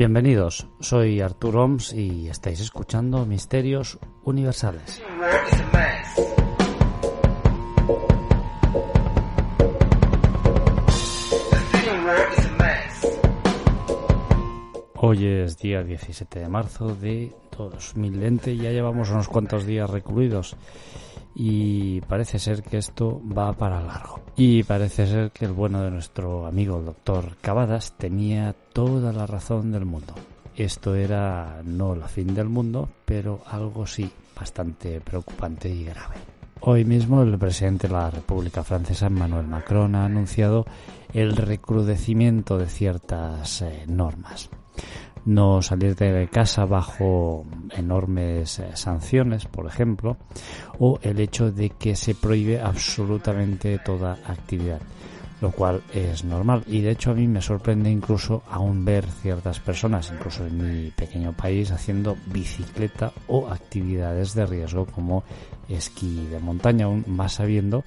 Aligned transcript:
Bienvenidos, 0.00 0.66
soy 0.80 1.20
Artur 1.20 1.58
Oms 1.58 1.92
y 1.92 2.28
estáis 2.28 2.60
escuchando 2.60 3.26
Misterios 3.26 3.98
Universales. 4.24 5.02
Hoy 15.10 15.26
es 15.26 15.58
día 15.58 15.82
17 15.82 16.38
de 16.38 16.48
marzo 16.48 16.94
de 16.94 17.34
2020 17.58 18.52
y 18.52 18.58
ya 18.58 18.70
llevamos 18.70 19.10
unos 19.10 19.26
cuantos 19.26 19.66
días 19.66 19.90
recluidos 19.90 20.54
y 21.34 22.00
parece 22.02 22.38
ser 22.38 22.62
que 22.62 22.76
esto 22.76 23.20
va 23.36 23.52
para 23.54 23.82
largo. 23.82 24.20
Y 24.36 24.62
parece 24.62 25.08
ser 25.08 25.32
que 25.32 25.46
el 25.46 25.52
bueno 25.52 25.82
de 25.82 25.90
nuestro 25.90 26.46
amigo 26.46 26.78
el 26.78 26.84
doctor 26.84 27.36
Cavadas 27.40 27.94
tenía 27.98 28.54
toda 28.72 29.12
la 29.12 29.26
razón 29.26 29.72
del 29.72 29.84
mundo. 29.84 30.14
Esto 30.54 30.94
era 30.94 31.60
no 31.64 31.96
la 31.96 32.06
fin 32.06 32.32
del 32.32 32.48
mundo, 32.48 32.88
pero 33.04 33.40
algo 33.46 33.88
sí 33.88 34.08
bastante 34.38 35.00
preocupante 35.00 35.68
y 35.68 35.86
grave. 35.86 36.18
Hoy 36.60 36.84
mismo 36.84 37.20
el 37.22 37.36
presidente 37.36 37.88
de 37.88 37.94
la 37.94 38.12
República 38.12 38.62
Francesa, 38.62 39.08
Emmanuel 39.08 39.48
Macron, 39.48 39.96
ha 39.96 40.04
anunciado 40.04 40.66
el 41.12 41.34
recrudecimiento 41.34 42.58
de 42.58 42.68
ciertas 42.68 43.62
eh, 43.62 43.86
normas 43.88 44.48
no 45.24 45.62
salir 45.62 45.96
de 45.96 46.28
casa 46.28 46.64
bajo 46.64 47.44
enormes 47.76 48.58
eh, 48.58 48.70
sanciones, 48.74 49.46
por 49.46 49.66
ejemplo, 49.66 50.16
o 50.78 50.98
el 51.02 51.20
hecho 51.20 51.52
de 51.52 51.70
que 51.70 51.96
se 51.96 52.14
prohíbe 52.14 52.60
absolutamente 52.60 53.78
toda 53.78 54.18
actividad, 54.26 54.80
lo 55.40 55.50
cual 55.50 55.82
es 55.92 56.24
normal. 56.24 56.64
Y 56.66 56.80
de 56.80 56.92
hecho 56.92 57.10
a 57.10 57.14
mí 57.14 57.28
me 57.28 57.42
sorprende 57.42 57.90
incluso 57.90 58.42
aún 58.50 58.84
ver 58.84 59.06
ciertas 59.06 59.60
personas, 59.60 60.10
incluso 60.12 60.46
en 60.46 60.84
mi 60.84 60.90
pequeño 60.90 61.32
país, 61.32 61.70
haciendo 61.70 62.16
bicicleta 62.26 63.12
o 63.28 63.48
actividades 63.48 64.34
de 64.34 64.46
riesgo 64.46 64.86
como 64.86 65.22
esquí 65.68 66.26
de 66.26 66.40
montaña, 66.40 66.86
aún 66.86 67.04
más 67.06 67.34
sabiendo 67.34 67.84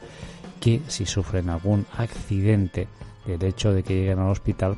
que 0.60 0.82
si 0.88 1.06
sufren 1.06 1.50
algún 1.50 1.86
accidente, 1.98 2.88
el 3.28 3.44
hecho 3.44 3.74
de 3.74 3.84
que 3.84 3.96
lleguen 3.96 4.20
al 4.20 4.30
hospital 4.30 4.78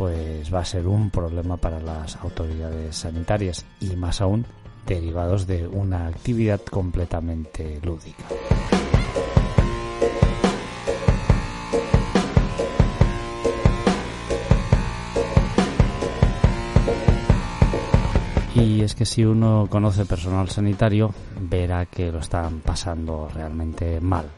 pues 0.00 0.50
va 0.50 0.60
a 0.60 0.64
ser 0.64 0.86
un 0.86 1.10
problema 1.10 1.58
para 1.58 1.78
las 1.78 2.16
autoridades 2.16 2.96
sanitarias 2.96 3.66
y 3.80 3.96
más 3.96 4.22
aún 4.22 4.46
derivados 4.86 5.46
de 5.46 5.68
una 5.68 6.06
actividad 6.06 6.58
completamente 6.62 7.78
lúdica. 7.82 8.24
Y 18.54 18.80
es 18.80 18.94
que 18.94 19.04
si 19.04 19.26
uno 19.26 19.66
conoce 19.68 20.06
personal 20.06 20.48
sanitario, 20.48 21.12
verá 21.42 21.84
que 21.84 22.10
lo 22.10 22.20
están 22.20 22.60
pasando 22.60 23.28
realmente 23.34 24.00
mal. 24.00 24.30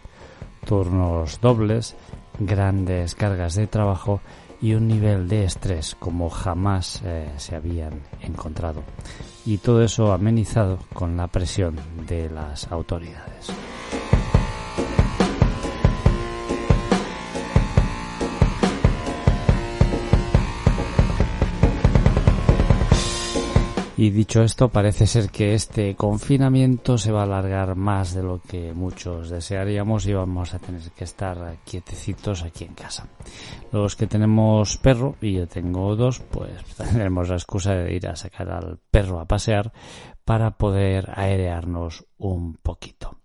Turnos 0.67 1.41
dobles, 1.41 1.95
grandes 2.41 3.15
cargas 3.15 3.55
de 3.55 3.69
trabajo 3.69 4.21
y 4.63 4.75
un 4.75 4.87
nivel 4.87 5.29
de 5.29 5.45
estrés 5.45 5.97
como 5.99 6.31
jamás 6.31 7.03
eh, 7.05 7.29
se 7.37 7.57
habían 7.57 8.01
encontrado. 8.21 8.83
Y 9.45 9.59
todo 9.59 9.83
eso 9.83 10.13
amenizado 10.13 10.79
con 10.95 11.17
la 11.17 11.27
presión 11.27 11.77
de 12.07 12.31
las 12.31 12.71
autoridades. 12.71 13.53
Y 23.95 24.09
dicho 24.09 24.43
esto, 24.43 24.71
parece 24.71 25.07
ser 25.07 25.29
que 25.29 25.53
este 25.53 25.95
confinamiento 25.95 26.97
se 26.97 27.13
va 27.13 27.21
a 27.21 27.25
alargar 27.25 27.77
más 27.77 28.15
de 28.15 28.23
lo 28.23 28.41
que 28.41 28.73
muchos 28.73 29.29
desearíamos 29.29 30.07
y 30.07 30.15
vamos 30.15 30.55
a 30.55 30.59
tener 30.59 30.81
que 30.93 31.05
estar 31.05 31.59
quietecitos 31.65 32.43
aquí 32.43 32.65
en 32.65 32.75
casa. 32.75 33.07
Los 33.71 33.95
que 33.95 34.07
tenemos 34.07 34.79
perro, 34.79 35.17
y 35.21 35.35
yo 35.35 35.47
tengo 35.47 35.95
dos, 35.95 36.21
pues 36.21 36.65
tendremos 36.77 37.29
la 37.29 37.35
excusa 37.35 37.75
de 37.75 37.95
ir 37.95 38.09
a 38.09 38.17
sacar 38.17 38.51
al 38.51 38.79
perro 38.91 39.21
a 39.21 39.27
pasear 39.27 39.73
para 40.25 40.53
poder 40.53 41.11
aerearnos 41.15 42.07
un 42.17 42.55
poquito. 42.55 43.19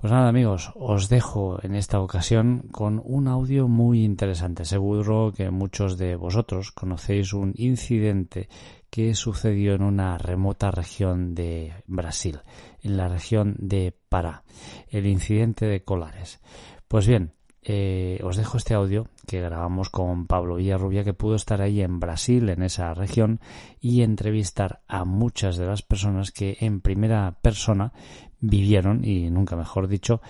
Pues 0.00 0.10
nada 0.10 0.28
amigos, 0.28 0.72
os 0.74 1.08
dejo 1.08 1.60
en 1.62 1.76
esta 1.76 2.00
ocasión 2.00 2.64
con 2.72 3.00
un 3.04 3.28
audio 3.28 3.68
muy 3.68 4.04
interesante. 4.04 4.64
Seguro 4.64 5.32
que 5.36 5.50
muchos 5.50 5.96
de 5.96 6.16
vosotros 6.16 6.72
conocéis 6.72 7.32
un 7.32 7.52
incidente 7.56 8.48
que 8.92 9.14
sucedió 9.14 9.72
en 9.72 9.82
una 9.82 10.18
remota 10.18 10.70
región 10.70 11.34
de 11.34 11.72
Brasil, 11.86 12.40
en 12.82 12.98
la 12.98 13.08
región 13.08 13.56
de 13.58 13.96
Pará, 14.10 14.44
el 14.90 15.06
incidente 15.06 15.64
de 15.64 15.82
Colares. 15.82 16.42
Pues 16.88 17.06
bien, 17.06 17.32
eh, 17.62 18.20
os 18.22 18.36
dejo 18.36 18.58
este 18.58 18.74
audio 18.74 19.08
que 19.26 19.40
grabamos 19.40 19.88
con 19.88 20.26
Pablo 20.26 20.56
Villarrubia, 20.56 21.04
que 21.04 21.14
pudo 21.14 21.36
estar 21.36 21.62
ahí 21.62 21.80
en 21.80 22.00
Brasil, 22.00 22.50
en 22.50 22.62
esa 22.62 22.92
región, 22.92 23.40
y 23.80 24.02
entrevistar 24.02 24.82
a 24.88 25.06
muchas 25.06 25.56
de 25.56 25.64
las 25.64 25.80
personas 25.80 26.30
que 26.30 26.58
en 26.60 26.82
primera 26.82 27.38
persona 27.40 27.94
vivieron, 28.40 29.06
y 29.06 29.30
nunca 29.30 29.56
mejor 29.56 29.88
dicho, 29.88 30.20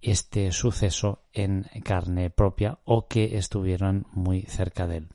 este 0.00 0.52
suceso 0.52 1.24
en 1.32 1.66
carne 1.82 2.30
propia 2.30 2.78
o 2.84 3.08
que 3.08 3.36
estuvieron 3.36 4.06
muy 4.12 4.42
cerca 4.42 4.86
de 4.86 4.98
él. 4.98 5.08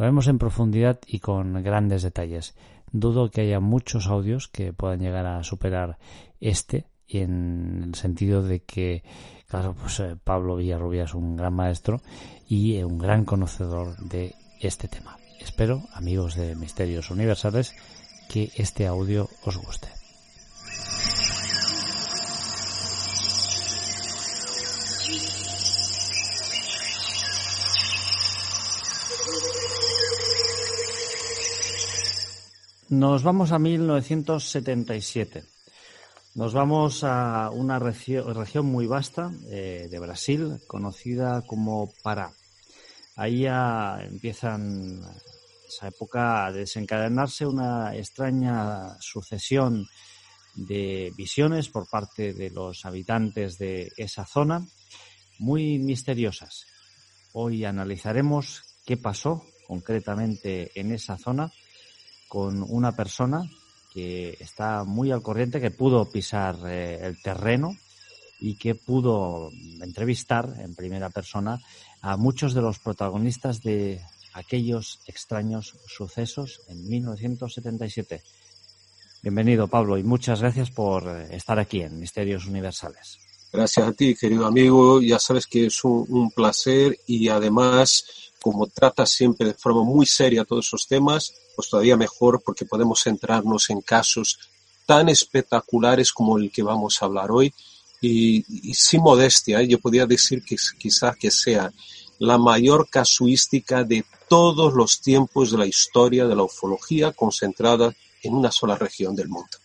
Lo 0.00 0.06
vemos 0.06 0.28
en 0.28 0.38
profundidad 0.38 0.98
y 1.06 1.18
con 1.18 1.62
grandes 1.62 2.02
detalles. 2.02 2.54
Dudo 2.90 3.30
que 3.30 3.42
haya 3.42 3.60
muchos 3.60 4.06
audios 4.06 4.48
que 4.48 4.72
puedan 4.72 5.00
llegar 5.00 5.26
a 5.26 5.44
superar 5.44 5.98
este, 6.40 6.86
en 7.06 7.82
el 7.84 7.94
sentido 7.94 8.42
de 8.42 8.60
que, 8.60 9.04
claro, 9.46 9.76
pues 9.78 10.00
eh, 10.00 10.16
Pablo 10.24 10.56
Villarrubia 10.56 11.04
es 11.04 11.12
un 11.12 11.36
gran 11.36 11.52
maestro 11.52 12.00
y 12.48 12.82
un 12.82 12.96
gran 12.96 13.26
conocedor 13.26 13.94
de 13.98 14.34
este 14.58 14.88
tema. 14.88 15.18
Espero, 15.38 15.82
amigos 15.92 16.34
de 16.34 16.54
Misterios 16.56 17.10
Universales, 17.10 17.74
que 18.30 18.52
este 18.56 18.86
audio 18.86 19.28
os 19.44 19.58
guste. 19.58 19.88
Nos 32.90 33.22
vamos 33.22 33.52
a 33.52 33.60
1977. 33.60 35.44
Nos 36.34 36.52
vamos 36.52 37.04
a 37.04 37.48
una 37.50 37.78
región 37.78 38.66
muy 38.66 38.88
vasta 38.88 39.30
eh, 39.48 39.86
de 39.88 39.98
Brasil, 40.00 40.58
conocida 40.66 41.42
como 41.46 41.92
Pará. 42.02 42.32
Ahí 43.14 43.42
ya 43.42 44.00
empiezan 44.02 45.02
esa 45.68 45.86
época 45.86 46.46
a 46.46 46.52
desencadenarse 46.52 47.46
una 47.46 47.94
extraña 47.94 48.96
sucesión 48.98 49.86
de 50.56 51.12
visiones 51.16 51.68
por 51.68 51.88
parte 51.88 52.34
de 52.34 52.50
los 52.50 52.84
habitantes 52.84 53.56
de 53.56 53.92
esa 53.98 54.26
zona, 54.26 54.66
muy 55.38 55.78
misteriosas. 55.78 56.66
Hoy 57.34 57.64
analizaremos 57.64 58.62
qué 58.84 58.96
pasó 58.96 59.44
concretamente 59.68 60.72
en 60.74 60.90
esa 60.90 61.16
zona 61.16 61.52
con 62.30 62.62
una 62.62 62.92
persona 62.92 63.42
que 63.92 64.36
está 64.38 64.84
muy 64.84 65.10
al 65.10 65.20
corriente, 65.20 65.60
que 65.60 65.72
pudo 65.72 66.08
pisar 66.08 66.56
eh, 66.64 67.00
el 67.02 67.20
terreno 67.20 67.76
y 68.38 68.54
que 68.54 68.76
pudo 68.76 69.50
entrevistar 69.80 70.54
en 70.60 70.76
primera 70.76 71.10
persona 71.10 71.60
a 72.00 72.16
muchos 72.16 72.54
de 72.54 72.62
los 72.62 72.78
protagonistas 72.78 73.62
de 73.62 74.00
aquellos 74.32 75.00
extraños 75.08 75.74
sucesos 75.88 76.62
en 76.68 76.88
1977. 76.88 78.22
Bienvenido, 79.24 79.66
Pablo, 79.66 79.98
y 79.98 80.04
muchas 80.04 80.40
gracias 80.40 80.70
por 80.70 81.08
eh, 81.08 81.34
estar 81.34 81.58
aquí 81.58 81.82
en 81.82 81.98
Misterios 81.98 82.46
Universales. 82.46 83.29
Gracias 83.52 83.88
a 83.88 83.92
ti, 83.92 84.14
querido 84.14 84.46
amigo. 84.46 85.00
Ya 85.00 85.18
sabes 85.18 85.46
que 85.46 85.66
es 85.66 85.84
un 85.84 86.30
placer 86.30 86.98
y 87.06 87.28
además 87.28 88.04
como 88.40 88.66
trata 88.66 89.06
siempre 89.06 89.48
de 89.48 89.54
forma 89.54 89.84
muy 89.84 90.06
seria 90.06 90.44
todos 90.44 90.66
esos 90.66 90.86
temas, 90.86 91.34
pues 91.54 91.68
todavía 91.68 91.96
mejor 91.96 92.42
porque 92.42 92.64
podemos 92.64 93.02
centrarnos 93.02 93.70
en 93.70 93.82
casos 93.82 94.38
tan 94.86 95.08
espectaculares 95.08 96.10
como 96.12 96.38
el 96.38 96.50
que 96.50 96.62
vamos 96.62 97.00
a 97.00 97.04
hablar 97.04 97.30
hoy 97.30 97.52
y, 98.00 98.42
sin 98.72 99.02
modestia, 99.02 99.60
¿eh? 99.60 99.68
yo 99.68 99.78
podría 99.78 100.06
decir 100.06 100.42
que 100.42 100.56
quizás 100.78 101.16
que 101.16 101.30
sea 101.30 101.70
la 102.18 102.38
mayor 102.38 102.88
casuística 102.88 103.84
de 103.84 104.04
todos 104.28 104.72
los 104.72 105.00
tiempos 105.00 105.50
de 105.50 105.58
la 105.58 105.66
historia 105.66 106.26
de 106.26 106.34
la 106.34 106.44
ufología 106.44 107.12
concentrada 107.12 107.94
en 108.22 108.34
una 108.34 108.50
sola 108.50 108.76
región 108.76 109.14
del 109.14 109.28
mundo. 109.28 109.59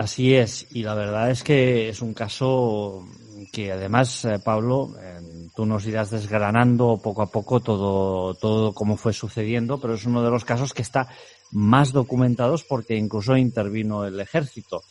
Así 0.00 0.34
es, 0.34 0.66
y 0.70 0.82
la 0.82 0.94
verdad 0.94 1.30
es 1.30 1.42
que 1.42 1.90
es 1.90 2.00
un 2.00 2.14
caso 2.14 3.06
que 3.52 3.70
además, 3.70 4.24
eh, 4.24 4.38
Pablo, 4.42 4.94
eh, 4.98 5.20
tú 5.54 5.66
nos 5.66 5.84
irás 5.84 6.08
desgranando 6.08 6.98
poco 7.02 7.20
a 7.20 7.30
poco 7.30 7.60
todo, 7.60 8.32
todo 8.32 8.72
cómo 8.72 8.96
fue 8.96 9.12
sucediendo, 9.12 9.78
pero 9.78 9.92
es 9.92 10.06
uno 10.06 10.22
de 10.22 10.30
los 10.30 10.46
casos 10.46 10.72
que 10.72 10.80
está 10.80 11.06
más 11.50 11.92
documentados 11.92 12.64
porque 12.64 12.96
incluso 12.96 13.36
intervino 13.36 14.06
el 14.06 14.18
ejército. 14.18 14.84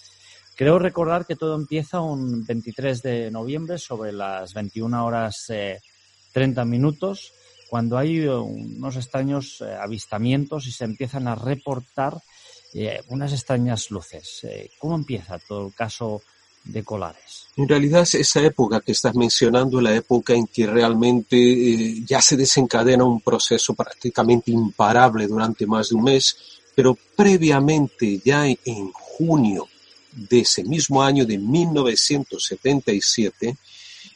Creo 0.55 0.77
recordar 0.77 1.25
que 1.25 1.35
todo 1.35 1.55
empieza 1.55 2.01
un 2.01 2.45
23 2.45 3.01
de 3.01 3.31
noviembre 3.31 3.79
sobre 3.79 4.11
las 4.11 4.53
21 4.53 5.03
horas 5.03 5.47
30 6.33 6.61
eh, 6.61 6.65
minutos, 6.65 7.33
cuando 7.67 7.97
hay 7.97 8.27
unos 8.27 8.95
extraños 8.95 9.63
avistamientos 9.63 10.67
y 10.67 10.71
se 10.71 10.85
empiezan 10.85 11.27
a 11.27 11.33
reportar 11.33 12.13
unas 13.07 13.33
extrañas 13.33 13.91
luces. 13.91 14.45
¿Cómo 14.77 14.95
empieza 14.95 15.39
todo 15.39 15.67
el 15.67 15.73
caso 15.73 16.21
de 16.63 16.83
Colares. 16.83 17.47
En 17.55 17.67
realidad 17.67 18.07
esa 18.13 18.41
época 18.41 18.81
que 18.81 18.91
estás 18.91 19.15
mencionando, 19.15 19.81
la 19.81 19.95
época 19.95 20.33
en 20.33 20.45
que 20.47 20.67
realmente 20.67 21.37
eh, 21.37 22.03
ya 22.05 22.21
se 22.21 22.37
desencadena 22.37 23.03
un 23.03 23.21
proceso 23.21 23.73
prácticamente 23.73 24.51
imparable 24.51 25.25
durante 25.27 25.65
más 25.65 25.89
de 25.89 25.95
un 25.95 26.03
mes, 26.03 26.37
pero 26.75 26.95
previamente 27.15 28.21
ya 28.23 28.45
en, 28.47 28.91
junio 28.91 29.67
de 30.13 30.39
ese 30.39 30.63
mismo 30.63 31.03
año 31.03 31.25
de 31.25 31.37
1977, 31.37 33.57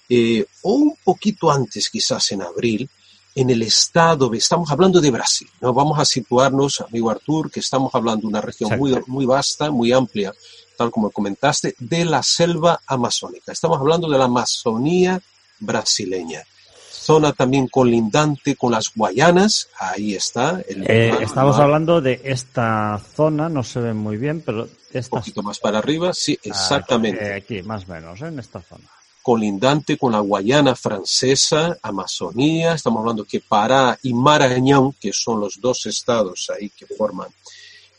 eh, 0.09 0.45
o 0.61 0.73
un 0.75 0.95
poquito 1.03 1.51
antes 1.51 1.89
quizás 1.89 2.31
en 2.31 2.41
abril, 2.41 2.89
en 3.35 3.49
el 3.49 3.63
estado, 3.63 4.31
estamos 4.33 4.71
hablando 4.71 5.01
de 5.01 5.11
Brasil, 5.11 5.49
¿no? 5.61 5.73
Vamos 5.73 5.97
a 5.99 6.05
situarnos, 6.05 6.81
amigo 6.81 7.09
Artur, 7.09 7.49
que 7.49 7.59
estamos 7.59 7.93
hablando 7.95 8.21
de 8.21 8.27
una 8.27 8.41
región 8.41 8.77
muy, 8.77 8.95
muy 9.07 9.25
vasta, 9.25 9.71
muy 9.71 9.91
amplia, 9.91 10.33
tal 10.77 10.91
como 10.91 11.09
comentaste, 11.09 11.75
de 11.79 12.05
la 12.05 12.21
selva 12.21 12.79
amazónica. 12.85 13.51
Estamos 13.51 13.79
hablando 13.79 14.09
de 14.09 14.17
la 14.17 14.25
Amazonía 14.25 15.19
brasileña. 15.59 16.43
Zona 16.91 17.33
también 17.33 17.67
colindante 17.67 18.55
con 18.55 18.71
las 18.71 18.93
Guayanas, 18.95 19.67
ahí 19.77 20.15
está. 20.15 20.61
Eh, 20.67 21.13
estamos 21.21 21.59
hablando 21.59 21.99
de 21.99 22.21
esta 22.23 23.01
zona, 23.15 23.49
no 23.49 23.63
se 23.63 23.79
ve 23.81 23.93
muy 23.93 24.17
bien, 24.17 24.41
pero... 24.45 24.69
Un 24.93 25.03
poquito 25.09 25.41
más 25.41 25.57
para 25.57 25.79
arriba, 25.79 26.13
sí, 26.13 26.37
exactamente. 26.43 27.33
Aquí, 27.33 27.63
más 27.63 27.89
o 27.89 27.93
menos, 27.93 28.21
¿eh? 28.21 28.27
en 28.27 28.37
esta 28.37 28.61
zona 28.61 28.85
colindante 29.23 29.97
con 29.97 30.11
la 30.11 30.19
Guayana 30.19 30.75
francesa, 30.75 31.77
Amazonía, 31.81 32.73
estamos 32.73 32.99
hablando 32.99 33.23
que 33.23 33.39
Pará 33.39 33.97
y 34.03 34.13
Marañón, 34.13 34.93
que 34.99 35.13
son 35.13 35.39
los 35.39 35.61
dos 35.61 35.85
estados 35.85 36.51
ahí 36.53 36.69
que 36.69 36.85
forman 36.85 37.29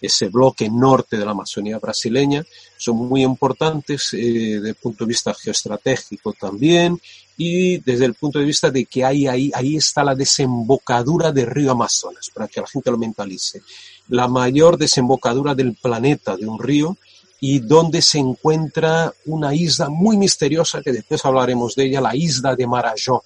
ese 0.03 0.29
bloque 0.29 0.69
norte 0.69 1.17
de 1.17 1.25
la 1.25 1.31
Amazonía 1.31 1.79
brasileña, 1.79 2.45
son 2.77 2.97
muy 2.97 3.23
importantes 3.23 4.13
eh, 4.13 4.19
desde 4.57 4.69
el 4.69 4.75
punto 4.75 5.05
de 5.05 5.09
vista 5.09 5.33
geoestratégico 5.33 6.35
también 6.35 7.01
y 7.39 7.79
desde 7.79 8.05
el 8.05 8.15
punto 8.15 8.39
de 8.39 8.45
vista 8.45 8.71
de 8.71 8.85
que 8.85 9.03
ahí, 9.03 9.27
ahí, 9.27 9.51
ahí 9.55 9.77
está 9.77 10.05
la 10.05 10.15
desembocadura 10.15 11.33
del 11.33 11.47
río 11.47 11.73
Amazonas, 11.73 12.31
para 12.35 12.49
que 12.49 12.61
la 12.61 12.67
gente 12.67 12.91
lo 12.91 12.99
mentalice. 12.99 13.63
La 14.09 14.29
mayor 14.29 14.77
desembocadura 14.77 15.55
del 15.55 15.75
planeta 15.75 16.37
de 16.37 16.47
un 16.47 16.59
río 16.59 16.99
y 17.47 17.59
donde 17.59 18.01
se 18.01 18.19
encuentra 18.19 19.13
una 19.27 19.55
isla 19.55 19.91
muy 19.91 20.17
misteriosa 20.17 20.81
que 20.81 20.93
después 20.93 21.23
hablaremos 21.27 21.75
de 21.75 21.85
ella, 21.85 22.01
la 22.01 22.17
isla 22.17 22.57
de 22.57 22.67
Marajó. 22.67 23.23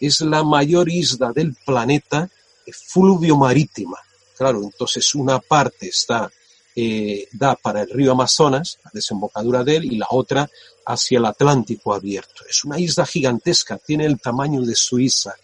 Es 0.00 0.20
la 0.20 0.42
mayor 0.42 0.90
isla 0.90 1.32
del 1.32 1.54
planeta 1.64 2.28
fluvio 2.72 3.36
marítima 3.36 3.98
Claro, 4.36 4.64
entonces 4.64 5.14
una 5.14 5.38
parte 5.38 5.86
está, 5.86 6.28
eh, 6.74 7.28
da 7.30 7.54
para 7.54 7.82
el 7.82 7.90
río 7.90 8.10
Amazonas, 8.10 8.80
la 8.84 8.90
desembocadura 8.92 9.62
de 9.62 9.76
él, 9.76 9.84
y 9.84 9.96
la 9.96 10.08
otra 10.10 10.50
hacia 10.84 11.18
el 11.18 11.26
Atlántico 11.26 11.94
abierto. 11.94 12.42
Es 12.50 12.64
una 12.64 12.80
isla 12.80 13.06
gigantesca, 13.06 13.78
tiene 13.78 14.06
el 14.06 14.20
tamaño 14.20 14.62
de 14.62 14.74
Suiza. 14.74 15.36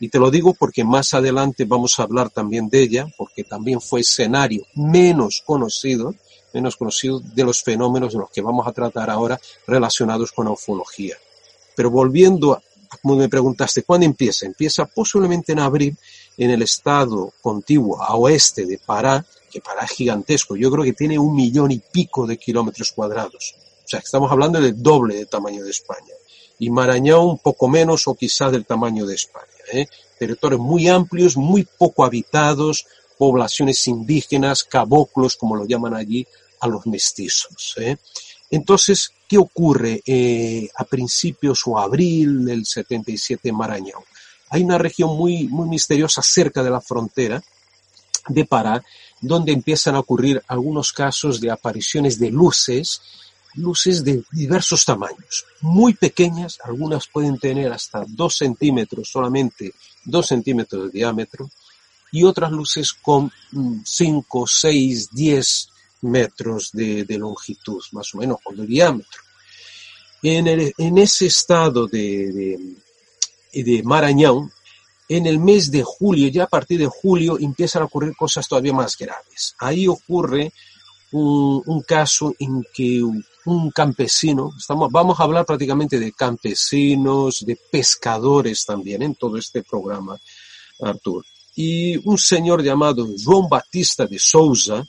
Y 0.00 0.08
te 0.08 0.18
lo 0.18 0.30
digo 0.30 0.54
porque 0.54 0.82
más 0.82 1.12
adelante 1.12 1.66
vamos 1.66 2.00
a 2.00 2.04
hablar 2.04 2.30
también 2.30 2.70
de 2.70 2.82
ella, 2.82 3.06
porque 3.18 3.44
también 3.44 3.82
fue 3.82 4.00
escenario 4.00 4.64
menos 4.74 5.42
conocido, 5.44 6.14
menos 6.56 6.76
conocido 6.76 7.20
de 7.20 7.44
los 7.44 7.62
fenómenos 7.62 8.14
de 8.14 8.18
los 8.18 8.30
que 8.30 8.40
vamos 8.40 8.66
a 8.66 8.72
tratar 8.72 9.10
ahora 9.10 9.38
relacionados 9.66 10.32
con 10.32 10.46
la 10.46 10.52
ufología. 10.52 11.14
Pero 11.74 11.90
volviendo 11.90 12.54
a, 12.54 12.62
como 13.02 13.16
me 13.16 13.28
preguntaste, 13.28 13.82
¿cuándo 13.82 14.06
empieza? 14.06 14.46
Empieza 14.46 14.86
posiblemente 14.86 15.52
en 15.52 15.58
abril 15.58 15.94
en 16.38 16.50
el 16.50 16.62
estado 16.62 17.34
contiguo 17.42 18.02
a 18.02 18.14
oeste 18.16 18.64
de 18.64 18.78
Pará, 18.78 19.22
que 19.50 19.60
Pará 19.60 19.84
es 19.84 19.90
gigantesco, 19.90 20.56
yo 20.56 20.70
creo 20.70 20.82
que 20.82 20.94
tiene 20.94 21.18
un 21.18 21.34
millón 21.34 21.72
y 21.72 21.78
pico 21.78 22.26
de 22.26 22.38
kilómetros 22.38 22.90
cuadrados. 22.92 23.54
O 23.84 23.88
sea, 23.88 24.00
estamos 24.00 24.32
hablando 24.32 24.58
del 24.58 24.82
doble 24.82 25.14
de 25.14 25.26
tamaño 25.26 25.62
de 25.62 25.70
España. 25.70 26.14
Y 26.58 26.70
Marañón 26.70 27.26
un 27.26 27.38
poco 27.38 27.68
menos 27.68 28.08
o 28.08 28.14
quizás 28.14 28.50
del 28.50 28.64
tamaño 28.64 29.04
de 29.04 29.14
España. 29.14 29.46
¿eh? 29.72 29.86
Territorios 30.18 30.60
muy 30.60 30.88
amplios, 30.88 31.36
muy 31.36 31.68
poco 31.78 32.02
habitados, 32.02 32.86
poblaciones 33.18 33.86
indígenas, 33.86 34.64
caboclos, 34.64 35.36
como 35.36 35.56
lo 35.56 35.66
llaman 35.66 35.94
allí, 35.94 36.26
a 36.66 36.70
los 36.70 36.86
mestizos. 36.86 37.74
¿eh? 37.78 37.96
Entonces, 38.50 39.10
¿qué 39.28 39.38
ocurre 39.38 40.02
eh, 40.06 40.68
a 40.76 40.84
principios 40.84 41.62
o 41.66 41.78
abril 41.78 42.44
del 42.44 42.66
77 42.66 43.48
en 43.48 43.56
Marañón? 43.56 44.02
hay 44.48 44.62
una 44.62 44.78
región 44.78 45.16
muy, 45.16 45.48
muy 45.48 45.68
misteriosa 45.68 46.22
cerca 46.22 46.62
de 46.62 46.70
la 46.70 46.80
frontera 46.80 47.42
de 48.28 48.44
Pará, 48.44 48.82
donde 49.20 49.52
empiezan 49.52 49.94
a 49.94 50.00
ocurrir 50.00 50.42
algunos 50.48 50.92
casos 50.92 51.40
de 51.40 51.50
apariciones 51.50 52.18
de 52.18 52.30
luces, 52.30 53.00
luces 53.54 54.04
de 54.04 54.22
diversos 54.32 54.84
tamaños, 54.84 55.46
muy 55.60 55.94
pequeñas, 55.94 56.58
algunas 56.64 57.06
pueden 57.06 57.38
tener 57.38 57.72
hasta 57.72 58.04
dos 58.06 58.36
centímetros, 58.36 59.08
solamente 59.10 59.72
dos 60.04 60.26
centímetros 60.26 60.84
de 60.84 60.98
diámetro, 60.98 61.50
y 62.12 62.24
otras 62.24 62.52
luces 62.52 62.92
con 62.92 63.32
5, 63.84 64.46
6, 64.46 65.10
10 65.12 65.68
metros 66.06 66.70
de, 66.72 67.04
longitud, 67.18 67.82
más 67.92 68.14
o 68.14 68.18
menos, 68.18 68.38
o 68.44 68.54
de 68.54 68.66
diámetro. 68.66 69.20
En, 70.22 70.98
ese 70.98 71.26
estado 71.26 71.86
de, 71.86 72.58
de 73.52 73.82
Marañón, 73.84 74.50
en 75.08 75.26
el 75.26 75.38
mes 75.38 75.70
de 75.70 75.82
julio, 75.84 76.28
ya 76.28 76.44
a 76.44 76.48
partir 76.48 76.78
de 76.78 76.86
julio, 76.86 77.38
empiezan 77.38 77.82
a 77.82 77.86
ocurrir 77.86 78.16
cosas 78.16 78.48
todavía 78.48 78.72
más 78.72 78.96
graves. 78.96 79.54
Ahí 79.58 79.86
ocurre 79.86 80.52
un, 81.12 81.82
caso 81.86 82.34
en 82.38 82.64
que 82.74 83.02
un 83.02 83.70
campesino, 83.70 84.52
estamos, 84.58 84.90
vamos 84.90 85.18
a 85.18 85.22
hablar 85.22 85.46
prácticamente 85.46 86.00
de 86.00 86.12
campesinos, 86.12 87.44
de 87.46 87.56
pescadores 87.70 88.64
también 88.64 89.02
en 89.02 89.14
todo 89.14 89.36
este 89.36 89.62
programa, 89.62 90.18
Artur. 90.80 91.24
Y 91.54 91.96
un 92.08 92.18
señor 92.18 92.62
llamado 92.62 93.06
João 93.16 93.48
Batista 93.48 94.06
de 94.06 94.18
Souza, 94.18 94.84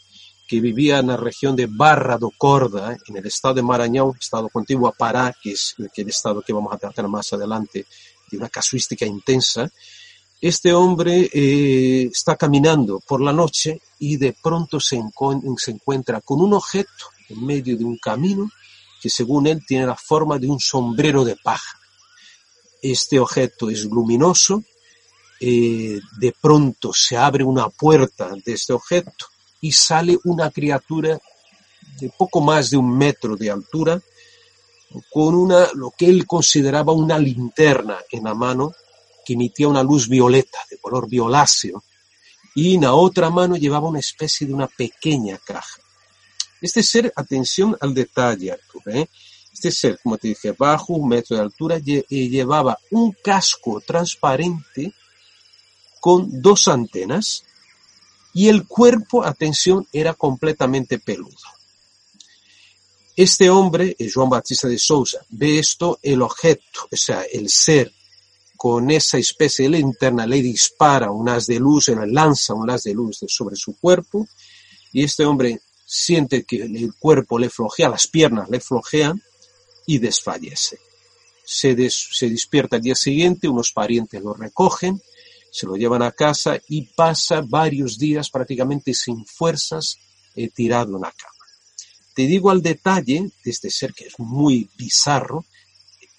que 0.47 0.61
vivía 0.61 0.99
en 0.99 1.07
la 1.07 1.17
región 1.17 1.55
de 1.55 1.67
Barra 1.67 2.17
do 2.17 2.31
Corda, 2.37 2.97
en 3.07 3.17
el 3.17 3.25
estado 3.25 3.55
de 3.55 3.63
Maranhão, 3.63 4.15
estado 4.19 4.47
contiguo 4.49 4.87
a 4.87 4.93
Pará, 4.93 5.35
que 5.41 5.51
es 5.51 5.75
el 5.77 6.09
estado 6.09 6.41
que 6.41 6.53
vamos 6.53 6.73
a 6.73 6.77
tratar 6.77 7.07
más 7.07 7.33
adelante 7.33 7.85
de 8.31 8.37
una 8.37 8.49
casuística 8.49 9.05
intensa, 9.05 9.69
este 10.39 10.71
hombre 10.73 11.29
eh, 11.33 12.09
está 12.11 12.35
caminando 12.35 13.01
por 13.05 13.21
la 13.21 13.33
noche 13.33 13.81
y 13.99 14.17
de 14.17 14.33
pronto 14.41 14.79
se, 14.79 15.01
se 15.57 15.71
encuentra 15.71 16.21
con 16.21 16.41
un 16.41 16.53
objeto 16.53 17.05
en 17.27 17.45
medio 17.45 17.75
de 17.75 17.83
un 17.83 17.97
camino 17.97 18.49
que 19.01 19.09
según 19.09 19.47
él 19.47 19.65
tiene 19.67 19.85
la 19.85 19.95
forma 19.95 20.37
de 20.37 20.47
un 20.47 20.59
sombrero 20.59 21.25
de 21.25 21.35
paja. 21.35 21.79
Este 22.81 23.19
objeto 23.19 23.69
es 23.69 23.85
luminoso, 23.85 24.63
eh, 25.39 25.99
de 26.19 26.33
pronto 26.39 26.93
se 26.93 27.17
abre 27.17 27.43
una 27.43 27.69
puerta 27.69 28.31
de 28.45 28.53
este 28.53 28.73
objeto 28.73 29.27
y 29.61 29.71
sale 29.71 30.17
una 30.23 30.51
criatura 30.51 31.19
de 31.99 32.09
poco 32.17 32.41
más 32.41 32.69
de 32.69 32.77
un 32.77 32.97
metro 32.97 33.35
de 33.35 33.49
altura, 33.49 34.01
con 35.11 35.35
una, 35.35 35.67
lo 35.73 35.91
que 35.91 36.05
él 36.05 36.25
consideraba 36.25 36.93
una 36.93 37.17
linterna 37.17 37.97
en 38.11 38.23
la 38.23 38.33
mano, 38.33 38.73
que 39.25 39.33
emitía 39.33 39.67
una 39.67 39.83
luz 39.83 40.07
violeta, 40.07 40.59
de 40.69 40.77
color 40.77 41.09
violáceo, 41.09 41.83
y 42.55 42.75
en 42.75 42.81
la 42.81 42.93
otra 42.93 43.29
mano 43.29 43.57
llevaba 43.57 43.89
una 43.89 43.99
especie 43.99 44.47
de 44.47 44.53
una 44.53 44.67
pequeña 44.67 45.37
caja. 45.37 45.79
Este 46.61 46.81
ser, 46.81 47.11
atención 47.15 47.77
al 47.79 47.93
detalle, 47.93 48.51
Artur, 48.51 48.81
¿eh? 48.87 49.07
este 49.53 49.71
ser, 49.71 49.99
como 50.01 50.17
te 50.17 50.29
dije, 50.29 50.51
bajo 50.51 50.93
un 50.93 51.09
metro 51.09 51.35
de 51.35 51.43
altura, 51.43 51.77
eh, 51.77 52.03
llevaba 52.09 52.77
un 52.91 53.11
casco 53.11 53.81
transparente 53.81 54.93
con 55.99 56.41
dos 56.41 56.67
antenas 56.67 57.43
y 58.37 58.49
el 58.49 58.67
cuerpo, 58.67 59.25
atención, 59.25 59.87
era 59.91 60.13
completamente 60.13 60.99
peludo. 60.99 61.35
Este 63.15 63.49
hombre, 63.49 63.97
Juan 64.13 64.29
Batista 64.29 64.67
de 64.67 64.77
Sousa, 64.77 65.25
ve 65.29 65.57
esto, 65.57 65.97
el 66.03 66.21
objeto, 66.21 66.87
o 66.91 66.95
sea, 66.95 67.23
el 67.23 67.49
ser 67.49 67.91
con 68.55 68.91
esa 68.91 69.17
especie 69.17 69.65
de 69.65 69.79
linterna 69.79 70.27
le 70.27 70.43
dispara 70.43 71.09
un 71.09 71.27
haz 71.29 71.47
de 71.47 71.57
luz, 71.57 71.87
le 71.87 72.05
lanza 72.05 72.53
un 72.53 72.69
haz 72.69 72.83
de 72.83 72.93
luz 72.93 73.25
sobre 73.27 73.55
su 73.55 73.75
cuerpo 73.75 74.27
y 74.93 75.03
este 75.03 75.25
hombre 75.25 75.59
siente 75.83 76.43
que 76.43 76.57
el 76.57 76.93
cuerpo 76.93 77.39
le 77.39 77.49
flojea, 77.49 77.89
las 77.89 78.05
piernas 78.05 78.51
le 78.51 78.59
flojean 78.59 79.19
y 79.87 79.97
desfallece. 79.97 80.77
Se 81.43 81.73
despierta 81.73 82.75
al 82.75 82.83
día 82.83 82.93
siguiente, 82.93 83.47
unos 83.47 83.71
parientes 83.71 84.21
lo 84.21 84.35
recogen, 84.35 85.01
se 85.57 85.65
lo 85.65 85.75
llevan 85.75 86.03
a 86.03 86.11
casa 86.11 86.59
y 86.69 86.83
pasa 86.83 87.41
varios 87.41 87.97
días 87.97 88.29
prácticamente 88.29 88.93
sin 88.93 89.25
fuerzas 89.25 89.97
eh, 90.35 90.49
tirado 90.49 90.89
en 90.89 90.97
una 90.97 91.11
cama. 91.11 91.33
Te 92.13 92.27
digo 92.27 92.51
al 92.51 92.61
detalle 92.61 93.31
de 93.43 93.49
este 93.49 93.71
ser 93.71 93.95
que 93.95 94.05
es 94.05 94.19
muy 94.19 94.69
bizarro, 94.77 95.45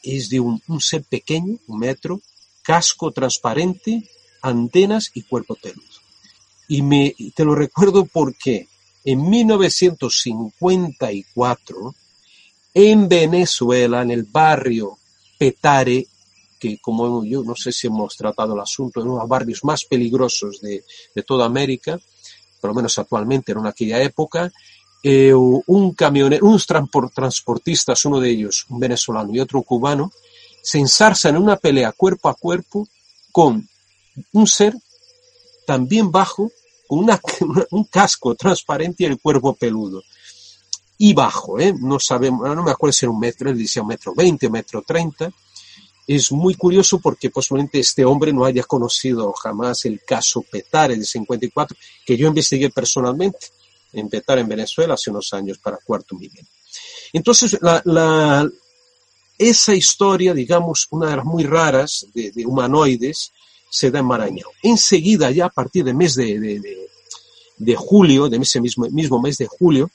es 0.02 0.28
de 0.28 0.40
un, 0.40 0.60
ser 0.80 1.04
pequeño, 1.04 1.56
un 1.68 1.78
metro, 1.78 2.20
casco 2.62 3.12
transparente, 3.12 4.10
antenas 4.42 5.12
y 5.14 5.22
cuerpo 5.22 5.54
peludo. 5.54 5.86
Y 6.66 6.82
me, 6.82 7.14
te 7.32 7.44
lo 7.44 7.54
recuerdo 7.54 8.06
porque 8.06 8.66
en 9.04 9.30
1954, 9.30 11.94
en 12.74 13.08
Venezuela, 13.08 14.02
en 14.02 14.10
el 14.10 14.24
barrio 14.24 14.98
Petare, 15.38 16.08
que 16.58 16.78
como 16.78 17.24
yo 17.24 17.42
no 17.42 17.54
sé 17.54 17.72
si 17.72 17.86
hemos 17.86 18.16
tratado 18.16 18.54
el 18.54 18.60
asunto, 18.60 19.00
en 19.00 19.06
uno 19.06 19.16
de 19.16 19.20
los 19.20 19.28
barrios 19.28 19.64
más 19.64 19.84
peligrosos 19.84 20.60
de, 20.60 20.84
de 21.14 21.22
toda 21.22 21.46
América, 21.46 21.98
por 22.60 22.70
lo 22.70 22.74
menos 22.74 22.98
actualmente, 22.98 23.52
en 23.52 23.66
aquella 23.66 24.02
época, 24.02 24.52
eh, 25.02 25.32
un 25.32 25.94
camionero, 25.94 26.46
unos 26.46 26.66
transportistas, 26.66 28.04
uno 28.04 28.20
de 28.20 28.30
ellos, 28.30 28.66
un 28.68 28.80
venezolano 28.80 29.32
y 29.32 29.40
otro 29.40 29.62
cubano, 29.62 30.12
se 30.62 30.78
ensarzan 30.78 31.36
en 31.36 31.42
una 31.42 31.56
pelea 31.56 31.92
cuerpo 31.92 32.28
a 32.28 32.34
cuerpo 32.34 32.88
con 33.30 33.68
un 34.32 34.46
ser 34.46 34.74
también 35.66 36.10
bajo, 36.10 36.50
con 36.86 36.98
una, 37.04 37.20
un 37.70 37.84
casco 37.84 38.34
transparente 38.34 39.04
y 39.04 39.06
el 39.06 39.20
cuerpo 39.20 39.54
peludo. 39.54 40.02
Y 41.00 41.14
bajo, 41.14 41.60
¿eh? 41.60 41.72
no 41.78 42.00
sabemos, 42.00 42.40
no 42.56 42.62
me 42.64 42.72
acuerdo 42.72 42.92
si 42.92 43.04
era 43.04 43.12
un 43.12 43.20
metro, 43.20 43.50
él 43.50 43.58
decía 43.58 43.82
un 43.82 43.88
metro 43.88 44.12
veinte, 44.16 44.46
un 44.46 44.54
metro 44.54 44.82
treinta. 44.82 45.30
Es 46.08 46.32
muy 46.32 46.54
curioso 46.54 46.98
porque 47.00 47.28
posiblemente 47.28 47.80
este 47.80 48.02
hombre 48.02 48.32
no 48.32 48.46
haya 48.46 48.62
conocido 48.62 49.30
jamás 49.34 49.84
el 49.84 50.02
caso 50.02 50.40
Petare 50.40 50.96
de 50.96 51.04
54, 51.04 51.76
que 52.06 52.16
yo 52.16 52.28
investigué 52.28 52.70
personalmente 52.70 53.38
empezar 53.92 54.38
en 54.38 54.48
Venezuela 54.48 54.94
hace 54.94 55.10
unos 55.10 55.34
años 55.34 55.58
para 55.58 55.76
cuarto 55.76 56.16
milenio. 56.16 56.50
Entonces, 57.12 57.58
la, 57.60 58.48
esa 59.36 59.74
historia, 59.74 60.32
digamos, 60.32 60.86
una 60.90 61.10
de 61.10 61.16
las 61.16 61.26
muy 61.26 61.44
raras 61.44 62.06
de, 62.14 62.32
humanoides, 62.46 63.30
se 63.68 63.90
da 63.90 63.98
en 63.98 64.06
Marañón. 64.06 64.50
Enseguida, 64.62 65.30
ya 65.30 65.44
a 65.44 65.50
partir 65.50 65.84
del 65.84 65.94
mes 65.94 66.14
de, 66.14 66.88
de, 67.58 67.76
julio, 67.76 68.30
de 68.30 68.38
ese 68.38 68.62
mismo, 68.62 68.86
mismo 68.88 69.20
mes 69.20 69.36
de 69.36 69.46
julio, 69.46 69.90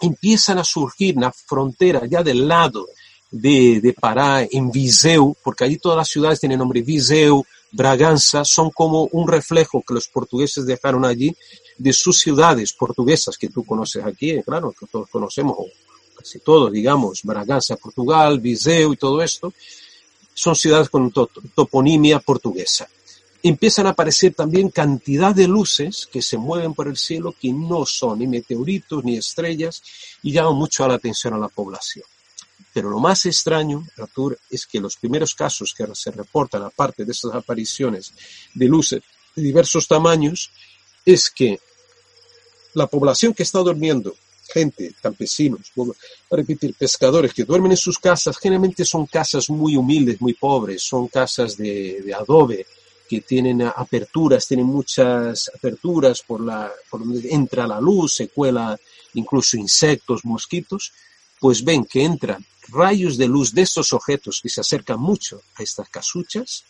empiezan 0.00 0.56
a 0.56 0.64
surgir 0.64 1.16
en 1.16 1.20
la 1.20 1.32
frontera, 1.32 2.06
ya 2.06 2.22
del 2.22 2.48
lado 2.48 2.86
de, 3.30 3.80
de 3.80 3.92
Pará, 3.92 4.46
en 4.50 4.70
Viseu, 4.70 5.36
porque 5.42 5.64
allí 5.64 5.76
todas 5.76 5.98
las 5.98 6.08
ciudades 6.08 6.40
tienen 6.40 6.58
nombre 6.58 6.82
Viseu, 6.82 7.44
Braganza, 7.70 8.44
son 8.44 8.70
como 8.70 9.04
un 9.12 9.28
reflejo 9.28 9.82
que 9.86 9.94
los 9.94 10.08
portugueses 10.08 10.64
dejaron 10.64 11.04
allí 11.04 11.36
de 11.76 11.92
sus 11.92 12.18
ciudades 12.18 12.72
portuguesas 12.72 13.36
que 13.36 13.48
tú 13.48 13.64
conoces 13.64 14.04
aquí, 14.04 14.30
eh, 14.30 14.42
claro, 14.44 14.74
que 14.78 14.86
todos 14.86 15.08
conocemos, 15.10 15.56
casi 16.16 16.38
todos, 16.40 16.72
digamos, 16.72 17.22
Braganza, 17.22 17.76
Portugal, 17.76 18.40
Viseu 18.40 18.92
y 18.92 18.96
todo 18.96 19.22
esto, 19.22 19.52
son 20.32 20.54
ciudades 20.54 20.88
con 20.88 21.12
toponimia 21.54 22.20
portuguesa. 22.20 22.88
Empiezan 23.42 23.86
a 23.86 23.90
aparecer 23.90 24.34
también 24.34 24.70
cantidad 24.70 25.34
de 25.34 25.46
luces 25.46 26.08
que 26.10 26.22
se 26.22 26.38
mueven 26.38 26.74
por 26.74 26.88
el 26.88 26.96
cielo 26.96 27.34
que 27.40 27.52
no 27.52 27.86
son 27.86 28.18
ni 28.18 28.26
meteoritos 28.26 29.04
ni 29.04 29.16
estrellas 29.16 29.82
y 30.22 30.32
llaman 30.32 30.56
mucho 30.56 30.86
la 30.88 30.94
atención 30.94 31.34
a 31.34 31.38
la 31.38 31.48
población. 31.48 32.04
Pero 32.78 32.90
lo 32.90 33.00
más 33.00 33.26
extraño, 33.26 33.84
Artur, 33.96 34.38
es 34.48 34.64
que 34.64 34.78
los 34.78 34.94
primeros 34.94 35.34
casos 35.34 35.74
que 35.76 35.84
se 35.94 36.12
reportan, 36.12 36.62
aparte 36.62 37.04
de 37.04 37.10
estas 37.10 37.34
apariciones 37.34 38.12
de 38.54 38.66
luces 38.66 39.02
de 39.34 39.42
diversos 39.42 39.88
tamaños, 39.88 40.52
es 41.04 41.28
que 41.28 41.58
la 42.74 42.86
población 42.86 43.34
que 43.34 43.42
está 43.42 43.58
durmiendo, 43.58 44.14
gente, 44.54 44.94
campesinos, 45.02 45.72
a 46.30 46.36
repetir, 46.36 46.72
pescadores 46.74 47.34
que 47.34 47.42
duermen 47.42 47.72
en 47.72 47.76
sus 47.76 47.98
casas, 47.98 48.38
generalmente 48.38 48.84
son 48.84 49.06
casas 49.06 49.50
muy 49.50 49.74
humildes, 49.74 50.20
muy 50.20 50.34
pobres, 50.34 50.80
son 50.80 51.08
casas 51.08 51.56
de, 51.56 52.14
adobe, 52.16 52.64
que 53.08 53.22
tienen 53.22 53.60
aperturas, 53.62 54.46
tienen 54.46 54.66
muchas 54.66 55.50
aperturas 55.52 56.22
por, 56.22 56.40
la, 56.42 56.70
por 56.88 57.00
donde 57.00 57.28
entra 57.28 57.66
la 57.66 57.80
luz, 57.80 58.14
se 58.14 58.28
cuela 58.28 58.78
incluso 59.14 59.56
insectos, 59.56 60.24
mosquitos, 60.24 60.92
pues 61.40 61.64
ven 61.64 61.84
que 61.84 62.04
entran 62.04 62.44
rayos 62.68 63.16
de 63.16 63.26
luz 63.26 63.52
de 63.52 63.62
estos 63.62 63.92
objetos 63.92 64.40
que 64.42 64.48
se 64.48 64.60
acercan 64.60 65.00
mucho 65.00 65.40
a 65.56 65.62
estas 65.62 65.88
casuchas 65.88 66.64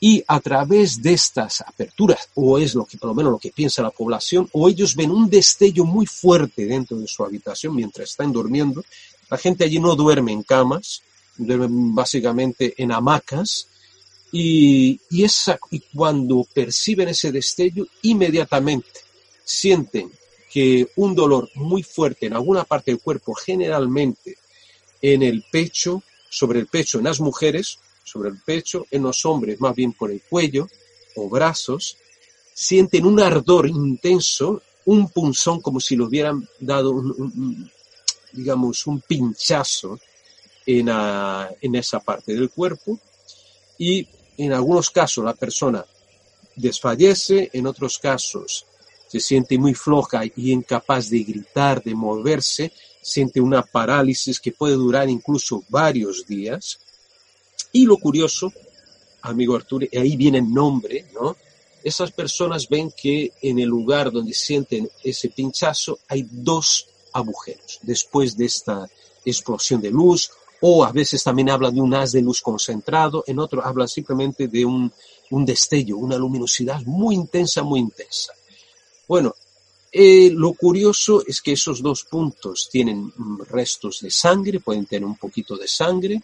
y 0.00 0.22
a 0.26 0.40
través 0.40 1.02
de 1.02 1.14
estas 1.14 1.62
aperturas, 1.62 2.28
o 2.34 2.58
es 2.58 2.74
lo 2.74 2.84
que 2.84 2.98
por 2.98 3.08
lo 3.08 3.14
menos 3.14 3.32
lo 3.32 3.38
que 3.38 3.52
piensa 3.52 3.82
la 3.82 3.90
población, 3.90 4.48
o 4.52 4.68
ellos 4.68 4.94
ven 4.94 5.10
un 5.10 5.30
destello 5.30 5.84
muy 5.84 6.04
fuerte 6.04 6.66
dentro 6.66 6.98
de 6.98 7.06
su 7.06 7.24
habitación 7.24 7.74
mientras 7.74 8.10
están 8.10 8.30
durmiendo. 8.30 8.84
La 9.30 9.38
gente 9.38 9.64
allí 9.64 9.78
no 9.78 9.96
duerme 9.96 10.32
en 10.32 10.42
camas, 10.42 11.02
duermen 11.36 11.94
básicamente 11.94 12.74
en 12.76 12.92
hamacas, 12.92 13.68
y, 14.30 15.00
y, 15.10 15.24
esa, 15.24 15.58
y 15.70 15.80
cuando 15.80 16.44
perciben 16.52 17.08
ese 17.08 17.32
destello, 17.32 17.86
inmediatamente 18.02 19.00
sienten 19.44 20.10
que 20.54 20.86
un 20.94 21.16
dolor 21.16 21.50
muy 21.56 21.82
fuerte 21.82 22.26
en 22.26 22.34
alguna 22.34 22.62
parte 22.62 22.92
del 22.92 23.00
cuerpo, 23.00 23.34
generalmente 23.34 24.38
en 25.02 25.24
el 25.24 25.44
pecho, 25.50 26.04
sobre 26.30 26.60
el 26.60 26.68
pecho 26.68 26.98
en 26.98 27.04
las 27.06 27.18
mujeres, 27.18 27.80
sobre 28.04 28.28
el 28.28 28.40
pecho, 28.40 28.86
en 28.92 29.02
los 29.02 29.24
hombres 29.24 29.60
más 29.60 29.74
bien 29.74 29.94
por 29.94 30.12
el 30.12 30.22
cuello 30.22 30.68
o 31.16 31.28
brazos, 31.28 31.96
sienten 32.54 33.04
un 33.04 33.18
ardor 33.18 33.66
intenso, 33.66 34.62
un 34.84 35.08
punzón 35.08 35.60
como 35.60 35.80
si 35.80 35.96
le 35.96 36.04
hubieran 36.04 36.48
dado, 36.60 36.92
un, 36.92 37.68
digamos, 38.30 38.86
un 38.86 39.00
pinchazo 39.00 39.98
en, 40.64 40.88
en 40.88 41.74
esa 41.74 41.98
parte 41.98 42.32
del 42.32 42.50
cuerpo. 42.50 42.96
Y 43.76 44.06
en 44.38 44.52
algunos 44.52 44.88
casos 44.90 45.24
la 45.24 45.34
persona 45.34 45.84
desfallece, 46.54 47.50
en 47.52 47.66
otros 47.66 47.98
casos 47.98 48.66
se 49.14 49.20
siente 49.20 49.58
muy 49.58 49.74
floja 49.74 50.24
y 50.24 50.50
incapaz 50.50 51.08
de 51.08 51.22
gritar, 51.22 51.82
de 51.82 51.94
moverse, 51.94 52.72
siente 53.00 53.40
una 53.40 53.62
parálisis 53.62 54.40
que 54.40 54.50
puede 54.50 54.74
durar 54.74 55.08
incluso 55.08 55.62
varios 55.68 56.26
días 56.26 56.80
y 57.70 57.86
lo 57.86 57.96
curioso, 57.98 58.52
amigo 59.22 59.54
Arturo, 59.54 59.86
y 59.90 59.96
ahí 59.96 60.16
viene 60.16 60.38
el 60.38 60.52
nombre, 60.52 61.06
¿no? 61.14 61.36
Esas 61.84 62.10
personas 62.10 62.68
ven 62.68 62.90
que 62.90 63.32
en 63.42 63.60
el 63.60 63.68
lugar 63.68 64.10
donde 64.10 64.32
sienten 64.32 64.88
ese 65.04 65.28
pinchazo 65.28 66.00
hay 66.08 66.26
dos 66.28 66.88
agujeros 67.12 67.78
después 67.82 68.36
de 68.36 68.46
esta 68.46 68.88
explosión 69.24 69.80
de 69.80 69.90
luz, 69.90 70.30
o 70.60 70.84
a 70.84 70.90
veces 70.90 71.22
también 71.22 71.50
hablan 71.50 71.74
de 71.74 71.80
un 71.80 71.94
haz 71.94 72.12
de 72.12 72.22
luz 72.22 72.40
concentrado, 72.40 73.22
en 73.28 73.38
otro 73.38 73.64
hablan 73.64 73.86
simplemente 73.86 74.48
de 74.48 74.64
un, 74.64 74.90
un 75.30 75.44
destello, 75.44 75.98
una 75.98 76.16
luminosidad 76.16 76.80
muy 76.82 77.14
intensa, 77.14 77.62
muy 77.62 77.80
intensa. 77.80 78.32
Bueno, 79.06 79.34
eh, 79.92 80.30
lo 80.32 80.54
curioso 80.54 81.22
es 81.26 81.40
que 81.40 81.52
esos 81.52 81.80
dos 81.80 82.04
puntos 82.04 82.68
tienen 82.70 83.12
restos 83.48 84.00
de 84.00 84.10
sangre, 84.10 84.60
pueden 84.60 84.86
tener 84.86 85.04
un 85.04 85.16
poquito 85.16 85.56
de 85.56 85.68
sangre, 85.68 86.20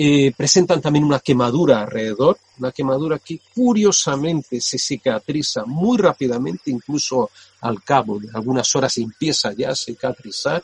eh, 0.00 0.32
presentan 0.36 0.80
también 0.80 1.04
una 1.04 1.18
quemadura 1.18 1.82
alrededor, 1.82 2.38
una 2.58 2.70
quemadura 2.70 3.18
que 3.18 3.40
curiosamente 3.52 4.60
se 4.60 4.78
cicatriza 4.78 5.64
muy 5.66 5.98
rápidamente, 5.98 6.70
incluso 6.70 7.30
al 7.60 7.82
cabo 7.82 8.20
de 8.20 8.28
algunas 8.32 8.74
horas 8.76 8.96
empieza 8.98 9.52
ya 9.52 9.70
a 9.70 9.74
cicatrizar. 9.74 10.62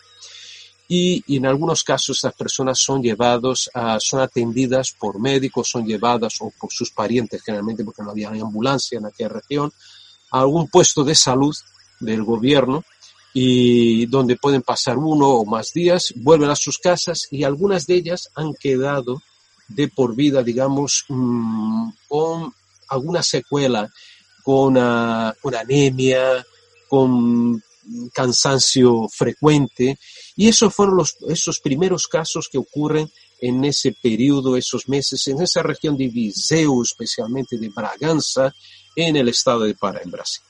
Y, 0.86 1.36
en 1.36 1.46
algunos 1.46 1.82
casos 1.82 2.16
estas 2.16 2.34
personas 2.34 2.78
son 2.78 3.02
llevados 3.02 3.68
a, 3.74 3.98
son 3.98 4.20
atendidas 4.20 4.92
por 4.92 5.18
médicos, 5.18 5.68
son 5.68 5.84
llevadas 5.84 6.36
o 6.40 6.52
por 6.58 6.70
sus 6.70 6.92
parientes 6.92 7.42
generalmente 7.42 7.84
porque 7.84 8.02
no 8.02 8.12
había 8.12 8.28
ambulancia 8.28 8.98
en 8.98 9.06
aquella 9.06 9.30
región, 9.30 9.72
a 10.34 10.40
algún 10.40 10.66
puesto 10.66 11.04
de 11.04 11.14
salud 11.14 11.54
del 12.00 12.24
gobierno 12.24 12.84
y 13.32 14.06
donde 14.06 14.36
pueden 14.36 14.62
pasar 14.62 14.98
uno 14.98 15.28
o 15.28 15.44
más 15.44 15.72
días, 15.72 16.12
vuelven 16.16 16.50
a 16.50 16.56
sus 16.56 16.78
casas 16.78 17.28
y 17.30 17.44
algunas 17.44 17.86
de 17.86 17.94
ellas 17.94 18.30
han 18.34 18.52
quedado 18.54 19.22
de 19.68 19.86
por 19.86 20.16
vida, 20.16 20.42
digamos, 20.42 21.04
mm, 21.08 21.88
con 22.08 22.52
alguna 22.88 23.22
secuela, 23.22 23.88
con, 24.42 24.76
ah, 24.76 25.32
con 25.40 25.54
anemia, 25.54 26.44
con 26.88 27.62
cansancio 28.12 29.08
frecuente. 29.08 29.98
Y 30.34 30.48
esos 30.48 30.74
fueron 30.74 30.96
los, 30.96 31.16
esos 31.28 31.60
primeros 31.60 32.08
casos 32.08 32.48
que 32.50 32.58
ocurren 32.58 33.08
en 33.40 33.64
ese 33.64 33.94
periodo, 34.02 34.56
esos 34.56 34.88
meses, 34.88 35.28
en 35.28 35.42
esa 35.42 35.62
región 35.62 35.96
de 35.96 36.08
Viseu, 36.08 36.82
especialmente 36.82 37.56
de 37.56 37.68
Braganza, 37.68 38.52
en 38.96 39.16
el 39.16 39.28
estado 39.28 39.60
de 39.60 39.74
Pará, 39.74 40.00
en 40.04 40.10
Brasil. 40.10 40.42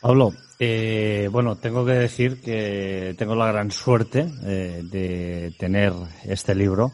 Pablo, 0.00 0.32
eh, 0.58 1.28
bueno, 1.30 1.56
tengo 1.56 1.84
que 1.84 1.92
decir 1.92 2.40
que 2.40 3.14
tengo 3.18 3.34
la 3.34 3.52
gran 3.52 3.70
suerte 3.70 4.26
eh, 4.44 4.80
de 4.82 5.54
tener 5.58 5.92
este 6.24 6.54
libro, 6.54 6.92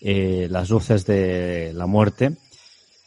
eh, 0.00 0.48
Las 0.50 0.70
luces 0.70 1.06
de 1.06 1.72
la 1.74 1.86
muerte. 1.86 2.36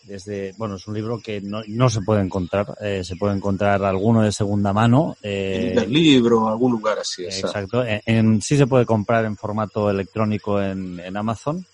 Desde, 0.04 0.54
bueno, 0.58 0.76
es 0.76 0.88
un 0.88 0.96
libro 0.96 1.20
que 1.22 1.42
no, 1.42 1.62
no 1.68 1.90
se 1.90 2.02
puede 2.02 2.22
encontrar, 2.22 2.76
se 3.04 3.16
puede 3.16 3.36
encontrar 3.36 3.84
alguno 3.86 4.24
de 4.24 4.32
segunda 4.32 4.74
mano. 4.74 5.16
en 5.22 5.78
el 5.78 5.94
libro, 5.94 6.50
algún 6.50 6.72
lugar 6.72 7.00
así. 7.00 7.24
Exacto. 7.24 7.84
En, 7.86 8.42
sí 8.42 8.58
se 8.58 8.68
puede 8.68 8.86
comprar 8.86 9.26
en 9.26 9.38
formato 9.38 9.90
electrónico 9.90 10.62
en, 10.62 11.00
en 11.00 11.16
Amazon 11.16 11.66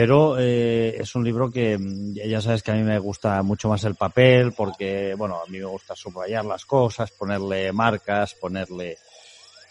pero 0.00 0.38
eh, 0.38 0.96
es 0.98 1.14
un 1.14 1.22
libro 1.22 1.50
que 1.50 1.76
mm, 1.76 2.14
ya 2.14 2.40
sabes 2.40 2.62
que 2.62 2.70
a 2.70 2.74
mí 2.74 2.82
me 2.82 2.98
gusta 2.98 3.42
mucho 3.42 3.68
más 3.68 3.84
el 3.84 3.96
papel 3.96 4.52
porque, 4.52 5.14
bueno, 5.14 5.42
a 5.46 5.50
mí 5.50 5.58
me 5.58 5.66
gusta 5.66 5.94
subrayar 5.94 6.42
las 6.46 6.64
cosas, 6.64 7.10
ponerle 7.10 7.70
marcas, 7.70 8.34
ponerle... 8.34 8.96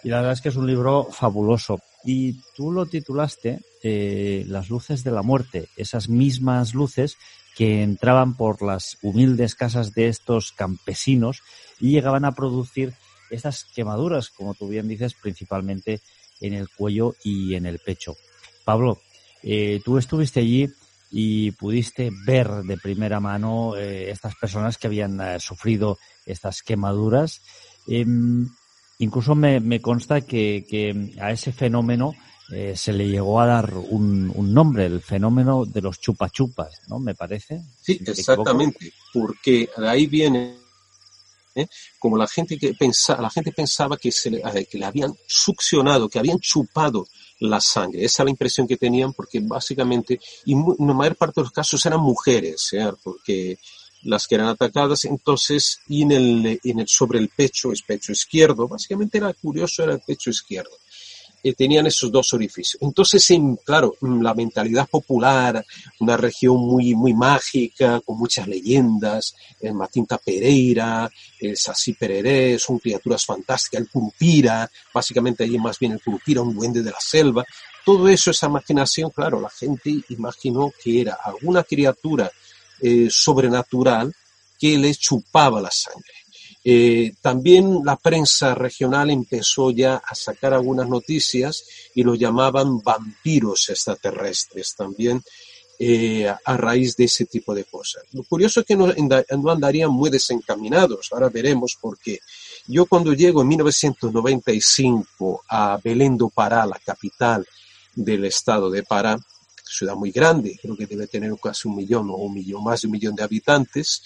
Y 0.03 0.09
la 0.09 0.17
verdad 0.17 0.33
es 0.33 0.41
que 0.41 0.50
es 0.50 0.55
un 0.55 0.67
libro 0.67 1.05
fabuloso. 1.05 1.81
Y 2.03 2.33
tú 2.55 2.71
lo 2.71 2.86
titulaste 2.86 3.62
eh, 3.81 4.43
Las 4.45 4.69
luces 4.69 5.03
de 5.03 5.09
la 5.09 5.24
muerte, 5.24 5.67
esas 5.77 6.09
mismas 6.09 6.75
luces 6.75 7.17
que 7.57 7.81
entraban 7.81 8.38
por 8.38 8.62
las 8.62 9.00
humildes 9.01 9.55
casas 9.55 9.95
de 9.95 10.09
estos 10.09 10.51
campesinos 10.51 11.41
y 11.79 11.89
llegaban 11.89 12.24
a 12.24 12.33
producir 12.33 12.93
estas 13.31 13.63
quemaduras, 13.63 14.29
como 14.29 14.53
tú 14.53 14.67
bien 14.67 14.88
dices, 14.88 15.15
principalmente 15.15 16.01
en 16.39 16.53
el 16.53 16.69
cuello 16.69 17.15
y 17.24 17.55
en 17.55 17.65
el 17.65 17.79
pecho. 17.79 18.15
Pablo, 18.63 19.00
eh, 19.43 19.81
tú 19.84 19.98
estuviste 19.98 20.39
allí 20.41 20.69
y 21.12 21.51
pudiste 21.51 22.12
ver 22.25 22.48
de 22.63 22.77
primera 22.77 23.19
mano 23.19 23.75
eh, 23.75 24.12
estas 24.12 24.36
personas 24.36 24.77
que 24.77 24.88
habían 24.88 25.19
eh, 25.22 25.39
sufrido 25.39 25.98
estas 26.25 26.62
quemaduras. 26.62 27.41
Em, 27.88 28.48
incluso 29.00 29.34
me, 29.36 29.81
consta 29.81 30.22
que, 30.22 31.13
a 31.19 31.31
ese 31.31 31.51
fenómeno 31.51 32.13
se 32.74 32.93
le 32.93 33.08
llegó 33.08 33.39
a 33.39 33.46
dar 33.46 33.72
un, 33.75 34.34
nombre, 34.51 34.88
el 34.88 35.01
fenómeno 35.01 35.65
de 35.65 35.81
los 35.81 36.00
chupachupas, 36.00 36.81
¿no? 36.88 36.98
Me 36.98 37.13
parece. 37.13 37.62
Sí, 37.79 38.01
exactamente, 38.03 38.91
porque 39.13 39.69
de 39.77 39.88
ahí 39.88 40.08
viene 40.08 40.58
como 42.00 42.17
la 42.17 42.27
gente 42.27 42.58
que 42.58 42.74
pensaba, 42.74 43.22
la 43.22 43.29
gente 43.29 43.51
pensaba 43.51 43.98
que, 43.98 44.12
se 44.12 44.31
que 44.69 44.77
le 44.79 44.86
habían 44.86 45.13
succionado, 45.27 46.10
que 46.10 46.17
habían 46.17 46.39
chupado 46.39 47.05
la 47.39 47.62
sangre. 47.62 48.03
Esa 48.03 48.24
es 48.24 48.25
la 48.25 48.31
impresión 48.31 48.67
que 48.67 48.77
tenían 48.77 49.13
porque 49.13 49.39
básicamente, 49.39 50.19
y 50.46 50.53
en 50.53 50.65
la 50.79 50.93
mayor 50.93 51.15
parte 51.15 51.41
de 51.41 51.46
los 51.46 51.53
casos 51.53 51.86
eran 51.86 52.01
mujeres, 52.01 52.72
porque 53.03 53.58
las 54.03 54.27
que 54.27 54.36
eran 54.36 54.48
atacadas, 54.48 55.05
entonces, 55.05 55.79
y 55.88 56.03
en 56.03 56.12
el, 56.12 56.60
en 56.63 56.79
el, 56.79 56.88
sobre 56.88 57.19
el 57.19 57.29
pecho, 57.29 57.72
el 57.72 57.81
pecho 57.86 58.12
izquierdo, 58.12 58.67
básicamente 58.67 59.17
era 59.17 59.34
curioso, 59.34 59.84
era 59.84 59.93
el 59.93 60.01
pecho 60.01 60.29
izquierdo. 60.29 60.72
Tenían 61.58 61.88
esos 61.88 62.12
dos 62.12 62.34
orificios. 62.34 62.81
Entonces, 62.81 63.29
en, 63.31 63.55
claro, 63.58 63.96
la 64.01 64.34
mentalidad 64.34 64.88
popular, 64.88 65.65
una 66.00 66.17
región 66.17 66.58
muy, 66.58 66.96
muy 66.96 67.13
mágica, 67.13 68.01
con 68.01 68.17
muchas 68.17 68.48
leyendas, 68.48 69.36
el 69.62 69.74
Matinta 69.74 70.17
Pereira, 70.17 71.10
el 71.39 71.55
Sassi 71.55 71.93
Pereré, 71.93 72.60
son 72.60 72.79
criaturas 72.79 73.25
fantásticas, 73.25 73.81
el 73.81 73.89
Curupira, 73.89 74.69
básicamente 74.93 75.43
allí 75.43 75.58
más 75.58 75.79
bien 75.79 75.93
el 75.93 76.01
Curupira, 76.01 76.42
un 76.42 76.55
duende 76.55 76.83
de 76.83 76.92
la 76.92 77.00
selva. 77.00 77.46
Todo 77.85 78.09
eso, 78.09 78.31
esa 78.31 78.48
imaginación, 78.48 79.09
claro, 79.09 79.40
la 79.40 79.50
gente 79.50 80.01
imaginó 80.09 80.72
que 80.83 81.01
era 81.01 81.20
alguna 81.24 81.63
criatura 81.63 82.31
eh, 82.81 83.07
sobrenatural 83.09 84.13
que 84.59 84.77
les 84.77 85.00
chupaba 85.00 85.61
la 85.61 85.72
sangre. 85.72 86.13
Eh, 86.63 87.13
también 87.22 87.79
la 87.85 87.95
prensa 87.95 88.53
regional 88.53 89.09
empezó 89.09 89.72
ya 89.72 89.95
a 89.95 90.13
sacar 90.13 90.53
algunas 90.53 90.89
noticias 90.89 91.63
y 91.95 92.03
lo 92.03 92.15
llamaban 92.15 92.81
vampiros 92.81 93.69
extraterrestres 93.69 94.75
también 94.75 95.22
eh, 95.81 96.27
a 96.27 96.57
raíz 96.57 96.98
de 96.98 97.05
ese 97.05 97.25
tipo 97.25 97.55
de 97.55 97.63
cosas. 97.63 98.03
Lo 98.11 98.24
curioso 98.24 98.59
es 98.59 98.65
que 98.65 98.75
no, 98.75 98.93
andarían 99.50 99.91
muy 99.91 100.09
desencaminados, 100.09 101.07
ahora 101.13 101.29
veremos 101.29 101.77
por 101.79 101.98
qué. 101.98 102.19
Yo 102.67 102.85
cuando 102.85 103.13
llego 103.13 103.41
en 103.41 103.48
1995 103.48 105.45
a 105.48 105.79
Belén 105.81 106.17
do 106.17 106.29
Pará, 106.29 106.65
la 106.65 106.77
capital 106.79 107.48
del 107.95 108.25
estado 108.25 108.69
de 108.69 108.83
Pará, 108.83 109.17
ciudad 109.63 109.95
muy 109.95 110.11
grande, 110.11 110.59
creo 110.61 110.75
que 110.75 110.85
debe 110.85 111.07
tener 111.07 111.33
casi 111.41 111.69
un 111.69 111.77
millón 111.77 112.09
o 112.09 112.15
un 112.15 112.33
millón, 112.33 112.61
más 112.61 112.81
de 112.81 112.87
un 112.87 112.91
millón 112.91 113.15
de 113.15 113.24
habitantes, 113.24 114.03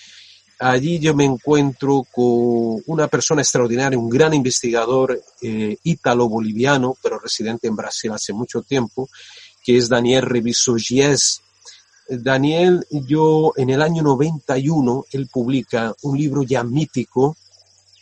allí 0.59 0.99
yo 0.99 1.13
me 1.13 1.25
encuentro 1.25 2.05
con 2.11 2.81
una 2.87 3.07
persona 3.07 3.41
extraordinaria, 3.41 3.97
un 3.97 4.09
gran 4.09 4.33
investigador 4.33 5.21
eh, 5.41 5.77
ítalo-boliviano, 5.83 6.97
pero 7.01 7.19
residente 7.19 7.67
en 7.67 7.75
Brasil 7.75 8.11
hace 8.11 8.33
mucho 8.33 8.61
tiempo, 8.61 9.09
que 9.63 9.77
es 9.77 9.89
Daniel 9.89 10.23
Reviso 10.23 10.75
Daniel, 12.09 12.85
yo 12.91 13.53
en 13.55 13.69
el 13.69 13.81
año 13.81 14.03
91, 14.03 15.05
él 15.11 15.29
publica 15.31 15.95
un 16.03 16.17
libro 16.17 16.43
ya 16.43 16.63
mítico, 16.63 17.37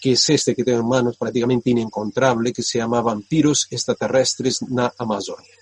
que 0.02 0.14
es 0.14 0.30
este 0.30 0.56
que 0.56 0.64
tengo 0.64 0.80
en 0.80 0.88
manos, 0.88 1.18
prácticamente 1.18 1.70
inencontrable, 1.70 2.52
que 2.52 2.64
se 2.64 2.80
llama 2.80 3.02
Vampiros 3.02 3.68
extraterrestres 3.70 4.64
na 4.64 4.92
Amazonia. 4.98 5.54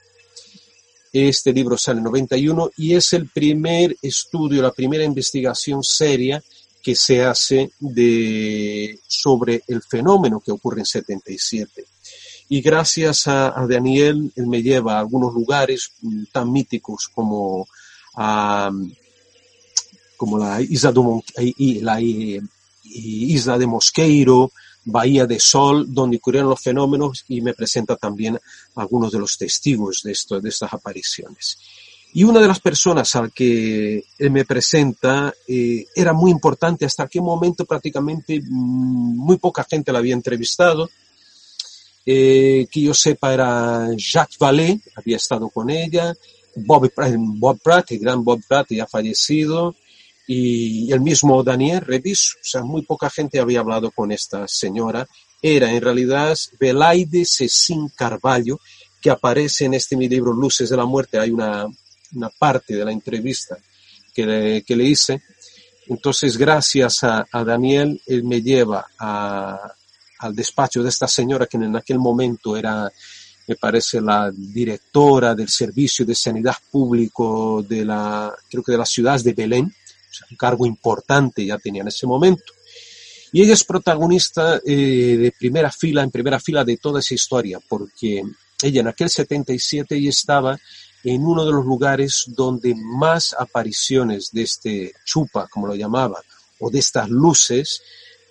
Este 1.12 1.52
libro 1.52 1.78
sale 1.78 1.98
en 1.98 2.06
91 2.06 2.72
y 2.78 2.94
es 2.94 3.14
el 3.14 3.28
primer 3.30 3.98
estudio, 4.02 4.62
la 4.62 4.72
primera 4.72 5.04
investigación 5.04 5.84
seria 5.84 6.42
que 6.82 6.96
se 6.96 7.24
hace 7.24 7.72
de, 7.80 9.00
sobre 9.08 9.64
el 9.68 9.82
fenómeno 9.82 10.40
que 10.40 10.52
ocurre 10.52 10.80
en 10.80 10.86
77. 10.86 11.86
Y 12.50 12.62
gracias 12.62 13.28
a, 13.28 13.54
Daniel, 13.70 14.32
él 14.36 14.48
me 14.48 14.64
lleva 14.64 14.96
a 14.96 15.00
algunos 15.00 15.34
lugares 15.34 15.92
mm, 16.02 16.24
tan 16.32 16.52
míticos 16.52 17.10
como, 17.14 17.68
como 20.18 20.38
la, 20.38 20.62
isla 20.62 20.92
de 20.92 21.82
la 21.82 22.02
isla 22.02 23.58
de 23.58 23.68
Mosqueiro, 23.68 24.52
Bahía 24.86 25.28
de 25.28 25.40
Sol, 25.40 25.86
donde 25.94 26.18
ocurrieron 26.18 26.50
los 26.50 26.62
fenómenos 26.62 27.26
y 27.28 27.42
me 27.42 27.54
presenta 27.54 27.96
también 27.96 28.40
algunos 28.76 29.12
de 29.12 29.20
los 29.20 29.38
testigos 29.38 30.02
de 30.04 30.12
estas 30.12 30.74
apariciones. 30.74 31.60
Y 32.14 32.24
una 32.24 32.40
de 32.40 32.48
las 32.48 32.60
personas 32.60 33.16
al 33.16 33.32
que 33.32 34.04
él 34.18 34.32
me 34.32 34.46
presenta 34.46 35.34
eh, 35.48 35.86
era 35.96 36.14
muy 36.14 36.32
importante, 36.32 36.86
hasta 36.86 37.04
aquel 37.04 37.22
momento 37.22 37.66
prácticamente 37.66 38.42
mm, 38.42 39.16
muy 39.18 39.38
poca 39.38 39.64
gente 39.64 39.92
la 39.92 40.00
había 40.00 40.16
entrevistado. 40.16 40.90
Eh, 42.06 42.66
que 42.72 42.82
yo 42.82 42.94
sepa 42.94 43.34
era 43.34 43.88
Jacques 43.96 44.40
Vallée, 44.40 44.80
había 44.96 45.18
estado 45.18 45.50
con 45.50 45.70
ella, 45.70 46.14
Bob, 46.56 46.92
Bob 47.38 47.60
Pratt, 47.62 47.92
el 47.92 48.00
gran 48.00 48.24
Bob 48.24 48.42
Pratt 48.48 48.68
ya 48.72 48.88
fallecido, 48.88 49.76
y 50.26 50.92
el 50.92 51.02
mismo 51.02 51.44
Daniel 51.44 51.82
Revis, 51.82 52.36
o 52.36 52.44
sea, 52.44 52.64
muy 52.64 52.84
poca 52.84 53.10
gente 53.10 53.40
había 53.40 53.60
hablado 53.60 53.92
con 53.92 54.12
esta 54.12 54.48
señora. 54.48 55.08
Era 55.42 55.72
en 55.72 55.82
realidad 55.82 56.38
Belaide 56.60 57.26
Cecín 57.26 57.90
Carvalho, 57.96 58.60
que 59.02 59.10
aparece 59.10 59.66
en 59.66 59.74
este 59.74 59.96
mi 59.96 60.08
libro 60.08 60.34
Luces 60.34 60.70
de 60.70 60.78
la 60.78 60.86
Muerte. 60.86 61.18
Hay 61.18 61.32
una, 61.32 61.66
una 62.16 62.30
parte 62.30 62.76
de 62.76 62.86
la 62.86 62.92
entrevista 62.92 63.58
que 64.14 64.26
le, 64.26 64.62
que 64.64 64.76
le 64.76 64.86
hice. 64.86 65.22
Entonces, 65.88 66.38
gracias 66.38 67.04
a, 67.04 67.26
Daniel, 67.44 68.00
él 68.06 68.24
me 68.24 68.42
lleva 68.42 68.86
al 68.98 70.36
despacho 70.36 70.84
de 70.84 70.90
esta 70.90 71.08
señora 71.08 71.48
que 71.48 71.58
en 71.58 71.76
aquel 71.76 71.98
momento 71.98 72.56
era, 72.56 72.92
me 73.48 73.56
parece, 73.56 74.00
la 74.00 74.32
directora 74.32 75.34
del 75.34 75.50
Servicio 75.50 76.06
de 76.06 76.14
Sanidad 76.14 76.56
Público 76.72 77.66
de 77.68 77.86
la, 77.86 78.32
creo 78.50 78.64
que 78.64 78.72
de 78.72 78.78
la 78.78 78.86
ciudad 78.86 79.20
de 79.20 79.34
Belén, 79.34 79.66
o 79.66 80.14
sea, 80.14 80.28
un 80.30 80.38
cargo 80.38 80.66
importante 80.66 81.44
ya 81.46 81.58
tenía 81.58 81.82
en 81.82 81.88
ese 81.88 82.06
momento. 82.06 82.54
Y 83.32 83.42
ella 83.42 83.54
es 83.54 83.64
protagonista 83.64 84.60
eh, 84.66 85.18
de 85.18 85.34
primera 85.38 85.72
fila, 85.72 86.04
en 86.04 86.12
primera 86.12 86.40
fila 86.40 86.64
de 86.64 86.78
toda 86.78 87.00
esa 87.00 87.14
historia, 87.14 87.60
porque 87.68 88.24
ella 88.62 88.82
en 88.82 88.88
aquel 88.88 89.10
77 89.10 90.02
ya 90.02 90.10
estaba 90.10 90.60
en 91.04 91.26
uno 91.26 91.46
de 91.46 91.52
los 91.52 91.66
lugares 91.66 92.26
donde 92.28 92.76
más 92.76 93.36
apariciones 93.38 94.32
de 94.32 94.42
este 94.44 94.94
chupa, 95.06 95.48
como 95.48 95.68
lo 95.68 95.76
llamaban, 95.76 96.22
o 96.60 96.70
de 96.70 96.80
estas 96.80 97.10
luces, 97.10 97.82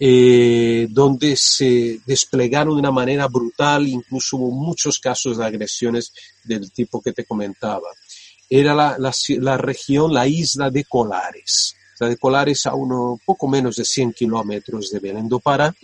eh, 0.00 0.86
donde 0.90 1.36
se 1.36 2.00
desplegaron 2.06 2.74
de 2.74 2.80
una 2.80 2.92
manera 2.92 3.26
brutal, 3.26 3.88
incluso 3.88 4.36
hubo 4.36 4.50
muchos 4.50 4.98
casos 4.98 5.38
de 5.38 5.44
agresiones 5.44 6.12
del 6.44 6.70
tipo 6.70 7.00
que 7.02 7.12
te 7.12 7.24
comentaba. 7.24 7.88
Era 8.48 8.74
la, 8.74 8.96
la, 8.98 9.56
región, 9.56 10.14
la 10.14 10.26
isla 10.26 10.70
de 10.70 10.84
Colares. 10.84 11.74
La 11.98 12.08
de 12.08 12.16
Colares 12.16 12.66
a 12.66 12.74
uno 12.74 13.18
poco 13.24 13.48
menos 13.48 13.76
de 13.76 13.84
100 13.84 14.12
kilómetros 14.12 14.90
de 14.90 15.00
Belén 15.00 15.28
do 15.28 15.40
Pará. 15.40 15.74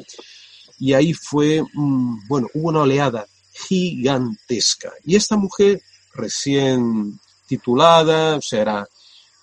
Y 0.79 0.93
ahí 0.93 1.13
fue, 1.13 1.63
mm, 1.63 2.29
bueno, 2.29 2.49
hubo 2.55 2.69
una 2.69 2.83
oleada 2.83 3.27
gigantesca. 3.53 4.93
Y 5.05 5.17
esta 5.17 5.37
mujer 5.37 5.83
recién 6.15 7.19
titulada, 7.47 8.37
o 8.37 8.43
sea, 8.43 8.63
era, 8.63 8.89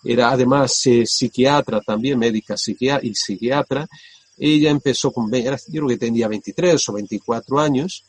era 0.03 0.31
además 0.31 0.85
eh, 0.87 1.05
psiquiatra 1.05 1.81
también, 1.81 2.17
médica 2.17 2.57
psiquiatra 2.57 3.07
y 3.07 3.13
psiquiatra. 3.13 3.87
Ella 4.37 4.71
empezó 4.71 5.11
con, 5.11 5.31
yo 5.31 5.57
creo 5.67 5.87
que 5.87 5.97
tenía 5.97 6.27
23 6.27 6.89
o 6.89 6.93
24 6.93 7.59
años 7.59 8.03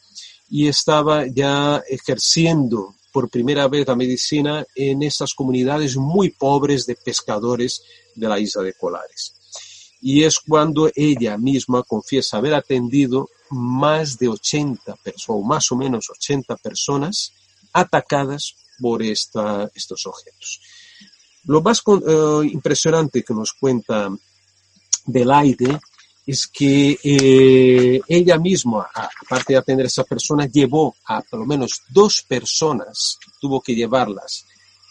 y 0.49 0.69
estaba 0.69 1.27
ya 1.27 1.83
ejerciendo 1.89 2.95
por 3.13 3.29
primera 3.29 3.69
vez 3.69 3.87
la 3.87 3.95
medicina 3.95 4.65
en 4.75 5.03
esas 5.03 5.35
comunidades 5.35 5.97
muy 5.97 6.31
pobres 6.31 6.87
de 6.87 6.97
pescadores 6.97 7.83
de 8.15 8.29
la 8.29 8.41
isla 8.41 8.63
de 8.63 8.73
Colares. 8.73 9.35
Y 10.01 10.25
es 10.25 10.41
cuando 10.41 10.91
ella 10.95 11.37
misma 11.37 11.83
confiesa 11.83 12.39
haber 12.39 12.55
atendido 12.55 13.29
más 13.51 14.19
de 14.19 14.29
80 14.29 14.97
personas, 14.97 15.29
o 15.29 15.43
más 15.43 15.71
o 15.71 15.77
menos 15.77 16.09
80 16.11 16.57
personas 16.57 17.33
atacadas 17.73 18.55
por 18.81 19.03
esta, 19.03 19.71
estos 19.75 20.07
objetos. 20.07 20.61
Lo 21.45 21.61
más 21.61 21.83
eh, 21.87 22.49
impresionante 22.53 23.23
que 23.23 23.35
nos 23.35 23.53
cuenta 23.53 24.11
Belaide 25.07 25.81
es 26.25 26.47
que 26.47 26.99
eh, 27.03 28.01
ella 28.07 28.39
misma, 28.39 28.89
aparte 28.95 29.53
de 29.53 29.59
atender 29.59 29.87
a 29.87 29.89
esa 29.89 30.05
persona, 30.05 30.47
llevó 30.47 30.95
a 31.07 31.21
por 31.23 31.41
lo 31.41 31.47
menos 31.47 31.83
dos 31.89 32.23
personas, 32.23 33.19
tuvo 33.41 33.61
que 33.61 33.75
llevarlas 33.75 34.45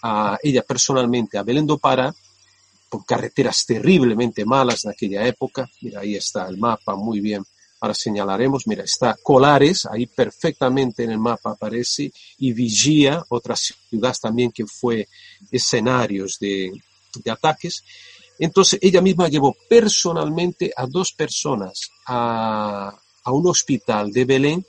a 0.03 0.37
ella 0.43 0.63
personalmente 0.63 1.37
a 1.37 1.43
Belén 1.43 1.65
do 1.65 1.79
por 1.79 3.05
carreteras 3.05 3.65
terriblemente 3.65 4.43
malas 4.43 4.81
de 4.81 4.91
aquella 4.91 5.25
época. 5.25 5.69
Mira, 5.81 6.01
ahí 6.01 6.15
está 6.15 6.47
el 6.49 6.57
mapa 6.57 6.95
muy 6.95 7.21
bien 7.21 7.45
ahora 7.81 7.95
señalaremos, 7.95 8.67
mira, 8.67 8.83
está 8.83 9.17
Colares, 9.21 9.87
ahí 9.87 10.05
perfectamente 10.05 11.03
en 11.03 11.11
el 11.11 11.17
mapa 11.17 11.51
aparece, 11.51 12.13
y 12.37 12.53
Vigía, 12.53 13.25
otra 13.29 13.55
ciudad 13.55 14.15
también 14.21 14.51
que 14.51 14.67
fue 14.67 15.09
escenarios 15.51 16.37
de, 16.39 16.71
ataques. 17.29 17.83
Entonces 18.37 18.79
ella 18.81 19.01
misma 19.01 19.27
llevó 19.27 19.55
personalmente 19.67 20.71
a 20.77 20.85
dos 20.85 21.11
personas 21.11 21.89
a, 22.05 22.95
a 23.23 23.31
un 23.31 23.47
hospital 23.47 24.11
de 24.11 24.25
Belén 24.25 24.65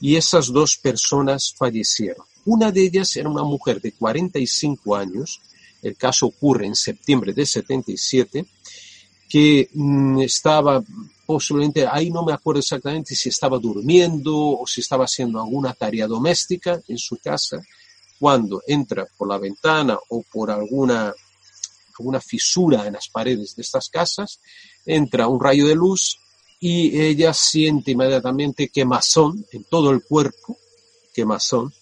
y 0.00 0.16
esas 0.16 0.52
dos 0.52 0.76
personas 0.76 1.54
fallecieron. 1.56 2.24
Una 2.46 2.70
de 2.70 2.82
ellas 2.84 3.16
era 3.16 3.28
una 3.28 3.42
mujer 3.42 3.80
de 3.80 3.92
45 3.92 4.94
años, 4.94 5.40
el 5.82 5.96
caso 5.96 6.26
ocurre 6.26 6.66
en 6.66 6.76
septiembre 6.76 7.32
de 7.32 7.46
77, 7.46 8.46
que 9.28 9.68
mm, 9.72 10.20
estaba 10.20 10.82
posiblemente, 11.26 11.86
ahí 11.86 12.10
no 12.10 12.24
me 12.24 12.32
acuerdo 12.32 12.60
exactamente 12.60 13.14
si 13.14 13.28
estaba 13.28 13.58
durmiendo 13.58 14.36
o 14.36 14.66
si 14.66 14.80
estaba 14.80 15.04
haciendo 15.04 15.40
alguna 15.40 15.72
tarea 15.72 16.06
doméstica 16.06 16.80
en 16.88 16.98
su 16.98 17.18
casa, 17.18 17.62
cuando 18.18 18.62
entra 18.66 19.06
por 19.16 19.28
la 19.28 19.38
ventana 19.38 19.98
o 20.08 20.22
por 20.22 20.50
alguna, 20.50 21.12
alguna 21.98 22.20
fisura 22.20 22.86
en 22.86 22.94
las 22.94 23.08
paredes 23.08 23.56
de 23.56 23.62
estas 23.62 23.88
casas, 23.88 24.40
entra 24.86 25.28
un 25.28 25.40
rayo 25.40 25.66
de 25.66 25.74
luz 25.74 26.18
y 26.60 26.98
ella 27.00 27.34
siente 27.34 27.90
inmediatamente 27.90 28.68
quemazón 28.68 29.44
en 29.52 29.64
todo 29.64 29.90
el 29.90 30.02
cuerpo, 30.02 30.56
quemazón, 31.12 31.72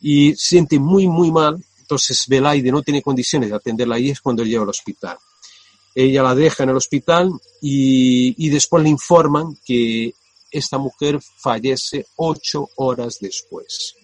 y 0.00 0.34
siente 0.34 0.78
muy, 0.78 1.08
muy 1.08 1.30
mal. 1.30 1.64
Entonces 1.80 2.26
Belaide 2.28 2.70
no 2.70 2.82
tiene 2.82 3.02
condiciones 3.02 3.50
de 3.50 3.56
atenderla 3.56 3.98
y 3.98 4.10
es 4.10 4.20
cuando 4.20 4.44
lleva 4.44 4.64
al 4.64 4.70
hospital. 4.70 5.18
Ella 5.94 6.22
la 6.22 6.34
deja 6.34 6.62
en 6.62 6.70
el 6.70 6.76
hospital 6.76 7.30
y, 7.60 8.48
después 8.48 8.82
le 8.82 8.90
informan 8.90 9.56
que 9.64 10.14
esta 10.50 10.78
mujer 10.78 11.20
fallece 11.38 12.06
ocho 12.16 12.70
horas 12.76 13.18
después. 13.20 13.94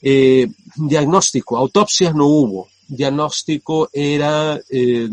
Eh, 0.00 0.48
diagnóstico, 0.76 1.56
autopsia 1.56 2.12
no 2.12 2.26
hubo. 2.26 2.68
Diagnóstico 2.86 3.88
era 3.92 4.60
eh, 4.68 5.08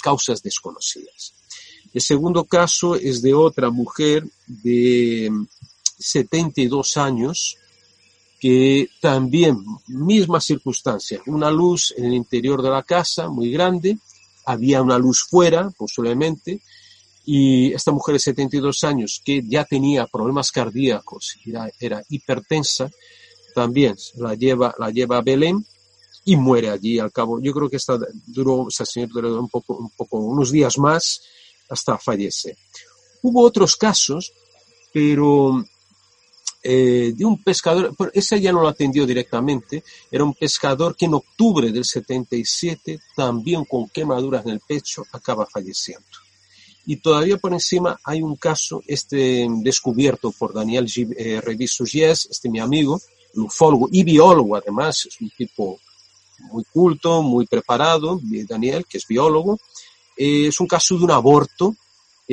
causas 0.00 0.42
desconocidas. 0.42 1.34
El 1.92 2.00
segundo 2.00 2.44
caso 2.44 2.96
es 2.96 3.22
de 3.22 3.34
otra 3.34 3.70
mujer 3.70 4.24
de 4.46 5.30
72 5.98 6.96
años 6.96 7.56
que 8.40 8.88
también, 9.00 9.64
misma 9.86 10.40
circunstancia, 10.40 11.22
una 11.26 11.50
luz 11.50 11.94
en 11.96 12.06
el 12.06 12.14
interior 12.14 12.60
de 12.60 12.70
la 12.70 12.82
casa 12.82 13.28
muy 13.28 13.52
grande, 13.52 13.98
había 14.44 14.82
una 14.82 14.98
luz 14.98 15.24
fuera, 15.28 15.70
posiblemente, 15.76 16.60
y 17.24 17.72
esta 17.72 17.92
mujer 17.92 18.14
de 18.14 18.18
72 18.18 18.84
años 18.84 19.22
que 19.24 19.42
ya 19.46 19.64
tenía 19.64 20.06
problemas 20.06 20.50
cardíacos, 20.50 21.36
era, 21.46 21.70
era 21.78 22.02
hipertensa, 22.08 22.90
también 23.54 23.96
la 24.16 24.34
lleva, 24.34 24.74
la 24.78 24.90
lleva 24.90 25.18
a 25.18 25.22
Belén 25.22 25.64
y 26.24 26.36
muere 26.36 26.70
allí 26.70 26.98
al 26.98 27.12
cabo. 27.12 27.40
Yo 27.40 27.52
creo 27.52 27.68
que 27.68 27.76
esta 27.76 27.98
duró, 28.26 28.66
esa 28.68 28.84
señora 28.84 29.12
duró 29.14 29.40
un 29.40 29.48
poco, 29.48 29.76
un 29.76 29.90
poco, 29.90 30.18
unos 30.18 30.50
días 30.50 30.78
más 30.78 31.22
hasta 31.68 31.98
fallece. 31.98 32.56
Hubo 33.22 33.42
otros 33.42 33.76
casos, 33.76 34.32
pero 34.92 35.64
eh, 36.62 37.12
de 37.16 37.24
un 37.24 37.42
pescador, 37.42 37.94
ese 38.14 38.40
ya 38.40 38.52
no 38.52 38.62
lo 38.62 38.68
atendió 38.68 39.04
directamente, 39.04 39.82
era 40.10 40.22
un 40.22 40.34
pescador 40.34 40.94
que 40.96 41.06
en 41.06 41.14
octubre 41.14 41.72
del 41.72 41.84
77, 41.84 43.00
también 43.16 43.64
con 43.64 43.88
quemaduras 43.88 44.44
en 44.46 44.52
el 44.52 44.60
pecho, 44.60 45.04
acaba 45.12 45.44
falleciendo. 45.46 46.06
Y 46.86 46.96
todavía 46.96 47.36
por 47.36 47.52
encima 47.52 47.98
hay 48.04 48.22
un 48.22 48.36
caso 48.36 48.82
este 48.86 49.46
descubierto 49.62 50.32
por 50.32 50.52
Daniel 50.52 50.86
eh, 51.16 51.40
Reviso 51.40 51.84
este 51.84 52.48
mi 52.48 52.58
amigo, 52.60 53.00
ufólogo 53.34 53.88
y 53.90 54.02
biólogo 54.02 54.56
además, 54.56 55.06
es 55.06 55.20
un 55.20 55.30
tipo 55.30 55.80
muy 56.50 56.64
culto, 56.72 57.22
muy 57.22 57.46
preparado, 57.46 58.20
Daniel, 58.48 58.84
que 58.88 58.98
es 58.98 59.06
biólogo. 59.06 59.58
Eh, 60.16 60.48
es 60.48 60.60
un 60.60 60.66
caso 60.66 60.98
de 60.98 61.04
un 61.04 61.10
aborto 61.10 61.76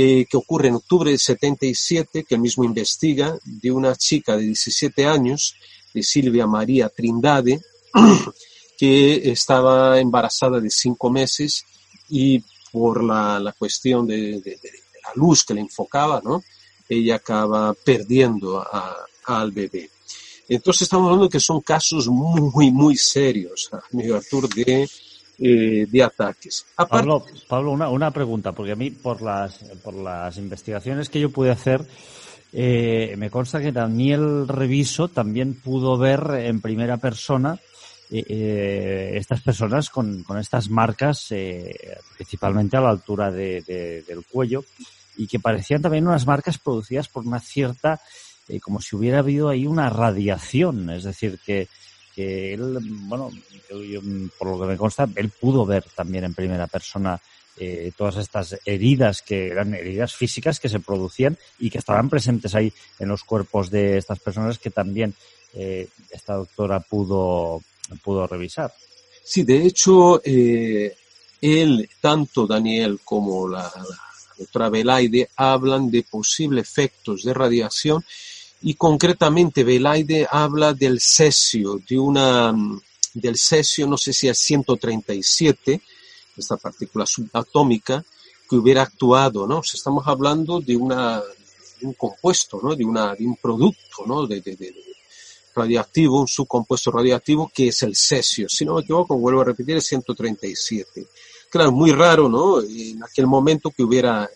eh, 0.02 0.26
que 0.30 0.38
ocurre 0.38 0.70
en 0.70 0.76
octubre 0.76 1.10
del 1.10 1.20
77, 1.20 2.24
que 2.24 2.36
él 2.36 2.40
mismo 2.40 2.64
investiga, 2.64 3.38
de 3.44 3.70
una 3.70 3.98
chica 3.98 4.38
de 4.38 4.44
17 4.44 5.06
años, 5.06 5.56
de 5.94 6.04
Silvia 6.04 6.48
María 6.48 6.88
Trindade, 6.88 7.60
que 8.78 9.30
estaba 9.30 10.00
embarazada 10.00 10.62
de 10.62 10.70
cinco 10.70 11.10
meses 11.10 11.66
y 12.08 12.42
por 12.72 13.04
la, 13.04 13.42
la 13.42 13.52
cuestión 13.52 14.08
de, 14.08 14.42
la 15.04 15.12
luz 15.16 15.44
que 15.44 15.54
le 15.54 15.60
enfocaba, 15.60 16.22
¿no? 16.24 16.46
ella 16.88 17.16
acaba 17.16 17.74
perdiendo 17.74 18.66
al 19.26 19.52
bebé. 19.52 19.90
Entonces 20.48 20.84
estamos 20.84 21.08
hablando 21.08 21.28
que 21.28 21.42
son 21.42 21.60
casos 21.60 22.08
muy, 22.08 22.72
muy 22.72 22.96
serios, 22.96 23.70
amigo 23.92 24.16
Artur, 24.16 24.48
de 24.48 24.90
eh, 25.42 25.86
de 25.90 26.04
ataques. 26.04 26.66
Pablo, 26.76 27.26
Pablo 27.48 27.72
una, 27.72 27.88
una, 27.88 28.12
pregunta, 28.12 28.52
porque 28.52 28.74
a 28.74 28.76
mí 28.76 28.92
por 28.92 29.22
las, 29.22 29.56
por 29.82 29.94
las 29.94 30.36
investigaciones 30.38 31.10
que 31.10 31.22
yo 31.22 31.30
pude 31.30 31.50
hacer, 31.50 31.86
eh, 32.52 33.16
me 33.18 33.30
consta 33.30 33.62
que 33.62 33.72
Daniel 33.72 34.50
Reviso 34.50 35.08
también 35.08 35.54
pudo 35.54 35.98
ver 35.98 36.22
en 36.40 36.60
primera 36.60 36.98
persona 36.98 37.58
eh, 38.12 39.14
estas 39.16 39.40
personas 39.40 39.90
con, 39.90 40.24
con 40.24 40.38
estas 40.40 40.70
marcas, 40.70 41.34
principalmente 42.18 42.76
a 42.76 42.82
la 42.82 42.90
altura 42.90 43.32
de, 43.32 43.62
del 44.06 44.26
cuello, 44.26 44.66
y 45.16 45.28
que 45.28 45.40
parecían 45.40 45.82
también 45.82 46.06
unas 46.06 46.28
marcas 46.28 46.58
producidas 46.58 47.08
por 47.08 47.26
una 47.26 47.40
cierta, 47.40 48.02
como 48.62 48.82
si 48.82 48.98
hubiera 48.98 49.20
habido 49.20 49.48
ahí 49.48 49.68
una 49.68 49.90
radiación, 49.90 50.90
es 50.90 51.06
decir, 51.06 51.40
que 51.46 51.70
él, 52.22 52.78
bueno, 52.82 53.32
por 54.38 54.50
lo 54.50 54.60
que 54.60 54.68
me 54.68 54.78
consta, 54.78 55.08
él 55.16 55.30
pudo 55.30 55.66
ver 55.66 55.86
también 55.96 56.24
en 56.24 56.34
primera 56.34 56.68
persona 56.68 57.20
eh, 57.58 57.92
todas 57.98 58.18
estas 58.18 58.58
heridas 58.66 59.22
que 59.22 59.48
eran 59.48 59.74
heridas 59.74 60.16
físicas 60.16 60.60
que 60.60 60.70
se 60.70 60.80
producían 60.80 61.38
y 61.60 61.70
que 61.70 61.80
estaban 61.80 62.10
presentes 62.10 62.56
ahí 62.56 62.72
en 63.00 63.10
los 63.10 63.24
cuerpos 63.24 63.70
de 63.70 63.98
estas 63.98 64.20
personas 64.20 64.58
que 64.60 64.70
también 64.70 65.14
eh, 65.54 65.88
esta 66.10 66.36
doctora 66.36 66.80
pudo, 66.80 67.62
pudo 68.04 68.26
revisar. 68.28 68.74
Sí, 69.24 69.44
de 69.44 69.66
hecho, 69.66 70.22
eh, 70.24 70.96
él, 71.42 71.90
tanto 72.00 72.48
Daniel 72.48 73.02
como 73.04 73.48
la, 73.48 73.64
la 73.64 73.98
doctora 74.38 74.70
Belaide, 74.70 75.30
hablan 75.36 75.92
de 75.92 76.04
posibles 76.04 76.70
efectos 76.70 77.24
de 77.24 77.34
radiación 77.34 78.04
y 78.62 78.74
concretamente 78.74 79.64
Belaide 79.64 80.28
habla 80.30 80.74
del 80.74 81.00
cesio, 81.00 81.80
de 81.88 81.98
una, 81.98 82.54
del 83.14 83.38
cesio, 83.38 83.88
no 83.88 83.98
sé 83.98 84.14
si 84.14 84.28
es 84.28 84.38
137, 84.40 85.82
esta 86.38 86.58
partícula 86.58 87.06
subatómica, 87.06 88.04
que 88.50 88.56
hubiera 88.56 88.84
actuado, 88.84 89.48
¿no? 89.48 89.62
estamos 89.62 90.08
hablando 90.08 90.60
de, 90.60 90.76
una, 90.76 91.22
un 91.82 91.94
compuesto, 91.94 92.60
¿no? 92.62 92.76
De, 92.76 92.84
una, 92.84 93.14
de 93.14 93.26
un 93.26 93.36
producto, 93.36 94.06
¿no? 94.06 94.26
De, 94.26 94.42
de, 94.42 94.74
radioactivo, 95.56 96.22
un 96.22 96.28
subcompuesto 96.28 96.92
radioactivo 96.92 97.52
que 97.54 97.68
es 97.68 97.84
el 97.84 97.96
cesio. 97.96 98.48
Si 98.50 98.66
no 98.66 98.76
me 98.76 98.82
equivoco, 98.82 99.18
vuelvo 99.18 99.42
a 99.42 99.46
repetir, 99.46 99.78
es 99.78 99.88
137. 99.88 101.08
Claro, 101.50 101.72
muy 101.72 101.92
raro, 101.92 102.30
¿no? 102.30 102.62
En 102.62 103.04
aquel 103.04 103.28
momento 103.28 103.72
que 103.72 103.84
hubiera, 103.84 104.30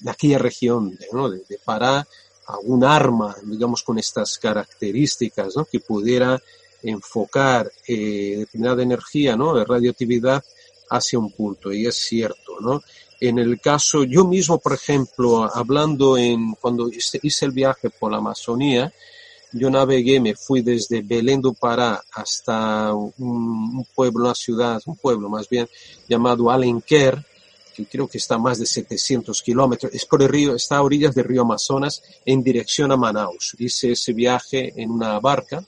en 0.00 0.08
aquella 0.08 0.38
región, 0.38 0.96
¿no? 1.12 1.28
de, 1.28 1.42
Pará, 1.64 2.06
algún 2.46 2.84
arma, 2.84 3.34
digamos, 3.44 3.82
con 3.82 3.98
estas 3.98 4.38
características, 4.38 5.56
¿no? 5.56 5.64
que 5.64 5.80
pudiera 5.80 6.40
enfocar 6.82 7.70
eh, 7.88 8.36
determinada 8.38 8.82
energía, 8.82 9.36
¿no? 9.36 9.54
De 9.54 9.64
radioactividad 9.64 10.44
hacia 10.90 11.18
un 11.18 11.30
punto, 11.30 11.72
y 11.72 11.86
es 11.86 11.96
cierto, 11.96 12.60
¿no? 12.60 12.82
En 13.20 13.38
el 13.38 13.58
caso, 13.58 14.04
yo 14.04 14.26
mismo, 14.26 14.58
por 14.58 14.74
ejemplo, 14.74 15.44
hablando 15.44 16.18
en, 16.18 16.52
cuando 16.60 16.90
hice 16.90 17.46
el 17.46 17.52
viaje 17.52 17.88
por 17.88 18.12
la 18.12 18.18
Amazonía, 18.18 18.92
yo 19.52 19.70
navegué, 19.70 20.20
me 20.20 20.34
fui 20.34 20.62
desde 20.62 21.00
Belén 21.00 21.40
do 21.40 21.54
Pará 21.54 22.02
hasta 22.12 22.92
un, 22.92 23.86
pueblo, 23.94 24.24
una 24.24 24.34
ciudad, 24.34 24.82
un 24.86 24.96
pueblo 24.96 25.28
más 25.28 25.48
bien, 25.48 25.68
llamado 26.08 26.50
Alenquer, 26.50 27.24
que 27.74 27.86
creo 27.86 28.08
que 28.08 28.18
está 28.18 28.36
a 28.36 28.38
más 28.38 28.58
de 28.58 28.66
700 28.66 29.42
kilómetros, 29.42 29.92
es 29.92 30.06
por 30.06 30.22
el 30.22 30.28
río, 30.28 30.54
está 30.54 30.76
a 30.76 30.82
orillas 30.82 31.14
del 31.14 31.24
río 31.24 31.42
Amazonas 31.42 32.02
en 32.24 32.42
dirección 32.42 32.92
a 32.92 32.96
Manaus. 32.96 33.56
Hice 33.58 33.92
ese 33.92 34.12
viaje 34.12 34.72
en 34.76 34.90
una 34.90 35.18
barca. 35.18 35.64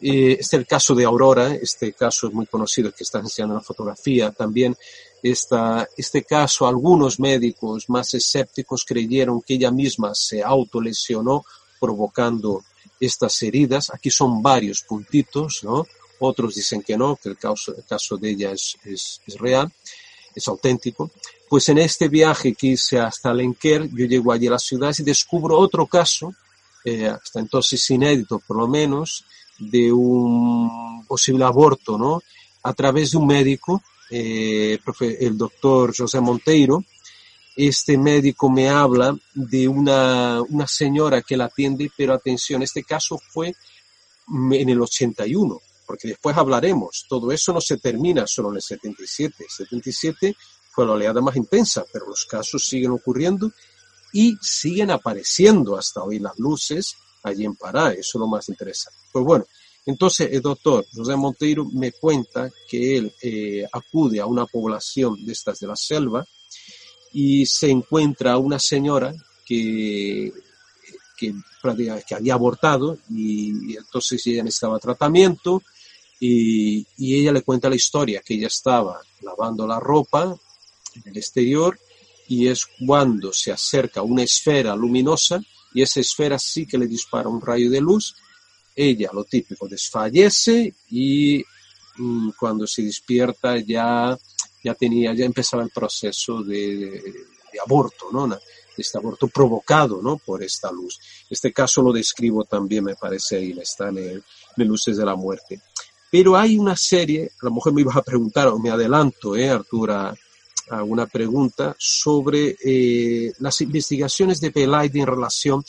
este 0.00 0.40
es 0.40 0.52
el 0.54 0.66
caso 0.66 0.94
de 0.94 1.04
Aurora, 1.04 1.54
este 1.54 1.92
caso 1.92 2.28
es 2.28 2.32
muy 2.32 2.46
conocido, 2.46 2.92
que 2.92 3.02
está 3.02 3.18
enseñando 3.18 3.56
la 3.56 3.60
fotografía. 3.60 4.30
También 4.30 4.76
esta, 5.22 5.88
este 5.96 6.22
caso, 6.22 6.66
algunos 6.66 7.18
médicos 7.18 7.88
más 7.88 8.14
escépticos 8.14 8.84
creyeron 8.84 9.42
que 9.42 9.54
ella 9.54 9.72
misma 9.72 10.14
se 10.14 10.42
autolesionó 10.42 11.44
provocando 11.80 12.62
estas 13.00 13.42
heridas. 13.42 13.90
Aquí 13.92 14.10
son 14.10 14.40
varios 14.40 14.82
puntitos, 14.82 15.64
¿no? 15.64 15.86
Otros 16.20 16.54
dicen 16.54 16.82
que 16.82 16.96
no, 16.96 17.16
que 17.16 17.28
el 17.30 17.36
caso, 17.36 17.74
caso 17.88 18.16
de 18.16 18.30
ella 18.30 18.50
es, 18.52 18.76
es, 18.84 19.20
es 19.26 19.38
real 19.38 19.72
es 20.38 20.48
auténtico. 20.48 21.10
Pues 21.48 21.68
en 21.68 21.78
este 21.78 22.08
viaje 22.08 22.54
que 22.54 22.68
hice 22.68 22.98
hasta 22.98 23.32
Lenquer, 23.32 23.88
yo 23.90 24.06
llego 24.06 24.32
allí 24.32 24.46
a 24.46 24.52
la 24.52 24.58
ciudad 24.58 24.94
y 24.98 25.02
descubro 25.02 25.58
otro 25.58 25.86
caso, 25.86 26.34
eh, 26.84 27.06
hasta 27.06 27.40
entonces 27.40 27.88
inédito 27.90 28.40
por 28.46 28.56
lo 28.56 28.68
menos, 28.68 29.24
de 29.58 29.92
un 29.92 31.04
posible 31.06 31.44
aborto, 31.44 31.98
¿no? 31.98 32.22
A 32.62 32.72
través 32.72 33.12
de 33.12 33.18
un 33.18 33.26
médico, 33.26 33.82
eh, 34.10 34.78
el 35.20 35.36
doctor 35.36 35.94
José 35.96 36.20
Monteiro. 36.20 36.84
Este 37.56 37.98
médico 37.98 38.48
me 38.48 38.68
habla 38.68 39.16
de 39.34 39.66
una, 39.66 40.40
una 40.42 40.66
señora 40.66 41.22
que 41.22 41.36
la 41.36 41.46
atiende, 41.46 41.90
pero 41.96 42.14
atención, 42.14 42.62
este 42.62 42.84
caso 42.84 43.18
fue 43.18 43.52
en 44.28 44.68
el 44.68 44.80
81 44.80 45.60
porque 45.88 46.08
después 46.08 46.36
hablaremos, 46.36 47.06
todo 47.08 47.32
eso 47.32 47.50
no 47.54 47.62
se 47.62 47.78
termina 47.78 48.26
solo 48.26 48.50
en 48.50 48.56
el 48.56 48.62
77. 48.62 49.34
El 49.42 49.50
77 49.50 50.36
fue 50.70 50.84
la 50.84 50.92
oleada 50.92 51.22
más 51.22 51.34
intensa, 51.34 51.82
pero 51.90 52.06
los 52.06 52.26
casos 52.26 52.62
siguen 52.62 52.90
ocurriendo 52.90 53.50
y 54.12 54.36
siguen 54.42 54.90
apareciendo 54.90 55.78
hasta 55.78 56.02
hoy 56.02 56.18
las 56.18 56.38
luces 56.38 56.94
allí 57.22 57.46
en 57.46 57.56
Pará, 57.56 57.92
eso 57.92 58.18
es 58.18 58.20
lo 58.20 58.26
más 58.26 58.50
interesante. 58.50 58.98
Pues 59.10 59.24
bueno, 59.24 59.46
entonces 59.86 60.28
el 60.30 60.42
doctor 60.42 60.84
José 60.94 61.16
Monteiro 61.16 61.64
me 61.64 61.92
cuenta 61.92 62.50
que 62.68 62.98
él 62.98 63.12
eh, 63.22 63.66
acude 63.72 64.20
a 64.20 64.26
una 64.26 64.44
población 64.44 65.24
de 65.24 65.32
estas 65.32 65.58
de 65.58 65.68
la 65.68 65.76
selva 65.76 66.22
y 67.14 67.46
se 67.46 67.70
encuentra 67.70 68.36
una 68.36 68.58
señora 68.58 69.14
que, 69.46 70.34
que, 71.16 71.34
que 72.06 72.14
había 72.14 72.34
abortado 72.34 72.98
y, 73.08 73.72
y 73.72 73.76
entonces 73.78 74.26
ella 74.26 74.44
necesitaba 74.44 74.78
tratamiento, 74.78 75.62
y, 76.20 76.86
ella 76.98 77.32
le 77.32 77.42
cuenta 77.42 77.68
la 77.68 77.76
historia, 77.76 78.22
que 78.24 78.34
ella 78.34 78.48
estaba 78.48 79.00
lavando 79.20 79.66
la 79.66 79.78
ropa 79.78 80.36
en 80.94 81.02
el 81.04 81.16
exterior 81.16 81.78
y 82.28 82.48
es 82.48 82.66
cuando 82.86 83.32
se 83.32 83.52
acerca 83.52 84.02
una 84.02 84.22
esfera 84.22 84.74
luminosa 84.74 85.40
y 85.72 85.82
esa 85.82 86.00
esfera 86.00 86.38
sí 86.38 86.66
que 86.66 86.78
le 86.78 86.86
dispara 86.86 87.28
un 87.28 87.40
rayo 87.40 87.70
de 87.70 87.80
luz. 87.80 88.16
Ella, 88.74 89.10
lo 89.12 89.24
típico, 89.24 89.68
desfallece 89.68 90.74
y 90.90 91.44
mm, 91.96 92.30
cuando 92.38 92.66
se 92.66 92.82
despierta 92.82 93.58
ya, 93.58 94.16
ya 94.62 94.74
tenía, 94.74 95.14
ya 95.14 95.24
empezaba 95.24 95.62
el 95.62 95.70
proceso 95.70 96.42
de, 96.42 97.02
aborto, 97.64 98.06
¿no? 98.12 98.28
De 98.28 98.38
este 98.76 98.98
aborto 98.98 99.26
provocado, 99.28 100.00
¿no? 100.00 100.18
Por 100.18 100.42
esta 100.42 100.70
luz. 100.70 100.98
Este 101.28 101.52
caso 101.52 101.82
lo 101.82 101.92
describo 101.92 102.44
también, 102.44 102.84
me 102.84 102.94
parece, 102.94 103.36
ahí 103.36 103.50
está 103.60 103.88
en, 103.88 103.98
el, 103.98 104.24
en 104.56 104.68
Luces 104.68 104.96
de 104.96 105.04
la 105.04 105.16
Muerte. 105.16 105.60
Pero 106.10 106.36
hay 106.36 106.56
una 106.56 106.76
serie, 106.76 107.32
a 107.40 107.46
lo 107.46 107.52
mejor 107.52 107.72
me 107.72 107.82
ibas 107.82 107.96
a 107.96 108.02
preguntar, 108.02 108.48
o 108.48 108.58
me 108.58 108.70
adelanto, 108.70 109.36
eh, 109.36 109.50
Artur, 109.50 109.90
a, 109.90 110.14
una 110.84 111.06
pregunta 111.06 111.74
sobre 111.78 112.54
eh, 112.62 113.32
las 113.38 113.58
investigaciones 113.62 114.38
de 114.38 114.50
Belaide 114.50 115.00
en 115.00 115.06
relación 115.06 115.64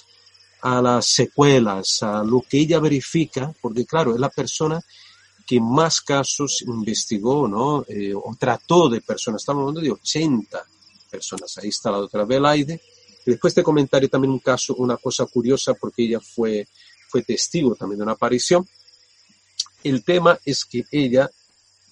a 0.61 0.81
las 0.81 1.05
secuelas, 1.07 1.99
a 2.01 2.21
lo 2.21 2.41
que 2.41 2.59
ella 2.59 2.79
verifica, 2.79 3.53
porque 3.61 3.85
claro, 3.85 4.13
es 4.13 4.19
la 4.19 4.29
persona 4.29 4.83
que 5.47 5.61
más 5.61 6.01
casos 6.01 6.63
investigó, 6.67 7.47
¿no? 7.47 7.85
Eh, 7.87 8.13
o 8.13 8.35
trató 8.37 8.89
de 8.89 9.01
personas, 9.01 9.41
estamos 9.41 9.61
hablando 9.61 9.81
de 9.81 9.91
80 9.91 10.63
personas. 11.09 11.57
Ahí 11.57 11.69
está 11.69 11.91
la 11.91 11.97
doctora 11.97 12.25
Belaide. 12.25 12.79
Después 13.25 13.53
te 13.53 13.63
comentaré 13.63 14.07
también 14.09 14.31
un 14.31 14.39
caso, 14.39 14.75
una 14.75 14.97
cosa 14.97 15.25
curiosa, 15.25 15.73
porque 15.73 16.03
ella 16.03 16.19
fue, 16.19 16.67
fue 17.07 17.23
testigo 17.23 17.73
también 17.73 17.97
de 17.99 18.03
una 18.03 18.11
aparición. 18.11 18.67
El 19.83 20.03
tema 20.03 20.39
es 20.45 20.65
que 20.65 20.85
ella 20.91 21.29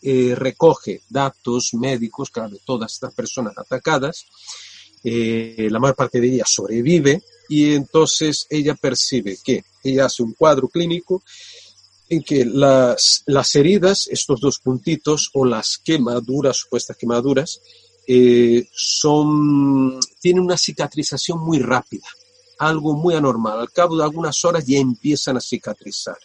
eh, 0.01 0.35
recoge 0.35 1.01
datos 1.09 1.73
médicos, 1.73 2.31
de 2.33 2.59
todas 2.65 2.93
estas 2.93 3.13
personas 3.13 3.57
atacadas, 3.57 4.25
eh, 5.03 5.67
la 5.71 5.79
mayor 5.79 5.95
parte 5.95 6.19
de 6.19 6.27
ellas 6.27 6.49
sobrevive 6.51 7.21
y 7.49 7.73
entonces 7.73 8.45
ella 8.49 8.75
percibe 8.75 9.37
que 9.43 9.63
ella 9.83 10.05
hace 10.05 10.23
un 10.23 10.33
cuadro 10.33 10.67
clínico 10.67 11.23
en 12.09 12.23
que 12.23 12.45
las, 12.45 13.23
las 13.25 13.55
heridas, 13.55 14.07
estos 14.09 14.39
dos 14.39 14.59
puntitos 14.59 15.29
o 15.33 15.45
las 15.45 15.77
quemaduras, 15.77 16.57
supuestas 16.57 16.97
quemaduras, 16.97 17.61
eh, 18.07 18.67
son, 18.73 19.99
tienen 20.21 20.43
una 20.43 20.57
cicatrización 20.57 21.39
muy 21.39 21.59
rápida, 21.59 22.07
algo 22.59 22.93
muy 22.93 23.15
anormal. 23.15 23.59
Al 23.59 23.71
cabo 23.71 23.97
de 23.97 24.03
algunas 24.03 24.43
horas 24.45 24.65
ya 24.65 24.77
empiezan 24.77 25.37
a 25.37 25.41
cicatrizar. 25.41 26.17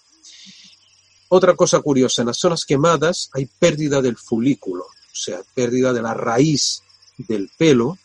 Otra 1.35 1.57
cosa 1.57 1.81
curiosa, 1.81 2.21
en 2.21 2.27
las 2.27 2.37
zonas 2.37 2.67
quemadas 2.67 3.31
hay 3.33 3.47
pérdida 3.47 4.03
del 4.03 4.19
folículo, 4.19 4.85
o 4.85 5.15
sea, 5.15 5.41
pérdida 5.55 5.91
de 5.91 6.03
la 6.03 6.13
raíz 6.13 6.83
del 7.17 7.51
pelo 7.57 7.97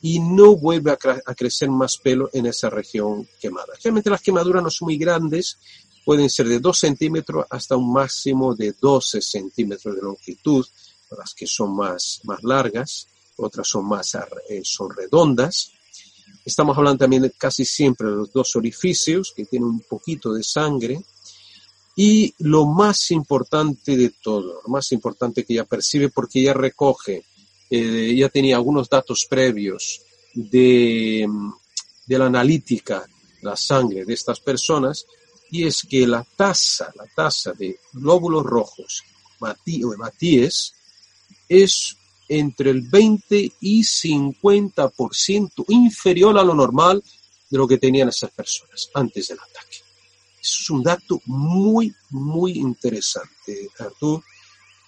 y 0.00 0.20
no 0.20 0.54
vuelve 0.54 0.92
a, 0.92 1.34
crecer 1.34 1.70
más 1.70 1.96
pelo 1.96 2.30
en 2.32 2.46
esa 2.46 2.70
región 2.70 3.28
quemada. 3.40 3.72
Realmente 3.82 4.10
las 4.10 4.22
quemaduras 4.22 4.62
no 4.62 4.70
son 4.70 4.86
muy 4.86 4.96
grandes, 4.96 5.58
pueden 6.04 6.30
ser 6.30 6.46
de 6.46 6.60
2 6.60 6.78
centímetros 6.78 7.46
hasta 7.50 7.76
un 7.76 7.92
máximo 7.92 8.54
de 8.54 8.72
12 8.80 9.22
centímetros 9.22 9.96
de 9.96 10.02
longitud, 10.02 10.64
las 11.18 11.34
que 11.34 11.48
son 11.48 11.74
más, 11.74 12.20
largas, 12.44 13.08
otras 13.38 13.66
son 13.66 13.88
más 13.88 14.16
eh, 14.48 14.60
son 14.62 14.94
redondas. 14.94 15.72
Estamos 16.44 16.78
hablando 16.78 16.98
también 16.98 17.32
casi 17.36 17.64
siempre 17.64 18.08
de 18.08 18.14
los 18.14 18.32
dos 18.32 18.54
orificios 18.54 19.32
que 19.34 19.46
tienen 19.46 19.68
un 19.68 19.80
poquito 19.80 20.32
de 20.32 20.44
sangre 20.44 21.02
y 22.00 22.32
lo 22.38 22.64
más 22.64 23.10
importante 23.10 23.96
de 23.96 24.10
todo, 24.22 24.62
lo 24.62 24.68
más 24.68 24.92
importante 24.92 25.44
que 25.44 25.54
ella 25.54 25.64
percibe, 25.64 26.10
porque 26.10 26.38
ella 26.38 26.54
recoge, 26.54 27.24
eh, 27.68 28.10
ella 28.12 28.28
tenía 28.28 28.54
algunos 28.54 28.88
datos 28.88 29.26
previos 29.28 30.02
de, 30.32 31.28
la 32.06 32.26
analítica, 32.26 33.04
la 33.42 33.56
sangre 33.56 34.04
de 34.04 34.14
estas 34.14 34.38
personas, 34.38 35.06
y 35.50 35.66
es 35.66 35.82
que 35.90 36.06
la 36.06 36.24
tasa, 36.36 36.92
la 36.94 37.06
tasa 37.06 37.52
de 37.52 37.80
glóbulos 37.92 38.46
rojos 38.46 39.02
o 39.40 39.96
matíes 39.96 40.74
es 41.48 41.96
entre 42.28 42.70
el 42.70 42.82
20 42.82 43.54
y 43.60 43.82
50% 43.82 45.64
inferior 45.66 46.38
a 46.38 46.44
lo 46.44 46.54
normal 46.54 47.02
de 47.50 47.58
lo 47.58 47.66
que 47.66 47.78
tenían 47.78 48.10
esas 48.10 48.30
personas 48.30 48.88
antes 48.94 49.26
del 49.26 49.40
ataque 49.40 49.67
es 50.40 50.70
un 50.70 50.82
dato 50.82 51.20
muy, 51.26 51.94
muy 52.10 52.52
interesante, 52.58 53.68
Artur, 53.78 54.22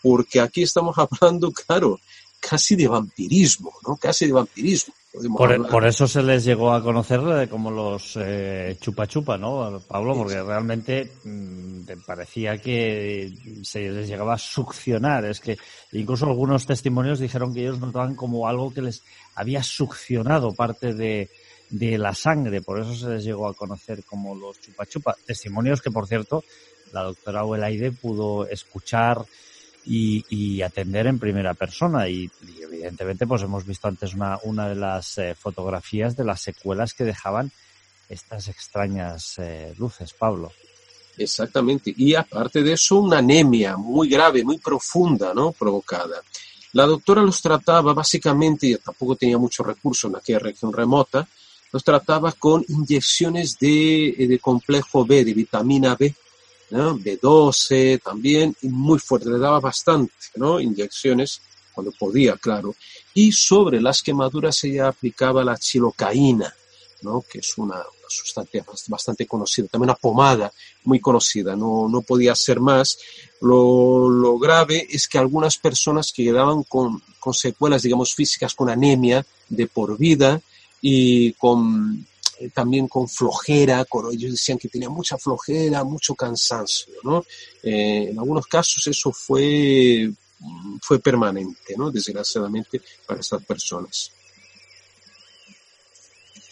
porque 0.03 0.41
aquí 0.41 0.63
estamos 0.63 0.97
hablando, 0.99 1.53
claro, 1.67 1.99
casi 2.41 2.77
de 2.77 2.89
vampirismo, 2.89 3.73
¿no? 3.87 3.97
Casi 3.97 4.27
de 4.27 4.33
vampirismo. 4.33 4.95
Por, 5.37 5.87
eso 5.87 6.07
se 6.07 6.23
les 6.23 6.45
llegó 6.45 6.73
a 6.73 6.81
conocer 6.85 7.49
como 7.49 7.73
los 7.73 8.17
eh, 8.17 8.77
chupa 8.81 9.09
chupa, 9.09 9.37
¿no, 9.37 9.83
Pablo? 9.89 10.15
Porque 10.15 10.41
realmente 10.41 11.11
mm, 11.25 11.81
parecía 12.07 12.59
que 12.59 13.33
se 13.65 13.91
les 13.91 14.07
llegaba 14.07 14.35
a 14.35 14.39
succionar. 14.39 15.25
Es 15.25 15.41
que 15.41 15.59
incluso 15.93 16.27
algunos 16.27 16.65
testimonios 16.65 17.19
dijeron 17.19 17.53
que 17.53 17.63
ellos 17.63 17.81
notaban 17.81 18.15
como 18.15 18.47
algo 18.47 18.73
que 18.73 18.83
les 18.83 19.03
había 19.35 19.65
succionado 19.65 20.53
parte 20.53 20.95
de, 20.95 21.29
de 21.71 21.99
la 21.99 22.15
sangre, 22.15 22.61
por 22.61 22.81
eso 22.81 22.95
se 22.95 23.09
les 23.09 23.25
llegó 23.25 23.49
a 23.49 23.55
conocer 23.55 24.05
como 24.05 24.35
los 24.35 24.61
chupa 24.61 24.87
chupa. 24.87 25.17
Testimonios 25.25 25.81
que, 25.81 25.91
por 25.91 26.07
cierto, 26.07 26.45
la 26.93 27.03
doctora 27.05 27.45
Huelaide 27.45 27.93
pudo 27.93 28.47
escuchar 28.47 29.25
y, 29.85 30.61
atender 30.63 31.07
en 31.07 31.19
primera 31.19 31.55
persona 31.55 32.09
y, 32.09 32.31
evidentemente 32.63 33.27
pues 33.27 33.43
hemos 33.43 33.65
visto 33.67 33.89
antes 33.89 34.15
una, 34.15 34.39
una 34.45 34.69
de 34.69 34.75
las 34.75 35.19
eh, 35.19 35.35
fotografías 35.35 36.17
de 36.17 36.25
las 36.25 36.41
secuelas 36.41 36.95
que 36.95 37.05
dejaban 37.05 37.51
estas 38.09 38.49
extrañas 38.49 39.39
eh, 39.39 39.75
luces, 39.79 40.13
Pablo. 40.13 40.53
Exactamente. 41.17 41.93
Y 41.97 42.15
aparte 42.15 42.63
de 42.63 42.73
eso, 42.73 42.99
una 42.99 43.19
anemia 43.19 43.77
muy 43.77 44.09
grave, 44.09 44.45
muy 44.45 44.59
profunda, 44.59 45.33
¿no? 45.35 45.53
Provocada. 45.53 46.23
La 46.73 46.87
doctora 46.87 47.23
los 47.23 47.43
trataba 47.43 47.93
básicamente, 47.93 48.69
y 48.69 48.77
tampoco 48.77 49.17
tenía 49.17 49.39
muchos 49.39 49.67
recursos 49.67 50.11
en 50.11 50.17
aquella 50.17 50.39
región 50.39 50.73
remota, 50.73 51.27
los 51.73 51.85
trataba 51.85 52.33
con 52.33 52.65
inyecciones 52.69 53.59
de, 53.59 54.15
de 54.19 54.39
complejo 54.39 55.05
B, 55.05 55.25
de 55.25 55.35
vitamina 55.35 55.95
B, 55.95 56.15
¿no? 56.71 56.99
B12 56.99 58.03
también, 58.03 58.55
y 58.63 58.69
muy 58.69 58.99
fuerte, 58.99 59.29
le 59.29 59.39
daba 59.39 59.61
bastante, 59.61 60.13
¿no? 60.37 60.61
Inyecciones 60.61 61.41
cuando 61.73 61.93
podía, 61.93 62.37
claro. 62.37 62.75
Y 63.15 63.33
sobre 63.33 63.81
las 63.81 64.03
quemaduras 64.03 64.63
ella 64.65 64.89
aplicaba 64.89 65.45
la 65.45 65.57
chilocaína, 65.57 66.55
¿no? 67.03 67.23
Que 67.31 67.39
es 67.39 67.57
una, 67.59 67.83
sustancia 68.09 68.65
bastante 68.89 69.25
conocida, 69.25 69.69
también 69.69 69.91
una 69.91 69.95
pomada 69.95 70.53
muy 70.83 70.99
conocida, 70.99 71.55
no, 71.55 71.89
no 71.89 72.03
podía 72.03 72.35
ser 72.35 72.59
más. 72.59 72.99
Lo, 73.41 74.09
lo 74.11 74.37
grave 74.37 74.87
es 74.91 75.07
que 75.07 75.19
algunas 75.19 75.57
personas 75.57 76.13
que 76.13 76.25
quedaban 76.25 76.65
con, 76.65 77.01
con 77.21 77.33
secuelas, 77.33 77.83
digamos, 77.83 78.15
físicas, 78.15 78.55
con 78.55 78.69
anemia 78.69 79.25
de 79.49 79.67
por 79.69 79.97
vida 79.97 80.41
y 80.81 81.33
con 81.35 82.07
eh, 82.39 82.51
también 82.55 82.89
con 82.89 83.09
flojera, 83.09 83.85
con, 83.85 84.13
ellos 84.13 84.33
decían 84.33 84.59
que 84.59 84.69
tenía 84.69 84.89
mucha 84.89 85.19
flojera, 85.19 85.85
mucho 85.85 86.15
cansancio, 86.15 86.95
¿no? 87.03 87.25
Eh, 87.63 88.09
en 88.11 88.19
algunos 88.19 88.47
casos 88.47 88.87
eso 88.87 89.13
fue, 89.13 90.11
fue 90.81 90.99
permanente, 90.99 91.75
¿no? 91.77 91.91
Desgraciadamente 91.91 92.81
para 93.07 93.21
estas 93.21 93.45
personas. 93.45 94.13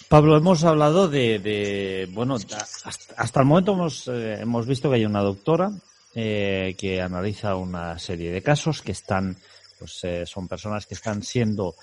Pablo, 0.09 0.39
hemos 0.39 0.65
hablado 0.65 1.07
de, 1.07 2.09
bueno, 2.13 2.37
hasta, 2.37 3.41
el 3.41 3.47
momento 3.47 3.73
hemos, 3.73 4.09
eh, 4.09 4.39
hemos 4.41 4.67
visto 4.67 4.89
que 4.89 4.97
hay 4.97 5.05
una 5.05 5.21
doctora 5.21 5.71
eh, 6.15 6.75
que 6.79 7.03
analiza 7.03 7.57
una 7.57 7.99
serie 7.99 8.33
de 8.33 8.43
casos 8.43 8.81
que 8.81 8.93
están, 8.93 9.37
pues 9.79 10.03
eh, 10.05 10.27
son 10.27 10.49
personas 10.49 10.87
que 10.87 10.95
están 10.95 11.23
siendo 11.23 11.75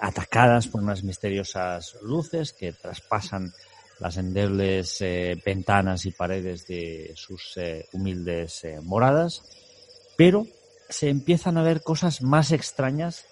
atacadas 0.00 0.68
por 0.68 0.82
unas 0.82 1.02
misteriosas 1.02 1.96
luces 2.02 2.52
que 2.52 2.72
traspasan 2.72 3.52
las 3.98 4.16
endebles 4.16 4.98
ventanas 5.44 6.06
y 6.06 6.10
paredes 6.10 6.66
de 6.66 7.12
sus 7.14 7.58
humildes 7.92 8.62
moradas, 8.82 9.42
pero 10.16 10.46
se 10.88 11.08
empiezan 11.08 11.56
a 11.56 11.62
ver 11.62 11.82
cosas 11.82 12.22
más 12.22 12.52
extrañas 12.52 13.24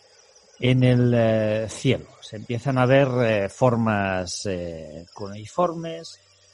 en 0.60 0.84
el 0.84 1.12
eh, 1.14 1.66
cielo. 1.68 2.06
Se 2.20 2.36
empiezan 2.36 2.78
a 2.78 2.86
ver 2.86 3.08
eh, 3.22 3.48
formas 3.48 4.48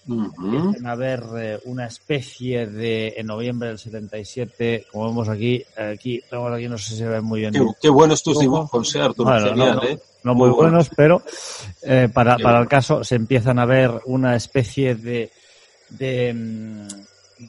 eh, 0.08 0.28
empiezan 0.38 0.86
a 0.86 0.94
ver 0.94 1.60
una 1.64 1.86
especie 1.86 2.66
de, 2.66 3.14
en 3.16 3.26
noviembre 3.26 3.68
del 3.68 3.78
77, 3.78 4.86
como 4.90 5.06
vemos 5.06 5.28
aquí, 5.28 5.62
aquí, 5.76 6.20
vemos 6.30 6.52
aquí, 6.52 6.68
no 6.68 6.78
sé 6.78 6.90
si 6.90 6.96
se 6.96 7.08
ve 7.08 7.20
muy 7.20 7.40
bien. 7.40 7.54
Qué, 7.80 7.88
buenos 7.88 8.22
tus 8.22 8.38
dibujos, 8.38 8.96
Arturo, 8.96 9.54
no, 10.22 10.34
muy, 10.34 10.50
buenos, 10.50 10.90
pero 10.96 11.22
para, 12.12 12.38
para 12.38 12.60
el 12.60 12.66
caso 12.66 13.04
se 13.04 13.16
empiezan 13.16 13.58
a 13.58 13.66
ver 13.66 13.90
una 14.06 14.36
especie 14.36 14.94
de, 14.94 15.30
de, 15.90 16.32
mm, 16.32 16.88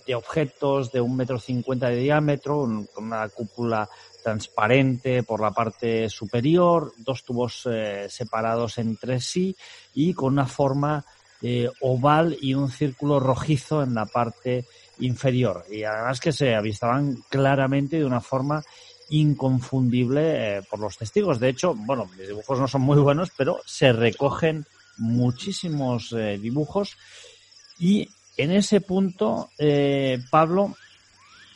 de 0.05 0.15
objetos 0.15 0.91
de 0.91 1.01
un 1.01 1.15
metro 1.15 1.39
cincuenta 1.39 1.89
de 1.89 1.97
diámetro, 1.97 2.67
con 2.93 3.05
una 3.05 3.29
cúpula 3.29 3.89
transparente 4.23 5.23
por 5.23 5.39
la 5.39 5.51
parte 5.51 6.09
superior, 6.09 6.93
dos 6.97 7.23
tubos 7.23 7.67
eh, 7.71 8.07
separados 8.09 8.79
entre 8.79 9.19
sí 9.19 9.55
y 9.93 10.13
con 10.13 10.33
una 10.33 10.47
forma 10.47 11.05
eh, 11.41 11.69
oval 11.82 12.38
y 12.41 12.54
un 12.54 12.69
círculo 12.69 13.19
rojizo 13.19 13.84
en 13.84 13.93
la 13.93 14.06
parte 14.06 14.65
inferior. 15.00 15.65
Y 15.69 15.84
además 15.84 16.19
que 16.19 16.32
se 16.32 16.56
avistaban 16.56 17.24
claramente 17.30 17.98
de 17.98 18.06
una 18.06 18.21
forma 18.21 18.63
inconfundible 19.10 20.58
eh, 20.58 20.62
por 20.69 20.80
los 20.80 20.98
testigos. 20.98 21.39
De 21.39 21.50
hecho, 21.50 21.76
bueno, 21.76 22.10
mis 22.17 22.28
dibujos 22.28 22.60
no 22.60 22.67
son 22.67 22.82
muy 22.82 22.98
buenos, 23.00 23.32
pero 23.38 23.60
se 23.65 23.91
recogen 23.91 24.65
muchísimos 24.98 26.15
dibujos 26.39 26.95
y 27.78 28.08
en 28.38 28.52
ese 28.52 28.80
punto, 28.80 29.50
Pablo, 30.32 30.74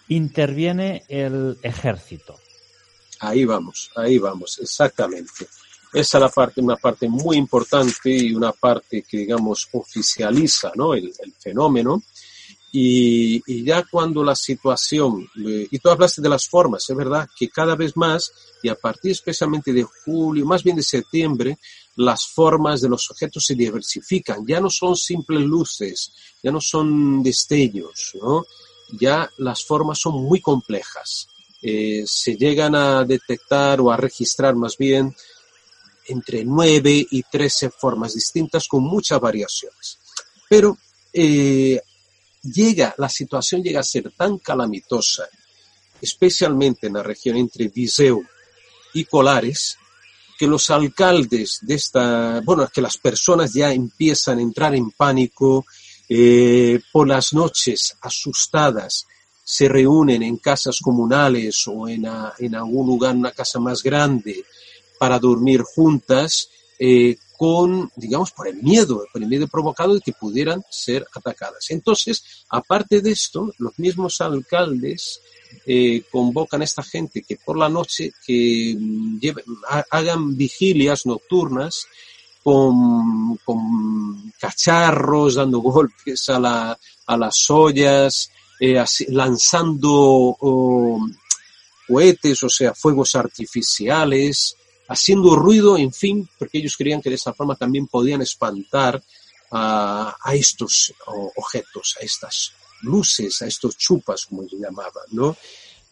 interviene 0.10 1.04
el 1.08 1.58
ejército. 1.64 2.38
Ahí 3.22 3.46
vamos, 3.46 3.92
ahí 3.96 4.18
vamos, 4.18 4.60
exactamente. 4.60 5.48
Esa 5.92 6.18
es 6.18 6.22
la 6.22 6.30
parte, 6.30 6.62
una 6.62 6.76
parte 6.76 7.08
muy 7.08 7.38
importante 7.38 8.12
y 8.12 8.34
una 8.34 8.52
parte 8.52 9.04
que, 9.08 9.18
digamos, 9.18 9.68
oficializa 9.72 10.72
¿no? 10.76 10.94
el, 10.94 11.12
fenómeno. 11.40 12.04
Y, 12.72 13.42
y, 13.48 13.64
ya 13.64 13.84
cuando 13.90 14.24
la 14.24 14.36
situación, 14.36 15.28
y 15.36 15.80
tú 15.80 15.90
hablaste 15.90 16.22
de 16.22 16.30
las 16.30 16.48
formas, 16.48 16.88
es 16.88 16.96
verdad 16.96 17.28
que 17.36 17.50
cada 17.50 17.76
vez 17.76 17.98
más, 17.98 18.32
y 18.62 18.70
a 18.70 18.76
partir 18.76 19.12
especialmente 19.12 19.74
de 19.74 19.82
julio, 19.82 20.46
más 20.46 20.64
bien 20.64 20.76
de 20.76 20.84
septiembre, 20.84 21.58
las 21.96 22.28
formas 22.28 22.82
de 22.82 22.90
los 22.90 23.10
objetos 23.10 23.44
se 23.44 23.56
diversifican, 23.56 24.46
ya 24.46 24.62
no 24.62 24.70
son 24.70 24.96
simples 24.96 25.42
luces, 25.42 26.14
ya 26.44 26.52
no 26.52 26.62
son 26.62 27.24
destellos, 27.24 28.12
¿no? 28.22 28.46
ya 28.92 29.30
las 29.38 29.64
formas 29.64 30.00
son 30.00 30.24
muy 30.24 30.42
complejas. 30.42 31.28
Eh, 31.62 32.04
se 32.06 32.38
llegan 32.38 32.76
a 32.76 33.04
detectar 33.04 33.82
o 33.82 33.92
a 33.92 33.98
registrar 33.98 34.56
más 34.56 34.78
bien 34.78 35.14
entre 36.10 36.44
9 36.44 37.08
y 37.12 37.24
13 37.24 37.70
formas 37.70 38.14
distintas 38.14 38.68
con 38.68 38.84
muchas 38.84 39.20
variaciones. 39.20 39.98
Pero 40.50 40.78
eh, 41.14 41.80
llega, 42.44 42.94
la 42.98 43.10
situación 43.10 43.64
llega 43.64 43.80
a 43.80 43.84
ser 43.84 44.12
tan 44.12 44.38
calamitosa, 44.40 45.28
especialmente 46.02 46.88
en 46.88 46.94
la 46.94 47.04
región 47.04 47.38
entre 47.38 47.68
Viseu 47.70 48.24
y 48.94 49.06
Colares, 49.06 49.78
que 50.38 50.48
los 50.48 50.70
alcaldes 50.70 51.60
de 51.62 51.76
esta, 51.76 52.42
bueno, 52.46 52.68
que 52.74 52.82
las 52.82 52.98
personas 52.98 53.54
ya 53.54 53.74
empiezan 53.74 54.40
a 54.40 54.42
entrar 54.42 54.74
en 54.74 54.92
pánico, 54.92 55.66
eh, 56.08 56.80
por 56.92 57.08
las 57.08 57.34
noches 57.34 57.96
asustadas, 58.02 59.06
se 59.44 59.68
reúnen 59.68 60.24
en 60.24 60.38
casas 60.38 60.80
comunales 60.80 61.68
o 61.68 61.88
en, 61.88 62.06
en 62.40 62.56
algún 62.56 62.88
lugar, 62.88 63.16
una 63.16 63.32
casa 63.32 63.60
más 63.60 63.84
grande, 63.84 64.44
para 65.00 65.18
dormir 65.18 65.64
juntas, 65.64 66.50
eh, 66.78 67.18
con, 67.38 67.90
digamos, 67.96 68.32
por 68.32 68.50
el 68.50 68.58
miedo, 68.58 69.06
por 69.14 69.24
el 69.24 69.30
miedo 69.30 69.48
provocado 69.48 69.96
de 69.96 70.02
que 70.02 70.12
pudieran 70.12 70.62
ser 70.70 71.08
atacadas. 71.16 71.68
Entonces, 71.70 72.22
aparte 72.50 73.02
de 73.02 73.12
esto, 73.12 73.54
los 73.60 73.80
mismos 73.80 74.20
alcaldes 74.20 75.22
eh, 75.66 76.04
convocan 76.12 76.62
a 76.62 76.66
esta 76.66 76.84
gente 76.84 77.24
que 77.24 77.38
por 77.38 77.58
la 77.58 77.70
noche 77.70 78.12
que 78.28 78.76
mm, 78.78 79.20
hagan 79.90 80.36
vigilias 80.36 81.06
nocturnas 81.06 81.88
con, 82.44 83.38
con, 83.38 84.34
cacharros, 84.38 85.36
dando 85.36 85.60
golpes 85.60 86.28
a, 86.30 86.40
la, 86.40 86.78
a 87.08 87.18
las 87.18 87.50
ollas, 87.50 88.30
eh, 88.60 88.84
lanzando 89.08 90.36
cohetes, 91.88 92.44
o 92.44 92.50
sea, 92.50 92.74
fuegos 92.74 93.16
artificiales, 93.16 94.58
haciendo 94.90 95.36
ruido, 95.36 95.78
en 95.78 95.94
fin, 95.94 96.28
porque 96.38 96.58
ellos 96.58 96.76
creían 96.78 97.02
que 97.02 97.10
de 97.10 97.16
esa 97.16 97.34
forma 97.34 97.56
también 97.56 97.88
podían 97.88 98.22
espantar 98.22 99.02
a, 99.52 100.16
estos 100.34 100.94
objetos, 101.36 101.96
a 102.00 102.04
estas 102.04 102.52
luces, 102.82 103.42
a 103.42 103.48
estos 103.48 103.78
chupas, 103.78 104.26
como 104.26 104.48
se 104.48 104.58
llamaban, 104.58 105.06
¿no? 105.12 105.36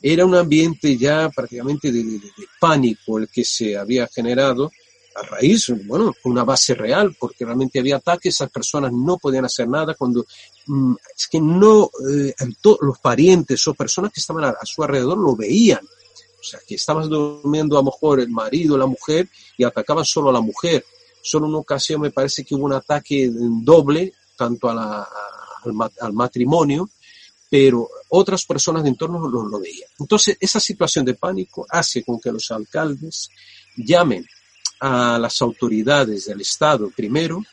Era 0.01 0.25
un 0.25 0.35
ambiente 0.35 0.95
ya 0.95 1.29
prácticamente 1.29 1.91
de 1.91 2.21
pánico 2.59 3.17
el 3.17 3.29
que 3.29 3.43
se 3.43 3.75
había 3.75 4.07
generado 4.07 4.71
a 5.17 5.23
raíz, 5.23 5.71
bueno, 5.85 6.13
una 6.25 6.43
base 6.43 6.75
real, 6.75 7.15
porque 7.19 7.45
realmente 7.45 7.79
había 7.79 7.97
ataques, 7.97 8.35
esas 8.35 8.51
personas 8.51 8.91
no 8.93 9.17
podían 9.17 9.45
hacer 9.45 9.67
nada 9.67 9.95
cuando 9.95 10.25
mm, 10.67 10.93
es 11.15 11.27
que 11.27 11.39
no, 11.41 11.89
eh, 12.11 12.33
los 12.81 12.99
parientes 12.99 13.67
o 13.67 13.73
personas 13.73 14.11
que 14.11 14.19
estaban 14.19 14.43
a, 14.45 14.55
su 14.63 14.83
alrededor 14.83 15.17
lo 15.17 15.35
veían. 15.35 15.81
O 16.39 16.43
sea, 16.43 16.59
que 16.65 16.75
estaban 16.75 17.09
durmiendo 17.09 17.77
a 17.77 17.81
lo 17.81 17.85
mejor 17.85 18.19
el 18.19 18.29
marido, 18.29 18.77
la 18.77 18.85
mujer, 18.85 19.27
y 19.57 19.63
atacaban 19.63 20.05
solo 20.05 20.29
a 20.29 20.33
la 20.33 20.41
mujer. 20.41 20.85
Solo 21.21 21.45
en 21.45 21.51
una 21.51 21.59
ocasión 21.59 22.01
me 22.01 22.11
parece 22.11 22.45
que 22.45 22.55
hubo 22.55 22.65
un 22.65 22.73
ataque 22.73 23.29
doble, 23.31 24.13
tanto 24.35 24.69
a 24.69 24.75
la, 24.75 25.07
al, 26.01 26.13
matrimonio, 26.13 26.89
pero 27.49 27.89
otras 28.09 28.45
personas 28.45 28.83
de 28.83 28.89
entorno 28.89 29.27
lo, 29.27 29.47
lo 29.47 29.59
veían. 29.59 29.89
Entonces, 29.99 30.37
esa 30.39 30.59
situación 30.59 31.05
de 31.05 31.15
pánico 31.15 31.65
hace 31.69 32.03
con 32.03 32.19
que 32.19 32.31
los 32.31 32.51
alcaldes 32.51 33.29
llamen 33.75 34.25
a 34.79 35.17
las 35.17 35.41
autoridades 35.41 36.25
del 36.25 36.41
Estado 36.41 36.91
primero 36.95 37.43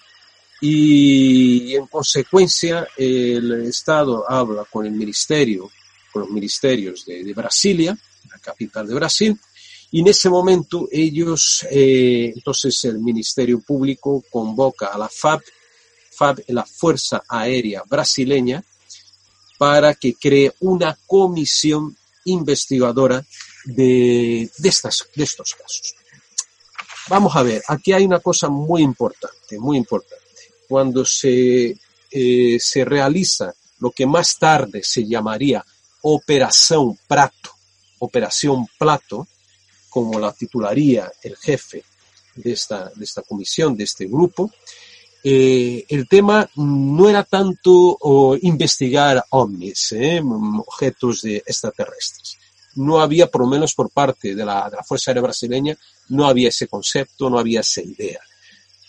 y 0.60 1.74
en 1.74 1.86
consecuencia 1.86 2.88
el 2.96 3.66
Estado 3.66 4.24
habla 4.30 4.64
con 4.64 4.86
el 4.86 4.92
ministerio, 4.92 5.70
con 6.12 6.22
los 6.22 6.30
ministerios 6.30 7.04
de, 7.04 7.32
Brasilia, 7.34 7.90
la 7.90 7.98
capital 8.44 8.86
de 8.86 8.94
Brasil, 8.94 9.38
y 9.90 10.00
en 10.00 10.08
ese 10.08 10.28
momento 10.28 10.88
ellos, 10.90 11.64
eh, 11.70 12.32
entonces 12.34 12.84
el 12.84 12.98
Ministerio 12.98 13.60
Público 13.60 14.24
convoca 14.30 14.86
a 14.88 14.98
la 14.98 15.08
FAB, 15.08 15.40
FAB 16.10 16.42
la 16.48 16.64
Fuerza 16.64 17.22
Aérea 17.28 17.84
Brasileña, 17.88 18.64
para 19.56 19.94
que 19.94 20.14
cree 20.14 20.52
una 20.60 20.98
comisión 21.06 21.96
investigadora 22.24 23.24
de, 23.64 24.50
estos 24.62 25.54
casos. 25.54 25.94
Vamos 27.08 27.36
a 27.36 27.42
ver, 27.42 27.62
aquí 27.68 27.92
hay 27.92 28.04
una 28.04 28.18
cosa 28.18 28.48
muy 28.48 28.82
importante, 28.82 29.58
muy 29.58 29.76
importante. 29.76 30.24
Cuando 30.68 31.04
se, 31.04 31.76
eh, 32.10 32.58
se 32.58 32.84
realiza 32.84 33.54
lo 33.78 33.90
que 33.92 34.06
más 34.06 34.38
tarde 34.38 34.82
se 34.82 35.06
llamaría 35.06 35.64
Operación 36.02 36.98
Prato, 37.06 37.53
Operación 37.98 38.66
Plato, 38.78 39.26
como 39.88 40.18
la 40.18 40.32
titularía 40.32 41.10
el 41.22 41.36
jefe 41.36 41.84
de 42.34 42.52
esta, 42.52 42.90
de 42.94 43.04
esta 43.04 43.22
comisión, 43.22 43.76
de 43.76 43.84
este 43.84 44.06
grupo, 44.06 44.50
eh, 45.22 45.86
el 45.88 46.06
tema 46.06 46.48
no 46.56 47.08
era 47.08 47.24
tanto 47.24 47.98
investigar 48.42 49.24
ovnis, 49.30 49.92
eh, 49.92 50.20
objetos 50.22 51.22
de 51.22 51.36
extraterrestres. 51.38 52.36
No 52.74 53.00
había, 53.00 53.30
por 53.30 53.42
lo 53.42 53.46
menos 53.46 53.72
por 53.74 53.88
parte 53.90 54.34
de 54.34 54.44
la, 54.44 54.68
de 54.68 54.76
la 54.76 54.82
Fuerza 54.82 55.10
Aérea 55.10 55.22
Brasileña, 55.22 55.78
no 56.08 56.26
había 56.26 56.48
ese 56.48 56.66
concepto, 56.66 57.30
no 57.30 57.38
había 57.38 57.60
esa 57.60 57.80
idea. 57.80 58.20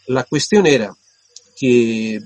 La 0.08 0.24
cuestión 0.24 0.66
era 0.66 0.94
que 1.56 2.22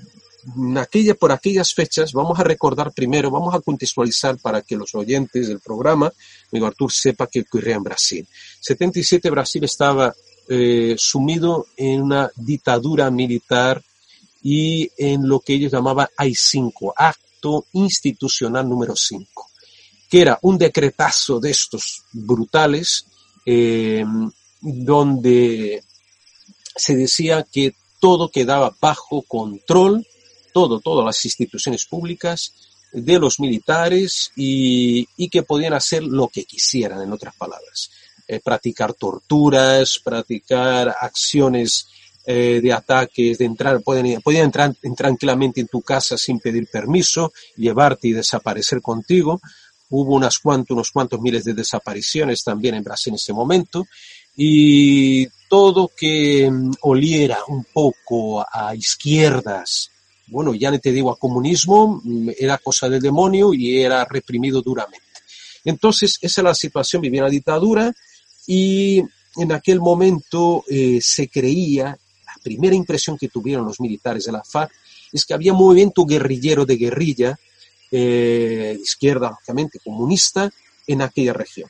aquella, 0.78 1.14
por 1.14 1.32
aquellas 1.32 1.72
fechas, 1.74 2.12
vamos 2.12 2.38
a 2.38 2.44
recordar 2.44 2.92
primero, 2.92 3.30
vamos 3.30 3.54
a 3.54 3.60
contextualizar 3.60 4.38
para 4.38 4.62
que 4.62 4.76
los 4.76 4.94
oyentes 4.94 5.48
del 5.48 5.60
programa, 5.60 6.12
amigo 6.52 6.66
Artur, 6.66 6.92
sepa 6.92 7.26
qué 7.26 7.40
ocurría 7.40 7.76
en 7.76 7.82
Brasil. 7.82 8.26
77 8.60 9.30
Brasil 9.30 9.64
estaba 9.64 10.14
eh, 10.48 10.94
sumido 10.98 11.66
en 11.76 12.02
una 12.02 12.30
dictadura 12.36 13.10
militar 13.10 13.82
y 14.42 14.90
en 14.96 15.28
lo 15.28 15.40
que 15.40 15.54
ellos 15.54 15.72
llamaban 15.72 16.08
AI-5, 16.16 16.92
Acto 16.96 17.66
Institucional 17.72 18.68
número 18.68 18.96
5, 18.96 19.50
que 20.08 20.20
era 20.22 20.38
un 20.42 20.58
decretazo 20.58 21.38
de 21.38 21.50
estos 21.50 22.02
brutales, 22.12 23.06
eh, 23.44 24.04
donde 24.60 25.82
se 26.74 26.96
decía 26.96 27.46
que 27.50 27.74
todo 28.00 28.30
quedaba 28.30 28.74
bajo 28.80 29.22
control 29.22 30.06
todo, 30.52 30.80
todas 30.80 31.04
las 31.04 31.24
instituciones 31.24 31.86
públicas, 31.86 32.52
de 32.92 33.18
los 33.18 33.38
militares 33.38 34.32
y, 34.36 35.06
que 35.28 35.42
podían 35.42 35.74
hacer 35.74 36.02
lo 36.02 36.28
que 36.28 36.44
quisieran, 36.44 37.00
en 37.02 37.12
otras 37.12 37.34
palabras. 37.36 37.90
Eh, 38.26 38.40
practicar 38.40 38.94
torturas, 38.94 40.00
practicar 40.02 40.94
acciones 41.00 41.88
eh, 42.26 42.60
de 42.62 42.72
ataques, 42.72 43.38
de 43.38 43.44
entrar, 43.44 43.80
pueden, 43.82 44.20
podían 44.20 44.46
entrar, 44.46 44.74
tranquilamente 44.96 45.60
en 45.60 45.68
tu 45.68 45.82
casa 45.82 46.16
sin 46.16 46.38
pedir 46.38 46.68
permiso, 46.68 47.32
llevarte 47.56 48.08
y 48.08 48.12
desaparecer 48.12 48.80
contigo. 48.82 49.40
Hubo 49.88 50.14
unas 50.14 50.38
cuantos, 50.38 50.74
unos 50.74 50.90
cuantos 50.90 51.20
miles 51.20 51.44
de 51.44 51.54
desapariciones 51.54 52.44
también 52.44 52.74
en 52.74 52.84
Brasil 52.84 53.12
en 53.12 53.16
ese 53.16 53.32
momento. 53.32 53.86
Y 54.36 55.26
todo 55.48 55.90
que 55.96 56.48
mm, 56.50 56.72
oliera 56.82 57.38
un 57.48 57.64
poco 57.64 58.44
a 58.48 58.74
izquierdas, 58.74 59.89
bueno, 60.30 60.54
ya 60.54 60.70
no 60.70 60.78
te 60.78 60.92
digo 60.92 61.10
a 61.10 61.18
comunismo, 61.18 62.00
mm, 62.02 62.30
era 62.38 62.58
cosa 62.58 62.88
del 62.88 63.02
demonio 63.02 63.52
y 63.52 63.80
era 63.80 64.04
reprimido 64.04 64.62
duramente. 64.62 65.06
Entonces, 65.64 66.18
esa 66.20 66.40
es 66.40 66.44
la 66.44 66.54
situación, 66.54 67.02
vivía 67.02 67.22
la 67.22 67.28
dictadura 67.28 67.92
y 68.46 69.02
en 69.36 69.52
aquel 69.52 69.80
momento 69.80 70.64
eh, 70.68 71.00
se 71.02 71.28
creía, 71.28 71.86
la 72.26 72.34
primera 72.42 72.74
impresión 72.74 73.18
que 73.18 73.28
tuvieron 73.28 73.66
los 73.66 73.80
militares 73.80 74.24
de 74.24 74.32
la 74.32 74.42
FARC 74.42 74.72
es 75.12 75.24
que 75.24 75.34
había 75.34 75.52
movimiento 75.52 76.06
guerrillero 76.06 76.64
de 76.64 76.76
guerrilla, 76.76 77.38
eh, 77.90 78.78
izquierda, 78.80 79.30
lógicamente, 79.30 79.80
comunista, 79.84 80.50
en 80.86 81.02
aquella 81.02 81.32
región. 81.32 81.68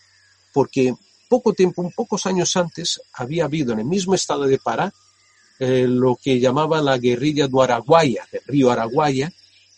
Porque 0.52 0.94
poco 1.28 1.52
tiempo, 1.52 1.90
pocos 1.96 2.26
años 2.26 2.56
antes, 2.56 3.00
había 3.12 3.44
habido 3.44 3.72
en 3.72 3.80
el 3.80 3.86
mismo 3.86 4.14
estado 4.14 4.44
de 4.44 4.58
Pará 4.58 4.92
eh, 5.61 5.86
lo 5.86 6.16
que 6.16 6.40
llamaban 6.40 6.86
la 6.86 6.96
guerrilla 6.96 7.46
do 7.46 7.61
Araguaya, 7.61 8.26
del 8.32 8.40
río 8.46 8.70
Araguaya, 8.70 9.30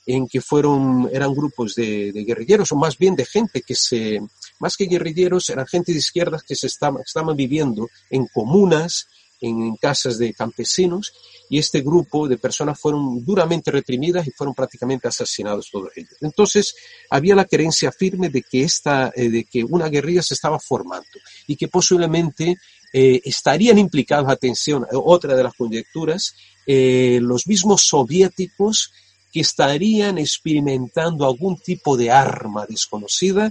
en 0.06 0.28
que 0.28 0.40
fueron, 0.40 1.10
eran 1.12 1.34
grupos 1.34 1.74
de, 1.74 2.12
guerrilleros, 2.12 2.70
o 2.70 2.76
más 2.76 2.96
bien 2.96 3.16
de 3.16 3.24
gente 3.24 3.62
que 3.62 3.74
se, 3.74 4.20
más 4.60 4.76
que 4.76 4.86
guerrilleros, 4.86 5.50
eran 5.50 5.66
gente 5.66 5.90
de 5.90 5.98
izquierdas 5.98 6.44
que 6.44 6.54
se 6.54 6.68
estaban, 6.68 7.02
estaban 7.04 7.36
viviendo 7.36 7.88
en 8.10 8.28
comunas, 8.28 9.08
en 9.40 9.74
casas 9.74 10.18
de 10.18 10.32
campesinos, 10.34 11.12
y 11.50 11.58
este 11.58 11.80
grupo 11.80 12.28
de 12.28 12.38
personas 12.38 12.78
fueron 12.78 13.24
duramente 13.24 13.72
reprimidas 13.72 14.24
y 14.26 14.30
fueron 14.30 14.54
prácticamente 14.54 15.08
asesinados 15.08 15.68
todos 15.68 15.90
ellos. 15.96 16.14
Entonces, 16.20 16.76
había 17.10 17.34
la 17.34 17.44
creencia 17.44 17.90
firme 17.90 18.28
de 18.30 18.42
que 18.42 18.62
esta, 18.62 19.12
eh, 19.16 19.28
de 19.28 19.44
que 19.44 19.64
una 19.64 19.88
guerrilla 19.88 20.22
se 20.22 20.34
estaba 20.34 20.60
formando 20.60 21.08
y 21.48 21.56
que 21.56 21.66
posiblemente 21.66 22.56
eh, 22.92 23.20
estarían 23.24 23.78
implicados, 23.78 24.28
atención, 24.28 24.86
otra 24.92 25.34
de 25.34 25.42
las 25.42 25.54
conjeturas, 25.54 26.34
eh, 26.66 27.18
los 27.22 27.46
mismos 27.46 27.86
soviéticos 27.86 28.92
que 29.32 29.40
estarían 29.40 30.18
experimentando 30.18 31.26
algún 31.26 31.56
tipo 31.56 31.96
de 31.96 32.10
arma 32.10 32.66
desconocida 32.66 33.50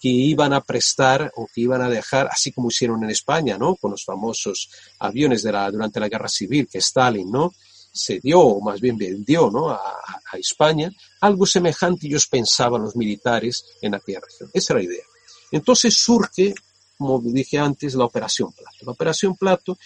que 0.00 0.08
iban 0.08 0.52
a 0.52 0.62
prestar 0.62 1.30
o 1.36 1.46
que 1.46 1.60
iban 1.60 1.82
a 1.82 1.88
dejar, 1.88 2.26
así 2.32 2.52
como 2.52 2.68
hicieron 2.68 3.04
en 3.04 3.10
España, 3.10 3.58
¿no? 3.58 3.76
Con 3.76 3.92
los 3.92 4.04
famosos 4.04 4.70
aviones 4.98 5.42
de 5.42 5.52
la, 5.52 5.70
durante 5.70 6.00
la 6.00 6.08
guerra 6.08 6.28
civil 6.28 6.68
que 6.70 6.78
Stalin, 6.78 7.30
¿no? 7.30 7.52
Se 7.92 8.18
dio, 8.18 8.40
o 8.40 8.60
más 8.62 8.80
bien 8.80 8.96
vendió, 8.96 9.50
¿no? 9.50 9.68
A, 9.68 9.76
a 9.76 10.38
España. 10.38 10.90
Algo 11.20 11.44
semejante 11.44 12.06
ellos 12.06 12.26
pensaban 12.26 12.82
los 12.82 12.96
militares 12.96 13.64
en 13.82 13.94
aquella 13.94 14.20
región. 14.20 14.50
Esa 14.54 14.72
era 14.72 14.82
la 14.82 14.86
idea. 14.86 15.04
Entonces 15.52 15.94
surge 15.94 16.54
como 17.00 17.18
dije 17.18 17.58
antes, 17.58 17.94
la 17.94 18.04
Operación 18.04 18.52
Plato. 18.52 18.76
La 18.82 18.92
Operación 18.92 19.34
Plato 19.34 19.78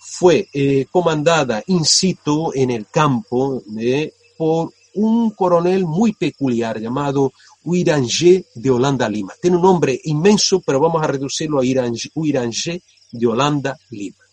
fue 0.00 0.48
eh, 0.50 0.86
comandada 0.90 1.62
in 1.66 1.84
situ 1.84 2.52
en 2.54 2.70
el 2.70 2.86
campo 2.86 3.62
eh, 3.78 4.14
por 4.38 4.72
un 4.94 5.30
coronel 5.32 5.84
muy 5.84 6.14
peculiar 6.14 6.80
llamado 6.80 7.34
Uiranger 7.64 8.46
de 8.54 8.70
Holanda 8.70 9.10
Lima. 9.10 9.34
Tiene 9.42 9.58
un 9.58 9.62
nombre 9.62 10.00
inmenso, 10.04 10.60
pero 10.60 10.80
vamos 10.80 11.02
a 11.02 11.06
reducirlo 11.06 11.58
a 11.58 11.64
Uiranger 12.14 12.80
de 13.12 13.26
Holanda 13.26 13.78
Lima. 13.90 14.24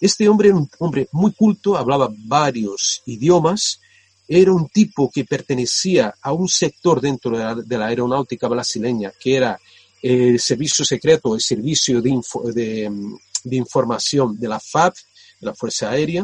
Este 0.00 0.28
hombre 0.28 0.50
era 0.50 0.58
un 0.58 0.70
hombre 0.78 1.08
muy 1.10 1.32
culto, 1.32 1.76
hablaba 1.76 2.08
varios 2.16 3.02
idiomas, 3.06 3.80
era 4.28 4.52
un 4.52 4.68
tipo 4.68 5.10
que 5.12 5.24
pertenecía 5.24 6.14
a 6.22 6.32
un 6.32 6.48
sector 6.48 7.00
dentro 7.00 7.36
de 7.64 7.78
la 7.78 7.86
aeronáutica 7.86 8.46
brasileña 8.46 9.12
que 9.18 9.34
era 9.34 9.58
el 10.04 10.38
servicio 10.38 10.84
secreto, 10.84 11.34
el 11.34 11.40
servicio 11.40 12.02
de, 12.02 12.20
de, 12.52 13.56
información 13.56 14.38
de 14.38 14.48
la 14.48 14.60
FAB, 14.60 14.92
de 15.40 15.46
la 15.46 15.54
Fuerza 15.54 15.88
Aérea. 15.88 16.22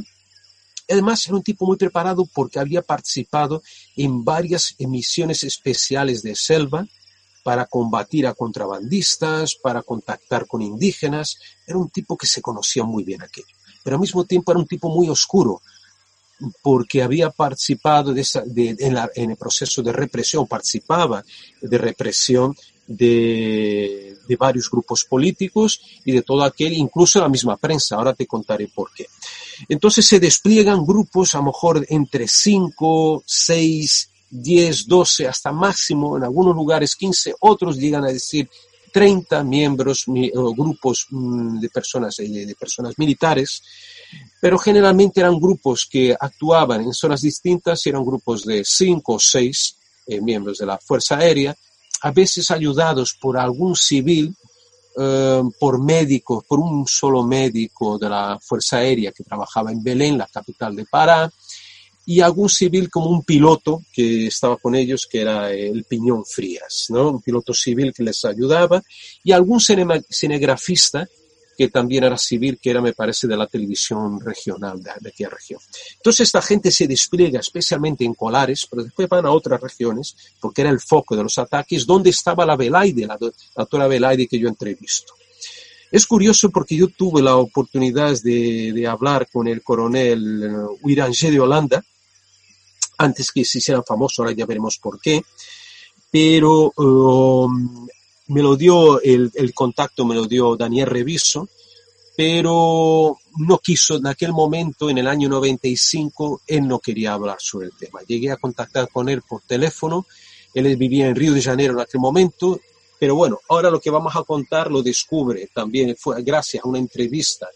Además, 0.87 1.27
era 1.27 1.37
un 1.37 1.43
tipo 1.43 1.65
muy 1.65 1.79
preparado 1.79 2.29
porque 2.35 2.59
había 2.59 2.83
participado 2.83 3.63
en 3.97 4.23
varias 4.23 4.75
emisiones 4.79 5.45
especiales 5.45 6.23
de 6.23 6.37
selva 6.37 6.87
para 7.43 7.65
combatir 7.65 8.27
a 8.27 8.35
contrabandistas, 8.35 9.55
para 9.55 9.83
contactar 9.83 10.47
con 10.47 10.61
indígenas. 10.61 11.39
Era 11.67 11.79
un 11.79 11.89
tipo 11.89 12.19
que 12.19 12.27
se 12.27 12.43
conocía 12.43 12.85
muy 12.85 13.03
bien 13.03 13.23
aquello. 13.23 13.57
Pero 13.83 13.97
al 13.97 14.01
mismo 14.03 14.27
tiempo 14.27 14.53
era 14.53 14.61
un 14.61 14.67
tipo 14.67 14.91
muy 14.91 15.09
oscuro, 15.09 15.63
porque 16.61 17.03
había 17.03 17.31
participado 17.31 18.15
en, 18.15 19.31
el 19.31 19.37
proceso 19.39 19.83
de 19.83 19.93
represión, 19.93 20.47
participaba 20.47 21.25
de 21.63 21.79
represión 21.79 22.55
de, 22.91 24.17
varios 24.39 24.71
grupos 24.71 25.05
políticos 25.05 25.81
y 26.05 26.13
de 26.13 26.23
todo 26.23 26.45
aquel, 26.45 26.73
incluso 26.73 27.21
la 27.21 27.29
misma 27.29 27.57
prensa. 27.57 27.97
Ahora 27.97 28.15
te 28.15 28.27
contaré 28.27 28.69
por 28.69 28.93
qué. 28.93 29.07
Entonces 29.69 30.07
se 30.07 30.21
despliegan 30.21 30.87
grupos 30.87 31.35
a 31.35 31.39
lo 31.39 31.45
mejor 31.45 31.85
entre 31.89 32.29
5, 32.29 33.25
6, 33.27 34.11
10, 34.31 34.87
12, 34.87 35.27
hasta 35.27 35.51
máximo, 35.51 36.17
en 36.17 36.25
algunos 36.25 36.55
lugares 36.55 36.95
15, 36.95 37.35
otros 37.41 37.77
llegan 37.77 38.05
a 38.05 38.13
decir 38.13 38.49
30 38.93 39.43
miembros 39.43 40.05
o 40.35 40.55
grupos 40.55 41.07
mm, 41.11 41.59
de 41.59 41.69
personas, 41.69 42.17
de 42.17 42.57
personas 42.59 42.97
militares, 42.99 43.63
pero 44.41 44.59
generalmente 44.59 45.21
eran 45.21 45.41
grupos 45.41 45.89
que 45.91 46.17
actuaban 46.19 46.83
en 46.83 46.93
zonas 46.93 47.23
distintas, 47.23 47.85
eran 47.87 48.05
grupos 48.05 48.45
de 48.45 48.63
5 48.65 49.13
o 49.13 49.19
6 49.19 49.77
eh, 50.07 50.21
miembros 50.21 50.59
de 50.59 50.67
la 50.67 50.79
Fuerza 50.79 51.19
Aérea, 51.19 51.57
a 52.03 52.11
veces 52.11 52.51
ayudados 52.51 53.15
por 53.15 53.39
algún 53.39 53.77
civil, 53.77 54.35
eh, 54.99 55.43
por 55.59 55.83
médicos, 55.83 56.45
por 56.45 56.59
un 56.59 56.87
solo 56.87 57.23
médico 57.23 57.99
de 57.99 58.09
la 58.09 58.39
Fuerza 58.41 58.79
Aérea 58.79 59.13
que 59.13 59.25
trabajaba 59.25 59.71
en 59.71 59.83
Belén, 59.83 60.19
la 60.19 60.27
capital 60.27 60.75
de 60.75 60.85
Pará, 60.87 61.31
y 62.07 62.21
algún 62.21 62.49
civil 62.49 62.91
como 62.91 63.11
un 63.11 63.23
piloto 63.23 63.83
que 63.93 64.27
estaba 64.27 64.57
con 64.57 64.75
ellos, 64.75 65.07
que 65.09 65.21
era 65.21 65.53
el 65.53 65.85
Piñón 65.85 66.25
Frías, 66.25 66.87
¿no? 66.89 67.11
un 67.11 67.23
piloto 67.23 67.55
civil 67.55 67.93
que 67.95 68.03
les 68.03 68.25
ayudaba, 68.25 68.83
y 69.23 69.33
algún 69.33 69.61
cinegrafista 69.61 71.07
que 71.61 71.69
también 71.69 72.05
era 72.05 72.17
civil, 72.17 72.59
que 72.59 72.71
era, 72.71 72.81
me 72.81 72.95
parece, 72.95 73.29
de 73.29 73.37
la 73.37 73.47
televisión 73.47 74.19
regional 74.19 74.83
de, 74.83 74.93
aquella 75.11 75.29
región. 75.29 75.61
Entonces 75.97 76.29
esta 76.29 76.41
gente 76.41 76.71
se 76.71 76.87
despliega 76.87 77.39
especialmente 77.39 78.03
en 78.03 78.15
Colares, 78.15 78.67
pero 78.67 78.83
después 78.83 79.07
van 79.11 79.27
a 79.27 79.31
otras 79.31 79.61
regiones, 79.61 80.17
porque 80.41 80.63
era 80.63 80.71
el 80.71 80.81
foco 80.81 81.15
de 81.15 81.23
los 81.23 81.37
ataques, 81.37 81.85
donde 81.85 82.09
estaba 82.09 82.47
la 82.47 82.57
Velaide, 82.57 83.07
la, 83.07 83.19
doctora 83.55 83.89
Velaide 83.89 84.27
que 84.27 84.39
yo 84.39 84.49
entrevisto. 84.49 85.13
Es 85.93 86.07
curioso 86.07 86.49
porque 86.49 86.77
yo 86.77 86.89
tuve 86.89 87.21
la 87.21 87.37
oportunidad 87.37 88.19
de, 88.23 88.87
hablar 88.89 89.29
con 89.31 89.47
el 89.47 89.63
coronel 89.63 90.79
eh, 90.83 91.31
de 91.31 91.41
Holanda, 91.41 91.85
antes 92.97 93.31
que 93.31 93.45
se 93.45 93.59
hiciera 93.59 93.83
famoso, 93.83 94.23
ahora 94.23 94.35
ya 94.35 94.47
veremos 94.47 94.79
por 94.79 94.99
qué, 94.99 95.23
pero 96.11 96.73
um, 96.79 97.87
me 98.31 98.43
lo 98.43 98.55
dio, 98.55 99.01
el, 99.03 99.33
contacto 99.55 100.05
me 100.05 100.15
lo 100.15 100.25
dio 100.25 100.57
Daniel 100.57 100.87
Reviso, 100.87 101.49
pero 102.17 103.19
no 103.39 103.59
quiso, 103.59 103.97
en 103.97 104.07
aquel 104.07 104.33
momento, 104.33 104.89
en 104.89 104.99
el 104.99 105.09
año 105.09 105.29
95, 105.29 106.43
él 106.47 106.69
no 106.69 106.79
quería 106.79 107.15
hablar 107.15 107.39
sobre 107.41 107.67
el 107.67 107.73
tema. 107.77 108.01
Llegué 108.07 108.31
a 108.31 108.37
contactar 108.37 108.89
con 108.89 109.09
él 109.09 109.23
por 109.29 109.43
teléfono, 109.43 110.07
él 110.55 110.77
vivía 110.77 111.09
en 111.09 111.17
Río 111.17 111.35
de 111.35 111.43
Janeiro 111.43 111.73
en 111.73 111.81
aquel 111.81 112.01
momento, 112.01 112.61
pero 113.01 113.17
bueno, 113.17 113.41
ahora 113.49 113.69
lo 113.69 113.81
que 113.81 113.91
vamos 113.91 114.15
a 114.15 114.23
contar 114.23 114.71
lo 114.71 114.81
descubre 114.81 115.49
también, 115.53 115.97
fue 115.99 116.23
gracias 116.23 116.65
a 116.65 116.69
una 116.69 116.79
entrevista 116.79 117.49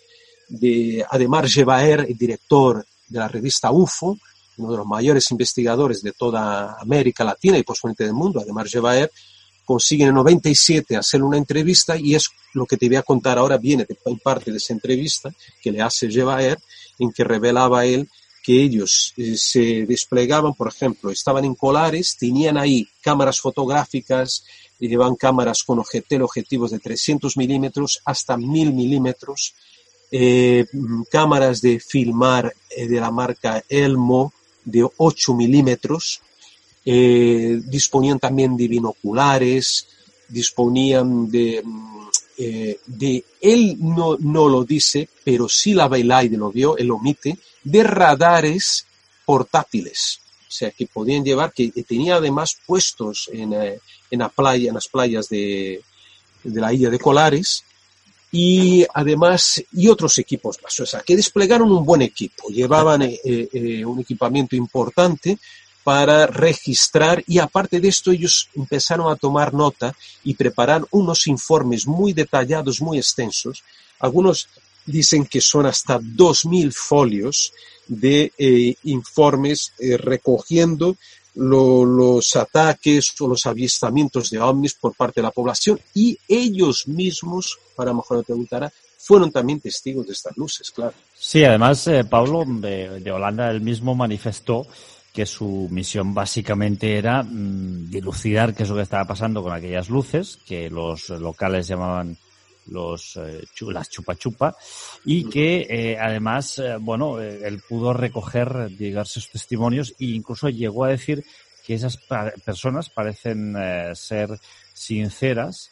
de 0.48 1.04
Ademar 1.08 1.48
Jebaer, 1.48 2.00
el 2.08 2.18
director 2.18 2.84
de 3.06 3.18
la 3.20 3.28
revista 3.28 3.70
UFO, 3.70 4.18
uno 4.56 4.70
de 4.72 4.76
los 4.78 4.86
mayores 4.86 5.30
investigadores 5.30 6.02
de 6.02 6.12
toda 6.12 6.80
América 6.80 7.22
Latina 7.22 7.58
y 7.58 7.62
posiblemente 7.62 8.04
del 8.04 8.14
mundo, 8.14 8.40
Ademar 8.40 8.68
Jebaer, 8.68 9.10
consigue 9.64 10.04
en 10.04 10.10
el 10.10 10.14
97 10.14 10.96
hacer 10.96 11.22
una 11.22 11.38
entrevista 11.38 11.96
y 11.96 12.14
es 12.14 12.28
lo 12.52 12.66
que 12.66 12.76
te 12.76 12.86
voy 12.86 12.96
a 12.96 13.02
contar 13.02 13.38
ahora, 13.38 13.56
viene 13.56 13.86
en 14.04 14.18
parte 14.18 14.50
de 14.50 14.58
esa 14.58 14.72
entrevista 14.72 15.32
que 15.62 15.72
le 15.72 15.80
hace 15.80 16.10
Jebaer, 16.10 16.58
en 16.98 17.12
que 17.12 17.24
revelaba 17.24 17.84
él 17.84 18.08
que 18.42 18.62
ellos 18.62 19.14
eh, 19.16 19.36
se 19.38 19.86
desplegaban, 19.86 20.52
por 20.52 20.68
ejemplo, 20.68 21.10
estaban 21.10 21.46
en 21.46 21.54
Colares, 21.54 22.14
tenían 22.18 22.58
ahí 22.58 22.86
cámaras 23.00 23.40
fotográficas, 23.40 24.44
y 24.78 24.88
llevan 24.88 25.14
cámaras 25.16 25.62
con 25.62 25.78
objetivos 25.78 26.70
de 26.70 26.78
300 26.78 27.36
milímetros 27.38 28.00
hasta 28.04 28.36
1000 28.36 28.72
milímetros, 28.72 29.54
eh, 30.10 30.66
cámaras 31.10 31.62
de 31.62 31.80
filmar 31.80 32.52
eh, 32.70 32.86
de 32.86 33.00
la 33.00 33.10
marca 33.10 33.62
Elmo 33.68 34.32
de 34.64 34.86
8 34.96 35.34
milímetros, 35.34 36.20
eh, 36.84 37.60
disponían 37.64 38.18
también 38.18 38.56
de 38.56 38.68
binoculares, 38.68 39.88
disponían 40.28 41.30
de, 41.30 41.62
de 42.36 43.24
él 43.40 43.76
no, 43.78 44.16
no 44.18 44.48
lo 44.48 44.64
dice, 44.64 45.08
pero 45.22 45.48
sí 45.48 45.74
la 45.74 45.88
Bailaide 45.88 46.36
lo 46.36 46.50
vio, 46.50 46.76
él 46.76 46.90
omite, 46.90 47.38
de 47.62 47.82
radares 47.82 48.86
portátiles 49.24 50.20
o 50.54 50.56
sea, 50.56 50.70
que 50.70 50.86
podían 50.86 51.24
llevar, 51.24 51.52
que 51.52 51.70
tenía 51.82 52.14
además 52.14 52.56
puestos 52.64 53.28
en, 53.32 53.52
eh, 53.54 53.80
en, 54.08 54.18
la 54.20 54.28
playa, 54.28 54.68
en 54.68 54.74
las 54.74 54.86
playas 54.86 55.28
de, 55.28 55.82
de 56.44 56.60
la 56.60 56.72
isla 56.72 56.90
de 56.90 56.98
Colares, 57.00 57.64
y 58.30 58.86
además, 58.94 59.64
y 59.72 59.88
otros 59.88 60.16
equipos 60.18 60.60
más. 60.62 60.78
O 60.78 60.86
sea, 60.86 61.00
que 61.00 61.16
desplegaron 61.16 61.72
un 61.72 61.84
buen 61.84 62.02
equipo, 62.02 62.50
llevaban 62.50 63.02
eh, 63.02 63.18
eh, 63.24 63.84
un 63.84 63.98
equipamiento 63.98 64.54
importante 64.54 65.38
para 65.84 66.26
registrar 66.26 67.22
y 67.26 67.38
aparte 67.38 67.78
de 67.78 67.88
esto 67.88 68.10
ellos 68.10 68.48
empezaron 68.54 69.12
a 69.12 69.16
tomar 69.16 69.54
nota 69.54 69.94
y 70.24 70.34
preparar 70.34 70.84
unos 70.90 71.26
informes 71.26 71.86
muy 71.86 72.12
detallados, 72.12 72.80
muy 72.80 72.98
extensos. 72.98 73.62
Algunos 74.00 74.48
dicen 74.86 75.26
que 75.26 75.40
son 75.40 75.66
hasta 75.66 76.00
2.000 76.00 76.72
folios 76.72 77.52
de 77.86 78.32
eh, 78.38 78.74
informes 78.84 79.72
eh, 79.78 79.96
recogiendo 79.96 80.96
los 81.34 82.36
ataques 82.36 83.12
o 83.20 83.26
los 83.26 83.44
avistamientos 83.46 84.30
de 84.30 84.38
ovnis 84.38 84.74
por 84.74 84.94
parte 84.94 85.20
de 85.20 85.24
la 85.24 85.32
población 85.32 85.80
y 85.92 86.16
ellos 86.28 86.86
mismos, 86.86 87.58
para 87.74 87.92
mejor 87.92 88.24
preguntar, 88.24 88.72
fueron 88.98 89.30
también 89.30 89.60
testigos 89.60 90.06
de 90.06 90.12
estas 90.12 90.36
luces, 90.36 90.70
claro. 90.70 90.94
Sí, 91.12 91.44
además, 91.44 91.86
eh, 91.88 92.04
Pablo 92.04 92.44
de, 92.46 93.10
Holanda, 93.10 93.50
él 93.50 93.60
mismo 93.60 93.94
manifestó 93.94 94.66
que 95.14 95.24
su 95.26 95.68
misión 95.70 96.12
básicamente 96.12 96.98
era 96.98 97.22
mm, 97.22 97.88
dilucidar 97.88 98.52
qué 98.52 98.64
es 98.64 98.68
lo 98.68 98.74
que 98.74 98.82
estaba 98.82 99.04
pasando 99.04 99.44
con 99.44 99.52
aquellas 99.52 99.88
luces, 99.88 100.40
que 100.44 100.68
los 100.68 101.08
locales 101.08 101.68
llamaban 101.68 102.18
los 102.66 103.16
eh, 103.16 103.44
las 103.60 103.90
chupa 103.90 104.16
chupa 104.16 104.56
y 105.04 105.28
que 105.28 105.66
eh, 105.68 105.98
además 105.98 106.58
eh, 106.58 106.76
bueno 106.80 107.20
él 107.20 107.62
pudo 107.68 107.92
recoger 107.92 108.68
diversos 108.76 109.28
testimonios 109.30 109.94
e 110.00 110.06
incluso 110.06 110.48
llegó 110.48 110.84
a 110.84 110.88
decir 110.88 111.24
que 111.64 111.74
esas 111.74 111.98
personas 112.44 112.90
parecen 112.90 113.54
ser 113.94 114.38
sinceras 114.72 115.70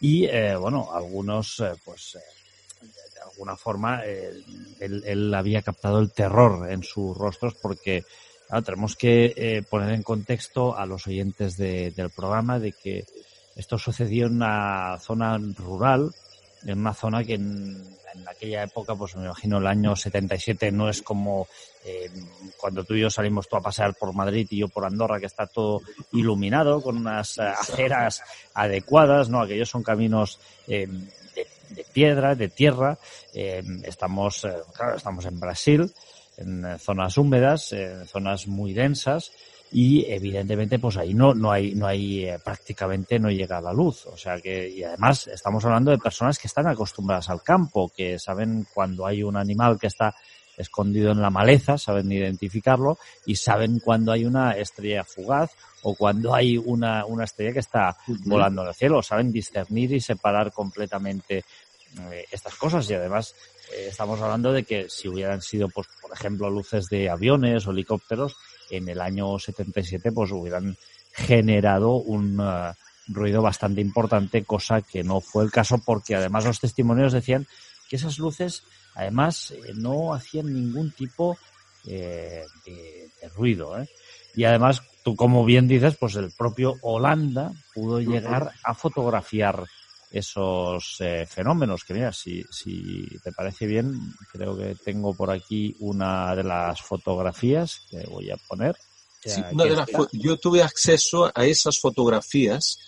y 0.00 0.26
bueno 0.56 0.90
algunos 0.94 1.62
pues 1.84 2.18
de 2.80 3.20
alguna 3.20 3.54
forma 3.56 4.02
él, 4.02 5.34
había 5.34 5.60
captado 5.60 5.98
el 5.98 6.12
terror 6.12 6.70
en 6.70 6.82
sus 6.82 7.16
rostros 7.16 7.54
porque 7.54 8.04
tenemos 8.64 8.96
que 8.96 9.64
poner 9.68 9.94
en 9.94 10.02
contexto 10.02 10.76
a 10.76 10.86
los 10.86 11.06
oyentes 11.06 11.56
del 11.56 12.10
programa 12.14 12.58
de 12.58 12.72
que 12.72 13.04
esto 13.56 13.78
sucedió 13.78 14.26
en 14.26 14.36
una 14.36 14.98
zona 15.00 15.38
rural 15.56 16.12
en 16.66 16.80
una 16.80 16.94
zona 16.94 17.24
que 17.24 17.34
en, 17.34 17.96
aquella 18.26 18.64
época, 18.64 18.94
pues 18.94 19.14
me 19.14 19.24
imagino 19.24 19.58
el 19.58 19.66
año 19.66 19.94
77 19.94 20.72
no 20.72 20.88
es 20.88 21.02
como 21.02 21.46
eh, 21.84 22.10
cuando 22.56 22.82
tú 22.82 22.94
y 22.94 23.02
yo 23.02 23.10
salimos 23.10 23.46
tú 23.46 23.56
a 23.56 23.60
pasear 23.60 23.94
por 23.94 24.14
Madrid 24.14 24.46
y 24.50 24.60
yo 24.60 24.68
por 24.68 24.86
Andorra, 24.86 25.20
que 25.20 25.26
está 25.26 25.46
todo 25.46 25.82
iluminado 26.12 26.80
con 26.82 26.96
unas 26.96 27.36
eh, 27.36 27.42
aceras 27.42 28.22
adecuadas, 28.54 29.28
¿no? 29.28 29.42
Aquellos 29.42 29.68
son 29.68 29.82
caminos 29.82 30.40
eh, 30.66 30.88
de, 31.70 31.84
piedra, 31.92 32.34
de 32.34 32.48
tierra. 32.48 32.98
estamos, 33.34 34.46
claro, 34.74 34.96
estamos 34.96 35.26
en 35.26 35.38
Brasil, 35.38 35.92
en 36.36 36.78
zonas 36.78 37.16
húmedas, 37.18 37.72
en 37.72 38.06
zonas 38.06 38.46
muy 38.46 38.72
densas 38.72 39.32
y 39.72 40.04
evidentemente 40.10 40.78
pues 40.78 40.96
ahí 40.96 41.12
no 41.12 41.34
no 41.34 41.50
hay 41.50 41.74
no 41.74 41.86
hay 41.86 42.26
eh, 42.26 42.38
prácticamente 42.42 43.18
no 43.18 43.30
llega 43.30 43.60
la 43.60 43.72
luz. 43.72 44.06
O 44.06 44.16
sea 44.16 44.40
que 44.40 44.68
y 44.68 44.82
además 44.82 45.26
estamos 45.26 45.64
hablando 45.64 45.90
de 45.90 45.98
personas 45.98 46.38
que 46.38 46.46
están 46.46 46.66
acostumbradas 46.66 47.28
al 47.30 47.42
campo 47.42 47.90
que 47.94 48.18
saben 48.18 48.66
cuando 48.72 49.06
hay 49.06 49.22
un 49.22 49.36
animal 49.36 49.78
que 49.78 49.88
está 49.88 50.14
escondido 50.56 51.12
en 51.12 51.20
la 51.20 51.30
maleza 51.30 51.76
saben 51.76 52.10
identificarlo 52.10 52.98
y 53.26 53.36
saben 53.36 53.78
cuando 53.78 54.12
hay 54.12 54.24
una 54.24 54.52
estrella 54.52 55.04
fugaz 55.04 55.50
o 55.82 55.94
cuando 55.94 56.34
hay 56.34 56.56
una, 56.56 57.04
una 57.04 57.24
estrella 57.24 57.52
que 57.52 57.60
está 57.60 57.96
volando 58.24 58.62
en 58.62 58.68
el 58.68 58.74
cielo. 58.74 59.02
Saben 59.02 59.30
discernir 59.30 59.92
y 59.92 60.00
separar 60.00 60.50
completamente 60.52 61.44
eh, 62.12 62.24
estas 62.30 62.54
cosas 62.54 62.88
y 62.90 62.94
además 62.94 63.34
eh, 63.72 63.88
estamos 63.90 64.20
hablando 64.20 64.52
de 64.52 64.64
que 64.64 64.88
si 64.88 65.08
hubieran 65.08 65.42
sido 65.42 65.68
pues 65.68 65.88
por 66.00 66.12
ejemplo 66.12 66.50
luces 66.50 66.86
de 66.86 67.08
aviones 67.08 67.66
o 67.66 67.70
helicópteros 67.70 68.36
en 68.70 68.88
el 68.88 69.00
año 69.00 69.38
77 69.38 70.12
pues 70.12 70.30
hubieran 70.32 70.76
generado 71.12 71.92
un 71.92 72.38
uh, 72.40 72.72
ruido 73.08 73.40
bastante 73.40 73.80
importante, 73.80 74.44
cosa 74.44 74.82
que 74.82 75.02
no 75.02 75.20
fue 75.20 75.44
el 75.44 75.50
caso 75.50 75.78
porque 75.78 76.14
además 76.14 76.44
los 76.44 76.60
testimonios 76.60 77.12
decían 77.12 77.46
que 77.88 77.96
esas 77.96 78.18
luces 78.18 78.64
además 78.94 79.54
no 79.74 80.12
hacían 80.12 80.52
ningún 80.52 80.90
tipo 80.90 81.38
de, 81.86 82.44
ruido. 83.34 83.74
Y 84.34 84.44
además, 84.44 84.82
tú 85.02 85.16
como 85.16 85.44
bien 85.44 85.68
dices, 85.68 85.96
pues 85.96 86.16
el 86.16 86.30
propio 86.32 86.74
Holanda 86.82 87.52
pudo 87.74 88.00
llegar 88.00 88.52
a 88.62 88.74
fotografiar 88.74 89.64
esos 90.10 90.96
eh, 91.00 91.26
fenómenos. 91.26 91.84
Que 91.84 91.94
mira, 91.94 92.12
si, 92.12 92.42
si 92.50 93.06
te 93.22 93.32
parece 93.32 93.66
bien, 93.66 93.92
creo 94.32 94.56
que 94.56 94.74
tengo 94.74 95.14
por 95.14 95.30
aquí 95.30 95.74
una 95.80 96.34
de 96.34 96.44
las 96.44 96.80
fotografías 96.80 97.82
que 97.90 98.04
voy 98.08 98.30
a 98.30 98.36
poner. 98.48 98.76
yo 100.12 100.36
tuve 100.36 100.62
acceso 100.62 101.30
a 101.34 101.44
esas 101.44 101.78
fotografías 101.80 102.78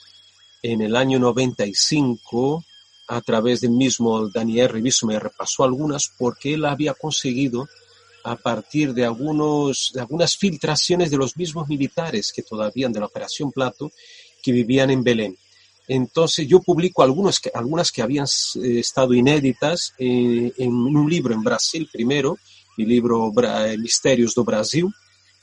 en 0.62 0.82
el 0.82 0.96
año 0.96 1.18
95 1.18 2.64
a 3.08 3.20
través 3.22 3.62
del 3.62 3.70
mismo 3.70 4.28
Daniel 4.28 4.68
Reviso, 4.68 5.06
me 5.06 5.18
repasó 5.18 5.64
algunas 5.64 6.12
porque 6.18 6.54
él 6.54 6.64
había 6.66 6.92
conseguido 6.94 7.66
a 8.24 8.36
partir 8.36 8.92
de, 8.92 9.04
algunos, 9.04 9.92
de 9.94 10.00
algunas 10.00 10.36
filtraciones 10.36 11.10
de 11.10 11.16
los 11.16 11.36
mismos 11.36 11.68
militares 11.68 12.32
que 12.32 12.42
todavía 12.42 12.88
de 12.88 13.00
la 13.00 13.06
Operación 13.06 13.50
Plato 13.50 13.90
que 14.42 14.52
vivían 14.52 14.90
en 14.90 15.02
Belén. 15.02 15.38
Entonces 15.88 16.46
yo 16.46 16.60
publico 16.60 17.02
algunas 17.02 17.40
que, 17.40 17.50
algunas 17.52 17.90
que 17.90 18.02
habían 18.02 18.26
eh, 18.62 18.80
estado 18.80 19.14
inéditas 19.14 19.94
eh, 19.98 20.52
en 20.58 20.70
un 20.70 21.08
libro 21.08 21.32
en 21.32 21.42
Brasil 21.42 21.88
primero, 21.90 22.36
mi 22.76 22.84
libro 22.84 23.32
eh, 23.42 23.78
Misterios 23.78 24.34
do 24.34 24.44
Brasil, 24.44 24.86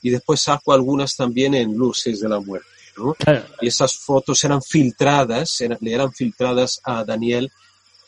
y 0.00 0.10
después 0.10 0.40
saco 0.40 0.72
algunas 0.72 1.16
también 1.16 1.54
en 1.54 1.74
Luces 1.74 2.20
de 2.20 2.28
la 2.28 2.38
Muerte. 2.38 2.68
Y 3.60 3.66
esas 3.66 3.96
fotos 3.98 4.42
eran 4.44 4.62
filtradas, 4.62 5.60
eran, 5.60 5.78
le 5.80 5.92
eran 5.92 6.12
filtradas 6.12 6.80
a 6.84 7.04
Daniel 7.04 7.50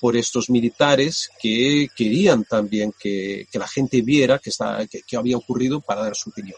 por 0.01 0.17
estos 0.17 0.49
militares 0.49 1.29
que 1.43 1.89
querían 1.95 2.45
también 2.45 2.95
que, 2.99 3.47
que 3.51 3.59
la 3.59 3.67
gente 3.67 4.01
viera 4.01 4.39
que, 4.39 4.51
está, 4.51 4.87
que, 4.87 5.03
que, 5.03 5.17
había 5.17 5.37
ocurrido 5.37 5.81
para 5.81 6.05
dar 6.05 6.15
su 6.15 6.31
opinión. 6.31 6.57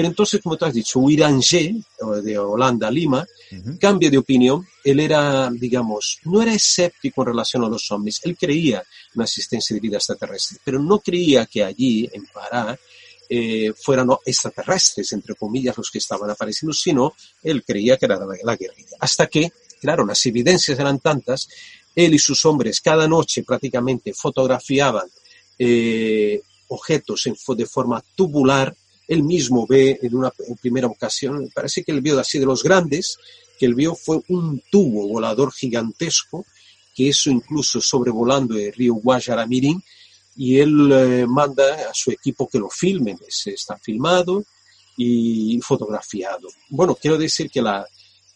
Pero 0.00 0.08
entonces, 0.08 0.40
como 0.40 0.56
tú 0.56 0.64
has 0.64 0.72
dicho, 0.72 0.98
Uiranger, 0.98 1.74
de 2.22 2.38
Holanda, 2.38 2.90
Lima, 2.90 3.20
uh 3.20 3.54
-huh. 3.54 3.78
cambia 3.78 4.08
de 4.08 4.16
opinión. 4.16 4.66
Él 4.82 4.98
era, 4.98 5.50
digamos, 5.50 6.20
no 6.24 6.40
era 6.40 6.54
escéptico 6.54 7.20
en 7.20 7.26
relación 7.26 7.64
a 7.64 7.68
los 7.68 7.90
ovnis. 7.90 8.18
Él 8.24 8.34
creía 8.34 8.78
en 8.78 9.16
la 9.16 9.24
existencia 9.24 9.74
de 9.74 9.80
vida 9.80 9.98
extraterrestre, 9.98 10.56
pero 10.64 10.78
no 10.78 11.00
creía 11.00 11.44
que 11.44 11.62
allí, 11.62 12.08
en 12.14 12.24
Pará, 12.32 12.78
eh, 13.28 13.74
fueran 13.76 14.08
extraterrestres, 14.24 15.12
entre 15.12 15.34
comillas, 15.34 15.76
los 15.76 15.90
que 15.90 15.98
estaban 15.98 16.30
apareciendo, 16.30 16.72
sino 16.72 17.12
él 17.42 17.62
creía 17.62 17.98
que 17.98 18.06
era 18.06 18.16
la, 18.16 18.26
la 18.42 18.56
guerrilla. 18.56 18.96
Hasta 19.00 19.26
que, 19.26 19.52
claro, 19.82 20.06
las 20.06 20.24
evidencias 20.24 20.78
eran 20.78 20.98
tantas 21.00 21.46
él 21.94 22.14
y 22.14 22.18
sus 22.18 22.42
hombres 22.46 22.80
cada 22.80 23.06
noche 23.06 23.42
prácticamente 23.42 24.14
fotografiaban 24.14 25.08
eh, 25.58 26.40
objetos 26.68 27.26
en, 27.26 27.36
de 27.54 27.66
forma 27.66 28.02
tubular. 28.16 28.74
Él 29.10 29.24
mismo 29.24 29.66
ve 29.66 29.98
en 30.00 30.14
una 30.14 30.32
primera 30.62 30.86
ocasión, 30.86 31.50
parece 31.52 31.82
que 31.82 31.90
él 31.90 32.00
vio 32.00 32.16
así 32.20 32.38
de 32.38 32.46
los 32.46 32.62
grandes, 32.62 33.18
que 33.58 33.66
él 33.66 33.74
vio 33.74 33.96
fue 33.96 34.20
un 34.28 34.62
tubo 34.70 35.08
volador 35.08 35.52
gigantesco, 35.52 36.46
que 36.94 37.08
eso 37.08 37.28
incluso 37.28 37.80
sobrevolando 37.80 38.56
el 38.56 38.72
río 38.72 38.94
Guajaramirín, 38.94 39.82
y 40.36 40.60
él 40.60 40.92
eh, 40.92 41.26
manda 41.26 41.90
a 41.90 41.92
su 41.92 42.12
equipo 42.12 42.48
que 42.48 42.60
lo 42.60 42.70
filmen, 42.70 43.18
se 43.28 43.50
está 43.50 43.76
filmado 43.78 44.44
y 44.96 45.60
fotografiado. 45.60 46.46
Bueno, 46.68 46.94
quiero 46.94 47.18
decir 47.18 47.50
que 47.50 47.62
la, 47.62 47.84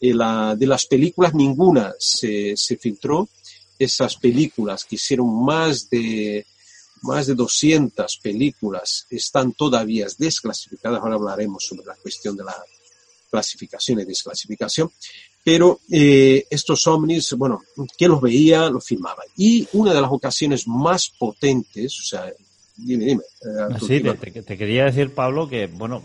de 0.01 0.67
las 0.67 0.85
películas 0.87 1.33
ninguna 1.33 1.93
se, 1.97 2.57
se 2.57 2.75
filtró, 2.75 3.29
esas 3.79 4.17
películas 4.17 4.83
que 4.83 4.95
hicieron 4.95 5.41
más 5.41 5.89
de 5.89 6.45
más 7.01 7.27
de 7.27 7.35
200 7.35 8.17
películas 8.17 9.05
están 9.09 9.53
todavía 9.53 10.07
desclasificadas. 10.17 11.01
Ahora 11.01 11.15
hablaremos 11.15 11.65
sobre 11.65 11.85
la 11.85 11.95
cuestión 11.95 12.35
de 12.35 12.43
la 12.43 12.55
clasificación 13.29 13.99
y 13.99 14.05
desclasificación. 14.05 14.89
Pero 15.43 15.79
eh, 15.91 16.45
estos 16.49 16.87
ovnis, 16.87 17.33
bueno, 17.33 17.61
que 17.97 18.07
los 18.07 18.19
veía, 18.19 18.69
los 18.69 18.83
filmaba. 18.83 19.23
Y 19.37 19.67
una 19.73 19.93
de 19.93 20.01
las 20.01 20.11
ocasiones 20.11 20.67
más 20.67 21.09
potentes, 21.09 21.99
o 21.99 22.03
sea, 22.03 22.31
dime, 22.75 23.05
dime. 23.05 23.23
Eh, 23.41 23.79
sí, 23.79 24.01
te, 24.01 24.41
te, 24.41 24.57
quería 24.57 24.85
decir, 24.85 25.13
Pablo, 25.13 25.47
que, 25.47 25.67
bueno, 25.67 26.01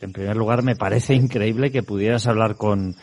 en 0.00 0.12
primer 0.12 0.36
lugar 0.36 0.62
me 0.62 0.76
parece 0.76 1.14
increíble 1.14 1.70
que 1.70 1.82
pudieras 1.82 2.26
hablar 2.26 2.56
con, 2.56 2.96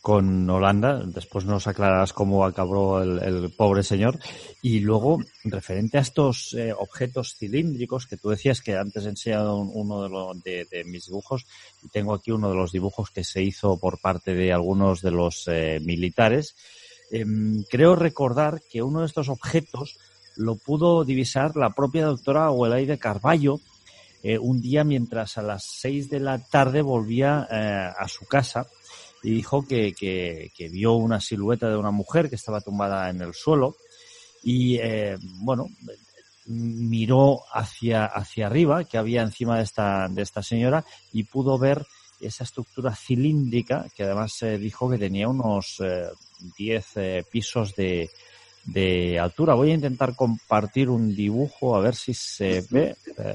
con 0.00 0.48
Holanda. 0.48 1.02
Después 1.04 1.44
nos 1.44 1.66
aclararás 1.66 2.12
cómo 2.12 2.44
acabó 2.44 3.00
el, 3.02 3.52
pobre 3.56 3.82
señor. 3.82 4.18
Y 4.62 4.80
luego, 4.80 5.18
referente 5.44 5.98
a 5.98 6.02
estos 6.02 6.54
eh, 6.54 6.72
objetos 6.72 7.36
cilíndricos 7.36 8.06
que 8.06 8.16
tú 8.16 8.30
decías 8.30 8.62
que 8.62 8.76
antes 8.76 9.04
he 9.04 9.10
enseñado 9.10 9.56
uno 9.56 10.34
de, 10.34 10.66
de, 10.70 10.84
mis 10.84 11.06
dibujos, 11.06 11.46
y 11.82 11.88
tengo 11.88 12.14
aquí 12.14 12.30
uno 12.30 12.50
de 12.50 12.56
los 12.56 12.72
dibujos 12.72 13.10
que 13.10 13.24
se 13.24 13.42
hizo 13.42 13.78
por 13.78 14.00
parte 14.00 14.34
de 14.34 14.52
algunos 14.52 15.02
de 15.02 15.10
los 15.10 15.48
eh, 15.48 15.80
militares. 15.82 16.54
Eh, 17.10 17.24
creo 17.68 17.96
recordar 17.96 18.60
que 18.70 18.82
uno 18.82 19.00
de 19.00 19.06
estos 19.06 19.28
objetos 19.28 19.98
lo 20.36 20.56
pudo 20.56 21.04
divisar 21.04 21.56
la 21.56 21.70
propia 21.70 22.06
doctora 22.06 22.50
Huelaide 22.50 22.98
Carballo 22.98 23.60
eh, 24.22 24.38
un 24.38 24.60
día 24.60 24.84
mientras 24.84 25.38
a 25.38 25.42
las 25.42 25.64
seis 25.64 26.10
de 26.10 26.20
la 26.20 26.38
tarde 26.38 26.82
volvía 26.82 27.48
eh, 27.50 27.90
a 27.98 28.06
su 28.06 28.26
casa 28.26 28.66
y 29.22 29.30
dijo 29.30 29.66
que, 29.66 29.92
que, 29.92 30.50
que, 30.56 30.68
vio 30.68 30.94
una 30.94 31.20
silueta 31.20 31.68
de 31.68 31.76
una 31.76 31.90
mujer 31.90 32.28
que 32.28 32.36
estaba 32.36 32.60
tumbada 32.60 33.10
en 33.10 33.20
el 33.20 33.34
suelo 33.34 33.76
y, 34.42 34.76
eh, 34.76 35.16
bueno, 35.40 35.68
miró 36.46 37.40
hacia, 37.52 38.06
hacia 38.06 38.46
arriba 38.46 38.84
que 38.84 38.98
había 38.98 39.22
encima 39.22 39.58
de 39.58 39.64
esta, 39.64 40.08
de 40.08 40.22
esta 40.22 40.42
señora 40.42 40.84
y 41.12 41.24
pudo 41.24 41.58
ver 41.58 41.86
esa 42.20 42.44
estructura 42.44 42.94
cilíndrica 42.94 43.86
que 43.94 44.04
además 44.04 44.32
eh, 44.42 44.58
dijo 44.58 44.90
que 44.90 44.98
tenía 44.98 45.28
unos 45.28 45.82
10 46.56 46.86
eh, 46.96 47.24
pisos 47.30 47.74
de, 47.76 48.10
de 48.72 49.18
altura. 49.18 49.54
Voy 49.54 49.70
a 49.70 49.74
intentar 49.74 50.14
compartir 50.14 50.88
un 50.88 51.14
dibujo 51.14 51.74
a 51.74 51.80
ver 51.80 51.94
si 51.94 52.14
se 52.14 52.64
ve, 52.70 52.96
eh, 53.18 53.34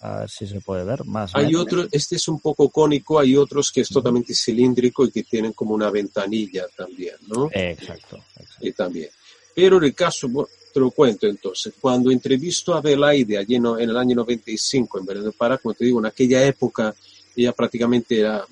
a 0.00 0.20
ver 0.20 0.30
si 0.30 0.46
se 0.46 0.60
puede 0.60 0.84
ver 0.84 1.04
más. 1.04 1.34
Hay 1.34 1.54
otro, 1.54 1.86
este 1.90 2.16
es 2.16 2.28
un 2.28 2.40
poco 2.40 2.68
cónico, 2.70 3.18
hay 3.18 3.36
otros 3.36 3.70
que 3.70 3.82
es 3.82 3.88
totalmente 3.88 4.34
cilíndrico 4.34 5.04
y 5.04 5.12
que 5.12 5.22
tienen 5.22 5.52
como 5.52 5.74
una 5.74 5.90
ventanilla 5.90 6.66
también, 6.76 7.14
¿no? 7.28 7.48
Exacto. 7.52 8.18
exacto. 8.36 8.66
Y 8.66 8.72
también. 8.72 9.08
Pero 9.54 9.78
en 9.78 9.84
el 9.84 9.94
caso, 9.94 10.28
te 10.72 10.80
lo 10.80 10.90
cuento 10.90 11.28
entonces, 11.28 11.72
cuando 11.80 12.10
entrevisto 12.10 12.74
a 12.74 12.80
Belaide 12.80 13.38
allí 13.38 13.54
en, 13.54 13.66
en 13.66 13.90
el 13.90 13.96
año 13.96 14.16
95 14.16 14.98
en 14.98 15.06
Belén 15.06 15.32
Pará, 15.38 15.58
como 15.58 15.74
te 15.74 15.84
digo, 15.84 16.00
en 16.00 16.06
aquella 16.06 16.44
época 16.44 16.94
ella 17.36 17.52
prácticamente 17.52 18.18
era 18.18 18.44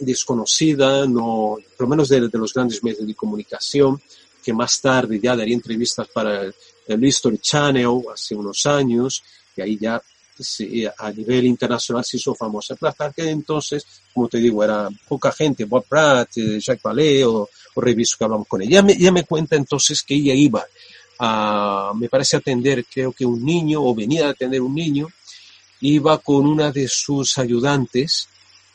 desconocida, 0.00 1.06
no, 1.06 1.58
por 1.76 1.86
lo 1.86 1.88
menos 1.88 2.08
de, 2.08 2.28
de 2.28 2.38
los 2.38 2.52
grandes 2.52 2.82
medios 2.82 3.06
de 3.06 3.14
comunicación, 3.14 4.00
que 4.46 4.52
más 4.52 4.80
tarde 4.80 5.18
ya 5.20 5.34
daría 5.34 5.56
entrevistas 5.56 6.06
para 6.06 6.42
el, 6.42 7.04
History 7.04 7.38
Channel 7.38 8.00
hace 8.14 8.36
unos 8.36 8.64
años, 8.64 9.20
y 9.56 9.60
ahí 9.60 9.76
ya 9.76 10.00
sí, 10.38 10.86
a 10.86 11.10
nivel 11.10 11.46
internacional 11.46 12.04
se 12.04 12.18
hizo 12.18 12.32
famosa. 12.32 12.76
Que 13.16 13.28
entonces, 13.28 13.84
como 14.14 14.28
te 14.28 14.38
digo, 14.38 14.62
era 14.62 14.88
poca 15.08 15.32
gente, 15.32 15.64
Bob 15.64 15.84
Pratt, 15.88 16.30
Jacques 16.36 16.80
Vallée 16.80 17.24
o, 17.24 17.48
o 17.74 17.80
que 17.82 18.04
hablamos 18.20 18.46
con 18.46 18.62
ella. 18.62 18.70
Ya 18.70 18.82
me, 18.82 18.96
ya 18.96 19.10
me 19.10 19.24
cuenta 19.24 19.56
entonces 19.56 20.04
que 20.04 20.14
ella 20.14 20.32
iba 20.32 20.64
a, 21.18 21.90
me 21.96 22.08
parece 22.08 22.36
atender, 22.36 22.84
creo 22.84 23.10
que 23.10 23.26
un 23.26 23.44
niño, 23.44 23.82
o 23.82 23.96
venía 23.96 24.28
a 24.28 24.30
atender 24.30 24.60
un 24.60 24.76
niño, 24.76 25.08
iba 25.80 26.18
con 26.18 26.46
una 26.46 26.70
de 26.70 26.86
sus 26.86 27.36
ayudantes 27.36 28.28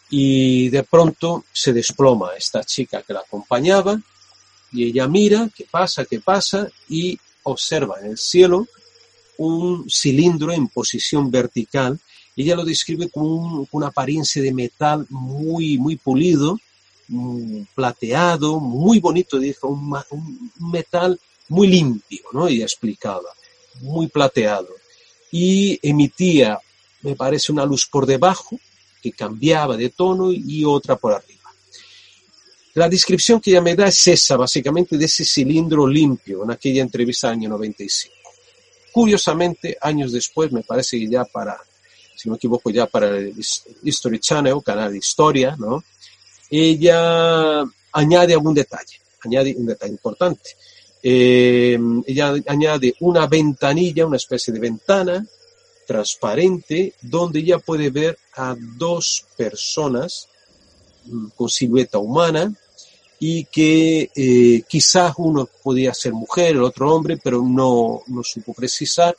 y 0.10 0.68
de 0.68 0.84
pronto 0.84 1.46
se 1.54 1.72
desploma 1.72 2.32
esta 2.38 2.62
chica 2.66 3.04
que 3.04 3.14
la 3.14 3.22
acompañaba 3.22 3.98
y 4.72 4.86
ella 4.86 5.08
mira 5.08 5.50
qué 5.56 5.66
pasa, 5.70 6.06
qué 6.06 6.20
pasa 6.20 6.70
y 6.88 7.20
observa 7.44 8.00
en 8.00 8.12
el 8.12 8.18
cielo 8.18 8.68
un 9.38 9.90
cilindro 9.90 10.52
en 10.52 10.68
posición 10.68 11.32
vertical. 11.32 12.00
Ella 12.36 12.56
lo 12.56 12.64
describe 12.64 13.10
con, 13.10 13.24
un, 13.24 13.66
con 13.66 13.80
una 13.80 13.88
apariencia 13.88 14.42
de 14.42 14.54
metal 14.54 15.06
muy, 15.10 15.78
muy 15.78 15.96
pulido, 15.96 16.60
muy 17.08 17.68
plateado, 17.76 18.60
muy 18.60 19.00
bonito, 19.00 19.38
dijo, 19.40 19.68
un 19.68 20.52
metal 20.72 21.20
muy 21.50 21.68
limpio, 21.68 22.22
¿no? 22.32 22.48
Ella 22.48 22.64
explicaba, 22.64 23.30
muy 23.82 24.08
plateado. 24.08 24.70
Y 25.32 25.80
emitía, 25.82 26.60
me 27.02 27.16
parece, 27.16 27.52
una 27.52 27.66
luz 27.66 27.88
por 27.88 28.06
debajo 28.06 28.58
que 29.02 29.12
cambiaba 29.12 29.76
de 29.76 29.90
tono 29.90 30.32
y 30.32 30.64
otra 30.64 30.96
por 30.96 31.14
arriba. 31.14 31.41
La 32.74 32.88
descripción 32.88 33.42
que 33.42 33.52
ella 33.52 33.62
me 33.62 33.76
da 33.76 33.88
es 33.88 34.08
esa, 34.08 34.38
básicamente, 34.38 34.98
de 34.98 35.06
ese 35.06 35.26
cilindro 35.26 35.86
limpio 35.86 36.44
en 36.44 36.52
aquella 36.52 36.82
entrevista 36.82 37.30
año 37.30 37.50
95. 37.50 38.16
Curiosamente, 38.94 39.78
años 39.82 40.14
después, 40.14 40.52
me 40.54 40.64
parece 40.64 40.98
que 40.98 41.10
ya 41.10 41.26
para, 41.26 41.58
si 42.16 42.30
no 42.30 42.34
me 42.34 42.38
equivoco, 42.38 42.70
ya 42.70 42.86
para 42.88 43.10
el 43.18 43.34
History 43.84 44.20
Channel, 44.20 44.64
canal 44.64 44.92
de 44.92 45.00
historia, 45.00 45.56
¿no? 45.58 45.84
Ella 46.50 47.64
añade 47.92 48.34
algún 48.34 48.54
detalle, 48.54 49.02
añade 49.22 49.54
un 49.58 49.66
detalle 49.66 49.92
importante. 49.92 50.52
Eh, 51.04 51.78
ella 52.06 52.36
añade 52.48 52.96
una 53.02 53.28
ventanilla, 53.28 54.06
una 54.06 54.18
especie 54.18 54.54
de 54.54 54.60
ventana 54.60 55.26
transparente, 55.86 56.94
donde 57.02 57.40
ella 57.40 57.60
puede 57.60 57.90
ver 57.90 58.18
a 58.36 58.56
dos 58.58 59.26
personas 59.36 60.30
mm, 61.06 61.28
con 61.36 61.50
silueta 61.50 61.98
humana 61.98 62.54
y 63.24 63.46
que 63.46 64.10
eh, 64.16 64.64
quizás 64.68 65.14
uno 65.18 65.48
podía 65.62 65.94
ser 65.94 66.12
mujer, 66.12 66.56
el 66.56 66.64
otro 66.64 66.92
hombre, 66.92 67.18
pero 67.24 67.44
no, 67.44 68.02
no 68.08 68.24
supo 68.24 68.52
precisar. 68.52 69.16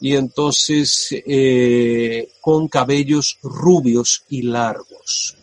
Y 0.00 0.16
entonces 0.16 1.10
eh, 1.12 2.28
con 2.40 2.66
cabellos 2.66 3.38
rubios 3.44 4.24
y 4.30 4.42
largos. 4.42 5.36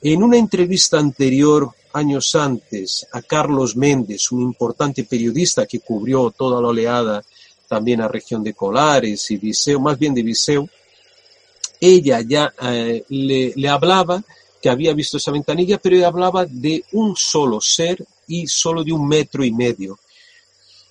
En 0.00 0.22
una 0.22 0.38
entrevista 0.38 0.98
anterior, 0.98 1.70
años 1.92 2.34
antes, 2.34 3.06
a 3.12 3.20
Carlos 3.20 3.76
Méndez, 3.76 4.32
un 4.32 4.40
importante 4.40 5.04
periodista 5.04 5.66
que 5.66 5.80
cubrió 5.80 6.30
toda 6.30 6.58
la 6.62 6.68
oleada 6.68 7.22
también 7.68 8.00
a 8.00 8.08
región 8.08 8.42
de 8.42 8.54
Colares 8.54 9.30
y 9.30 9.36
Viseu, 9.36 9.78
más 9.78 9.98
bien 9.98 10.14
de 10.14 10.22
Viseu, 10.22 10.66
ella 11.78 12.22
ya 12.26 12.54
eh, 12.62 13.04
le, 13.10 13.52
le 13.54 13.68
hablaba 13.68 14.24
que 14.66 14.70
había 14.70 14.94
visto 14.94 15.16
esa 15.16 15.30
ventanilla, 15.30 15.78
pero 15.78 16.04
hablaba 16.04 16.44
de 16.44 16.84
un 16.90 17.14
solo 17.14 17.60
ser 17.60 18.04
y 18.26 18.48
solo 18.48 18.82
de 18.82 18.90
un 18.90 19.06
metro 19.06 19.44
y 19.44 19.52
medio. 19.52 19.96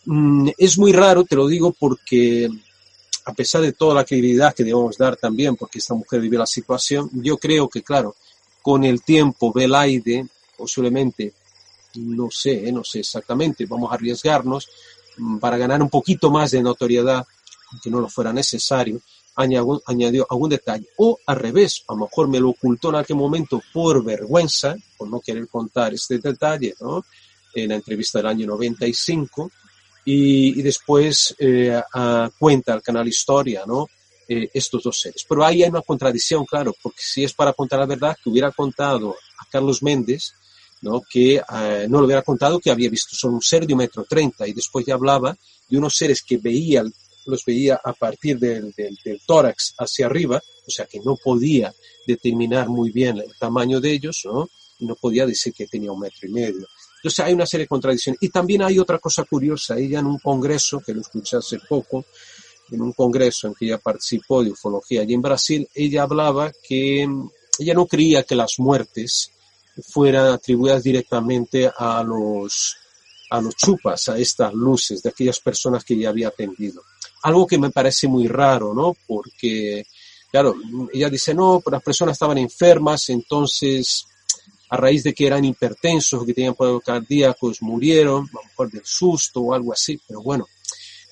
Mm, 0.06 0.48
es 0.58 0.78
muy 0.78 0.94
raro, 0.94 1.26
te 1.26 1.36
lo 1.36 1.46
digo, 1.46 1.76
porque 1.78 2.50
a 3.26 3.34
pesar 3.34 3.64
de 3.64 3.74
toda 3.74 3.96
la 3.96 4.06
credibilidad 4.06 4.56
que 4.56 4.64
debemos 4.64 4.98
dar 4.98 5.18
también, 5.18 5.58
porque 5.58 5.80
esta 5.80 5.94
mujer 5.94 6.22
vive 6.22 6.38
la 6.38 6.46
situación, 6.46 7.10
yo 7.16 7.38
creo 7.38 7.68
que, 7.68 7.84
claro, 7.84 8.16
con 8.62 8.86
el 8.86 9.02
tiempo, 9.02 9.52
Belaide, 9.52 10.26
posiblemente, 10.58 11.34
no 11.96 12.30
sé, 12.32 12.72
no 12.72 12.82
sé 12.86 13.00
exactamente, 13.00 13.66
vamos 13.66 13.92
a 13.92 13.96
arriesgarnos, 13.96 14.70
mm, 15.18 15.40
para 15.40 15.58
ganar 15.58 15.82
un 15.82 15.90
poquito 15.90 16.32
más 16.32 16.52
de 16.52 16.62
notoriedad, 16.62 17.26
aunque 17.74 17.90
no 17.90 18.00
lo 18.00 18.08
fuera 18.08 18.32
necesario, 18.32 19.02
añadió, 19.36 20.28
algún 20.30 20.50
detalle. 20.50 20.88
O 20.98 21.20
al 21.26 21.36
revés, 21.38 21.84
a 21.88 21.94
lo 21.94 22.02
mejor 22.02 22.28
me 22.28 22.40
lo 22.40 22.50
ocultó 22.50 22.90
en 22.90 22.96
aquel 22.96 23.16
momento 23.16 23.62
por 23.74 24.04
vergüenza, 24.04 24.76
por 24.98 25.10
no 25.10 25.20
querer 25.20 25.48
contar 25.48 25.94
este 25.94 26.20
detalle, 26.20 26.76
¿no? 26.80 27.06
En 27.54 27.70
la 27.70 27.76
entrevista 27.76 28.20
del 28.20 28.28
año 28.28 28.48
95, 28.48 29.52
y, 30.06 30.60
y 30.60 30.62
después 30.62 31.36
eh, 31.40 31.82
cuenta 32.38 32.74
al 32.74 32.82
canal 32.82 33.08
Historia, 33.08 33.64
¿no? 33.66 33.88
Eh, 34.28 34.50
estos 34.56 34.82
dos 34.82 35.00
seres. 35.00 35.24
Pero 35.30 35.46
ahí 35.46 35.62
hay 35.62 35.70
una 35.70 35.84
contradicción, 35.84 36.46
claro, 36.46 36.74
porque 36.82 37.02
si 37.02 37.24
es 37.24 37.34
para 37.34 37.54
contar 37.54 37.80
la 37.80 37.86
verdad, 37.86 38.18
que 38.24 38.32
hubiera 38.32 38.52
contado 38.52 39.12
a 39.12 39.46
Carlos 39.52 39.84
Méndez, 39.84 40.34
¿no? 40.82 41.04
que 41.08 41.36
eh, 41.36 41.86
no 41.88 42.00
le 42.00 42.06
hubiera 42.06 42.24
contado 42.24 42.60
que 42.60 42.72
había 42.72 42.90
visto 42.90 43.16
solo 43.16 43.36
un 43.36 43.42
ser 43.44 43.68
de 43.68 43.74
un 43.74 43.80
metro 43.80 44.04
treinta 44.04 44.48
y 44.48 44.54
después 44.54 44.84
ya 44.84 44.96
hablaba 44.96 45.38
de 45.70 45.78
unos 45.78 45.96
seres 45.96 46.24
que 46.24 46.38
veía, 46.38 46.84
los 47.26 47.44
veía 47.46 47.80
a 47.84 47.94
partir 47.94 48.38
del, 48.40 48.74
del, 48.76 49.22
tórax 49.26 49.74
hacia 49.78 50.06
arriba, 50.06 50.42
o 50.68 50.72
sea 50.72 50.86
que 50.86 51.00
no 51.00 51.16
podía 51.16 51.74
determinar 52.06 52.70
muy 52.70 52.92
bien 52.92 53.18
el 53.18 53.34
tamaño 53.40 53.80
de 53.80 53.92
ellos, 53.92 54.22
¿no? 54.26 54.50
y 54.80 54.86
no 54.86 54.96
podía 54.96 55.26
decir 55.26 55.54
que 55.54 55.68
tenía 55.68 55.92
un 55.92 56.00
metro 56.00 56.28
y 56.28 56.32
medio. 56.32 56.68
Entonces 56.98 57.20
hay 57.26 57.34
una 57.34 57.46
serie 57.46 57.66
de 57.66 57.70
contradicciones. 57.70 58.22
Y 58.22 58.30
también 58.30 58.64
hay 58.64 58.80
otra 58.80 59.00
cosa 59.00 59.24
curiosa, 59.24 59.78
ella 59.78 60.00
en 60.00 60.08
un 60.08 60.20
congreso, 60.20 60.82
que 60.86 60.94
lo 60.94 61.02
escuché 61.02 61.38
hace 61.38 61.60
poco, 61.60 62.06
en 62.72 62.82
un 62.82 62.94
congreso 62.94 63.48
en 63.48 63.54
que 63.54 63.66
ella 63.66 63.78
participó 63.78 64.44
de 64.44 64.52
ufología 64.52 65.02
allí 65.02 65.14
en 65.14 65.22
Brasil, 65.22 65.70
ella 65.74 66.04
hablaba 66.04 66.52
que 66.68 67.08
ella 67.60 67.74
no 67.74 67.86
creía 67.86 68.24
que 68.24 68.36
las 68.36 68.56
muertes 68.58 69.32
fueran 69.88 70.28
atribuidas 70.28 70.84
directamente 70.84 71.70
a 71.78 72.04
los, 72.04 72.76
a 73.30 73.42
los 73.42 73.56
chupas, 73.56 74.10
a 74.10 74.18
estas 74.18 74.54
luces 74.54 75.02
de 75.04 75.10
aquellas 75.10 75.40
personas 75.40 75.84
que 75.84 75.94
ella 75.94 76.10
había 76.10 76.30
atendido. 76.30 76.82
Algo 77.26 77.48
que 77.48 77.58
me 77.58 77.72
parece 77.72 78.08
muy 78.08 78.28
raro, 78.28 78.74
¿no? 78.74 78.96
Porque, 79.08 79.86
claro, 80.32 80.56
ella 80.94 81.10
dice, 81.10 81.34
no, 81.34 81.60
pero 81.64 81.78
las 81.78 81.84
personas 81.84 82.14
estaban 82.14 82.38
enfermas, 82.38 83.10
entonces 83.10 84.06
a 84.70 84.78
raíz 84.78 85.04
de 85.04 85.14
que 85.14 85.28
eran 85.28 85.46
hipertensos, 85.46 86.26
que 86.26 86.34
tenían 86.34 86.56
problemas 86.56 86.84
cardíacos, 86.84 87.62
murieron, 87.62 88.28
a 88.28 88.38
lo 88.38 88.44
mejor 88.44 88.72
del 88.72 88.86
susto 88.86 89.42
o 89.42 89.54
algo 89.54 89.74
así, 89.74 90.00
pero 90.08 90.22
bueno, 90.22 90.48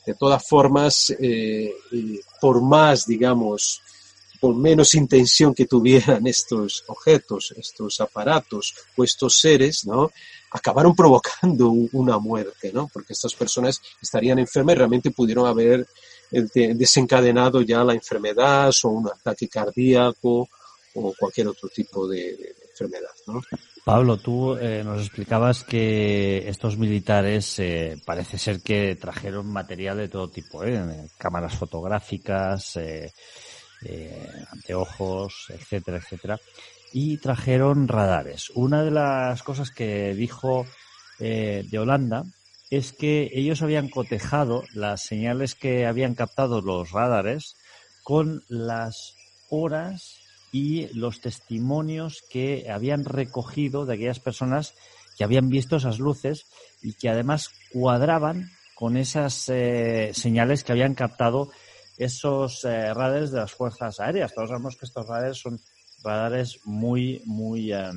de 0.06 0.16
todas 0.16 0.48
formas, 0.48 1.10
eh, 1.20 1.74
eh, 1.92 2.20
por 2.42 2.62
más, 2.62 3.06
digamos, 3.06 3.82
por 4.40 4.56
menos 4.56 4.94
intención 4.96 5.54
que 5.54 5.66
tuvieran 5.66 6.28
estos 6.28 6.84
objetos, 6.88 7.54
estos 7.58 8.02
aparatos 8.02 8.76
o 8.98 9.04
estos 9.04 9.40
seres, 9.40 9.86
¿no? 9.86 10.12
Acabaron 10.54 10.96
provocando 10.96 11.70
una 11.70 12.18
muerte, 12.18 12.72
¿no? 12.74 12.90
Porque 12.92 13.14
estas 13.14 13.34
personas 13.34 13.82
estarían 14.02 14.40
enfermas 14.40 14.76
y 14.76 14.78
realmente 14.78 15.12
pudieron 15.12 15.46
haber 15.48 15.86
eh, 16.32 16.74
desencadenado 16.76 17.62
ya 17.62 17.84
la 17.84 17.94
enfermedad 17.94 18.72
o 18.84 18.90
un 18.90 19.08
ataque 19.08 19.48
cardíaco 19.48 20.48
o 20.96 21.14
cualquier 21.18 21.48
otro 21.48 21.70
tipo 21.70 22.08
de, 22.08 22.56
enfermedad. 22.72 23.10
Pablo, 23.86 24.18
tú 24.18 24.56
eh, 24.56 24.82
nos 24.84 25.02
explicabas 25.02 25.64
que 25.64 26.48
estos 26.48 26.78
militares 26.78 27.60
eh, 27.60 27.98
parece 28.06 28.38
ser 28.38 28.62
que 28.62 28.96
trajeron 28.96 29.48
material 29.48 29.98
de 29.98 30.08
todo 30.08 30.30
tipo, 30.30 30.64
¿eh? 30.64 31.10
cámaras 31.18 31.56
fotográficas, 31.56 32.80
eh, 33.86 34.28
eh, 34.34 34.46
anteojos, 34.52 35.48
etcétera, 35.50 35.98
etcétera, 35.98 36.40
y 36.92 37.18
trajeron 37.18 37.88
radares. 37.88 38.50
Una 38.56 38.84
de 38.84 38.92
las 38.92 39.44
cosas 39.44 39.72
que 39.72 40.14
dijo 40.14 40.66
de 41.20 41.80
Holanda 41.80 42.24
es 42.70 42.92
que 42.92 43.30
ellos 43.34 43.62
habían 43.62 43.88
cotejado 43.88 44.64
las 44.74 45.04
señales 45.04 45.56
que 45.56 45.86
habían 45.86 46.16
captado 46.16 46.62
los 46.62 46.92
radares 46.92 47.56
con 48.04 48.44
las 48.50 49.16
horas 49.50 50.18
y 50.52 50.88
los 50.94 51.22
testimonios 51.22 52.24
que 52.30 52.68
habían 52.70 53.06
recogido 53.06 53.86
de 53.86 53.96
aquellas 53.96 54.20
personas 54.20 54.76
que 55.18 55.24
habían 55.24 55.50
visto 55.50 55.78
esas 55.78 56.00
luces 56.00 56.46
y 56.82 56.94
que 56.94 57.10
además 57.10 57.50
cuadraban 57.72 58.52
con 58.76 58.98
esas 58.98 59.50
eh, 59.50 60.12
señales 60.14 60.64
que 60.64 60.72
habían 60.72 60.96
captado 60.96 61.50
esos 61.98 62.64
eh, 62.66 62.94
radares 62.94 63.32
de 63.32 63.40
las 63.40 63.52
fuerzas 63.52 64.00
aéreas. 64.00 64.34
Todos 64.34 64.50
sabemos 64.50 64.76
que 64.76 64.86
estos 64.86 65.08
radares 65.08 65.38
son 65.38 65.60
radares 66.04 66.60
muy, 66.66 67.22
muy, 67.26 67.72
eh, 67.74 67.92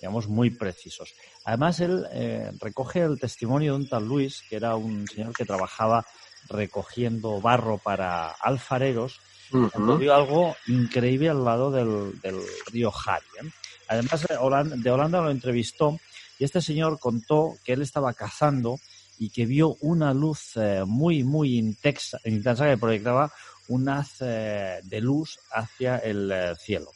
digamos, 0.00 0.28
muy 0.28 0.50
precisos. 0.50 1.14
Además, 1.44 1.80
él 1.80 2.06
eh, 2.12 2.52
recoge 2.60 3.00
el 3.00 3.18
testimonio 3.18 3.72
de 3.72 3.78
un 3.80 3.88
tal 3.88 4.06
Luis, 4.06 4.42
que 4.48 4.56
era 4.56 4.76
un 4.76 5.06
señor 5.08 5.34
que 5.34 5.44
trabajaba 5.44 6.06
recogiendo 6.48 7.40
barro 7.40 7.78
para 7.78 8.28
alfareros 8.28 9.20
Uh 9.52 9.68
-huh. 9.68 10.10
algo 10.12 10.56
increíble 10.66 11.28
al 11.28 11.44
lado 11.44 11.70
del, 11.70 12.18
del 12.20 12.40
río 12.72 12.90
Hari. 12.90 13.24
¿eh? 13.42 13.50
Además, 13.88 14.26
de 14.26 14.36
Holanda, 14.36 14.76
de 14.76 14.90
Holanda 14.90 15.20
lo 15.20 15.30
entrevistó 15.30 15.98
y 16.38 16.44
este 16.44 16.60
señor 16.60 16.98
contó 16.98 17.54
que 17.62 17.74
él 17.74 17.82
estaba 17.82 18.14
cazando 18.14 18.78
y 19.18 19.30
que 19.30 19.46
vio 19.46 19.76
una 19.80 20.12
luz 20.12 20.56
eh, 20.56 20.82
muy, 20.86 21.24
muy 21.24 21.58
intensa, 21.58 22.20
intensa 22.24 22.66
que 22.66 22.78
proyectaba 22.78 23.32
un 23.68 23.88
haz 23.88 24.16
eh, 24.20 24.80
de 24.82 25.00
luz 25.00 25.38
hacia 25.52 25.98
el 25.98 26.30
eh, 26.30 26.54
cielo. 26.58 26.90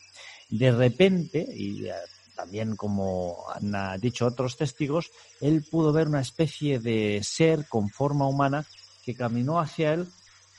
De 0.51 0.73
repente, 0.73 1.47
y 1.55 1.87
también 2.35 2.77
como 2.77 3.45
han 3.55 4.01
dicho 4.01 4.27
otros 4.27 4.57
testigos, 4.57 5.11
él 5.41 5.64
pudo 5.71 5.93
ver 5.93 6.09
una 6.09 6.21
especie 6.21 6.79
de 6.79 7.21
ser 7.23 7.66
con 7.69 7.91
forma 7.91 8.27
humana 8.27 8.64
que 9.05 9.14
caminó 9.14 9.61
hacia 9.61 9.93
él 9.93 10.07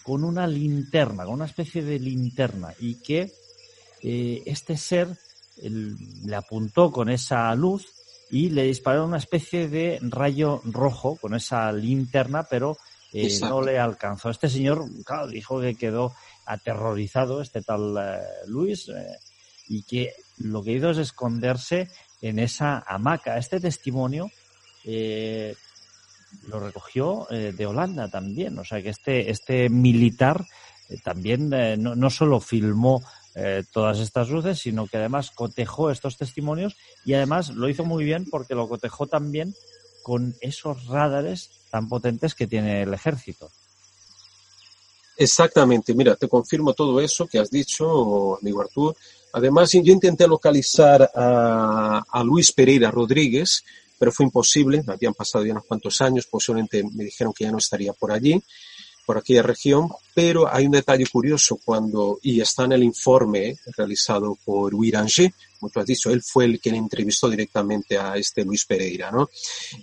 con 0.03 0.23
una 0.23 0.45
linterna, 0.45 1.25
con 1.25 1.35
una 1.35 1.45
especie 1.45 1.83
de 1.83 1.97
linterna, 1.99 2.73
y 2.79 2.95
que 3.01 3.31
este 4.01 4.77
ser 4.77 5.17
le 5.61 6.35
apuntó 6.35 6.91
con 6.91 7.09
esa 7.09 7.53
luz 7.55 7.98
y 8.29 8.49
le 8.49 8.63
disparó 8.63 9.05
una 9.05 9.17
especie 9.17 9.67
de 9.67 9.99
rayo 10.01 10.61
rojo 10.65 11.15
con 11.15 11.33
esa 11.33 11.71
linterna, 11.71 12.43
pero 12.43 12.77
eh, 13.11 13.39
no 13.41 13.61
le 13.61 13.79
alcanzó. 13.79 14.29
Este 14.29 14.49
señor, 14.49 14.85
claro, 15.03 15.27
dijo 15.27 15.59
que 15.59 15.75
quedó 15.75 16.13
aterrorizado, 16.45 17.41
este 17.41 17.61
tal 17.61 17.95
eh, 17.97 18.19
Luis, 18.47 18.89
eh, 18.89 19.17
y 19.67 19.83
que 19.83 20.13
lo 20.39 20.63
que 20.63 20.73
hizo 20.73 20.89
es 20.91 20.97
esconderse 20.97 21.89
en 22.21 22.39
esa 22.39 22.83
hamaca. 22.87 23.37
Este 23.37 23.59
testimonio 23.59 24.29
eh, 24.83 25.55
lo 26.47 26.59
recogió 26.59 27.27
de 27.29 27.65
Holanda 27.65 28.09
también. 28.09 28.57
O 28.57 28.65
sea 28.65 28.81
que 28.81 28.89
este, 28.89 29.29
este 29.29 29.69
militar 29.69 30.45
también 31.03 31.49
no, 31.49 31.95
no, 31.95 32.09
solo 32.09 32.39
filmó 32.39 33.03
eh, 33.41 33.63
todas 33.71 33.99
estas 33.99 34.29
luces, 34.29 34.59
sino 34.59 34.87
que 34.87 34.97
además 34.97 35.31
cotejó 35.31 35.91
estos 35.91 36.17
testimonios 36.17 36.75
y 37.05 37.13
además 37.13 37.49
lo 37.51 37.69
hizo 37.69 37.85
muy 37.85 38.03
bien 38.03 38.25
porque 38.29 38.55
lo 38.55 38.67
cotejó 38.67 39.07
también 39.07 39.55
con 40.03 40.35
esos 40.41 40.87
radares 40.87 41.49
tan 41.71 41.87
potentes 41.87 42.35
que 42.35 42.47
tiene 42.47 42.81
el 42.81 42.93
ejército. 42.93 43.49
Exactamente, 45.17 45.93
mira, 45.93 46.15
te 46.15 46.27
confirmo 46.27 46.73
todo 46.73 46.99
eso 46.99 47.27
que 47.27 47.39
has 47.39 47.49
dicho, 47.49 48.37
amigo 48.37 48.61
Artur. 48.61 48.95
Además, 49.33 49.71
yo 49.71 49.93
intenté 49.93 50.27
localizar 50.27 51.09
a, 51.13 52.03
a 52.09 52.23
Luis 52.23 52.51
Pereira 52.51 52.89
Rodríguez, 52.89 53.63
pero 53.97 54.11
fue 54.11 54.25
imposible, 54.25 54.83
habían 54.87 55.13
pasado 55.13 55.45
ya 55.45 55.51
unos 55.51 55.65
cuantos 55.65 56.01
años, 56.01 56.25
posiblemente 56.25 56.83
me 56.83 57.03
dijeron 57.03 57.33
que 57.33 57.43
ya 57.43 57.51
no 57.51 57.57
estaría 57.57 57.93
por 57.93 58.11
allí, 58.11 58.41
por 59.09 59.17
aquella 59.17 59.41
región, 59.41 59.89
pero 60.13 60.53
hay 60.53 60.67
un 60.67 60.73
detalle 60.73 61.07
curioso 61.07 61.59
cuando, 61.65 62.19
y 62.21 62.41
está 62.41 62.65
en 62.65 62.73
el 62.73 62.83
informe 62.83 63.57
realizado 63.75 64.37
por 64.45 64.75
Wiranger, 64.75 65.33
como 65.59 65.71
tú 65.71 65.79
has 65.79 65.87
dicho, 65.87 66.11
él 66.11 66.21
fue 66.21 66.45
el 66.45 66.61
que 66.61 66.69
le 66.69 66.77
entrevistó 66.77 67.27
directamente 67.27 67.97
a 67.97 68.17
este 68.17 68.45
Luis 68.45 68.65
Pereira, 68.65 69.09
¿no? 69.09 69.27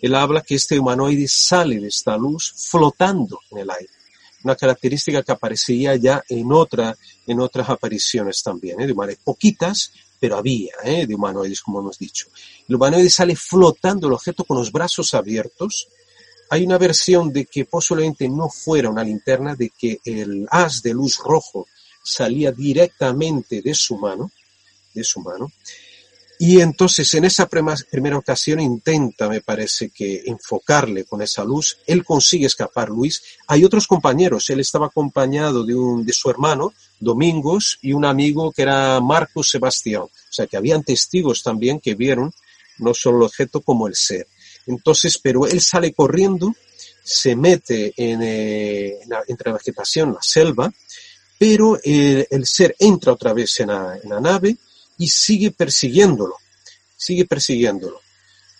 Él 0.01 0.15
habla 0.15 0.43
que 0.43 0.55
este 0.55 0.79
humanoide 0.79 1.27
sale 1.27 1.81
de 1.81 1.89
esta 1.89 2.17
luz 2.17 2.55
flotando 2.71 3.41
en 3.51 3.59
el 3.59 3.69
aire 3.69 3.91
una 4.45 4.55
característica 4.55 5.25
que 5.25 5.33
aparecía 5.33 5.97
ya 5.97 6.23
en 6.29 6.53
otra 6.53 6.97
en 7.27 7.41
otras 7.41 7.69
apariciones 7.69 8.45
también, 8.45 8.81
¿eh? 8.81 8.87
de 8.87 8.93
humanoides 8.93 9.25
poquitas, 9.25 9.91
pero 10.21 10.37
había, 10.37 10.73
¿eh? 10.85 11.05
de 11.05 11.15
humanoides, 11.17 11.63
como 11.63 11.81
hemos 11.81 11.99
dicho. 11.99 12.29
El 12.69 12.77
humanoide 12.77 13.11
sale 13.11 13.35
flotando 13.35 14.07
el 14.07 14.13
objeto 14.13 14.45
con 14.45 14.57
los 14.57 14.71
brazos 14.71 15.15
abiertos. 15.15 15.89
Hay 16.51 16.65
una 16.65 16.79
versión 16.79 17.33
de 17.33 17.47
que 17.47 17.65
posiblemente 17.65 18.29
no 18.29 18.49
fuera 18.49 18.91
una 18.91 19.05
linterna, 19.05 19.55
de 19.55 19.71
que 19.71 20.01
el 20.05 20.47
haz 20.51 20.83
de 20.83 20.95
luz 20.95 21.19
rojo 21.19 21.67
salía 22.03 22.53
directamente 22.53 23.63
de 23.63 23.75
su 23.75 23.97
mano, 23.99 24.31
de 24.95 25.03
su 25.03 25.21
mano, 25.21 25.51
y 26.39 26.61
entonces 26.61 27.13
en 27.15 27.25
esa 27.25 27.49
primera 27.49 28.19
ocasión 28.19 28.61
intenta, 28.61 29.29
me 29.29 29.41
parece 29.41 29.89
que, 29.89 30.23
enfocarle 30.27 31.05
con 31.05 31.23
esa 31.23 31.43
luz. 31.45 31.79
Él 31.87 32.05
consigue 32.05 32.47
escapar, 32.47 32.91
Luis. 32.91 33.23
Hay 33.47 33.65
otros 33.65 33.87
compañeros. 33.87 34.51
Él 34.51 34.61
estaba 34.61 34.87
acompañado 34.87 35.65
de, 35.65 35.75
un, 35.75 36.05
de 36.05 36.13
su 36.13 36.29
hermano, 36.29 36.75
Domingos, 37.01 37.79
y 37.81 37.95
un 37.95 38.05
amigo 38.05 38.53
que 38.53 38.63
era 38.63 39.01
Marcos 39.01 39.51
Sebastián. 39.51 40.03
O 40.03 40.11
sea 40.31 40.47
que 40.47 40.59
habían 40.59 40.83
testigos 40.83 41.43
también 41.43 41.81
que 41.81 41.95
vieron 41.95 42.33
no 42.79 42.93
solo 42.93 43.19
el 43.19 43.23
objeto 43.25 43.63
como 43.63 43.87
el 43.87 43.95
ser. 43.95 44.27
Entonces, 44.67 45.19
pero 45.19 45.47
él 45.47 45.61
sale 45.61 45.93
corriendo, 45.93 46.55
se 47.03 47.37
mete 47.37 47.95
en, 47.97 48.21
eh, 48.23 48.99
entre 49.29 49.51
la 49.51 49.59
vegetación, 49.59 50.13
la 50.13 50.23
selva, 50.23 50.73
pero 51.39 51.79
el, 51.83 52.47
ser 52.47 52.75
entra 52.79 53.13
otra 53.13 53.33
vez 53.33 53.61
en 53.61 53.69
la, 53.69 54.21
nave 54.21 54.57
y 54.99 55.09
sigue 55.09 55.51
persiguiéndolo, 55.51 56.35
sigue 56.97 57.27
persiguiéndolo. 57.27 58.01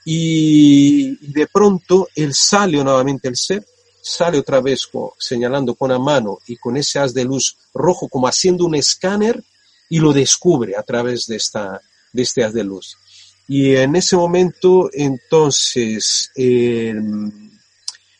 Y, 0.05 1.33
de 1.33 1.47
pronto 1.49 2.09
él 2.15 2.35
sale 2.35 2.83
nuevamente 2.85 3.29
el 3.29 3.37
ser, 3.37 3.67
sale 4.03 4.39
otra 4.39 4.61
vez 4.61 4.89
señalando 5.19 5.75
con 5.75 5.91
la 5.91 5.99
mano 5.99 6.39
y 6.47 6.57
con 6.57 6.77
ese 6.77 6.99
haz 6.99 7.13
de 7.13 7.25
luz 7.25 7.57
rojo 7.75 8.09
como 8.09 8.29
haciendo 8.29 8.65
un 8.65 8.77
escáner 8.77 9.43
y 9.89 9.99
lo 9.99 10.13
descubre 10.13 10.77
a 10.77 10.83
través 10.83 11.27
de, 11.27 11.37
esta, 11.37 11.81
de 12.13 12.23
este 12.23 12.45
haz 12.45 12.53
de 12.53 12.63
luz. 12.63 12.97
Y 13.49 13.77
en 13.77 13.95
ese 13.97 14.17
momento, 14.17 14.91
entonces, 14.93 16.33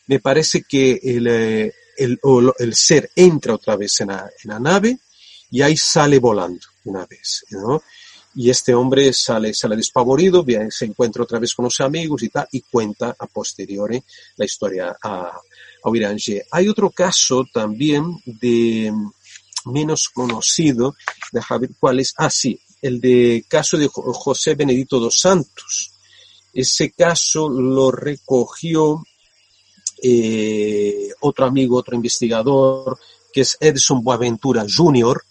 me 0.07 0.19
parece 0.21 0.63
que 0.63 0.99
el, 1.03 1.27
eh, 1.27 1.73
el, 1.97 2.19
el 2.59 2.75
ser 2.75 3.11
entra 3.15 3.55
otra 3.55 3.75
vez 3.75 3.99
en 4.01 4.07
la, 4.07 4.29
en 4.43 4.49
la, 4.49 4.59
nave 4.59 4.97
y 5.51 5.61
ahí 5.61 5.75
sale 5.75 6.19
volando 6.19 6.65
una 6.85 7.05
vez, 7.05 7.45
¿no? 7.49 7.81
Y 8.35 8.49
este 8.51 8.73
hombre 8.73 9.11
sale, 9.13 9.53
sale 9.53 9.75
despavorido, 9.75 10.45
se 10.69 10.85
encuentra 10.85 11.23
otra 11.23 11.39
vez 11.39 11.55
con 11.55 11.65
los 11.65 11.81
amigos 11.81 12.21
y 12.21 12.29
tal, 12.29 12.47
y 12.51 12.61
cuenta 12.61 13.15
a 13.17 13.25
posteriori 13.25 14.01
la 14.35 14.45
historia 14.45 14.95
a, 15.01 15.31
a 15.83 15.91
Hay 16.51 16.69
otro 16.69 16.91
caso 16.91 17.45
también 17.51 18.21
de 18.25 18.93
menos 19.65 20.09
conocido, 20.09 20.95
de 21.31 21.41
Javier, 21.41 21.71
¿cuál 21.79 21.99
es? 21.99 22.13
Ah, 22.17 22.29
sí, 22.29 22.59
el 22.81 22.99
de 22.99 23.45
caso 23.47 23.77
de 23.77 23.89
José 23.91 24.55
Benedito 24.55 24.99
dos 24.99 25.19
Santos. 25.19 25.91
Ese 26.53 26.91
caso 26.91 27.49
lo 27.49 27.91
recogió 27.91 29.03
eh, 30.01 31.09
otro 31.21 31.45
amigo, 31.45 31.77
otro 31.77 31.95
investigador, 31.95 32.97
que 33.31 33.41
es 33.41 33.57
Edson 33.59 34.03
Boaventura 34.03 34.65
Jr., 34.67 35.21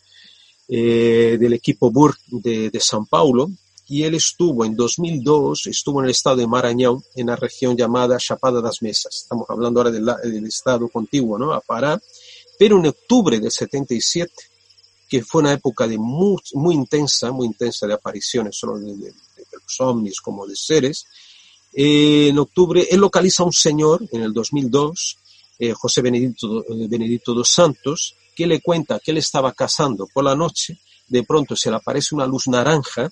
eh, 0.68 1.36
del 1.38 1.52
equipo 1.52 1.90
Burke 1.90 2.20
de, 2.28 2.80
San 2.80 3.06
Paulo, 3.06 3.50
y 3.88 4.02
él 4.02 4.16
estuvo 4.16 4.64
en 4.64 4.74
2002, 4.74 5.68
estuvo 5.68 6.00
en 6.00 6.06
el 6.06 6.10
estado 6.10 6.36
de 6.36 6.46
Maranhão, 6.46 7.00
en 7.14 7.28
la 7.28 7.36
región 7.36 7.76
llamada 7.76 8.18
Chapada 8.18 8.60
das 8.60 8.82
Mesas. 8.82 9.22
Estamos 9.22 9.48
hablando 9.48 9.80
ahora 9.80 9.92
del, 9.92 10.46
estado 10.46 10.88
contiguo, 10.88 11.38
¿no? 11.38 11.52
A 11.52 11.60
Pará. 11.60 12.00
Pero 12.58 12.78
en 12.78 12.86
octubre 12.86 13.38
del 13.38 13.52
77, 13.52 14.32
que 15.08 15.22
fue 15.22 15.42
una 15.42 15.52
época 15.52 15.86
de 15.86 15.98
muy, 15.98 16.40
intensa, 16.74 17.30
muy 17.30 17.46
intensa 17.46 17.86
de 17.86 17.94
apariciones, 17.94 18.56
solo 18.56 18.78
de 18.78 19.12
los 19.52 19.80
ovnis 19.80 20.20
como 20.20 20.46
de 20.46 20.56
seres, 20.56 21.06
eh, 21.72 22.28
en 22.28 22.38
octubre, 22.38 22.86
él 22.90 23.00
localiza 23.00 23.42
a 23.42 23.46
un 23.46 23.52
señor 23.52 24.08
en 24.10 24.22
el 24.22 24.32
2002, 24.32 25.18
eh, 25.58 25.72
José 25.74 26.00
Benedito, 26.00 26.64
eh, 26.64 26.86
Benedito 26.88 27.34
dos 27.34 27.50
Santos, 27.50 28.14
que 28.34 28.46
le 28.46 28.62
cuenta 28.62 28.98
que 28.98 29.10
él 29.10 29.18
estaba 29.18 29.52
cazando 29.52 30.06
por 30.06 30.24
la 30.24 30.34
noche, 30.34 30.78
de 31.08 31.22
pronto 31.22 31.54
se 31.54 31.70
le 31.70 31.76
aparece 31.76 32.14
una 32.14 32.26
luz 32.26 32.48
naranja 32.48 33.10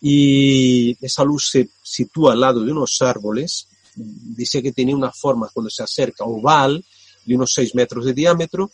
y 0.00 0.96
esa 1.04 1.22
luz 1.22 1.50
se 1.50 1.68
sitúa 1.82 2.32
al 2.32 2.40
lado 2.40 2.64
de 2.64 2.72
unos 2.72 3.00
árboles, 3.02 3.68
dice 3.94 4.62
que 4.62 4.72
tenía 4.72 4.96
una 4.96 5.12
forma 5.12 5.50
cuando 5.52 5.68
se 5.68 5.82
acerca 5.82 6.24
oval, 6.24 6.82
de 7.24 7.34
unos 7.34 7.52
6 7.52 7.74
metros 7.74 8.06
de 8.06 8.14
diámetro, 8.14 8.70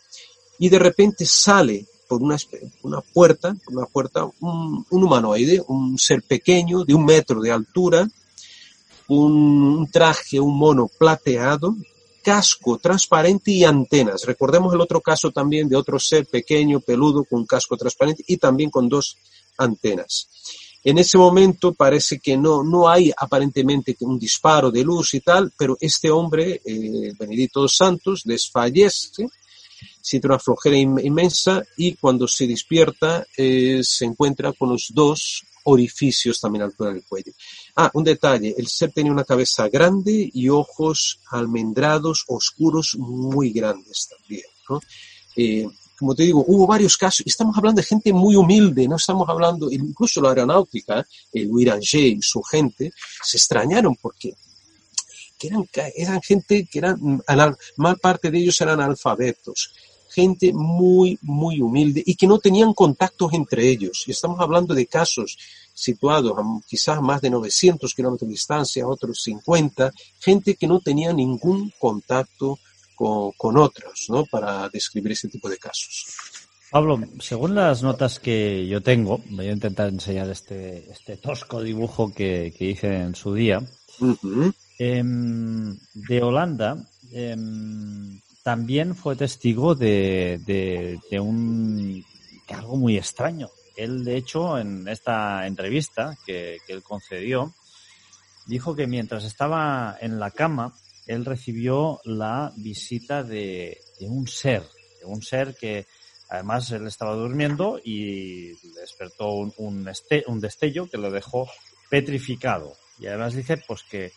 y 0.58 0.68
de 0.68 0.78
repente 0.78 1.26
sale 1.26 1.86
por 2.08 2.22
una, 2.22 2.36
una 2.82 3.00
puerta, 3.00 3.54
una 3.68 3.86
puerta, 3.86 4.28
un 4.40 4.84
humanoide, 4.90 5.62
un 5.68 5.98
ser 5.98 6.22
pequeño 6.22 6.84
de 6.84 6.94
un 6.94 7.04
metro 7.04 7.40
de 7.40 7.52
altura, 7.52 8.08
un 9.08 9.88
traje, 9.92 10.40
un 10.40 10.56
mono 10.58 10.88
plateado, 10.88 11.76
casco 12.22 12.78
transparente 12.78 13.50
y 13.52 13.64
antenas. 13.64 14.24
Recordemos 14.24 14.74
el 14.74 14.80
otro 14.80 15.00
caso 15.00 15.30
también 15.30 15.68
de 15.68 15.76
otro 15.76 15.98
ser 15.98 16.26
pequeño, 16.26 16.80
peludo, 16.80 17.24
con 17.24 17.46
casco 17.46 17.76
transparente 17.76 18.24
y 18.26 18.36
también 18.36 18.70
con 18.70 18.88
dos 18.88 19.16
antenas. 19.56 20.28
En 20.84 20.98
ese 20.98 21.18
momento 21.18 21.74
parece 21.74 22.18
que 22.18 22.36
no, 22.36 22.62
no 22.62 22.88
hay 22.88 23.12
aparentemente 23.16 23.96
un 24.00 24.18
disparo 24.18 24.70
de 24.70 24.84
luz 24.84 25.14
y 25.14 25.20
tal, 25.20 25.52
pero 25.56 25.76
este 25.80 26.10
hombre, 26.10 26.60
eh, 26.64 27.12
Benedito 27.18 27.66
Santos, 27.68 28.22
desfallece, 28.24 29.26
siente 30.08 30.26
una 30.26 30.38
flojera 30.38 30.76
inmensa 30.76 31.62
y 31.76 31.94
cuando 31.96 32.26
se 32.26 32.46
despierta 32.46 33.26
eh, 33.36 33.80
se 33.82 34.06
encuentra 34.06 34.54
con 34.54 34.70
los 34.70 34.90
dos 34.94 35.44
orificios 35.64 36.40
también 36.40 36.62
a 36.62 36.64
altura 36.64 36.94
del 36.94 37.04
cuello. 37.04 37.32
Ah, 37.76 37.90
un 37.92 38.04
detalle, 38.04 38.54
el 38.56 38.68
ser 38.68 38.90
tenía 38.90 39.12
una 39.12 39.24
cabeza 39.24 39.68
grande 39.68 40.30
y 40.32 40.48
ojos 40.48 41.20
almendrados, 41.30 42.24
oscuros, 42.28 42.96
muy 42.98 43.50
grandes 43.50 44.08
también. 44.08 44.46
Eh, 45.36 45.68
como 45.98 46.14
te 46.14 46.22
digo, 46.22 46.42
hubo 46.46 46.66
varios 46.66 46.96
casos, 46.96 47.26
estamos 47.26 47.56
hablando 47.58 47.82
de 47.82 47.86
gente 47.86 48.10
muy 48.12 48.34
humilde, 48.34 48.88
no 48.88 48.96
estamos 48.96 49.28
hablando, 49.28 49.70
incluso 49.70 50.22
la 50.22 50.30
aeronáutica, 50.30 51.06
el 51.32 51.50
Wiranger 51.50 52.00
y 52.00 52.22
su 52.22 52.40
gente, 52.42 52.92
se 53.22 53.36
extrañaron 53.36 53.94
porque 54.00 54.32
eran, 55.40 55.68
eran 55.96 56.22
gente 56.22 56.66
que 56.70 56.78
eran, 56.78 57.20
mal 57.76 57.98
parte 57.98 58.30
de 58.30 58.38
ellos 58.38 58.60
eran 58.60 58.80
alfabetos 58.80 59.70
gente 60.10 60.52
muy, 60.52 61.18
muy 61.22 61.60
humilde 61.60 62.02
y 62.04 62.14
que 62.14 62.26
no 62.26 62.38
tenían 62.38 62.74
contactos 62.74 63.32
entre 63.32 63.68
ellos. 63.68 64.04
Y 64.06 64.12
estamos 64.12 64.40
hablando 64.40 64.74
de 64.74 64.86
casos 64.86 65.38
situados 65.74 66.36
a 66.36 66.42
quizás 66.66 67.00
más 67.00 67.20
de 67.20 67.30
900 67.30 67.94
kilómetros 67.94 68.28
de 68.28 68.32
distancia, 68.32 68.86
otros 68.86 69.22
50, 69.22 69.92
gente 70.18 70.56
que 70.56 70.66
no 70.66 70.80
tenía 70.80 71.12
ningún 71.12 71.72
contacto 71.78 72.58
con, 72.94 73.32
con 73.32 73.56
otros, 73.56 74.06
¿no? 74.08 74.24
Para 74.26 74.68
describir 74.68 75.12
ese 75.12 75.28
tipo 75.28 75.48
de 75.48 75.58
casos. 75.58 76.06
Pablo, 76.70 77.00
según 77.20 77.54
las 77.54 77.82
notas 77.82 78.18
que 78.18 78.66
yo 78.66 78.82
tengo, 78.82 79.22
voy 79.30 79.48
a 79.48 79.52
intentar 79.52 79.88
enseñar 79.88 80.28
este, 80.28 80.90
este 80.90 81.16
tosco 81.16 81.62
dibujo 81.62 82.12
que, 82.12 82.52
que 82.56 82.66
hice 82.66 82.94
en 82.94 83.14
su 83.14 83.32
día. 83.32 83.62
Em, 84.78 85.76
de 85.94 86.22
Holanda, 86.22 86.76
em, 87.10 88.20
también 88.48 88.94
fue 88.94 89.14
testigo 89.14 89.74
de, 89.74 90.40
de, 90.46 91.20
un 91.20 92.02
algo 92.48 92.78
muy 92.78 92.96
extraño. 92.96 93.50
Él, 93.76 94.06
de 94.06 94.16
hecho, 94.16 94.58
en 94.58 94.88
esta 94.88 95.46
entrevista 95.46 96.16
que, 96.24 96.56
él 96.66 96.82
concedió, 96.82 97.52
dijo 98.46 98.74
que 98.74 98.86
mientras 98.86 99.24
estaba 99.24 99.98
en 100.00 100.18
la 100.18 100.30
cama, 100.30 100.72
él 101.06 101.26
recibió 101.26 102.00
la 102.04 102.50
visita 102.56 103.22
de, 103.22 103.76
un 104.00 104.26
ser, 104.26 104.62
de 104.98 105.04
un 105.04 105.20
ser 105.20 105.54
que 105.54 105.84
además 106.30 106.70
él 106.70 106.86
estaba 106.86 107.16
durmiendo 107.16 107.78
y 107.84 108.54
despertó 108.80 109.30
un, 109.30 109.52
un, 109.58 109.88
este, 109.88 110.24
un 110.26 110.40
destello 110.40 110.88
que 110.88 110.96
lo 110.96 111.10
dejó 111.10 111.50
petrificado. 111.90 112.72
Y 112.98 113.08
además 113.08 113.34
dice 113.34 113.62
pues 113.68 113.82
que 113.82 114.10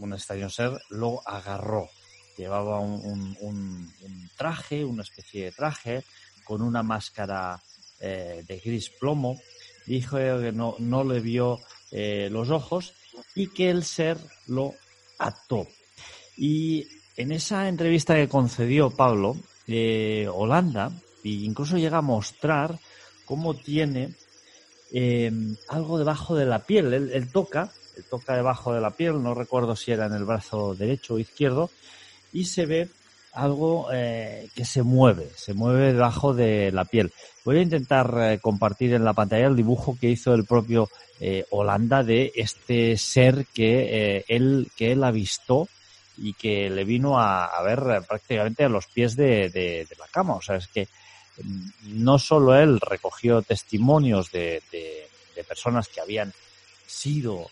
un 0.00 0.12
extraño 0.12 0.50
ser 0.50 0.78
lo 0.90 1.26
agarró 1.26 1.88
Llevaba 2.36 2.80
un, 2.80 3.92
traje, 4.36 4.84
una 4.84 5.02
especie 5.02 5.44
de 5.44 5.52
traje, 5.52 6.04
con 6.44 6.62
una 6.62 6.82
máscara 6.82 7.60
eh, 8.00 8.44
de 8.46 8.58
gris 8.58 8.90
plomo. 8.90 9.40
Dijo 9.86 10.16
que 10.16 10.52
no, 10.52 10.76
no 10.78 11.04
le 11.04 11.20
vio 11.20 11.60
eh, 11.92 12.28
los 12.30 12.50
ojos 12.50 12.94
y 13.34 13.48
que 13.48 13.70
el 13.70 13.84
ser 13.84 14.18
lo 14.48 14.74
ató. 15.18 15.68
Y 16.36 16.86
en 17.16 17.32
esa 17.32 17.68
entrevista 17.68 18.14
que 18.14 18.28
concedió 18.28 18.90
Pablo, 18.90 19.36
eh, 19.68 20.28
Holanda, 20.32 20.90
e 21.22 21.28
incluso 21.28 21.78
llega 21.78 21.98
a 21.98 22.02
mostrar 22.02 22.78
cómo 23.24 23.54
tiene 23.54 24.14
algo 25.68 25.98
debajo 25.98 26.36
de 26.36 26.46
la 26.46 26.60
piel. 26.60 26.92
Él, 26.94 27.10
él, 27.12 27.32
toca, 27.32 27.72
él 27.96 28.04
toca 28.10 28.36
debajo 28.36 28.72
de 28.72 28.80
la 28.80 28.90
piel, 28.90 29.22
no 29.22 29.34
recuerdo 29.34 29.76
si 29.76 29.92
era 29.92 30.06
en 30.06 30.14
el 30.14 30.24
brazo 30.24 30.74
derecho 30.74 31.14
o 31.14 31.18
izquierdo, 31.18 31.70
y 32.34 32.44
se 32.44 32.66
ve 32.66 32.88
algo 33.32 33.88
eh, 33.92 34.48
que 34.54 34.64
se 34.64 34.82
mueve, 34.82 35.30
se 35.36 35.54
mueve 35.54 35.92
debajo 35.92 36.34
de 36.34 36.70
la 36.72 36.84
piel. 36.84 37.12
Voy 37.44 37.58
a 37.58 37.62
intentar 37.62 38.14
eh, 38.20 38.38
compartir 38.40 38.92
en 38.92 39.04
la 39.04 39.14
pantalla 39.14 39.46
el 39.46 39.56
dibujo 39.56 39.96
que 39.98 40.10
hizo 40.10 40.34
el 40.34 40.44
propio 40.44 40.88
eh, 41.20 41.46
Holanda 41.50 42.02
de 42.02 42.32
este 42.34 42.96
ser 42.96 43.46
que 43.46 44.24
él 44.28 44.70
que 44.76 44.92
él 44.92 45.02
avistó 45.04 45.68
y 46.16 46.34
que 46.34 46.70
le 46.70 46.84
vino 46.84 47.18
a, 47.18 47.60
ver 47.62 48.02
prácticamente 48.06 48.64
a 48.64 48.68
los 48.68 48.86
pies 48.86 49.16
de, 49.16 49.86
la 49.98 50.06
cama. 50.08 50.34
O 50.34 50.42
sea, 50.42 50.56
es 50.56 50.68
que 50.68 50.86
mm, 51.42 51.68
no 52.04 52.18
solo 52.18 52.54
él 52.56 52.80
recogió 52.80 53.42
testimonios 53.42 54.30
de, 54.30 54.62
de 54.70 55.44
personas 55.44 55.88
que 55.88 56.00
habían 56.00 56.32
sido 56.86 57.48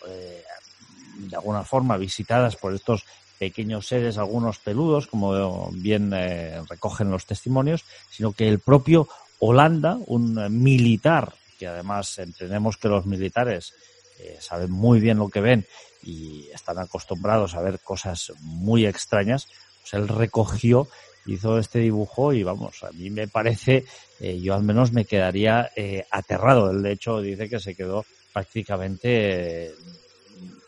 de 1.16 1.36
alguna 1.36 1.64
forma 1.64 1.96
visitadas 1.96 2.56
por 2.56 2.74
estos 2.74 3.04
pequeños 3.42 3.88
seres, 3.88 4.18
algunos 4.18 4.58
peludos, 4.58 5.08
como 5.08 5.68
bien 5.72 6.12
eh, 6.14 6.62
recogen 6.68 7.10
los 7.10 7.26
testimonios, 7.26 7.84
sino 8.08 8.32
que 8.32 8.48
el 8.48 8.60
propio 8.60 9.08
Holanda, 9.40 9.98
un 10.06 10.62
militar, 10.62 11.34
que 11.58 11.66
además 11.66 12.18
entendemos 12.18 12.76
que 12.76 12.86
los 12.86 13.04
militares 13.04 13.74
eh, 14.20 14.36
saben 14.40 14.70
muy 14.70 15.00
bien 15.00 15.18
lo 15.18 15.28
que 15.28 15.40
ven 15.40 15.66
y 16.04 16.46
están 16.54 16.78
acostumbrados 16.78 17.54
a 17.54 17.62
ver 17.62 17.80
cosas 17.80 18.32
muy 18.40 18.86
extrañas, 18.86 19.48
pues 19.80 19.94
él 19.94 20.06
recogió 20.06 20.86
hizo 21.26 21.58
este 21.58 21.80
dibujo 21.80 22.32
y 22.32 22.42
vamos, 22.42 22.82
a 22.82 22.90
mí 22.92 23.10
me 23.10 23.28
parece, 23.28 23.84
eh, 24.20 24.40
yo 24.40 24.54
al 24.54 24.62
menos 24.62 24.92
me 24.92 25.04
quedaría 25.04 25.70
eh, 25.76 26.04
aterrado. 26.10 26.70
Él 26.70 26.82
de 26.82 26.92
hecho 26.92 27.20
dice 27.20 27.48
que 27.48 27.60
se 27.60 27.74
quedó 27.74 28.04
prácticamente 28.32 29.66
eh, 29.66 29.74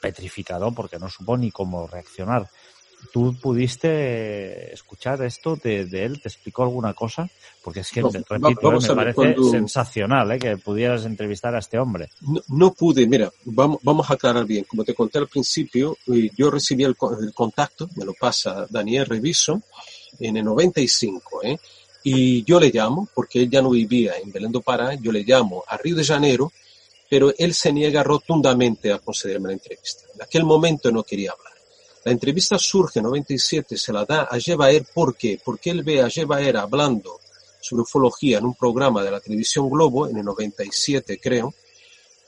petrificado 0.00 0.72
porque 0.72 0.98
no 0.98 1.08
supo 1.08 1.36
ni 1.36 1.50
cómo 1.50 1.86
reaccionar. 1.86 2.48
¿Tú 3.12 3.36
pudiste 3.40 4.72
escuchar 4.72 5.22
esto 5.22 5.56
de, 5.56 5.82
él? 5.92 6.20
¿Te 6.20 6.28
explicó 6.28 6.62
alguna 6.62 6.94
cosa? 6.94 7.28
Porque 7.62 7.80
es 7.80 7.90
que, 7.90 8.02
repito, 8.02 8.70
me 8.72 8.94
parece 8.94 9.34
sensacional 9.50 10.38
que 10.38 10.56
pudieras 10.56 11.04
entrevistar 11.04 11.54
a 11.54 11.58
este 11.58 11.78
hombre. 11.78 12.10
No, 12.48 12.72
pude, 12.72 13.06
mira, 13.06 13.32
vamos, 13.44 13.78
vamos 13.82 14.10
a 14.10 14.14
aclarar 14.14 14.44
bien. 14.44 14.64
Como 14.64 14.84
te 14.84 14.94
conté 14.94 15.18
al 15.18 15.28
principio, 15.28 15.96
yo 16.36 16.50
recibí 16.50 16.84
el, 16.84 16.96
el 17.20 17.32
contacto, 17.32 17.88
me 17.96 18.04
lo 18.04 18.14
pasa 18.14 18.66
Daniel 18.68 19.06
Reviso, 19.06 19.62
en 20.20 20.36
el 20.36 20.44
95, 20.44 21.42
¿eh? 21.42 21.58
Y 22.06 22.44
yo 22.44 22.60
le 22.60 22.70
llamo, 22.70 23.08
porque 23.14 23.42
él 23.42 23.50
ya 23.50 23.62
no 23.62 23.70
vivía 23.70 24.18
en 24.22 24.30
Belén 24.30 24.52
do 24.52 24.60
Pará, 24.60 24.94
yo 24.94 25.10
le 25.10 25.24
llamo 25.24 25.64
a 25.66 25.78
Río 25.78 25.96
de 25.96 26.04
Janeiro, 26.04 26.52
pero 27.08 27.32
él 27.38 27.54
se 27.54 27.72
niega 27.72 28.02
rotundamente 28.02 28.92
a 28.92 28.98
concederme 28.98 29.48
la 29.48 29.54
entrevista. 29.54 30.04
En 30.14 30.22
aquel 30.22 30.44
momento 30.44 30.92
no 30.92 31.02
quería 31.02 31.32
hablar. 31.32 31.53
La 32.04 32.12
entrevista 32.12 32.58
surge 32.58 32.98
en 32.98 33.04
97, 33.04 33.78
se 33.78 33.92
la 33.92 34.04
da 34.04 34.28
a 34.30 34.38
Jebaer, 34.38 34.84
¿por 34.92 35.16
qué? 35.16 35.40
Porque 35.42 35.70
él 35.70 35.82
ve 35.82 36.02
a 36.02 36.10
Jebaer 36.10 36.58
hablando 36.58 37.20
sobre 37.60 37.82
ufología 37.82 38.38
en 38.38 38.44
un 38.44 38.54
programa 38.54 39.02
de 39.02 39.10
la 39.10 39.20
televisión 39.20 39.70
Globo, 39.70 40.06
en 40.06 40.18
el 40.18 40.24
97 40.24 41.18
creo, 41.18 41.54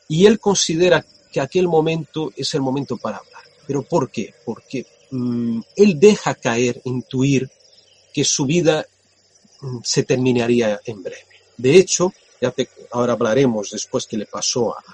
y 0.09 0.25
él 0.25 0.39
considera 0.39 1.05
que 1.31 1.41
aquel 1.41 1.69
momento 1.69 2.33
es 2.37 2.55
el 2.55 2.63
momento 2.63 2.97
para 2.97 3.19
hablar. 3.19 3.43
¿Pero 3.67 3.83
por 3.83 4.11
qué? 4.11 4.35
Porque 4.45 4.87
mm, 5.11 5.61
él 5.77 6.01
deja 6.01 6.35
caer, 6.35 6.81
intuir 6.85 7.51
que 8.15 8.25
su 8.25 8.47
vida 8.47 8.87
mm, 9.61 9.79
se 9.85 10.05
terminaría 10.05 10.81
en 10.87 11.03
breve. 11.03 11.27
De 11.59 11.77
hecho, 11.77 12.15
ahora 12.93 13.13
hablaremos 13.13 13.71
después 13.73 14.07
qué 14.07 14.17
le 14.17 14.27
pasó 14.27 14.75
a, 14.75 14.85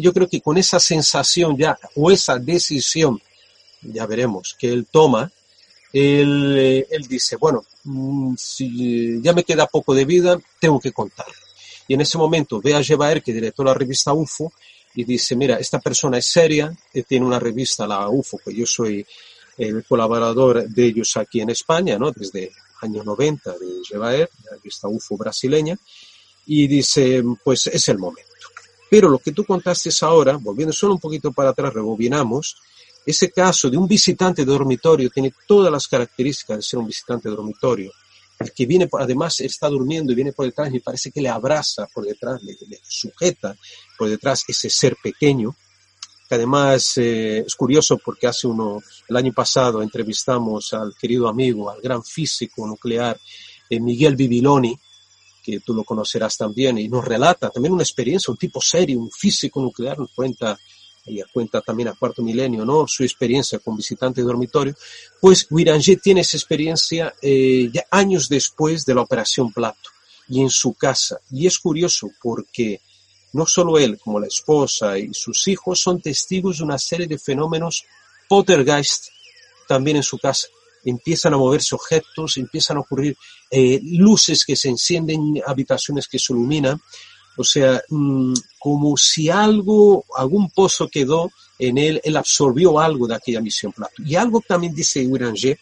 yo 0.00 0.12
creo 0.12 0.28
que 0.28 0.40
con 0.40 0.58
esa 0.58 0.78
sensación 0.78 1.56
ya, 1.56 1.78
o 1.96 2.10
esa 2.10 2.38
decisión, 2.38 3.20
ya 3.82 4.06
veremos, 4.06 4.56
que 4.58 4.68
él 4.68 4.86
toma, 4.90 5.30
él, 5.92 6.56
eh, 6.58 6.86
él 6.90 7.06
dice, 7.06 7.36
bueno, 7.36 7.64
mm, 7.84 8.34
si 8.36 9.22
ya 9.22 9.32
me 9.32 9.44
queda 9.44 9.66
poco 9.66 9.94
de 9.94 10.04
vida, 10.04 10.38
tengo 10.60 10.80
que 10.80 10.92
contar. 10.92 11.26
Y 11.86 11.94
en 11.94 12.00
ese 12.00 12.18
momento 12.18 12.60
ve 12.60 12.74
a 12.74 12.82
Jebaer, 12.82 13.22
que 13.22 13.32
director 13.32 13.64
de 13.66 13.72
la 13.72 13.78
revista 13.78 14.12
UFO, 14.12 14.52
y 14.94 15.04
dice, 15.04 15.36
mira, 15.36 15.56
esta 15.58 15.80
persona 15.80 16.18
es 16.18 16.26
seria, 16.26 16.74
eh, 16.92 17.02
tiene 17.02 17.26
una 17.26 17.38
revista, 17.38 17.86
la 17.86 18.08
UFO, 18.08 18.38
que 18.38 18.54
yo 18.54 18.66
soy 18.66 19.06
el 19.56 19.84
colaborador 19.84 20.68
de 20.68 20.86
ellos 20.86 21.16
aquí 21.16 21.40
en 21.40 21.50
España, 21.50 21.98
¿no? 21.98 22.10
Desde 22.10 22.50
años 22.82 23.04
90 23.04 23.52
de 23.52 23.82
Jebaer, 23.88 24.30
esta 24.64 24.88
UFO 24.88 25.16
brasileña, 25.16 25.76
y 26.46 26.66
dice, 26.66 27.22
pues 27.42 27.68
es 27.68 27.88
el 27.88 27.98
momento. 27.98 28.33
Pero 28.90 29.08
lo 29.08 29.18
que 29.18 29.32
tú 29.32 29.44
contaste 29.44 29.90
ahora, 30.02 30.36
volviendo 30.36 30.72
solo 30.72 30.94
un 30.94 31.00
poquito 31.00 31.32
para 31.32 31.50
atrás, 31.50 31.72
rebobinamos, 31.72 32.56
ese 33.06 33.30
caso 33.30 33.68
de 33.68 33.76
un 33.76 33.86
visitante 33.86 34.44
de 34.44 34.50
dormitorio 34.50 35.10
tiene 35.10 35.32
todas 35.46 35.70
las 35.70 35.86
características 35.88 36.58
de 36.58 36.62
ser 36.62 36.78
un 36.78 36.86
visitante 36.86 37.28
de 37.28 37.34
dormitorio. 37.34 37.92
El 38.38 38.52
que 38.52 38.66
viene, 38.66 38.88
además, 38.98 39.40
está 39.40 39.68
durmiendo 39.68 40.12
y 40.12 40.16
viene 40.16 40.32
por 40.32 40.46
detrás, 40.46 40.70
me 40.70 40.80
parece 40.80 41.10
que 41.10 41.20
le 41.20 41.28
abraza 41.28 41.86
por 41.92 42.04
detrás, 42.04 42.42
le 42.42 42.56
sujeta 42.82 43.56
por 43.96 44.08
detrás 44.08 44.44
ese 44.48 44.68
ser 44.68 44.96
pequeño, 45.02 45.54
además 46.34 46.96
eh, 46.96 47.44
es 47.46 47.54
curioso 47.54 47.98
porque 47.98 48.26
hace 48.26 48.46
uno, 48.46 48.82
el 49.08 49.16
año 49.16 49.32
pasado 49.32 49.82
entrevistamos 49.82 50.72
al 50.74 50.94
querido 51.00 51.28
amigo, 51.28 51.70
al 51.70 51.80
gran 51.80 52.02
físico 52.02 52.66
nuclear 52.66 53.18
eh, 53.70 53.80
Miguel 53.80 54.16
Bibiloni, 54.16 54.78
que 55.44 55.60
tú 55.60 55.74
lo 55.74 55.84
conocerás 55.84 56.38
también, 56.38 56.78
y 56.78 56.88
nos 56.88 57.04
relata 57.04 57.50
también 57.50 57.74
una 57.74 57.82
experiencia, 57.82 58.32
un 58.32 58.38
tipo 58.38 58.60
serio, 58.60 58.98
un 58.98 59.10
físico 59.10 59.60
nuclear, 59.60 59.98
nos 59.98 60.10
cuenta, 60.12 60.58
y 61.06 61.20
cuenta 61.32 61.60
también 61.60 61.88
a 61.88 61.92
cuarto 61.92 62.22
milenio, 62.22 62.64
¿no? 62.64 62.86
Su 62.88 63.02
experiencia 63.02 63.58
con 63.58 63.76
visitante 63.76 64.22
de 64.22 64.26
dormitorio. 64.26 64.74
Pues 65.20 65.46
Wiranger 65.50 66.00
tiene 66.00 66.22
esa 66.22 66.38
experiencia 66.38 67.14
eh, 67.20 67.68
ya 67.70 67.84
años 67.90 68.28
después 68.28 68.86
de 68.86 68.94
la 68.94 69.02
operación 69.02 69.52
Plato 69.52 69.90
y 70.28 70.40
en 70.40 70.48
su 70.48 70.72
casa. 70.72 71.18
Y 71.30 71.46
es 71.46 71.58
curioso 71.58 72.10
porque 72.22 72.80
no 73.34 73.44
solo 73.44 73.78
él, 73.78 73.98
como 74.02 74.18
la 74.18 74.28
esposa 74.28 74.98
y 74.98 75.12
sus 75.12 75.46
hijos 75.48 75.80
son 75.80 76.00
testigos 76.00 76.58
de 76.58 76.64
una 76.64 76.78
serie 76.78 77.06
de 77.06 77.18
fenómenos 77.18 77.84
poltergeist 78.28 79.08
también 79.68 79.98
en 79.98 80.02
su 80.02 80.18
casa. 80.18 80.48
Empiezan 80.84 81.34
a 81.34 81.38
moverse 81.38 81.74
objetos, 81.74 82.36
empiezan 82.36 82.76
a 82.76 82.80
ocurrir 82.80 83.16
eh, 83.50 83.80
luces 83.82 84.44
que 84.44 84.56
se 84.56 84.68
encienden, 84.68 85.42
habitaciones 85.46 86.08
que 86.08 86.18
se 86.18 86.32
iluminan. 86.32 86.80
O 87.36 87.44
sea, 87.44 87.82
mm, 87.88 88.34
como 88.58 88.96
si 88.96 89.30
algo, 89.30 90.04
algún 90.16 90.50
pozo 90.50 90.88
quedó 90.88 91.30
en 91.58 91.78
él, 91.78 92.00
él 92.04 92.16
absorbió 92.16 92.78
algo 92.78 93.06
de 93.06 93.14
aquella 93.14 93.40
misión 93.40 93.72
Plato. 93.72 94.02
Y 94.04 94.14
algo 94.16 94.42
también 94.46 94.74
dice 94.74 95.06
Uranger 95.06 95.58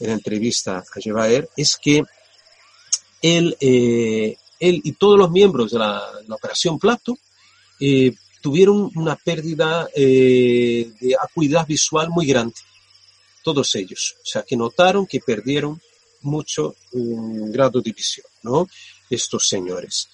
en 0.00 0.06
la 0.08 0.12
entrevista 0.14 0.78
a 0.78 1.00
Jevaer 1.00 1.48
es 1.56 1.76
que 1.76 2.04
él 3.22 3.56
eh, 3.60 4.36
él 4.60 4.80
y 4.84 4.92
todos 4.92 5.18
los 5.18 5.30
miembros 5.30 5.72
de 5.72 5.78
la, 5.78 6.02
Operación 6.28 6.78
Plato 6.78 7.18
eh, 7.80 8.14
tuvieron 8.40 8.90
una 8.94 9.16
pérdida 9.16 9.86
de 9.94 11.16
acuidad 11.20 11.66
visual 11.66 12.08
muy 12.10 12.26
grande. 12.26 12.54
Todos 13.46 13.74
ellos. 13.76 14.16
O 14.24 14.26
sea, 14.26 14.42
que 14.42 14.56
notaron 14.56 15.06
que 15.06 15.20
perdieron 15.20 15.80
mucho 16.22 16.74
grado 16.92 17.80
de 17.80 17.92
visión, 17.92 18.26
¿no? 18.42 18.68
Estos 19.08 19.48
señores. 19.48 20.08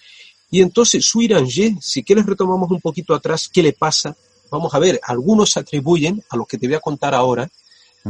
Y 0.50 0.60
entonces, 0.60 1.06
Suiranger, 1.06 1.72
si 1.80 2.02
quieres 2.02 2.26
retomamos 2.26 2.70
un 2.70 2.80
poquito 2.80 3.14
atrás, 3.14 3.48
¿qué 3.48 3.62
le 3.62 3.72
pasa? 3.72 4.14
Vamos 4.50 4.74
a 4.74 4.78
ver, 4.78 5.00
algunos 5.04 5.56
atribuyen 5.56 6.22
a 6.28 6.36
lo 6.36 6.44
que 6.44 6.58
te 6.58 6.66
voy 6.66 6.76
a 6.76 6.80
contar 6.80 7.14
ahora 7.14 7.48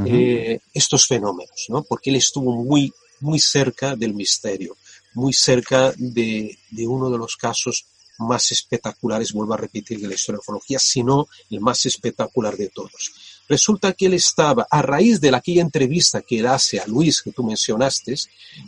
eh, 0.05 0.59
estos 0.75 1.07
fenómenos, 1.07 1.67
¿no? 1.69 1.85
Porque 1.85 2.11
él 2.11 2.17
estuvo 2.17 2.65
muy, 2.65 2.93
muy 3.21 3.39
cerca 3.39 3.95
del 3.95 4.15
misterio 4.15 4.77
muy 5.15 5.33
cerca 5.33 5.93
de, 5.97 6.57
uno 6.87 7.11
de 7.11 7.19
los 7.19 7.37
casos 7.37 7.87
más 8.19 8.53
espectaculares, 8.53 9.33
vuelvo 9.33 9.55
a 9.55 9.59
repetir, 9.59 10.01
de 10.01 10.09
la 10.09 10.15
historia 10.15 10.37
de 10.37 10.39
la 10.39 10.43
ufología, 10.43 10.79
sino 10.79 11.29
el 11.51 11.61
más 11.61 11.87
espectacular 11.87 12.57
de 12.57 12.69
todos. 12.69 13.13
Resulta 13.53 13.93
que 13.93 14.07
él 14.07 14.15
estaba, 14.15 14.67
a 14.71 14.81
raíz 14.81 15.21
de 15.21 15.29
aquella 15.29 15.61
entrevista 15.61 16.23
que 16.23 16.39
él 16.39 16.47
hace 16.47 16.81
a 16.81 16.87
Luis, 16.87 17.21
que 17.21 17.33
tú 17.33 17.45
mencionaste, 17.45 18.15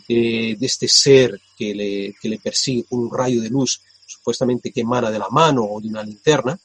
eh, 0.07 0.55
de 0.59 0.65
este 0.67 0.87
ser 0.87 1.41
que 1.57 1.73
le, 1.73 2.13
que 2.21 2.29
le 2.29 2.37
persigue 2.37 2.85
un 2.91 3.11
rayo 3.11 3.41
de 3.41 3.49
luz, 3.49 3.81
supuestamente 4.05 4.71
que 4.71 4.81
emana 4.81 5.09
de 5.09 5.17
la 5.17 5.29
mano 5.31 5.63
o 5.63 5.81
de 5.81 5.87
una 5.87 6.03
linterna, 6.03 6.55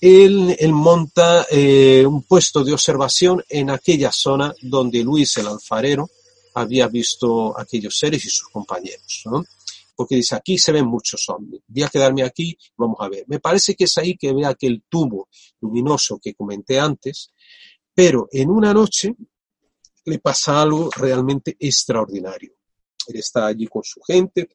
él, 0.00 0.56
él 0.58 0.72
monta 0.72 1.46
eh, 1.50 2.02
un 2.06 2.22
puesto 2.22 2.64
de 2.64 2.72
observación 2.72 3.44
en 3.50 3.68
aquella 3.68 4.10
zona 4.10 4.54
donde 4.62 5.04
Luis, 5.04 5.36
el 5.36 5.48
alfarero, 5.48 6.08
había 6.54 6.88
visto 6.88 7.60
aquellos 7.60 7.98
seres 7.98 8.24
y 8.24 8.30
sus 8.30 8.48
compañeros. 8.48 9.22
Porque 9.98 10.14
dice, 10.14 10.36
aquí 10.36 10.56
se 10.58 10.70
ven 10.70 10.86
muchos 10.86 11.20
zombies, 11.24 11.60
voy 11.66 11.82
a 11.82 11.88
quedarme 11.88 12.22
aquí, 12.22 12.56
vamos 12.76 12.98
a 13.00 13.08
ver. 13.08 13.24
Me 13.26 13.40
parece 13.40 13.74
que 13.74 13.82
es 13.82 13.98
ahí 13.98 14.16
que 14.16 14.32
ve 14.32 14.46
aquel 14.46 14.84
tubo 14.88 15.28
luminoso 15.60 16.20
que 16.22 16.34
comenté 16.34 16.78
antes, 16.78 17.32
pero 17.92 18.28
en 18.30 18.48
una 18.48 18.72
noche 18.72 19.16
le 20.04 20.20
pasa 20.20 20.62
algo 20.62 20.88
realmente 20.96 21.56
extraordinario. 21.58 22.52
Él 23.08 23.16
está 23.16 23.46
allí 23.46 23.66
con 23.66 23.82
su 23.82 24.00
gente, 24.02 24.50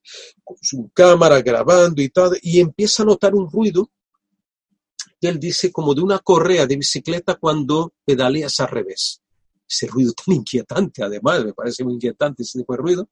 con 0.45 0.55
su 0.61 0.89
cámara 0.93 1.41
grabando 1.41 2.01
y 2.01 2.07
todo, 2.07 2.35
y 2.41 2.61
empieza 2.61 3.03
a 3.03 3.07
notar 3.07 3.35
un 3.35 3.51
ruido 3.51 3.91
que 5.19 5.27
él 5.27 5.41
dice 5.41 5.73
como 5.73 5.93
de 5.93 6.03
una 6.03 6.19
correa 6.19 6.65
de 6.65 6.77
bicicleta 6.77 7.35
cuando 7.35 7.93
pedaleas 8.05 8.61
al 8.61 8.69
revés 8.69 9.21
ese 9.67 9.87
ruido 9.87 10.13
tan 10.25 10.35
inquietante, 10.35 11.03
además, 11.03 11.43
me 11.43 11.53
parece 11.53 11.83
muy 11.83 11.95
inquietante 11.95 12.43
ese 12.43 12.59
tipo 12.59 12.73
de 12.73 12.77
ruido. 12.77 13.09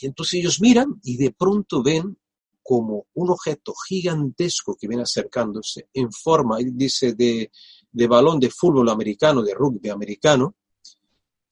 Y 0.00 0.06
entonces 0.06 0.34
ellos 0.40 0.60
miran 0.60 1.00
y 1.02 1.16
de 1.16 1.32
pronto 1.32 1.82
ven 1.82 2.16
como 2.62 3.06
un 3.14 3.30
objeto 3.30 3.74
gigantesco 3.86 4.74
que 4.74 4.88
viene 4.88 5.02
acercándose 5.02 5.88
en 5.92 6.10
forma, 6.10 6.56
dice, 6.58 7.12
de, 7.12 7.50
de 7.92 8.06
balón 8.06 8.40
de 8.40 8.50
fútbol 8.50 8.88
americano, 8.88 9.42
de 9.42 9.54
rugby 9.54 9.90
americano, 9.90 10.56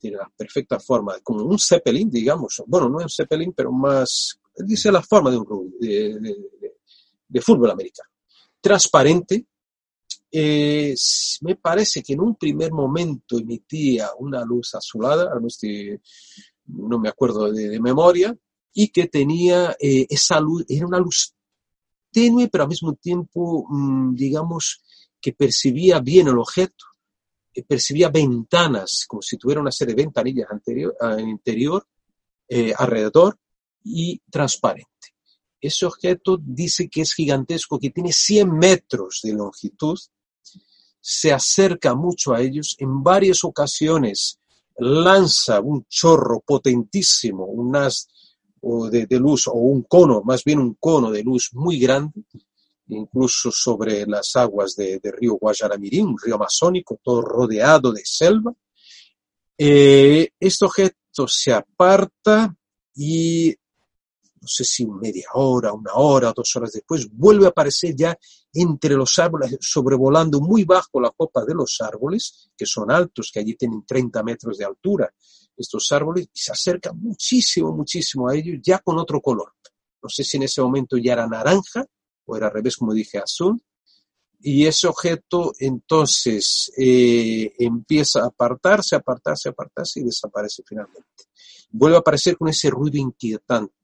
tiene 0.03 0.17
la 0.17 0.29
perfecta 0.37 0.81
forma, 0.81 1.21
como 1.21 1.45
un 1.45 1.59
zeppelin, 1.59 2.11
digamos, 2.11 2.61
bueno, 2.67 2.89
no 2.89 2.99
es 2.99 3.05
un 3.05 3.11
zeppelin, 3.11 3.53
pero 3.53 3.71
más, 3.71 4.41
dice 4.57 4.91
la 4.91 5.01
forma 5.01 5.31
de 5.31 5.37
un 5.37 5.47
rugby, 5.47 5.79
de, 7.29 7.41
fútbol 7.41 7.71
americano. 7.71 8.11
Transparente, 8.61 9.47
eh, 10.31 10.95
me 11.43 11.57
parece 11.57 12.03
que 12.03 12.15
en 12.15 12.21
un 12.21 12.35
primer 12.35 12.73
momento 12.73 13.39
emitía 13.39 14.11
una 14.19 14.45
luz 14.45 14.75
azulada, 14.75 15.31
no 15.39 15.49
me 16.67 17.09
acuerdo 17.09 17.51
de, 17.53 17.81
memoria, 17.81 18.37
y 18.73 18.89
que 18.89 19.07
tenía 19.07 19.77
eh, 19.81 20.07
esa 20.09 20.41
luz, 20.41 20.65
era 20.69 20.87
una 20.87 20.99
luz 20.99 21.35
tenue, 22.11 22.49
pero 22.49 22.65
al 22.65 22.71
mismo 22.71 22.95
tiempo, 22.95 23.67
mm, 23.69 24.15
digamos, 24.15 24.83
que 25.21 25.33
percibía 25.33 26.01
bien 26.01 26.29
el 26.29 26.39
objeto. 26.39 26.87
eh, 27.55 27.63
percibía 27.65 28.09
ventanas, 28.09 29.05
como 29.07 29.21
si 29.21 29.37
tuviera 29.37 29.61
una 29.61 29.71
serie 29.71 29.95
de 29.95 30.03
ventanillas 30.05 30.51
anterior, 30.51 30.97
interior, 31.19 31.87
eh, 32.49 32.73
alrededor 32.77 33.39
y 33.85 34.21
transparente. 34.31 34.89
Ese 35.61 35.87
objeto 35.87 36.39
dice 36.43 36.89
que 36.89 37.03
es 37.03 37.15
gigantesco, 37.15 37.79
que 37.79 37.91
tiene 37.91 38.13
100 38.13 38.51
metros 38.51 39.21
de 39.23 39.33
longitud, 39.33 39.99
se 41.01 41.33
acerca 41.33 41.95
mucho 41.95 42.33
a 42.33 42.41
ellos, 42.41 42.77
en 42.79 43.03
varias 43.03 43.45
ocasiones 43.45 44.39
lanza 44.79 45.61
un 45.61 45.85
chorro 45.89 46.41
potentísimo, 46.41 47.47
un 47.47 47.77
haz 47.77 48.09
de, 48.91 49.07
de 49.07 49.19
luz 49.19 49.49
o 49.49 49.55
un 49.55 49.83
cono, 49.83 50.23
más 50.23 50.45
bien 50.45 50.59
un 50.59 50.75
cono 50.75 51.11
de 51.11 51.23
luz 51.23 51.51
muy 51.53 51.79
grande, 51.79 52.25
incluso 52.89 53.51
sobre 53.51 54.07
las 54.07 54.37
aguas 54.37 54.77
del 54.77 55.01
de 55.01 55.13
río 55.13 55.35
Guajaramirín, 55.35 56.07
un 56.09 56.19
río 56.19 56.37
amazónico, 56.37 57.01
todo 57.03 57.23
rodeado 57.23 57.93
de 57.93 58.03
selva. 58.05 58.53
Eh, 59.59 60.31
este 60.39 60.65
objeto 60.65 61.29
se 61.29 61.53
aparta 61.53 62.55
y 62.95 63.55
no 64.43 64.49
sé 64.49 64.65
si 64.65 64.85
media 64.87 65.29
hora, 65.35 65.73
una 65.73 65.93
hora, 65.95 66.33
dos 66.35 66.55
horas 66.57 66.73
después, 66.73 67.09
vuelve 67.13 67.47
a 67.47 67.51
aparecer 67.51 67.95
ya 67.95 68.19
entre 68.53 68.95
los 68.95 69.17
árboles, 69.21 69.57
sobrevolando 69.61 70.41
muy 70.41 70.65
bajo 70.65 71.01
la 71.01 71.11
copa 71.11 71.45
de 71.45 71.55
los 71.55 71.77
árboles, 71.81 72.51
que 72.57 72.67
son 72.67 72.91
altos, 72.91 73.31
que 73.33 73.39
allí 73.39 73.55
tienen 73.55 73.87
30 73.87 74.21
metros 74.25 74.59
de 74.59 74.65
altura, 74.65 75.15
estos 75.57 75.93
árboles, 75.93 76.27
y 76.35 76.41
se 76.41 76.51
acerca 76.51 76.93
muchísimo, 76.93 77.73
muchísimo 77.73 78.29
a 78.29 78.35
ellos, 78.35 78.59
ya 78.61 78.81
con 78.81 78.99
otro 78.99 79.21
color. 79.21 79.53
No 80.03 80.09
sé 80.09 80.25
si 80.25 80.39
en 80.39 80.43
ese 80.43 80.61
momento 80.61 80.97
ya 80.97 81.13
era 81.13 81.29
naranja, 81.29 81.87
o 82.25 82.37
era 82.37 82.49
al 82.49 82.53
revés, 82.53 82.77
como 82.77 82.93
dije, 82.93 83.19
azul. 83.19 83.63
Y 84.41 84.67
ese 84.67 84.89
objeto 84.89 85.53
entonces 85.61 86.73
eh, 86.77 87.53
empieza 87.61 88.25
a 88.25 88.27
apartarse, 88.27 88.97
apartarse, 88.97 89.51
apartarse 89.51 90.01
y 90.01 90.05
desaparece 90.05 90.65
finalmente. 90.67 91.07
Vuelve 91.73 91.97
a 91.97 92.01
aparecer 92.01 92.37
con 92.37 92.49
ese 92.49 92.71
ruido 92.71 92.99
inquietante 92.99 93.75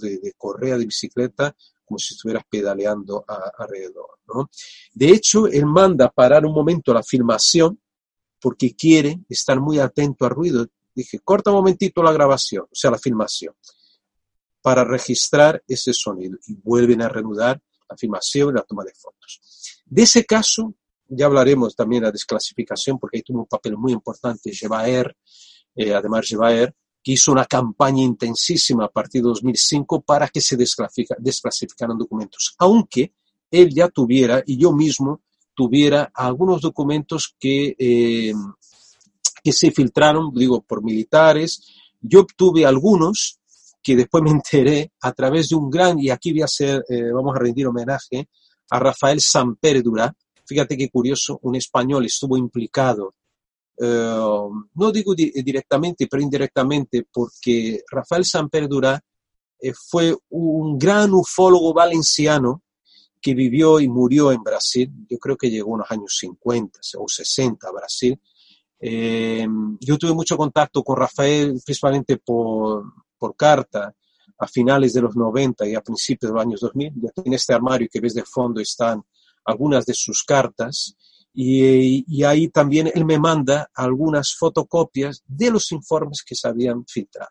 de, 0.00 0.32
correa 0.36 0.76
de 0.76 0.86
bicicleta, 0.86 1.54
como 1.84 1.98
si 1.98 2.14
estuvieras 2.14 2.44
pedaleando 2.48 3.24
alrededor. 3.58 4.18
¿no? 4.32 4.48
De 4.92 5.10
hecho, 5.10 5.46
él 5.46 5.66
manda 5.66 6.10
parar 6.10 6.46
un 6.46 6.52
momento 6.52 6.94
la 6.94 7.02
filmación 7.02 7.80
porque 8.40 8.74
quiere 8.74 9.20
estar 9.28 9.60
muy 9.60 9.78
atento 9.78 10.24
al 10.24 10.30
ruido. 10.30 10.66
Dije, 10.94 11.18
corta 11.20 11.50
un 11.50 11.56
momentito 11.56 12.02
la 12.02 12.12
grabación, 12.12 12.64
o 12.64 12.74
sea, 12.74 12.90
la 12.90 12.98
filmación, 12.98 13.54
para 14.62 14.84
registrar 14.84 15.62
ese 15.66 15.92
sonido. 15.92 16.38
Y 16.46 16.54
vuelven 16.54 17.02
a 17.02 17.08
reanudar 17.08 17.60
la 17.88 17.96
filmación 17.96 18.50
y 18.50 18.58
la 18.58 18.62
toma 18.62 18.84
de 18.84 18.94
fotos. 18.94 19.40
De 19.84 20.02
ese 20.02 20.24
caso, 20.24 20.74
ya 21.08 21.26
hablaremos 21.26 21.74
también 21.74 22.02
de 22.02 22.08
la 22.08 22.12
desclasificación, 22.12 22.98
porque 22.98 23.18
ahí 23.18 23.22
tuvo 23.22 23.40
un 23.40 23.46
papel 23.46 23.76
muy 23.76 23.92
importante 23.92 24.52
Jebaer, 24.52 25.16
eh, 25.74 25.94
además 25.94 26.26
Jebaer, 26.26 26.74
que 27.02 27.12
hizo 27.12 27.32
una 27.32 27.46
campaña 27.46 28.02
intensísima 28.02 28.84
a 28.84 28.88
partir 28.88 29.22
de 29.22 29.28
2005 29.28 30.02
para 30.02 30.28
que 30.28 30.40
se 30.40 30.56
desclasificaran 30.56 31.96
documentos, 31.96 32.54
aunque 32.58 33.14
él 33.50 33.70
ya 33.74 33.88
tuviera, 33.88 34.42
y 34.46 34.56
yo 34.56 34.72
mismo 34.72 35.22
tuviera 35.54 36.10
algunos 36.14 36.60
documentos 36.60 37.34
que, 37.38 37.74
eh, 37.78 38.32
que 39.42 39.52
se 39.52 39.70
filtraron, 39.70 40.32
digo, 40.34 40.62
por 40.62 40.82
militares. 40.82 41.66
Yo 42.00 42.20
obtuve 42.20 42.64
algunos 42.64 43.40
que 43.82 43.96
después 43.96 44.22
me 44.22 44.30
enteré 44.30 44.92
a 45.00 45.12
través 45.12 45.48
de 45.48 45.56
un 45.56 45.70
gran, 45.70 45.98
y 45.98 46.10
aquí 46.10 46.32
voy 46.32 46.42
a 46.42 46.46
hacer, 46.46 46.84
eh, 46.88 47.10
vamos 47.12 47.34
a 47.34 47.38
rendir 47.38 47.66
homenaje 47.66 48.28
a 48.70 48.78
Rafael 48.78 49.20
Samper 49.20 49.82
Durá. 49.82 50.14
Fíjate 50.46 50.76
qué 50.76 50.88
curioso, 50.88 51.38
un 51.42 51.56
español 51.56 52.06
estuvo 52.06 52.36
implicado, 52.36 53.14
no 53.80 54.92
digo 54.92 55.14
directamente, 55.14 56.06
pero 56.06 56.22
indirectamente, 56.22 57.06
porque 57.10 57.82
Rafael 57.90 58.24
Samper 58.24 58.68
Durá 58.68 59.00
eh, 59.58 59.72
fue 59.74 60.14
un 60.30 60.78
gran 60.78 61.12
ufólogo 61.14 61.72
valenciano 61.72 62.62
que 63.20 63.34
vivió 63.34 63.80
y 63.80 63.88
murió 63.88 64.32
en 64.32 64.42
Brasil. 64.42 64.90
Yo 65.08 65.18
creo 65.18 65.36
que 65.36 65.50
llegó 65.50 65.74
en 65.74 65.80
los 65.80 65.90
años 65.90 66.16
50 66.18 66.80
o 66.98 67.08
60 67.08 67.68
a 67.68 67.72
Brasil. 67.72 68.20
yo 68.80 69.98
tuve 69.98 70.14
mucho 70.14 70.36
contacto 70.36 70.82
con 70.82 70.96
Rafael, 70.96 71.60
principalmente 71.64 72.16
por, 72.16 72.84
por 73.18 73.36
carta 73.36 73.94
a 74.38 74.46
finales 74.46 74.94
de 74.94 75.02
los 75.02 75.14
90 75.14 75.68
y 75.68 75.74
a 75.74 75.82
principios 75.82 76.30
de 76.30 76.34
los 76.34 76.42
años 76.42 76.60
2000. 76.60 76.92
En 77.24 77.32
este 77.34 77.52
armario 77.52 77.88
que 77.92 78.00
ves 78.00 78.14
de 78.14 78.24
fondo 78.24 78.60
están 78.60 79.02
algunas 79.44 79.84
de 79.84 79.94
sus 79.94 80.22
cartas 80.22 80.96
y, 81.32 82.24
ahí 82.24 82.48
también 82.48 82.90
él 82.94 83.04
me 83.04 83.18
manda 83.18 83.70
algunas 83.74 84.34
fotocopias 84.34 85.22
de 85.26 85.50
los 85.50 85.70
informes 85.72 86.22
que 86.22 86.34
se 86.34 86.48
habían 86.48 86.84
filtrado. 86.86 87.30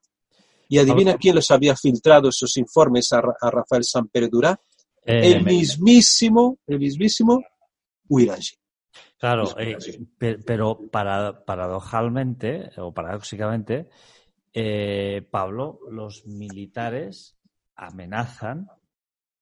Y 0.69 0.77
adivina 0.77 1.17
quién 1.17 1.35
los 1.35 1.49
había 1.51 1.75
filtrado 1.75 2.29
esos 2.29 2.55
informes 2.57 3.11
a, 3.11 3.21
Rafael 3.21 3.83
Samperdurá. 3.83 4.59
Eh, 5.03 5.33
el 5.33 5.43
mismísimo, 5.43 6.59
el 6.67 6.79
mismísimo 6.79 7.43
Huirangi. 8.07 8.55
Claro, 9.17 9.59
eh, 9.59 9.77
pero 10.17 10.79
para, 10.89 11.43
paradojalmente 11.43 12.69
o 12.77 12.93
paradójicamente, 12.93 13.89
eh, 14.53 15.27
Pablo, 15.29 15.79
los 15.89 16.25
militares 16.25 17.37
amenazan 17.75 18.67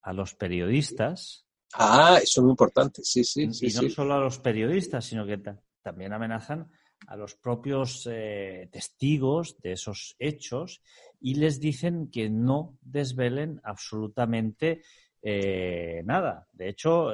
a 0.01 0.14
los 0.14 0.34
periodistas. 0.36 1.47
Ah, 1.74 2.20
eso 2.22 2.41
es 2.41 2.43
muy 2.43 2.51
importante, 2.51 3.03
sí, 3.03 3.24
sí. 3.24 3.49
Y 3.61 3.74
no 3.74 3.89
solo 3.89 4.13
a 4.13 4.20
los 4.20 4.39
periodistas, 4.39 5.05
sino 5.05 5.26
que 5.26 5.39
también 5.82 6.13
amenazan 6.13 6.72
a 7.07 7.15
los 7.15 7.36
propios 7.36 8.07
eh, 8.11 8.70
testigos 8.72 9.57
de 9.61 9.74
esos 9.74 10.15
hechos 10.18 10.82
y 11.20 11.36
les 11.36 11.59
dicen 11.59 12.09
que 12.09 12.30
no 12.30 12.78
desvelen 12.82 13.61
absolutamente 13.63 14.82
eh, 15.22 16.01
nada. 16.05 16.47
De 16.51 16.70
hecho, 16.70 17.11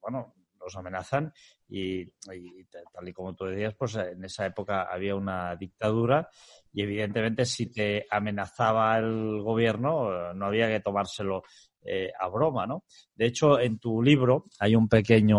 bueno, 0.00 0.34
los 0.66 0.76
amenazan 0.76 1.32
y, 1.68 2.06
tal 2.92 3.08
y 3.08 3.12
como 3.12 3.34
tú 3.34 3.44
decías, 3.44 3.74
pues 3.74 3.94
en 3.96 4.24
esa 4.24 4.46
época 4.46 4.82
había 4.82 5.14
una 5.14 5.54
dictadura 5.54 6.28
y 6.72 6.82
evidentemente 6.82 7.44
si 7.44 7.66
te 7.66 8.06
amenazaba 8.10 8.98
el 8.98 9.40
gobierno 9.42 10.34
no 10.34 10.46
había 10.46 10.68
que 10.68 10.80
tomárselo 10.80 11.42
eh, 11.86 12.10
a 12.18 12.28
broma, 12.28 12.66
¿no? 12.66 12.84
De 13.14 13.26
hecho, 13.26 13.58
en 13.60 13.78
tu 13.78 14.02
libro 14.02 14.46
hay 14.58 14.74
un 14.74 14.88
pequeño 14.88 15.38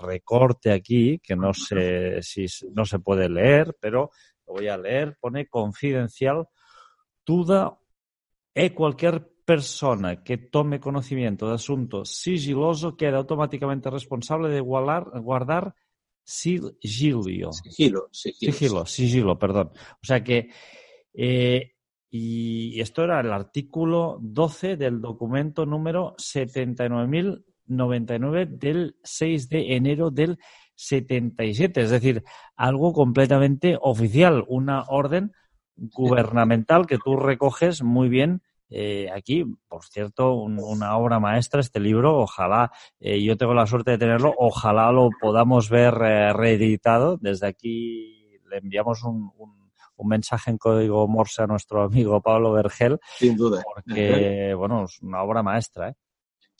recorte 0.00 0.72
aquí 0.72 1.18
que 1.18 1.36
no 1.36 1.52
sé 1.52 2.22
si 2.22 2.46
no 2.72 2.84
se 2.84 2.98
puede 2.98 3.28
leer, 3.28 3.76
pero 3.80 4.10
lo 4.46 4.54
voy 4.54 4.68
a 4.68 4.78
leer. 4.78 5.16
Pone 5.20 5.46
confidencial. 5.46 6.48
Toda 7.24 7.78
e 8.54 8.74
cualquier 8.74 9.30
persona 9.44 10.22
que 10.22 10.38
tome 10.38 10.80
conocimiento 10.80 11.48
de 11.48 11.54
asunto 11.54 12.04
sigiloso 12.04 12.96
queda 12.96 13.18
automáticamente 13.18 13.90
responsable 13.90 14.48
de 14.48 14.60
guardar, 14.60 15.20
guardar 15.20 15.74
sigilio. 16.22 17.52
Sigilo, 17.52 18.08
sigilo. 18.12 18.86
Sigilo, 18.86 19.38
perdón. 19.38 19.72
O 19.74 20.04
sea 20.04 20.22
que, 20.22 20.50
eh, 21.14 21.72
y 22.10 22.80
esto 22.80 23.04
era 23.04 23.20
el 23.20 23.32
artículo 23.32 24.18
12 24.20 24.76
del 24.76 25.00
documento 25.00 25.64
número 25.64 26.16
79.099 26.16 28.48
del 28.48 28.96
6 29.02 29.48
de 29.48 29.76
enero 29.76 30.10
del 30.10 30.38
77. 30.74 31.82
Es 31.82 31.90
decir, 31.90 32.24
algo 32.56 32.92
completamente 32.92 33.78
oficial, 33.80 34.44
una 34.48 34.82
orden 34.88 35.30
gubernamental 35.76 36.86
que 36.86 36.98
tú 36.98 37.16
recoges 37.16 37.82
muy 37.82 38.08
bien 38.08 38.42
eh, 38.70 39.08
aquí, 39.12 39.44
por 39.68 39.84
cierto, 39.84 40.34
una 40.34 40.96
obra 40.96 41.18
maestra 41.18 41.60
este 41.60 41.80
libro. 41.80 42.18
Ojalá, 42.18 42.70
eh, 43.00 43.22
yo 43.22 43.36
tengo 43.36 43.52
la 43.52 43.66
suerte 43.66 43.92
de 43.92 43.98
tenerlo, 43.98 44.32
ojalá 44.38 44.92
lo 44.92 45.10
podamos 45.20 45.68
ver 45.68 45.94
eh, 46.02 46.32
reeditado. 46.32 47.16
Desde 47.16 47.48
aquí 47.48 48.38
le 48.48 48.58
enviamos 48.58 49.02
un, 49.02 49.32
mensaje 50.08 50.50
en 50.50 50.58
código 50.58 51.06
Morse 51.08 51.42
a 51.42 51.46
nuestro 51.46 51.82
amigo 51.82 52.20
Pablo 52.20 52.52
Vergel. 52.52 52.98
Sin 53.18 53.36
duda. 53.36 53.62
Porque, 53.62 54.54
bueno, 54.58 54.84
es 54.84 55.00
una 55.02 55.22
obra 55.22 55.42
maestra. 55.42 55.90
¿eh? 55.90 55.94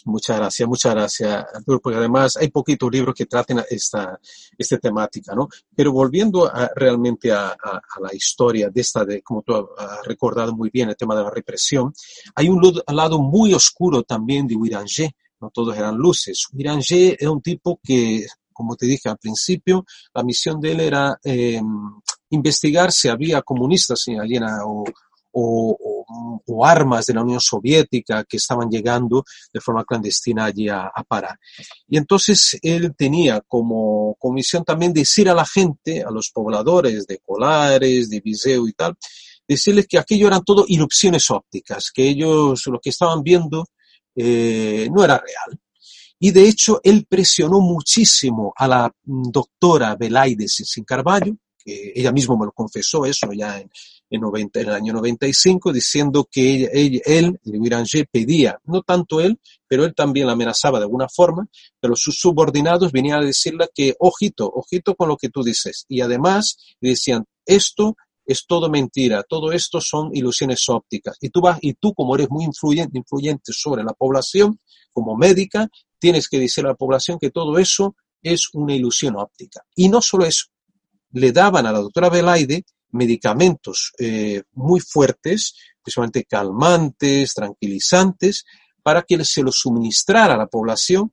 Muchas 0.04 0.38
gracias, 0.38 0.68
muchas 0.68 0.94
gracias, 0.94 1.44
porque 1.82 1.98
además 1.98 2.36
hay 2.36 2.48
poquitos 2.48 2.90
libros 2.90 3.14
que 3.14 3.26
traten 3.26 3.60
esta, 3.68 4.18
esta 4.56 4.78
temática, 4.78 5.34
¿no? 5.34 5.48
Pero 5.74 5.92
volviendo 5.92 6.50
realmente 6.74 7.30
a, 7.32 7.56
la 8.00 8.14
historia 8.14 8.70
de 8.70 8.80
esta, 8.80 9.04
de, 9.04 9.22
como 9.22 9.42
tú 9.42 9.54
has 9.54 10.04
recordado 10.06 10.54
muy 10.54 10.70
bien, 10.70 10.88
el 10.88 10.96
tema 10.96 11.14
de 11.14 11.24
la 11.24 11.30
represión, 11.30 11.92
hay 12.34 12.48
un 12.48 12.62
lado 12.88 13.20
muy 13.20 13.52
oscuro 13.52 14.02
también 14.02 14.46
de 14.46 14.56
Wiranger, 14.56 15.10
no 15.40 15.50
todos 15.50 15.76
eran 15.76 15.96
luces. 15.96 16.46
Wiranger 16.52 17.16
es 17.18 17.28
un 17.28 17.42
tipo 17.42 17.78
que, 17.82 18.26
como 18.52 18.76
te 18.76 18.86
dije 18.86 19.08
al 19.08 19.18
principio, 19.18 19.84
la 20.14 20.22
misión 20.22 20.60
de 20.60 20.72
él 20.72 20.80
era 20.80 21.18
em, 21.22 22.00
investigar 22.30 22.92
si 22.92 23.08
había 23.08 23.42
comunistas 23.42 24.06
en 24.08 24.20
Aliena 24.20 24.64
o, 24.64 24.84
o, 25.32 26.42
o 26.46 26.66
armas 26.66 27.06
de 27.06 27.14
la 27.14 27.22
Unión 27.22 27.40
Soviética 27.40 28.24
que 28.24 28.36
estaban 28.36 28.68
llegando 28.68 29.24
de 29.52 29.60
forma 29.60 29.84
clandestina 29.84 30.46
allí 30.46 30.68
a, 30.68 30.86
a 30.86 31.04
Pará. 31.04 31.38
Y 31.88 31.96
entonces 31.96 32.58
él 32.62 32.94
tenía 32.96 33.40
como 33.46 34.16
comisión 34.18 34.64
también 34.64 34.92
decir 34.92 35.28
a 35.28 35.34
la 35.34 35.44
gente, 35.44 36.02
a 36.02 36.10
los 36.10 36.30
pobladores 36.30 37.06
de 37.06 37.18
Colares, 37.18 38.10
de 38.10 38.20
Viseu 38.20 38.66
y 38.66 38.72
tal, 38.72 38.96
decirles 39.46 39.86
que 39.88 39.98
aquello 39.98 40.28
eran 40.28 40.44
todo 40.44 40.64
erupciones 40.68 41.30
ópticas, 41.30 41.90
que 41.92 42.08
ellos 42.08 42.66
lo 42.66 42.78
que 42.80 42.90
estaban 42.90 43.22
viendo 43.22 43.66
eh, 44.14 44.88
no 44.92 45.04
era 45.04 45.18
real. 45.18 45.58
Y 46.22 46.32
de 46.32 46.46
hecho, 46.46 46.80
él 46.84 47.06
presionó 47.08 47.60
muchísimo 47.60 48.52
a 48.54 48.68
la 48.68 48.94
doctora 49.04 49.96
Belaides 49.96 50.62
Sin 50.66 50.84
Carballo, 50.84 51.34
que 51.62 51.92
ella 51.94 52.12
misma 52.12 52.36
me 52.36 52.46
lo 52.46 52.52
confesó 52.52 53.04
eso 53.04 53.32
ya 53.32 53.58
en, 53.58 53.70
en, 54.10 54.20
90, 54.20 54.60
en 54.60 54.68
el 54.68 54.74
año 54.74 54.92
95, 54.94 55.72
diciendo 55.72 56.28
que 56.30 56.54
ella, 56.54 56.68
ella, 56.72 57.00
él, 57.04 57.40
Louis 57.44 58.06
pedía, 58.10 58.58
no 58.64 58.82
tanto 58.82 59.20
él, 59.20 59.38
pero 59.68 59.84
él 59.84 59.94
también 59.94 60.26
la 60.26 60.32
amenazaba 60.32 60.78
de 60.78 60.84
alguna 60.84 61.08
forma, 61.08 61.48
pero 61.80 61.94
sus 61.96 62.18
subordinados 62.18 62.92
venían 62.92 63.22
a 63.22 63.26
decirle 63.26 63.68
que, 63.74 63.94
ojito, 63.98 64.50
ojito 64.52 64.94
con 64.94 65.08
lo 65.08 65.16
que 65.16 65.28
tú 65.28 65.42
dices. 65.42 65.84
Y 65.88 66.00
además 66.00 66.56
decían, 66.80 67.24
esto 67.46 67.96
es 68.24 68.46
todo 68.46 68.70
mentira, 68.70 69.22
todo 69.22 69.52
esto 69.52 69.80
son 69.80 70.14
ilusiones 70.14 70.68
ópticas. 70.68 71.16
Y 71.20 71.30
tú 71.30 71.40
vas, 71.40 71.58
y 71.60 71.74
tú 71.74 71.94
como 71.94 72.14
eres 72.14 72.30
muy 72.30 72.44
influyente, 72.44 72.96
influyente 72.96 73.52
sobre 73.52 73.82
la 73.82 73.92
población, 73.92 74.60
como 74.92 75.16
médica, 75.16 75.68
tienes 75.98 76.28
que 76.28 76.38
decir 76.38 76.64
a 76.64 76.68
la 76.68 76.74
población 76.74 77.18
que 77.18 77.30
todo 77.30 77.58
eso 77.58 77.96
es 78.22 78.48
una 78.52 78.74
ilusión 78.74 79.16
óptica. 79.16 79.64
Y 79.74 79.88
no 79.88 80.00
solo 80.00 80.26
eso, 80.26 80.46
le 81.12 81.32
daban 81.32 81.66
a 81.66 81.72
la 81.72 81.80
doctora 81.80 82.08
Belaide 82.08 82.64
medicamentos 82.92 83.92
eh, 83.98 84.42
muy 84.52 84.80
fuertes, 84.80 85.54
principalmente 85.82 86.24
calmantes, 86.24 87.34
tranquilizantes, 87.34 88.44
para 88.82 89.02
que 89.02 89.24
se 89.24 89.42
los 89.42 89.56
suministrara 89.56 90.34
a 90.34 90.38
la 90.38 90.46
población 90.46 91.12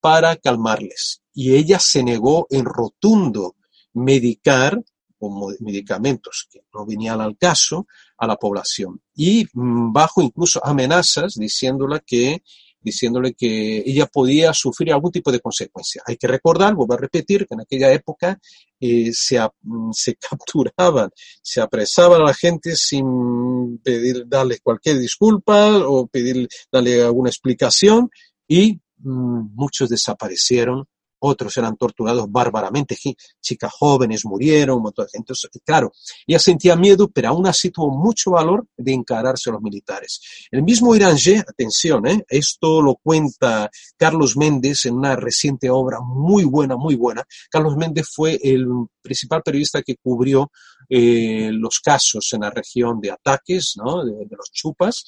para 0.00 0.36
calmarles. 0.36 1.22
Y 1.32 1.54
ella 1.54 1.78
se 1.78 2.02
negó 2.02 2.46
en 2.50 2.64
rotundo 2.64 3.56
medicar 3.94 4.78
como 5.18 5.50
medicamentos 5.60 6.46
que 6.50 6.60
no 6.74 6.84
venían 6.84 7.20
al 7.20 7.36
caso 7.38 7.86
a 8.18 8.26
la 8.26 8.36
población 8.36 9.00
y 9.14 9.46
mm, 9.52 9.92
bajo 9.92 10.20
incluso 10.20 10.64
amenazas 10.64 11.34
diciéndole 11.34 12.02
que 12.06 12.42
diciéndole 12.86 13.34
que 13.34 13.82
ella 13.84 14.06
podía 14.06 14.54
sufrir 14.54 14.92
algún 14.92 15.10
tipo 15.10 15.32
de 15.32 15.40
consecuencia. 15.40 16.02
Hay 16.06 16.16
que 16.16 16.28
recordar, 16.28 16.76
voy 16.76 16.86
a 16.88 16.96
repetir, 16.96 17.44
que 17.44 17.54
en 17.54 17.62
aquella 17.62 17.92
época 17.92 18.38
eh, 18.80 19.10
se, 19.12 19.40
mm, 19.62 19.90
se 19.92 20.14
capturaban, 20.30 21.10
se 21.42 21.60
apresaban 21.60 22.22
a 22.22 22.26
la 22.26 22.34
gente 22.34 22.76
sin 22.76 23.78
pedir, 23.82 24.24
darle 24.28 24.60
cualquier 24.60 24.98
disculpa 24.98 25.78
o 25.78 26.06
pedir, 26.06 26.48
darle 26.70 27.02
alguna 27.02 27.28
explicación 27.28 28.08
y 28.46 28.78
mmm, 28.98 29.48
muchos 29.54 29.88
desaparecieron 29.88 30.86
otros 31.18 31.56
eran 31.56 31.76
torturados 31.76 32.30
bárbaramente, 32.30 32.96
chicas 33.40 33.72
jóvenes 33.72 34.24
murieron. 34.24 34.82
Entonces, 35.12 35.50
claro, 35.64 35.92
ella 36.26 36.38
sentía 36.38 36.76
miedo, 36.76 37.08
pero 37.08 37.28
aún 37.28 37.46
así 37.46 37.70
tuvo 37.70 37.90
mucho 37.90 38.32
valor 38.32 38.66
de 38.76 38.92
encararse 38.92 39.50
a 39.50 39.54
los 39.54 39.62
militares. 39.62 40.20
El 40.50 40.62
mismo 40.62 40.94
Irangé, 40.94 41.38
atención, 41.38 42.06
¿eh? 42.06 42.24
esto 42.28 42.82
lo 42.82 42.96
cuenta 42.96 43.70
Carlos 43.96 44.36
Méndez 44.36 44.86
en 44.86 44.94
una 44.94 45.16
reciente 45.16 45.70
obra 45.70 46.00
muy 46.00 46.44
buena, 46.44 46.76
muy 46.76 46.94
buena. 46.94 47.24
Carlos 47.50 47.76
Méndez 47.76 48.08
fue 48.12 48.38
el 48.42 48.66
principal 49.02 49.42
periodista 49.42 49.82
que 49.82 49.96
cubrió 49.96 50.50
eh, 50.88 51.50
los 51.52 51.80
casos 51.80 52.28
en 52.32 52.40
la 52.42 52.50
región 52.50 53.00
de 53.00 53.10
ataques, 53.10 53.74
¿no? 53.76 54.04
de, 54.04 54.12
de 54.12 54.36
los 54.36 54.50
chupas, 54.52 55.04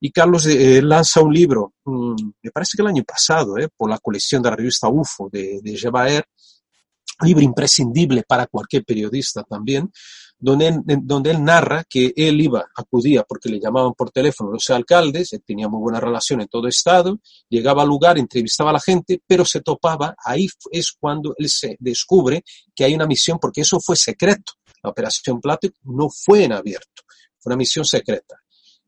y 0.00 0.10
Carlos 0.10 0.46
eh, 0.46 0.82
lanza 0.82 1.22
un 1.22 1.32
libro, 1.32 1.74
um, 1.84 2.14
me 2.42 2.50
parece 2.50 2.76
que 2.76 2.82
el 2.82 2.88
año 2.88 3.04
pasado, 3.04 3.56
eh, 3.58 3.68
por 3.74 3.88
la 3.88 3.98
colección 3.98 4.42
de 4.42 4.50
la 4.50 4.56
revista 4.56 4.88
UFO 4.88 5.28
de, 5.30 5.60
de 5.62 5.76
Jebaer, 5.76 6.24
libro 7.22 7.42
imprescindible 7.42 8.24
para 8.28 8.46
cualquier 8.46 8.84
periodista 8.84 9.42
también, 9.42 9.90
donde 10.38 10.68
él, 10.68 10.82
donde 11.02 11.30
él 11.30 11.42
narra 11.42 11.84
que 11.88 12.12
él 12.14 12.40
iba, 12.40 12.66
acudía 12.76 13.22
porque 13.22 13.48
le 13.48 13.58
llamaban 13.58 13.94
por 13.94 14.10
teléfono 14.10 14.52
los 14.52 14.68
alcaldes, 14.68 15.32
él 15.32 15.42
tenía 15.44 15.68
muy 15.68 15.80
buena 15.80 15.98
relación 15.98 16.42
en 16.42 16.48
todo 16.48 16.68
estado, 16.68 17.18
llegaba 17.48 17.82
al 17.82 17.88
lugar, 17.88 18.18
entrevistaba 18.18 18.70
a 18.70 18.74
la 18.74 18.80
gente, 18.80 19.22
pero 19.26 19.44
se 19.44 19.62
topaba, 19.62 20.14
ahí 20.22 20.46
es 20.70 20.92
cuando 20.92 21.34
él 21.38 21.48
se 21.48 21.76
descubre 21.80 22.44
que 22.74 22.84
hay 22.84 22.94
una 22.94 23.06
misión, 23.06 23.38
porque 23.40 23.62
eso 23.62 23.80
fue 23.80 23.96
secreto, 23.96 24.52
la 24.82 24.90
operación 24.90 25.40
Plato 25.40 25.68
no 25.84 26.08
fue 26.08 26.44
en 26.44 26.52
abierto, 26.52 27.02
fue 27.38 27.50
una 27.50 27.56
misión 27.56 27.84
secreta. 27.84 28.36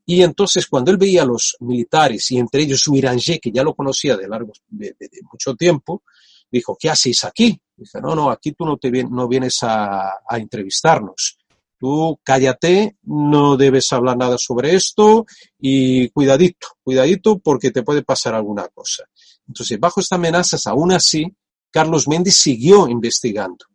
Y 0.06 0.22
entonces 0.22 0.66
cuando 0.66 0.90
él 0.90 0.96
veía 0.96 1.22
a 1.22 1.26
los 1.26 1.56
militares, 1.60 2.30
y 2.30 2.38
entre 2.38 2.62
ellos 2.62 2.80
su 2.80 2.96
Irangé, 2.96 3.38
que 3.38 3.52
ya 3.52 3.62
lo 3.62 3.74
conocía 3.74 4.16
de 4.16 4.26
largo, 4.26 4.52
de, 4.68 4.94
mucho 5.30 5.54
tiempo, 5.54 6.02
dijo, 6.50 6.76
¿qué 6.80 6.88
hacéis 6.88 7.24
aquí? 7.24 7.60
Dice, 7.76 8.00
no, 8.00 8.14
no, 8.14 8.30
aquí 8.30 8.52
tú 8.52 8.64
no, 8.64 8.78
te, 8.78 8.90
no 8.90 9.28
vienes 9.28 9.58
a, 9.62 10.08
a 10.26 10.38
entrevistarnos. 10.38 11.36
Tú 11.78 12.18
cállate, 12.24 12.96
no 13.02 13.56
debes 13.56 13.92
hablar 13.92 14.16
nada 14.16 14.36
sobre 14.38 14.74
esto 14.74 15.26
y 15.60 16.08
cuidadito, 16.08 16.68
cuidadito 16.82 17.38
porque 17.38 17.70
te 17.70 17.82
puede 17.82 18.02
pasar 18.02 18.34
alguna 18.34 18.66
cosa. 18.68 19.04
Entonces, 19.46 19.78
bajo 19.78 20.00
estas 20.00 20.18
amenazas, 20.18 20.66
aún 20.66 20.92
así, 20.92 21.24
Carlos 21.70 22.08
Méndez 22.08 22.34
siguió 22.34 22.88
investigando. 22.88 23.66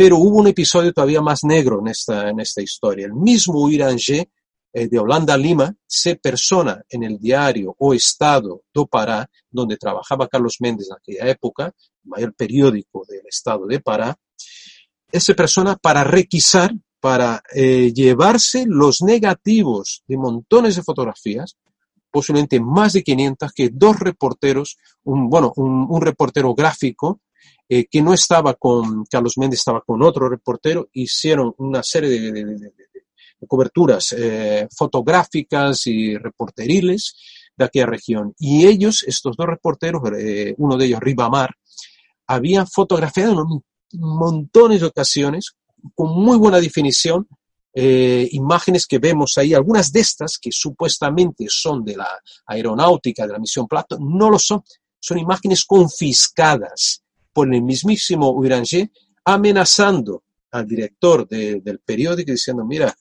Pero 0.00 0.16
hubo 0.16 0.38
un 0.38 0.46
episodio 0.46 0.94
todavía 0.94 1.20
más 1.20 1.44
negro 1.44 1.80
en 1.80 1.88
esta, 1.88 2.30
en 2.30 2.40
esta 2.40 2.62
historia. 2.62 3.04
El 3.04 3.12
mismo 3.12 3.68
Irangé 3.68 4.30
eh, 4.72 4.88
de 4.88 4.98
Holanda 4.98 5.36
Lima 5.36 5.74
se 5.86 6.16
persona 6.16 6.82
en 6.88 7.02
el 7.02 7.18
diario 7.18 7.76
O 7.78 7.92
Estado 7.92 8.62
do 8.72 8.86
Pará, 8.86 9.28
donde 9.50 9.76
trabajaba 9.76 10.26
Carlos 10.26 10.56
Méndez 10.60 10.88
en 10.88 10.96
aquella 10.96 11.30
época, 11.30 11.74
mayor 12.04 12.32
periódico 12.32 13.04
del 13.06 13.26
Estado 13.28 13.66
de 13.66 13.78
Pará, 13.80 14.18
esa 15.12 15.34
persona 15.34 15.76
para 15.76 16.02
requisar, 16.02 16.72
para 16.98 17.42
eh, 17.54 17.92
llevarse 17.92 18.64
los 18.66 19.02
negativos 19.02 20.02
de 20.08 20.16
montones 20.16 20.76
de 20.76 20.82
fotografías, 20.82 21.58
posiblemente 22.10 22.58
más 22.58 22.94
de 22.94 23.02
500, 23.02 23.52
que 23.52 23.68
dos 23.70 24.00
reporteros, 24.00 24.78
un, 25.04 25.28
bueno, 25.28 25.52
un 25.56 26.00
reportero 26.00 26.54
gráfico, 26.54 27.20
eh, 27.68 27.86
que 27.86 28.02
no 28.02 28.12
estaba 28.12 28.54
con 28.54 29.04
Carlos 29.04 29.38
Méndez, 29.38 29.60
estaba 29.60 29.80
con 29.80 30.02
otro 30.02 30.28
reportero, 30.28 30.88
hicieron 30.92 31.54
una 31.58 31.82
serie 31.82 32.10
de, 32.10 32.32
de, 32.32 32.44
de, 32.44 32.72
coberturas 33.46 34.12
eh, 34.12 34.68
fotográficas 34.76 35.86
y 35.86 36.16
reporteriles 36.16 37.14
de 37.56 37.64
aquella 37.64 37.86
región. 37.86 38.34
Y 38.38 38.66
ellos, 38.66 39.04
estos 39.06 39.36
dos 39.36 39.46
reporteros, 39.46 40.02
eh, 40.18 40.54
uno 40.58 40.76
de 40.76 40.86
ellos, 40.86 41.00
Ribamar, 41.00 41.54
habían 42.26 42.66
fotografiado 42.66 43.42
en 43.42 44.00
montones 44.00 44.80
de 44.80 44.86
ocasiones, 44.86 45.54
con 45.94 46.10
muy 46.20 46.36
buena 46.38 46.60
definición, 46.60 47.26
eh, 47.72 48.28
imágenes 48.32 48.86
que 48.86 48.98
vemos 48.98 49.38
ahí, 49.38 49.54
algunas 49.54 49.92
de 49.92 50.00
estas 50.00 50.38
que 50.38 50.50
supuestamente 50.52 51.46
son 51.48 51.84
de 51.84 51.96
la 51.96 52.08
aeronáutica, 52.46 53.26
de 53.26 53.32
la 53.32 53.38
misión 53.38 53.68
Plato, 53.68 53.96
no 54.00 54.28
lo 54.30 54.38
son, 54.38 54.62
son 54.98 55.18
imágenes 55.18 55.64
confiscadas 55.64 56.99
por 57.32 57.52
el 57.52 57.62
mismísimo 57.62 58.30
Uranger, 58.30 58.90
amenazando 59.24 60.24
al 60.50 60.66
director 60.66 61.28
de, 61.28 61.60
del 61.60 61.78
periódico 61.80 62.32
diciendo, 62.32 62.64
mira, 62.64 62.94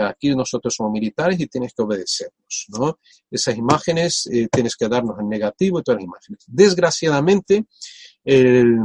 aquí 0.00 0.34
nosotros 0.34 0.74
somos 0.74 0.92
militares 0.92 1.38
y 1.40 1.46
tienes 1.46 1.72
que 1.74 1.82
obedecernos, 1.82 2.66
¿no? 2.68 2.98
Esas 3.30 3.56
imágenes 3.56 4.26
eh, 4.32 4.48
tienes 4.50 4.76
que 4.76 4.88
darnos 4.88 5.18
el 5.18 5.28
negativo 5.28 5.80
y 5.80 5.82
todas 5.82 5.98
las 5.98 6.04
imágenes. 6.04 6.44
Desgraciadamente, 6.46 7.66
el 8.24 8.78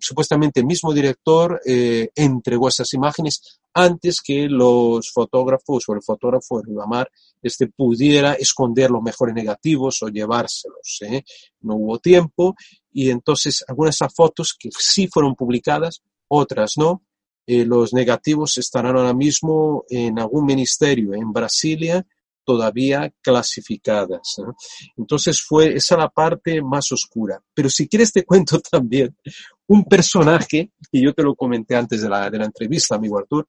supuestamente 0.00 0.64
mismo 0.64 0.92
director 0.92 1.60
eh, 1.64 2.08
entregó 2.14 2.68
esas 2.68 2.92
imágenes 2.94 3.60
antes 3.74 4.20
que 4.22 4.48
los 4.48 5.10
fotógrafos 5.12 5.84
o 5.88 5.94
el 5.94 6.02
fotógrafo 6.02 6.58
de 6.58 6.68
Ribamar 6.68 7.10
este, 7.42 7.68
pudiera 7.68 8.32
esconder 8.32 8.90
los 8.90 9.02
mejores 9.02 9.34
negativos 9.34 10.02
o 10.02 10.08
llevárselos. 10.08 10.98
¿eh? 11.02 11.22
No 11.60 11.74
hubo 11.74 11.98
tiempo 11.98 12.56
y 12.98 13.10
entonces 13.10 13.64
algunas 13.68 13.94
de 13.94 14.04
esas 14.04 14.12
fotos 14.12 14.56
que 14.58 14.70
sí 14.76 15.06
fueron 15.06 15.36
publicadas, 15.36 16.02
otras 16.26 16.72
no, 16.76 17.04
eh, 17.46 17.64
los 17.64 17.94
negativos 17.94 18.58
estarán 18.58 18.96
ahora 18.96 19.14
mismo 19.14 19.84
en 19.88 20.18
algún 20.18 20.44
ministerio 20.44 21.14
en 21.14 21.32
Brasilia 21.32 22.04
todavía 22.44 23.12
clasificadas. 23.22 24.34
¿no? 24.38 24.56
Entonces 24.96 25.40
fue 25.40 25.76
esa 25.76 25.96
la 25.96 26.08
parte 26.08 26.60
más 26.60 26.90
oscura. 26.90 27.40
Pero 27.54 27.70
si 27.70 27.86
quieres 27.86 28.12
te 28.12 28.24
cuento 28.26 28.58
también 28.58 29.16
un 29.68 29.84
personaje, 29.84 30.72
y 30.90 31.04
yo 31.04 31.14
te 31.14 31.22
lo 31.22 31.36
comenté 31.36 31.76
antes 31.76 32.02
de 32.02 32.08
la, 32.08 32.28
de 32.28 32.38
la 32.38 32.46
entrevista, 32.46 32.96
amigo 32.96 33.16
Artur, 33.16 33.46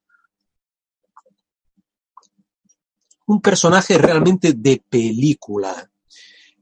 un 3.25 3.41
personaje 3.41 3.97
realmente 3.97 4.53
de 4.53 4.83
película, 4.87 5.89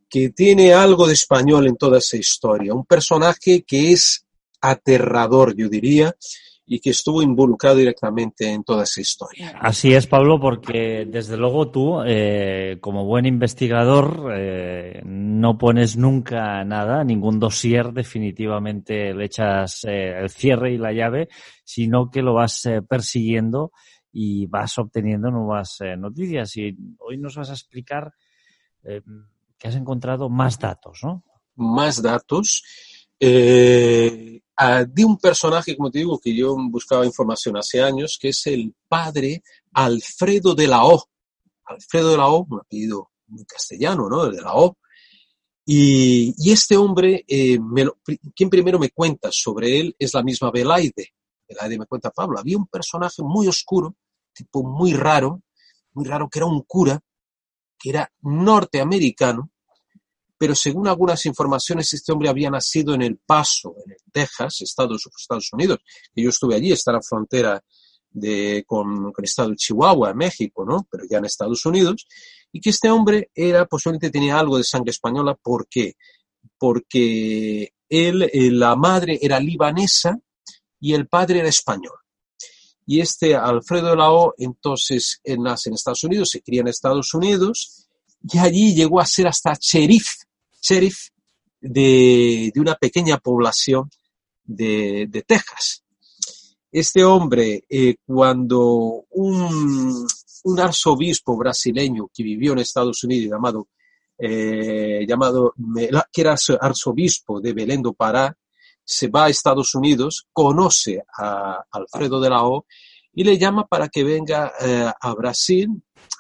que 0.09 0.29
tiene 0.29 0.73
algo 0.73 1.07
de 1.07 1.13
español 1.13 1.67
en 1.67 1.75
toda 1.75 1.97
esa 1.99 2.17
historia, 2.17 2.73
un 2.73 2.85
personaje 2.85 3.63
que 3.63 3.91
es 3.91 4.25
aterrador, 4.61 5.55
yo 5.55 5.69
diría, 5.69 6.15
y 6.69 6.81
que 6.81 6.89
estuvo 6.89 7.21
involucrado 7.21 7.77
directamente 7.77 8.51
en 8.51 8.63
toda 8.63 8.83
esa 8.83 8.99
historia. 8.99 9.57
Así 9.61 9.93
es, 9.93 10.05
Pablo, 10.05 10.37
porque 10.37 11.07
desde 11.09 11.37
luego 11.37 11.71
tú, 11.71 12.01
eh, 12.05 12.77
como 12.81 13.05
buen 13.05 13.25
investigador, 13.25 14.33
eh, 14.35 15.01
no 15.05 15.57
pones 15.57 15.95
nunca 15.95 16.65
nada, 16.65 17.05
ningún 17.05 17.39
dossier 17.39 17.93
definitivamente 17.93 19.13
le 19.13 19.25
echas 19.25 19.85
eh, 19.85 20.19
el 20.19 20.29
cierre 20.29 20.73
y 20.73 20.77
la 20.77 20.91
llave, 20.91 21.29
sino 21.63 22.11
que 22.11 22.21
lo 22.21 22.33
vas 22.33 22.65
eh, 22.65 22.81
persiguiendo 22.81 23.71
y 24.11 24.45
vas 24.47 24.77
obteniendo 24.77 25.31
nuevas 25.31 25.79
eh, 25.79 25.95
noticias. 25.95 26.57
Y 26.57 26.75
hoy 26.99 27.17
nos 27.17 27.35
vas 27.35 27.49
a 27.49 27.53
explicar 27.53 28.11
eh, 28.83 29.01
que 29.57 29.67
has 29.67 29.75
encontrado 29.75 30.29
más 30.29 30.59
datos, 30.59 30.99
¿no? 31.03 31.23
Más 31.55 32.01
datos. 32.01 32.63
Eh, 33.19 34.41
de 34.87 35.05
un 35.05 35.17
personaje, 35.17 35.75
como 35.75 35.91
te 35.91 35.99
digo, 35.99 36.19
que 36.19 36.35
yo 36.35 36.55
buscaba 36.69 37.05
información 37.05 37.57
hace 37.57 37.81
años, 37.81 38.17
que 38.19 38.29
es 38.29 38.47
el 38.47 38.73
padre 38.87 39.43
Alfredo 39.73 40.55
de 40.55 40.67
la 40.67 40.83
O. 40.85 41.03
Alfredo 41.65 42.11
de 42.11 42.17
la 42.17 42.27
O, 42.27 42.45
un 42.49 42.59
apellido 42.59 43.11
muy 43.27 43.45
castellano, 43.45 44.09
¿no? 44.09 44.25
De 44.29 44.41
la 44.41 44.55
O. 44.55 44.77
Y, 45.65 46.33
este 46.51 46.77
hombre, 46.77 47.25
eh, 47.27 47.59
quien 48.33 48.49
primero 48.49 48.79
me 48.79 48.89
cuenta 48.89 49.29
sobre 49.31 49.79
él 49.79 49.95
es 49.99 50.13
la 50.13 50.23
misma 50.23 50.49
Belaide. 50.49 51.13
Belaide 51.47 51.77
me 51.77 51.85
cuenta, 51.85 52.09
Pablo, 52.09 52.39
había 52.39 52.57
un 52.57 52.67
personaje 52.67 53.21
muy 53.21 53.47
oscuro, 53.47 53.95
tipo 54.33 54.63
muy 54.63 54.93
raro, 54.93 55.41
muy 55.91 56.05
raro, 56.05 56.29
que 56.29 56.39
era 56.39 56.45
un 56.45 56.61
cura, 56.61 56.99
que 57.77 57.89
era 57.89 58.11
norteamericano, 58.21 59.51
pero 60.37 60.53
según 60.55 60.87
algunas 60.87 61.25
informaciones, 61.25 61.91
este 61.93 62.11
hombre 62.11 62.29
había 62.29 62.49
nacido 62.49 62.93
en 62.93 63.01
El 63.01 63.17
Paso, 63.17 63.75
en 63.85 63.91
el 63.91 63.97
Texas, 64.11 64.61
Estados, 64.61 65.07
Estados 65.17 65.51
Unidos, 65.53 65.79
que 66.13 66.21
yo 66.21 66.29
estuve 66.29 66.55
allí, 66.55 66.71
está 66.71 66.91
en 66.91 66.95
la 66.95 67.01
frontera 67.01 67.63
de, 68.09 68.63
con, 68.67 69.11
con, 69.11 69.23
el 69.23 69.25
estado 69.25 69.49
de 69.49 69.55
Chihuahua, 69.55 70.13
México, 70.13 70.65
¿no? 70.65 70.87
Pero 70.91 71.05
ya 71.09 71.17
en 71.17 71.25
Estados 71.25 71.65
Unidos, 71.65 72.07
y 72.51 72.61
que 72.61 72.69
este 72.69 72.89
hombre 72.89 73.31
era, 73.33 73.65
posiblemente 73.65 74.11
tenía 74.11 74.39
algo 74.39 74.57
de 74.57 74.63
sangre 74.63 74.91
española, 74.91 75.35
¿por 75.35 75.67
qué? 75.67 75.95
Porque 76.57 77.73
él, 77.89 78.23
eh, 78.23 78.51
la 78.51 78.75
madre 78.75 79.19
era 79.21 79.39
libanesa 79.39 80.19
y 80.79 80.93
el 80.93 81.07
padre 81.07 81.39
era 81.39 81.49
español. 81.49 81.97
Y 82.89 83.01
este 83.01 83.35
Alfredo 83.35 83.89
de 83.89 83.97
la 83.97 84.11
O, 84.11 84.33
entonces, 84.37 85.21
nace 85.37 85.69
en 85.69 85.75
Estados 85.75 86.05
Unidos, 86.05 86.29
se 86.29 86.41
cría 86.41 86.61
en 86.61 86.69
Estados 86.69 87.13
Unidos, 87.13 87.89
y 88.23 88.37
allí 88.37 88.73
llegó 88.73 89.01
a 89.01 89.05
ser 89.05 89.27
hasta 89.27 89.57
sheriff, 89.59 90.07
sheriff 90.61 91.09
de, 91.59 92.49
una 92.55 92.75
pequeña 92.75 93.17
población 93.17 93.89
de, 94.41 95.23
Texas. 95.27 95.83
Este 96.71 97.03
hombre, 97.03 97.65
eh, 97.69 97.95
cuando 98.05 99.05
un, 99.09 100.07
un, 100.45 100.59
arzobispo 100.59 101.35
brasileño 101.35 102.09
que 102.13 102.23
vivió 102.23 102.53
en 102.53 102.59
Estados 102.59 103.03
Unidos 103.03 103.31
llamado, 103.31 103.67
eh, 104.17 105.05
llamado 105.05 105.53
que 106.13 106.21
era 106.21 106.37
arzobispo 106.61 107.41
de 107.41 107.51
Belén 107.51 107.81
do 107.81 107.93
Pará, 107.93 108.33
se 108.87 109.09
va 109.09 109.25
a 109.25 109.29
Estados 109.29 109.75
Unidos, 109.75 110.27
conoce 110.31 111.03
a 111.17 111.61
Alfredo 111.71 112.21
de 112.21 112.29
la 112.29 112.45
O 112.45 112.65
y 113.11 113.25
le 113.25 113.37
llama 113.37 113.67
para 113.67 113.89
que 113.89 114.03
venga 114.05 114.53
eh, 114.61 114.89
a 115.01 115.13
Brasil 115.13 115.69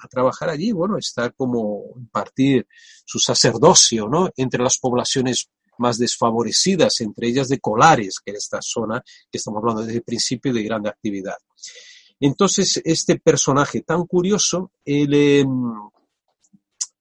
a 0.03 0.07
trabajar 0.09 0.49
allí, 0.49 0.73
bueno, 0.73 0.97
está 0.97 1.29
como 1.29 1.93
impartir 1.95 2.67
su 3.05 3.19
sacerdocio, 3.19 4.09
¿no? 4.09 4.29
Entre 4.35 4.61
las 4.61 4.77
poblaciones 4.79 5.49
más 5.77 5.97
desfavorecidas, 5.97 6.99
entre 6.99 7.29
ellas 7.29 7.47
de 7.47 7.59
Colares, 7.59 8.19
que 8.19 8.31
es 8.31 8.39
esta 8.39 8.61
zona 8.61 9.01
que 9.31 9.37
estamos 9.37 9.59
hablando 9.59 9.83
desde 9.83 9.99
el 9.99 10.03
principio 10.03 10.53
de 10.53 10.63
grande 10.63 10.89
actividad. 10.89 11.37
Entonces, 12.19 12.81
este 12.83 13.17
personaje 13.19 13.81
tan 13.81 14.05
curioso, 14.05 14.71
eh, 14.83 15.45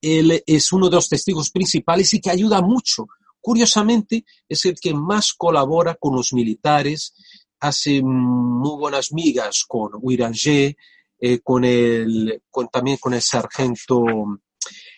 él 0.01 0.43
es 0.47 0.73
uno 0.73 0.89
de 0.89 0.97
los 0.97 1.09
testigos 1.09 1.51
principales 1.51 2.15
y 2.15 2.21
que 2.21 2.31
ayuda 2.31 2.61
mucho. 2.63 3.09
Curiosamente, 3.47 4.25
es 4.49 4.65
el 4.65 4.75
que 4.75 4.93
más 4.93 5.33
colabora 5.33 5.95
con 5.95 6.17
los 6.17 6.33
militares, 6.33 7.15
hace 7.61 8.03
muy 8.03 8.77
buenas 8.77 9.13
migas 9.13 9.65
con 9.69 9.93
Huiranger, 10.03 10.77
eh, 11.21 11.39
con 11.45 11.65
el, 11.65 12.43
también 12.73 12.97
con 12.97 13.15
el 13.15 13.23
sargento, 13.23 14.05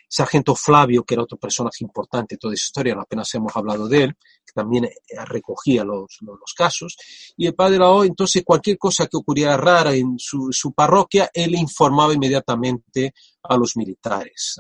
sargento 0.08 0.54
Flavio, 0.54 1.04
que 1.04 1.12
era 1.12 1.24
otro 1.24 1.36
personaje 1.36 1.84
importante 1.84 2.36
de 2.36 2.38
toda 2.38 2.54
esa 2.54 2.64
historia, 2.64 2.96
apenas 2.98 3.34
hemos 3.34 3.54
hablado 3.54 3.86
de 3.86 4.04
él, 4.04 4.16
también 4.58 4.86
eh, 4.86 4.90
recogía 5.24 5.84
los, 5.84 6.18
los, 6.22 6.52
casos. 6.56 6.96
Y 7.36 7.46
el 7.46 7.54
padre 7.54 7.78
Lao, 7.78 8.02
entonces, 8.02 8.42
cualquier 8.44 8.76
cosa 8.76 9.06
que 9.06 9.16
ocurriera 9.16 9.56
rara 9.56 9.94
en 9.94 10.18
su, 10.18 10.48
su 10.50 10.72
parroquia, 10.72 11.30
él 11.32 11.54
informaba 11.54 12.12
inmediatamente 12.12 13.14
a 13.44 13.56
los 13.56 13.76
militares. 13.76 14.56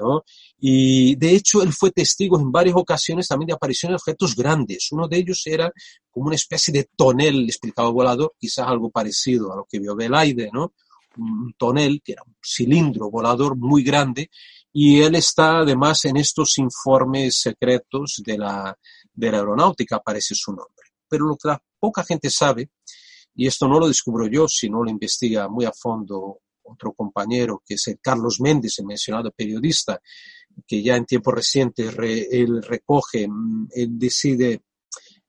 Y 0.60 1.16
de 1.16 1.34
hecho, 1.34 1.62
él 1.62 1.72
fue 1.72 1.90
testigo 1.90 2.38
en 2.38 2.52
varias 2.52 2.76
ocasiones 2.76 3.26
también 3.26 3.48
de 3.48 3.54
apariciones 3.54 3.94
de 3.94 4.02
objetos 4.02 4.36
grandes. 4.36 4.92
Uno 4.92 5.08
de 5.08 5.18
ellos 5.18 5.42
era 5.46 5.72
como 6.10 6.26
una 6.26 6.36
especie 6.36 6.72
de 6.72 6.88
tonel, 6.96 7.44
explicaba 7.44 7.90
volador, 7.90 8.34
quizás 8.38 8.68
algo 8.68 8.90
parecido 8.90 9.52
a 9.52 9.56
lo 9.56 9.66
que 9.68 9.80
vio 9.80 9.96
Belaide, 9.96 10.50
¿no? 10.52 10.72
un 11.16 11.52
tonel, 11.58 12.00
que 12.02 12.12
era 12.12 12.22
un 12.24 12.36
cilindro 12.40 13.10
volador 13.10 13.56
muy 13.56 13.82
grande, 13.82 14.30
y 14.72 15.00
él 15.00 15.14
está 15.14 15.60
además 15.60 16.04
en 16.04 16.16
estos 16.18 16.58
informes 16.58 17.40
secretos 17.40 18.22
de 18.24 18.38
la, 18.38 18.76
de 19.18 19.32
la 19.32 19.38
aeronáutica, 19.38 19.96
aparece 19.96 20.34
su 20.34 20.52
nombre. 20.52 20.86
Pero 21.08 21.26
lo 21.26 21.36
que 21.36 21.48
la 21.48 21.62
poca 21.78 22.04
gente 22.04 22.30
sabe, 22.30 22.70
y 23.34 23.46
esto 23.46 23.66
no 23.66 23.80
lo 23.80 23.88
descubro 23.88 24.26
yo, 24.26 24.46
sino 24.48 24.82
lo 24.82 24.90
investiga 24.90 25.48
muy 25.48 25.64
a 25.64 25.72
fondo 25.72 26.40
otro 26.62 26.92
compañero, 26.92 27.62
que 27.66 27.74
es 27.74 27.88
el 27.88 27.98
Carlos 28.00 28.40
Méndez, 28.40 28.78
el 28.78 28.86
mencionado 28.86 29.30
periodista, 29.32 30.00
que 30.66 30.82
ya 30.82 30.96
en 30.96 31.06
tiempo 31.06 31.32
reciente 31.32 31.90
re, 31.90 32.26
él 32.30 32.62
recoge, 32.62 33.24
él 33.24 33.98
decide 33.98 34.62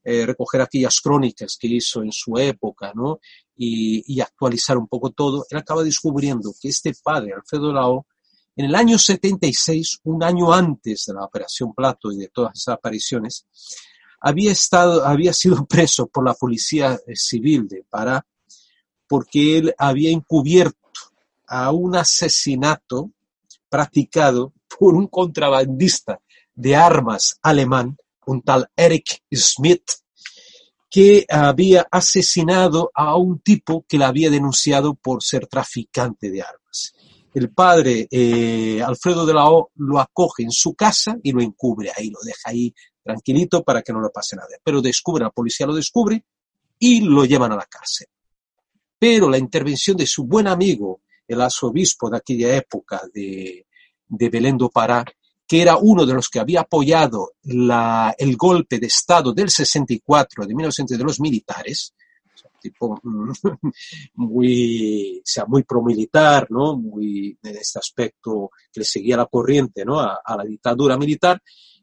eh, 0.03 0.26
recoger 0.26 0.61
aquellas 0.61 0.99
crónicas 1.02 1.57
que 1.60 1.68
hizo 1.68 2.03
en 2.03 2.11
su 2.11 2.38
época, 2.38 2.91
¿no? 2.94 3.20
Y, 3.56 4.03
y, 4.14 4.22
actualizar 4.22 4.78
un 4.78 4.88
poco 4.88 5.11
todo, 5.11 5.45
él 5.49 5.57
acaba 5.57 5.84
descubriendo 5.84 6.53
que 6.60 6.70
este 6.70 6.94
padre, 7.03 7.34
Alfredo 7.34 7.74
Lao, 7.74 8.06
en 8.56 8.66
el 8.66 8.76
año 8.76 8.98
76, 8.98 10.00
un 10.04 10.24
año 10.24 10.52
antes 10.52 11.06
de 11.06 11.14
la 11.14 11.24
Operación 11.24 11.74
Plato 11.74 12.12
y 12.12 12.18
de 12.18 12.28
todas 12.30 12.58
esas 12.58 12.76
apariciones, 12.76 13.46
había, 14.22 14.52
estado, 14.52 15.06
había 15.06 15.34
sido 15.34 15.66
preso 15.70 16.08
por 16.08 16.26
la 16.26 16.34
Policía 16.34 17.00
Civil 17.14 17.68
de 17.68 17.86
Pará 17.90 18.26
porque 19.08 19.58
él 19.58 19.74
había 19.78 20.12
encubierto 20.12 20.78
a 21.48 21.72
un 21.72 21.96
asesinato 21.96 23.12
practicado 23.68 24.54
por 24.80 24.94
un 24.94 25.08
contrabandista 25.08 26.22
de 26.54 26.76
armas 26.76 27.40
alemán, 27.42 27.98
un 28.28 28.42
tal 28.44 28.70
Eric 28.76 29.24
Smith, 29.34 29.90
que 30.90 31.26
había 31.28 31.88
asesinado 31.92 32.92
a 32.94 33.16
un 33.16 33.40
tipo 33.40 33.86
que 33.88 33.98
la 33.98 34.08
había 34.08 34.30
denunciado 34.30 34.96
por 34.96 35.24
ser 35.24 35.48
traficante 35.48 36.30
de 36.30 36.42
armas. 36.42 36.59
El 37.34 37.51
padre 37.51 38.07
eh, 38.10 38.81
Alfredo 38.81 39.26
de 39.26 39.34
la 39.34 39.49
O 39.49 39.72
lo 39.76 39.99
acoge 39.99 40.43
en 40.43 40.51
su 40.51 40.73
casa 40.73 41.18
y 41.22 41.31
lo 41.31 41.41
encubre 41.41 41.91
ahí, 41.95 42.10
lo 42.10 42.19
deja 42.23 42.49
ahí 42.49 42.73
tranquilito 43.03 43.64
para 43.64 43.81
que 43.81 43.93
no 43.93 44.01
le 44.01 44.10
pase 44.10 44.35
nada. 44.35 44.49
Pero 44.64 44.81
descubre, 44.81 45.23
la 45.23 45.30
policía 45.30 45.68
lo 45.68 45.76
descubre 45.76 46.23
y 46.80 47.01
lo 47.01 47.26
llevan 47.26 47.51
a 47.51 47.57
la 47.57 47.65
cárcel. 47.65 48.07
Pero 48.97 49.30
la 49.30 49.38
intervención 49.38 49.95
de 49.95 50.07
su 50.07 50.26
buen 50.26 50.47
amigo, 50.47 51.01
el 51.27 51.41
arzobispo 51.41 52.10
de 52.10 52.18
aquella 52.18 52.56
época 52.56 53.01
de, 53.14 53.68
de 54.07 54.30
Belén 54.30 54.57
do 54.57 54.69
Pará, 54.69 55.06
que 55.47 55.61
era 55.61 55.77
uno 55.77 56.06
de 56.06 56.14
los 56.14 56.30
que 56.30 56.39
había 56.39 56.61
apoyado 56.61 57.34
el 57.43 58.38
golpe 58.38 58.77
de 58.77 58.88
Estado 58.88 59.34
del 59.34 59.49
64, 59.49 60.45
de 60.45 60.53
1900, 60.53 60.97
de 60.97 61.03
los 61.03 61.19
militares, 61.19 61.95
tipo 62.60 62.99
muy, 64.15 65.19
o 65.19 65.22
sea, 65.26 65.45
muy 65.45 65.64
promilitar, 65.64 66.48
¿no? 66.49 66.77
Muy 66.77 67.38
en 67.41 67.57
este 67.57 67.80
aspecto 67.80 68.52
que 68.72 68.81
le 68.81 68.86
seguía 68.86 69.18
la 69.18 69.26
corriente, 69.26 69.86
¿no? 69.86 69.99
A, 69.99 70.22
la 70.38 70.44
dictadura 70.44 70.98
militar, 70.98 71.41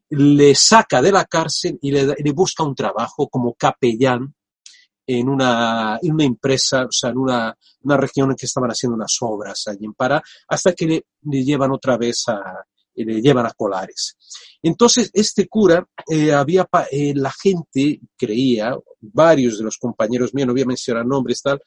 le 0.08 0.54
saca 0.54 1.02
de 1.02 1.12
la 1.12 1.24
cárcel 1.24 1.78
y 1.82 1.90
le, 1.90 2.06
le 2.06 2.32
busca 2.32 2.62
un 2.62 2.74
trabajo 2.74 3.28
como 3.28 3.54
capellán 3.54 4.34
en 5.06 5.28
una, 5.28 5.98
en 6.02 6.12
una 6.12 6.24
empresa, 6.24 6.84
o 6.84 6.92
sea, 6.92 7.10
en 7.10 7.18
una, 7.18 7.56
una 7.82 7.96
región 7.96 8.30
en 8.30 8.36
que 8.36 8.46
estaban 8.46 8.70
haciendo 8.70 8.96
unas 8.96 9.16
obras 9.20 9.64
allí 9.68 9.84
en 9.84 9.94
Pará, 9.94 10.22
hasta 10.48 10.72
que 10.72 10.86
le, 10.86 11.06
le 11.22 11.44
llevan 11.44 11.70
otra 11.70 11.96
vez 11.96 12.24
a, 12.28 12.64
le 13.04 13.20
llevan 13.20 13.46
a 13.46 13.52
Colares. 13.52 14.16
Entonces, 14.62 15.10
este 15.12 15.46
cura, 15.48 15.86
eh, 16.08 16.32
había, 16.32 16.68
eh, 16.90 17.12
la 17.14 17.32
gente 17.32 18.00
creía, 18.16 18.76
varios 19.00 19.58
de 19.58 19.64
los 19.64 19.78
compañeros 19.78 20.34
míos, 20.34 20.48
no 20.48 20.54
voy 20.54 20.62
a 20.62 20.66
mencionar 20.66 21.06
nombres 21.06 21.42
tal, 21.42 21.60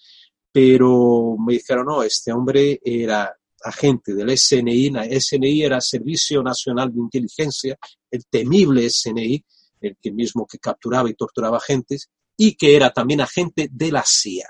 pero 0.51 1.35
me 1.37 1.53
dijeron, 1.53 1.85
no, 1.85 2.03
este 2.03 2.31
hombre 2.31 2.79
era 2.83 3.33
agente 3.61 4.13
del 4.13 4.37
SNI, 4.37 4.89
la 4.89 5.05
SNI 5.05 5.63
era 5.63 5.81
Servicio 5.81 6.41
Nacional 6.41 6.91
de 6.93 6.99
Inteligencia, 6.99 7.77
el 8.09 8.25
temible 8.29 8.89
SNI, 8.89 9.43
el 9.81 9.97
que 10.01 10.11
mismo 10.11 10.45
que 10.45 10.59
capturaba 10.59 11.09
y 11.09 11.13
torturaba 11.13 11.57
agentes, 11.57 12.09
y 12.37 12.55
que 12.55 12.75
era 12.75 12.91
también 12.91 13.21
agente 13.21 13.69
de 13.71 13.91
la 13.91 14.03
CIA. 14.05 14.47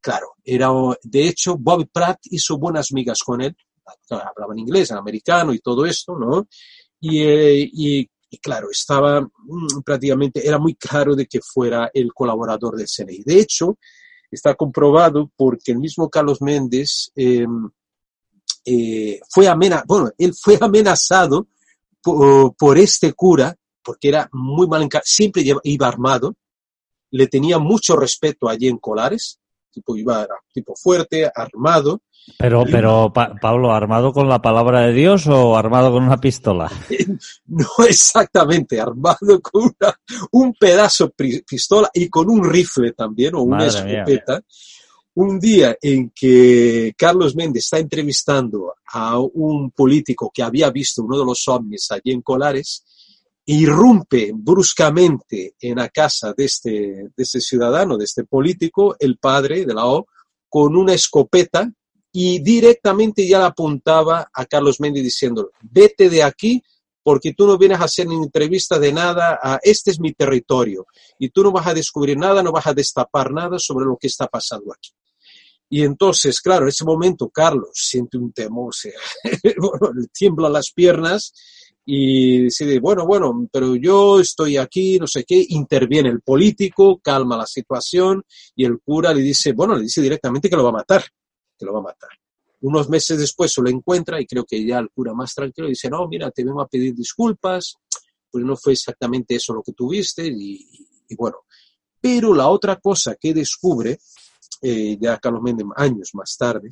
claro, 0.00 0.34
era, 0.44 0.70
de 1.02 1.28
hecho, 1.28 1.56
Bobby 1.58 1.84
Pratt 1.86 2.20
hizo 2.30 2.56
buenas 2.56 2.92
migas 2.92 3.18
con 3.24 3.40
él, 3.42 3.56
hablaba 4.10 4.52
en 4.52 4.60
inglés, 4.60 4.90
en 4.90 4.98
americano 4.98 5.52
y 5.52 5.60
todo 5.60 5.84
esto, 5.86 6.16
¿no? 6.18 6.46
Y, 7.00 7.22
eh, 7.22 8.10
claro, 8.42 8.68
estaba 8.70 9.20
mm, 9.20 9.82
prácticamente, 9.84 10.46
era 10.46 10.58
muy 10.58 10.74
claro 10.74 11.14
de 11.14 11.26
que 11.26 11.40
fuera 11.40 11.90
el 11.92 12.12
colaborador 12.12 12.76
del 12.76 12.86
CNI. 12.86 13.22
De 13.24 13.40
hecho, 13.40 13.78
está 14.30 14.54
comprobado 14.54 15.30
porque 15.36 15.72
el 15.72 15.78
mismo 15.78 16.10
Carlos 16.10 16.42
Méndez 16.42 17.10
em, 17.14 17.68
eh, 18.64 19.20
fue 19.30 19.48
amenazado, 19.48 19.86
bueno, 19.86 20.10
él 20.18 20.34
fue 20.34 20.58
amenazado 20.60 21.48
por, 22.02 22.54
por, 22.56 22.78
este 22.78 23.12
cura, 23.14 23.56
porque 23.82 24.08
era 24.08 24.28
muy 24.32 24.66
mal 24.66 24.88
siempre 25.04 25.44
iba 25.64 25.88
armado, 25.88 26.36
le 27.10 27.26
tenía 27.26 27.58
mucho 27.58 27.96
respeto 27.96 28.48
allí 28.48 28.68
en 28.68 28.78
Colares, 28.78 29.40
tipo 29.70 29.96
iba 29.96 30.26
tipo 30.52 30.74
fuerte, 30.76 31.30
armado. 31.34 32.02
Pero, 32.38 32.64
pero 32.70 33.10
Pablo, 33.12 33.72
¿armado 33.72 34.12
con 34.12 34.28
la 34.28 34.42
palabra 34.42 34.82
de 34.82 34.92
Dios 34.92 35.26
o 35.28 35.56
armado 35.56 35.92
con 35.92 36.04
una 36.04 36.18
pistola? 36.18 36.70
No 37.46 37.66
exactamente, 37.88 38.80
armado 38.80 39.40
con 39.40 39.72
un 40.32 40.54
pedazo 40.54 41.10
de 41.16 41.42
pistola 41.48 41.90
y 41.94 42.08
con 42.08 42.28
un 42.28 42.44
rifle 42.44 42.92
también, 42.92 43.34
o 43.34 43.42
una 43.42 43.66
escopeta. 43.66 44.42
Un 45.14 45.40
día 45.40 45.76
en 45.80 46.12
que 46.14 46.92
Carlos 46.96 47.34
Méndez 47.34 47.64
está 47.64 47.78
entrevistando 47.78 48.74
a 48.92 49.18
un 49.18 49.70
político 49.72 50.30
que 50.32 50.42
había 50.42 50.70
visto 50.70 51.02
uno 51.02 51.18
de 51.18 51.24
los 51.24 51.48
ovnis 51.48 51.90
allí 51.90 52.12
en 52.12 52.22
Colares, 52.22 52.84
irrumpe 53.50 54.30
bruscamente 54.34 55.54
en 55.60 55.76
la 55.76 55.88
casa 55.88 56.34
de 56.36 56.44
este, 56.44 56.70
de 56.70 57.22
este 57.22 57.40
ciudadano, 57.40 57.96
de 57.96 58.04
este 58.04 58.24
político, 58.24 58.94
el 58.98 59.16
padre 59.16 59.64
de 59.64 59.72
la 59.72 59.86
O, 59.86 60.06
con 60.50 60.76
una 60.76 60.92
escopeta 60.92 61.70
y 62.12 62.40
directamente 62.40 63.26
ya 63.26 63.38
la 63.38 63.46
apuntaba 63.46 64.28
a 64.34 64.44
Carlos 64.44 64.80
Méndez 64.80 65.02
diciendo, 65.02 65.50
vete 65.62 66.10
de 66.10 66.22
aquí 66.22 66.62
porque 67.02 67.32
tú 67.32 67.46
no 67.46 67.56
vienes 67.56 67.80
a 67.80 67.84
hacer 67.84 68.06
ni 68.06 68.16
entrevista 68.16 68.78
de 68.78 68.92
nada, 68.92 69.38
a, 69.42 69.58
este 69.62 69.92
es 69.92 70.00
mi 70.00 70.12
territorio 70.12 70.86
y 71.18 71.30
tú 71.30 71.42
no 71.42 71.50
vas 71.50 71.68
a 71.68 71.74
descubrir 71.74 72.18
nada, 72.18 72.42
no 72.42 72.52
vas 72.52 72.66
a 72.66 72.74
destapar 72.74 73.32
nada 73.32 73.58
sobre 73.58 73.86
lo 73.86 73.96
que 73.96 74.08
está 74.08 74.26
pasando 74.26 74.74
aquí. 74.74 74.90
Y 75.70 75.84
entonces, 75.84 76.42
claro, 76.42 76.64
en 76.64 76.68
ese 76.68 76.84
momento 76.84 77.30
Carlos 77.30 77.70
siente 77.72 78.18
un 78.18 78.30
temor, 78.30 78.74
se, 78.74 78.92
bueno, 79.56 79.90
le 79.94 80.50
las 80.50 80.70
piernas 80.70 81.32
y 81.90 82.42
decide, 82.42 82.80
bueno, 82.80 83.06
bueno, 83.06 83.48
pero 83.50 83.74
yo 83.74 84.20
estoy 84.20 84.58
aquí, 84.58 84.98
no 84.98 85.06
sé 85.06 85.24
qué, 85.24 85.42
interviene 85.48 86.10
el 86.10 86.20
político, 86.20 87.00
calma 87.02 87.34
la 87.34 87.46
situación 87.46 88.22
y 88.54 88.66
el 88.66 88.78
cura 88.80 89.14
le 89.14 89.22
dice, 89.22 89.54
bueno, 89.54 89.74
le 89.74 89.84
dice 89.84 90.02
directamente 90.02 90.50
que 90.50 90.56
lo 90.56 90.64
va 90.64 90.68
a 90.68 90.72
matar, 90.72 91.02
que 91.58 91.64
lo 91.64 91.72
va 91.72 91.78
a 91.78 91.84
matar. 91.84 92.10
Unos 92.60 92.90
meses 92.90 93.18
después 93.18 93.54
se 93.54 93.62
lo 93.62 93.70
encuentra 93.70 94.20
y 94.20 94.26
creo 94.26 94.44
que 94.44 94.62
ya 94.66 94.80
el 94.80 94.90
cura 94.90 95.14
más 95.14 95.34
tranquilo 95.34 95.66
dice, 95.66 95.88
no, 95.88 96.06
mira, 96.08 96.30
te 96.30 96.44
vengo 96.44 96.60
a 96.60 96.68
pedir 96.68 96.94
disculpas, 96.94 97.76
pues 98.30 98.44
no 98.44 98.54
fue 98.54 98.74
exactamente 98.74 99.36
eso 99.36 99.54
lo 99.54 99.62
que 99.62 99.72
tuviste 99.72 100.26
y, 100.26 101.16
bueno. 101.16 101.38
Pero 101.98 102.34
la 102.34 102.48
otra 102.48 102.76
cosa 102.76 103.16
que 103.18 103.32
descubre, 103.32 103.98
eh, 104.60 104.98
ya 105.00 105.16
Carlos 105.16 105.40
Méndez 105.40 105.66
años 105.74 106.10
más 106.12 106.36
tarde, 106.36 106.68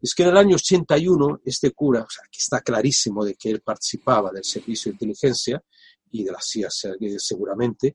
es 0.00 0.14
que 0.14 0.22
en 0.22 0.30
el 0.30 0.36
año 0.36 0.56
81 0.56 1.40
este 1.44 1.72
cura, 1.72 2.02
o 2.02 2.10
sea, 2.10 2.24
que 2.30 2.38
está 2.38 2.60
clarísimo 2.60 3.24
de 3.24 3.34
que 3.34 3.50
él 3.50 3.60
participaba 3.60 4.30
del 4.30 4.44
servicio 4.44 4.90
de 4.90 4.94
inteligencia 4.94 5.62
y 6.10 6.24
de 6.24 6.32
la 6.32 6.38
CIA 6.40 6.68
seguramente, 7.18 7.94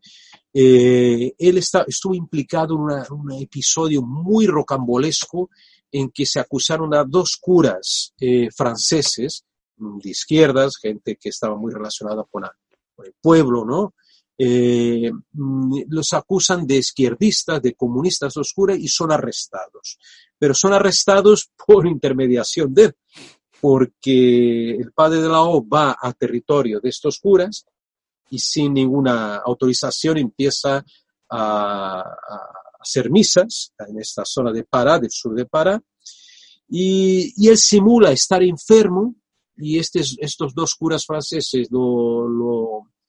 eh, 0.54 1.34
él 1.38 1.58
está, 1.58 1.86
estuvo 1.88 2.14
implicado 2.14 2.76
en 2.76 3.14
un 3.14 3.32
episodio 3.34 4.02
muy 4.02 4.48
rocambolesco 4.48 5.50
en 5.92 6.10
que 6.10 6.26
se 6.26 6.40
acusaron 6.40 6.94
a 6.94 7.04
dos 7.04 7.38
curas 7.40 8.14
eh, 8.20 8.50
franceses 8.56 9.46
de 9.78 10.10
izquierdas, 10.10 10.78
gente 10.78 11.18
que 11.20 11.30
estaba 11.30 11.56
muy 11.56 11.74
relacionada 11.74 12.24
con 12.30 12.44
el 12.44 13.14
pueblo, 13.20 13.66
¿no? 13.66 13.94
Eh, 14.38 15.12
mm, 15.34 15.84
los 15.90 16.14
acusan 16.14 16.66
de 16.66 16.78
izquierdistas, 16.78 17.62
de 17.62 17.76
comunistas 17.76 18.36
oscuras 18.38 18.78
y 18.80 18.88
son 18.88 19.12
arrestados. 19.12 20.00
Pero 20.38 20.54
son 20.54 20.74
arrestados 20.74 21.52
por 21.68 21.86
intermediación 21.86 22.74
de 22.74 22.86
él, 22.86 22.96
porque 23.60 24.72
el 24.72 24.92
padre 24.94 25.22
de 25.22 25.30
la 25.30 25.44
O 25.44 25.68
va 25.68 25.96
a 26.00 26.14
territorio 26.14 26.80
de 26.80 26.90
estos 26.90 27.20
curas 27.20 27.66
y 28.30 28.40
sin 28.40 28.74
ninguna 28.74 29.38
autorización 29.38 30.18
empieza 30.18 30.84
a, 31.30 32.04
hacer 32.80 33.12
misas 33.12 33.74
en 33.88 34.00
esta 34.00 34.26
zona 34.26 34.52
de 34.52 34.64
Pará, 34.64 34.98
del 34.98 35.12
sur 35.12 35.36
de 35.36 35.46
Pará, 35.46 35.80
y, 36.68 37.48
él 37.48 37.58
simula 37.58 38.12
estar 38.12 38.42
enfermo 38.42 39.14
y 39.56 39.78
estos, 39.78 40.18
estos 40.20 40.56
dos 40.56 40.74
curas 40.74 41.06
franceses 41.06 41.68
lo 41.70 42.88
eh, 42.90 43.01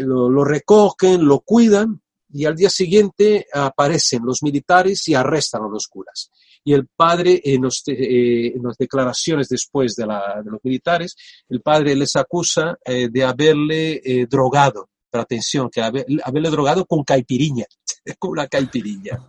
lo, 0.00 0.44
recogen, 0.44 1.26
lo 1.26 1.40
cuidan 1.40 2.00
y 2.32 2.44
al 2.44 2.56
día 2.56 2.70
siguiente 2.70 3.46
aparecen 3.52 4.24
los 4.24 4.42
militares 4.42 5.06
y 5.08 5.14
arrestan 5.14 5.62
a 5.62 5.68
los 5.68 5.86
curas. 5.86 6.30
Y 6.64 6.72
el 6.72 6.88
padre, 6.88 7.40
en, 7.44 7.64
eh, 7.86 8.54
las 8.60 8.76
declaraciones 8.76 9.48
después 9.48 9.94
de, 9.94 10.06
los 10.06 10.64
militares, 10.64 11.16
el 11.48 11.60
padre 11.62 11.94
les 11.94 12.16
acusa 12.16 12.76
eh, 12.84 13.08
de 13.10 13.24
haberle 13.24 14.26
drogado, 14.28 14.90
pero 15.08 15.22
atención, 15.22 15.70
que 15.70 15.80
haberle 15.80 16.50
drogado 16.50 16.84
con 16.84 17.04
caipiriña, 17.04 17.66
con 18.18 18.32
una 18.32 18.48
caipiriña. 18.48 19.24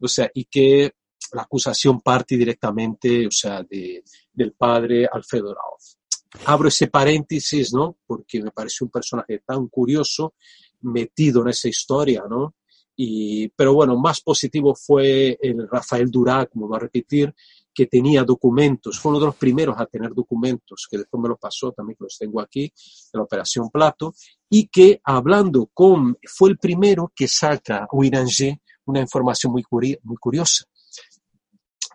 O 0.00 0.06
sea, 0.06 0.30
y 0.32 0.44
que 0.44 0.92
la 1.32 1.42
acusación 1.42 2.00
parte 2.00 2.36
directamente, 2.36 3.26
o 3.26 3.30
sea, 3.30 3.62
del 3.68 4.52
padre 4.52 5.08
Alfredo 5.10 5.52
Raoz 5.52 5.97
abro 6.46 6.68
ese 6.68 6.88
paréntesis, 6.88 7.72
¿no? 7.72 7.98
Porque 8.06 8.42
me 8.42 8.50
parece 8.50 8.84
un 8.84 8.90
personaje 8.90 9.40
tan 9.46 9.68
curioso 9.68 10.34
metido 10.82 11.42
en 11.42 11.48
esa 11.48 11.68
historia, 11.68 12.24
¿no? 12.28 12.54
Y, 12.96 13.48
pero 13.50 13.74
bueno, 13.74 13.96
más 13.96 14.20
positivo 14.20 14.74
fue 14.74 15.38
el 15.40 15.68
Rafael 15.68 16.10
Durá, 16.10 16.46
como 16.46 16.68
va 16.68 16.78
a 16.78 16.80
repetir, 16.80 17.32
que 17.72 17.86
tenía 17.86 18.24
documentos, 18.24 18.98
fue 18.98 19.10
uno 19.10 19.20
de 19.20 19.26
los 19.26 19.36
primeros 19.36 19.76
a 19.78 19.86
tener 19.86 20.12
documentos, 20.12 20.88
que 20.90 20.98
después 20.98 21.22
me 21.22 21.28
lo 21.28 21.36
pasó, 21.36 21.70
también 21.70 21.96
que 21.96 22.04
los 22.04 22.18
tengo 22.18 22.40
aquí, 22.40 22.62
de 22.62 23.18
la 23.18 23.22
Operación 23.22 23.70
Plato, 23.70 24.14
y 24.50 24.66
que 24.66 25.00
hablando 25.04 25.70
con, 25.72 26.18
fue 26.24 26.50
el 26.50 26.58
primero 26.58 27.12
que 27.14 27.28
saca 27.28 27.84
a 27.84 27.88
Uiranger 27.92 28.58
una 28.86 29.00
información 29.00 29.52
muy, 29.52 29.64
muy 30.02 30.16
curiosa, 30.16 30.64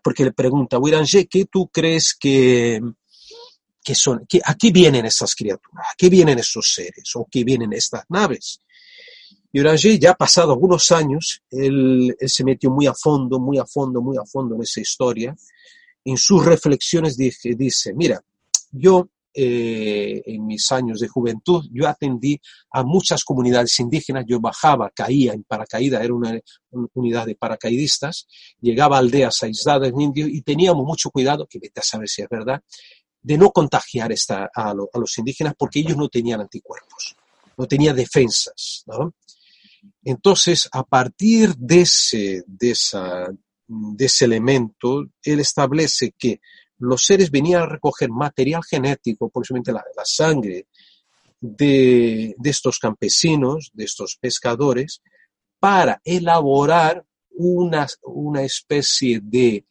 porque 0.02 0.24
le 0.24 0.32
pregunta, 0.32 0.80
Uiranger, 0.80 1.28
¿qué 1.28 1.44
tú 1.52 1.68
crees 1.68 2.16
que, 2.18 2.80
¿Qué 3.84 3.96
son, 3.96 4.26
qué, 4.28 4.40
¿A 4.44 4.56
qué 4.56 4.72
vienen 4.72 5.06
estas 5.06 5.36
criaturas? 5.36 5.86
¿A 5.92 5.96
qué 5.98 6.10
vienen 6.10 6.40
estos 6.40 6.74
seres? 6.74 7.04
¿O 7.16 7.28
qué 7.30 7.44
vienen 7.44 7.74
estas 7.74 8.04
naves? 8.10 8.60
Y 9.52 9.60
Uranger, 9.60 10.00
ya 10.00 10.16
pasado 10.16 10.52
algunos 10.52 10.92
años, 10.92 11.44
él, 11.52 12.16
se 12.20 12.44
metió 12.44 12.72
muy 12.72 12.88
a 12.88 12.94
fondo, 12.94 13.40
muy 13.40 13.60
a 13.60 13.66
fondo, 13.66 14.02
muy 14.02 14.18
a 14.18 14.26
fondo 14.26 14.56
en 14.56 14.64
esa 14.64 14.82
historia. 14.82 15.36
En 16.04 16.18
sus 16.18 16.44
reflexiones 16.44 17.16
dice, 17.16 17.54
dice 17.56 17.94
mira, 17.94 18.20
yo 18.72 19.10
eh, 19.36 20.22
en 20.26 20.46
mis 20.46 20.72
años 20.72 21.00
de 21.00 21.08
juventud, 21.08 21.66
yo 21.72 21.88
atendí 21.88 22.40
a 22.72 22.84
muchas 22.84 23.24
comunidades 23.24 23.80
indígenas, 23.80 24.26
yo 24.28 24.40
bajaba, 24.40 24.90
caía 24.90 25.34
en 25.34 25.44
paracaídas, 25.44 26.04
era 26.04 26.14
una, 26.14 26.40
unidad 26.94 27.26
de 27.26 27.36
paracaidistas, 27.36 28.28
llegaba 28.60 28.98
a 28.98 29.00
aldeas 29.00 29.42
aisladas 29.44 29.90
en 29.90 30.02
Indio 30.02 30.28
y 30.28 30.42
teníamos 30.42 30.86
mucho 30.86 31.10
cuidado, 31.10 31.48
que 31.48 31.60
vete 31.60 31.80
a 31.80 31.84
saber 31.84 32.08
si 32.10 32.22
es 32.22 32.30
verdad, 32.30 32.62
de 33.24 33.38
no 33.38 33.52
contagiar 33.52 34.12
esta, 34.12 34.52
a, 34.54 34.74
los 34.74 35.18
indígenas 35.18 35.56
porque 35.58 35.80
ellos 35.80 35.98
no 35.98 36.10
tenían 36.10 36.42
anticuerpos, 36.42 37.16
no 37.58 37.66
tenían 37.66 37.96
defensas. 37.96 38.86
Entonces, 40.04 40.70
a 40.72 40.84
partir 40.84 41.56
de 41.56 41.82
ese, 41.82 42.44
de, 42.46 42.72
esa, 42.72 43.28
de 43.66 44.06
ese 44.06 44.26
elemento, 44.26 45.06
él 45.24 45.40
establece 45.40 46.14
que 46.18 46.42
los 46.80 47.06
seres 47.06 47.32
venían 47.32 47.64
a 47.64 47.68
recoger 47.68 48.10
material 48.10 48.62
genético, 48.64 49.30
por 49.30 49.46
la, 49.50 49.84
la 49.96 50.06
sangre 50.06 50.68
de, 51.40 52.36
de, 52.38 52.50
estos 52.50 52.78
campesinos, 52.78 53.72
de 53.74 53.86
estos 53.86 54.18
pescadores, 54.20 55.02
para 55.60 56.02
elaborar 56.04 57.06
una, 57.32 57.88
una 58.02 58.44
especie 58.44 59.22
de 59.24 59.66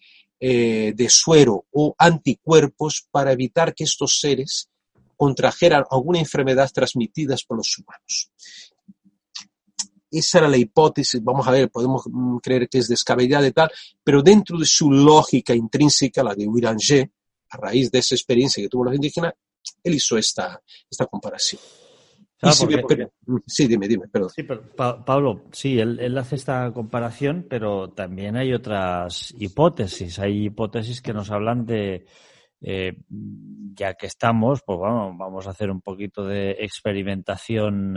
eh, 0.44 0.92
de 0.96 1.08
suero 1.08 1.66
o 1.70 1.94
anticuerpos 1.96 3.06
para 3.12 3.30
evitar 3.30 3.76
que 3.76 3.84
estos 3.84 4.18
seres 4.18 4.68
contrajeran 5.16 5.84
alguna 5.88 6.18
enfermedad 6.18 6.68
transmitida 6.74 7.36
por 7.46 7.58
los 7.58 7.78
humanos. 7.78 8.32
Esa 10.10 10.38
era 10.38 10.48
la 10.48 10.56
hipótesis, 10.56 11.22
vamos 11.22 11.46
a 11.46 11.52
ver, 11.52 11.70
podemos 11.70 12.02
mm, 12.10 12.38
creer 12.38 12.68
que 12.68 12.78
es 12.78 12.88
descabellada 12.88 13.46
y 13.46 13.52
tal, 13.52 13.70
pero 14.02 14.20
dentro 14.20 14.58
de 14.58 14.66
su 14.66 14.90
lógica 14.90 15.54
intrínseca, 15.54 16.24
la 16.24 16.34
de 16.34 16.48
Wiranger, 16.48 17.08
a 17.50 17.56
raíz 17.58 17.92
de 17.92 18.00
esa 18.00 18.16
experiencia 18.16 18.60
que 18.60 18.68
tuvo 18.68 18.86
los 18.86 18.96
indígenas, 18.96 19.34
él 19.84 19.94
hizo 19.94 20.18
esta, 20.18 20.60
esta 20.90 21.06
comparación. 21.06 21.60
Sí, 23.46 23.66
dime, 23.66 23.88
dime, 23.88 24.08
perdón. 24.08 24.30
Sí, 24.30 24.42
pero, 24.42 24.62
Pablo, 24.74 25.44
sí, 25.52 25.78
él, 25.78 26.16
hace 26.18 26.36
esta 26.36 26.72
comparación, 26.72 27.46
pero 27.48 27.90
también 27.90 28.36
hay 28.36 28.52
otras 28.52 29.32
hipótesis. 29.38 30.18
Hay 30.18 30.46
hipótesis 30.46 31.00
que 31.00 31.12
nos 31.12 31.30
hablan 31.30 31.64
de, 31.64 32.06
eh, 32.60 32.96
ya 33.74 33.94
que 33.94 34.06
estamos, 34.06 34.62
pues 34.64 34.78
bueno, 34.78 35.14
vamos 35.16 35.46
a 35.46 35.50
hacer 35.50 35.70
un 35.70 35.80
poquito 35.80 36.24
de 36.24 36.52
experimentación 36.52 37.96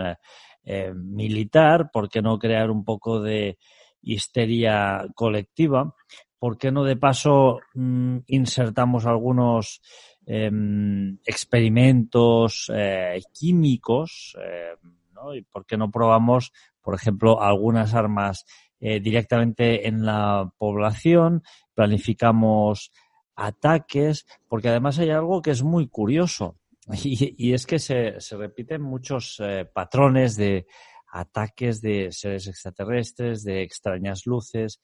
eh, 0.63 0.93
militar, 0.95 1.91
¿por 1.91 2.09
qué 2.09 2.21
no 2.21 2.39
crear 2.39 2.71
un 2.71 2.83
poco 2.83 3.21
de 3.21 3.59
histeria 4.01 5.05
colectiva? 5.13 5.93
¿Por 6.39 6.57
qué 6.57 6.71
no 6.71 6.83
de 6.83 6.97
paso 6.97 7.59
mm, 7.75 8.17
insertamos 8.27 9.05
algunos 9.05 9.81
Em, 10.27 11.19
experimentos 11.23 12.71
eh, 12.73 13.21
químicos, 13.31 14.35
em, 14.41 14.95
¿no? 15.13 15.35
¿Y 15.35 15.43
por 15.43 15.67
qué 15.67 15.77
no 15.77 15.91
probamos, 15.91 16.51
por 16.81 16.95
ejemplo, 16.95 17.43
algunas 17.43 17.93
armas 17.93 18.43
eh, 18.79 18.99
directamente 18.99 19.87
en 19.87 20.03
la 20.03 20.51
población? 20.57 21.43
Planificamos 21.75 22.91
ataques, 23.35 24.25
porque 24.47 24.69
además 24.69 24.97
hay 24.97 25.11
algo 25.11 25.43
que 25.43 25.51
es 25.51 25.61
muy 25.61 25.87
curioso 25.89 26.57
y, 27.03 27.53
es 27.53 27.67
que 27.67 27.77
se, 27.77 28.19
se 28.19 28.35
repiten 28.35 28.81
muchos 28.81 29.39
eh, 29.39 29.69
patrones 29.71 30.35
de 30.37 30.65
ataques 31.11 31.81
de 31.81 32.11
seres 32.11 32.47
extraterrestres, 32.47 33.43
de 33.43 33.61
extrañas 33.61 34.25
luces, 34.25 34.81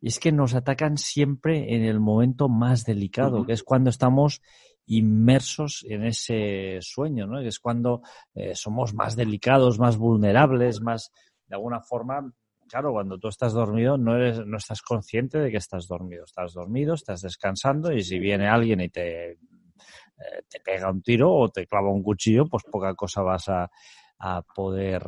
y 0.00 0.08
es 0.08 0.18
que 0.18 0.32
nos 0.32 0.54
atacan 0.54 0.96
siempre 0.96 1.74
en 1.74 1.84
el 1.84 2.00
momento 2.00 2.48
más 2.48 2.84
delicado, 2.84 3.44
que 3.44 3.52
es 3.52 3.62
cuando 3.62 3.90
estamos 3.90 4.40
inmersos 4.88 5.84
en 5.88 6.04
ese 6.04 6.78
sueño, 6.80 7.26
¿no? 7.26 7.40
Es 7.40 7.58
cuando 7.58 8.02
eh, 8.34 8.54
somos 8.54 8.94
más 8.94 9.16
delicados, 9.16 9.78
más 9.78 9.96
vulnerables, 9.96 10.80
más, 10.80 11.12
de 11.46 11.56
alguna 11.56 11.80
forma, 11.80 12.32
claro, 12.68 12.92
cuando 12.92 13.18
tú 13.18 13.28
estás 13.28 13.52
dormido 13.52 13.96
no 13.96 14.16
eres, 14.16 14.44
no 14.46 14.56
estás 14.56 14.82
consciente 14.82 15.38
de 15.38 15.50
que 15.50 15.58
estás 15.58 15.86
dormido. 15.86 16.24
Estás 16.24 16.52
dormido, 16.54 16.94
estás 16.94 17.20
descansando 17.22 17.92
y 17.92 18.02
si 18.02 18.18
viene 18.18 18.48
alguien 18.48 18.80
y 18.80 18.88
te, 18.88 19.32
eh, 19.32 19.36
te 20.48 20.60
pega 20.60 20.90
un 20.90 21.02
tiro 21.02 21.32
o 21.32 21.48
te 21.48 21.66
clava 21.66 21.90
un 21.90 22.02
cuchillo, 22.02 22.46
pues 22.46 22.64
poca 22.64 22.94
cosa 22.94 23.22
vas 23.22 23.48
a, 23.48 23.70
a 24.18 24.42
poder, 24.42 25.02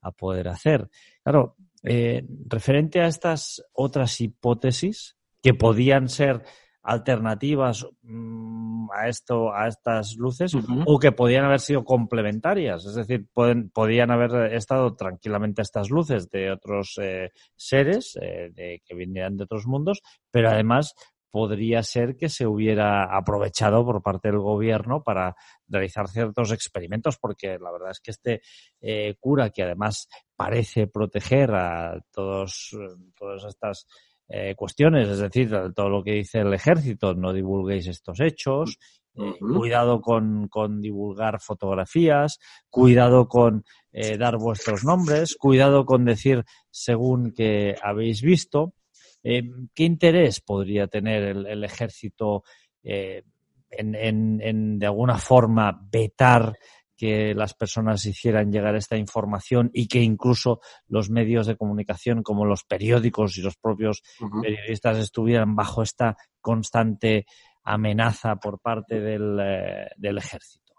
a 0.00 0.10
poder 0.10 0.48
hacer. 0.48 0.88
Claro, 1.22 1.56
eh, 1.82 2.24
referente 2.46 3.00
a 3.00 3.06
estas 3.06 3.62
otras 3.72 4.20
hipótesis 4.20 5.16
que 5.42 5.54
podían 5.54 6.08
ser 6.08 6.42
alternativas 6.88 7.86
mm, 8.02 8.88
a 8.90 9.08
esto, 9.08 9.52
a 9.52 9.68
estas 9.68 10.16
luces, 10.16 10.52
o 10.86 10.98
que 10.98 11.12
podían 11.12 11.44
haber 11.44 11.60
sido 11.60 11.84
complementarias. 11.84 12.86
Es 12.86 12.94
decir, 12.94 13.26
pueden, 13.34 13.68
podían 13.68 14.10
haber 14.10 14.54
estado 14.54 14.96
tranquilamente 14.96 15.60
estas 15.60 15.90
luces 15.90 16.30
de 16.30 16.50
otros 16.50 16.98
eh, 17.00 17.30
seres 17.54 18.18
eh, 18.22 18.50
de, 18.54 18.82
que 18.86 18.94
vinieran 18.94 19.36
de 19.36 19.44
otros 19.44 19.66
mundos, 19.66 20.00
pero 20.30 20.48
además 20.48 20.94
podría 21.30 21.82
ser 21.82 22.16
que 22.16 22.30
se 22.30 22.46
hubiera 22.46 23.04
aprovechado 23.14 23.84
por 23.84 24.02
parte 24.02 24.28
del 24.28 24.38
gobierno 24.38 25.02
para 25.02 25.36
realizar 25.68 26.08
ciertos 26.08 26.52
experimentos, 26.52 27.18
porque 27.18 27.58
la 27.58 27.70
verdad 27.70 27.90
es 27.90 28.00
que 28.00 28.12
este 28.12 28.40
eh, 28.80 29.14
cura, 29.20 29.50
que 29.50 29.62
además 29.62 30.08
parece 30.34 30.86
proteger 30.86 31.54
a 31.54 32.00
todos, 32.10 32.74
todas 33.14 33.44
estas 33.44 33.86
eh, 34.28 34.54
cuestiones, 34.54 35.08
es 35.08 35.18
decir, 35.18 35.50
todo 35.74 35.88
lo 35.88 36.04
que 36.04 36.12
dice 36.12 36.40
el 36.40 36.52
ejército, 36.52 37.14
no 37.14 37.32
divulguéis 37.32 37.86
estos 37.86 38.20
hechos, 38.20 38.78
eh, 39.16 39.34
cuidado 39.38 40.02
con, 40.02 40.48
con, 40.48 40.82
divulgar 40.82 41.40
fotografías, 41.40 42.38
cuidado 42.68 43.26
con 43.26 43.64
eh, 43.90 44.18
dar 44.18 44.36
vuestros 44.36 44.84
nombres, 44.84 45.34
cuidado 45.34 45.86
con 45.86 46.04
decir 46.04 46.44
según 46.70 47.32
que 47.32 47.74
habéis 47.82 48.20
visto. 48.20 48.74
¿Qué 49.20 49.84
interés 49.84 50.40
podría 50.40 50.86
tener 50.86 51.22
el, 51.22 51.64
ejército 51.64 52.44
en, 52.82 53.94
en, 53.94 54.40
en, 54.40 54.78
de 54.78 54.86
alguna 54.86 55.18
forma, 55.18 55.78
vetar 55.90 56.54
que 56.98 57.32
las 57.32 57.54
personas 57.54 58.04
hicieran 58.04 58.50
llegar 58.50 58.74
esta 58.74 58.96
información 58.96 59.70
y 59.72 59.86
que 59.86 60.02
incluso 60.02 60.60
los 60.88 61.10
medios 61.10 61.46
de 61.46 61.56
comunicación 61.56 62.24
como 62.24 62.44
los 62.44 62.64
periódicos 62.64 63.38
y 63.38 63.42
los 63.42 63.56
propios 63.56 64.02
periodistas 64.42 64.98
estuvieran 64.98 65.54
bajo 65.54 65.82
esta 65.82 66.16
constante 66.40 67.24
amenaza 67.62 68.36
por 68.36 68.58
parte 68.58 69.00
del, 69.00 69.38
eh, 69.40 69.88
del 69.96 70.18
ejército. 70.18 70.74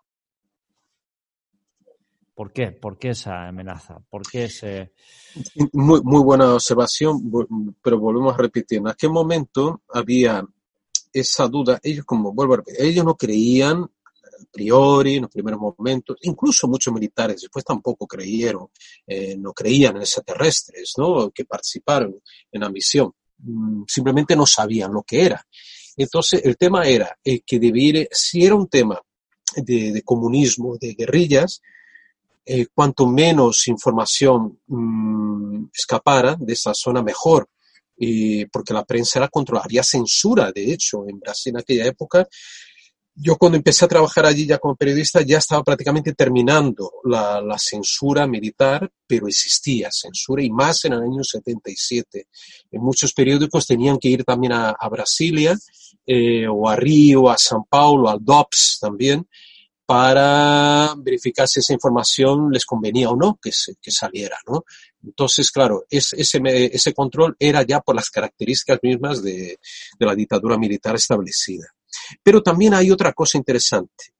¿Por 2.35 2.51
qué? 2.51 2.71
¿Por 2.71 2.97
qué 2.97 3.09
esa 3.09 3.47
amenaza? 3.47 3.99
¿Por 4.09 4.21
qué 4.29 4.45
ese...? 4.45 4.93
Muy, 5.73 6.01
muy 6.03 6.21
buena 6.21 6.53
observación, 6.53 7.31
pero 7.81 7.99
volvemos 7.99 8.33
a 8.33 8.37
repetir. 8.37 8.79
En 8.79 8.87
aquel 8.87 9.11
momento 9.11 9.83
había 9.89 10.45
esa 11.11 11.47
duda. 11.47 11.79
Ellos, 11.83 12.05
como 12.05 12.33
vuelvo 12.33 12.53
a 12.53 12.57
repetir, 12.57 12.85
ellos 12.85 13.05
no 13.05 13.15
creían 13.15 13.89
priori, 14.51 15.15
en 15.15 15.23
los 15.23 15.31
primeros 15.31 15.59
momentos, 15.59 16.17
incluso 16.21 16.67
muchos 16.67 16.93
militares 16.93 17.41
después 17.41 17.65
tampoco 17.65 18.07
creyeron, 18.07 18.67
eh, 19.05 19.35
no 19.37 19.53
creían 19.53 19.95
en 19.95 20.01
extraterrestres, 20.03 20.93
¿no? 20.97 21.31
Que 21.31 21.45
participaron 21.45 22.21
en 22.51 22.61
la 22.61 22.69
misión. 22.69 23.13
Mm, 23.39 23.83
simplemente 23.87 24.35
no 24.35 24.45
sabían 24.45 24.93
lo 24.93 25.03
que 25.03 25.23
era. 25.23 25.45
Entonces, 25.97 26.41
el 26.43 26.57
tema 26.57 26.87
era 26.87 27.17
eh, 27.23 27.41
que 27.45 27.59
debiera, 27.59 28.05
si 28.11 28.45
era 28.45 28.55
un 28.55 28.67
tema 28.67 29.01
de, 29.55 30.01
comunismo, 30.03 30.77
de 30.77 30.93
guerrillas, 30.93 31.61
eh, 32.45 32.67
cuanto 32.73 33.05
menos 33.07 33.67
información 33.67 34.59
mm, 34.67 35.65
escapara 35.73 36.35
de 36.39 36.53
esa 36.53 36.73
zona, 36.73 37.01
mejor. 37.01 37.49
porque 38.51 38.73
la 38.73 38.85
prensa 38.85 39.19
era 39.19 39.27
controlada. 39.27 39.65
Había 39.65 39.83
censura, 39.83 40.53
de 40.53 40.71
hecho, 40.71 41.05
en 41.07 41.19
Brasil 41.19 41.51
en 41.51 41.59
aquella 41.59 41.85
época 41.85 42.25
yo 43.21 43.35
cuando 43.35 43.57
empecé 43.57 43.83
a 43.83 43.89
trabajar 43.89 44.25
allí 44.25 44.45
ya 44.45 44.59
como 44.59 44.77
periodista 44.77 45.21
ya 45.21 45.39
estaba 45.39 45.61
prácticamente 45.61 46.13
terminando 46.13 46.89
la, 47.03 47.41
la, 47.41 47.57
censura 47.57 48.25
militar, 48.25 48.89
pero 49.05 49.27
existía 49.27 49.89
censura 49.91 50.41
y 50.41 50.49
más 50.49 50.85
en 50.85 50.93
el 50.93 51.01
año 51.01 51.23
77. 51.23 52.27
En 52.71 52.81
muchos 52.81 53.13
periódicos 53.13 53.67
tenían 53.67 53.97
que 53.97 54.07
ir 54.07 54.23
también 54.23 54.53
a, 54.53 54.69
a 54.69 54.87
Brasilia 54.87 55.57
eh, 56.05 56.47
o 56.47 56.69
a 56.69 56.77
Río, 56.77 57.29
a 57.29 57.37
San 57.37 57.65
Paulo, 57.69 58.09
al 58.09 58.23
DOPS 58.23 58.77
también, 58.79 59.27
para 59.85 60.93
verificar 60.97 61.47
si 61.47 61.59
esa 61.59 61.73
información 61.73 62.49
les 62.51 62.65
convenía 62.65 63.09
o 63.09 63.17
no 63.17 63.37
que, 63.41 63.51
que 63.81 63.91
saliera, 63.91 64.37
¿no? 64.47 64.63
Entonces, 65.03 65.51
claro, 65.51 65.83
ese, 65.89 66.15
ese 66.19 66.93
control 66.93 67.35
era 67.37 67.63
ya 67.63 67.81
por 67.81 67.95
las 67.95 68.09
características 68.09 68.79
mismas 68.81 69.21
de, 69.21 69.59
de 69.99 70.05
la 70.05 70.15
dictadura 70.15 70.57
militar 70.57 70.95
establecida. 70.95 71.73
Pero 72.23 72.41
también 72.41 72.73
hay 72.73 72.91
otra 72.91 73.13
cosa 73.13 73.37
interesante. 73.37 74.13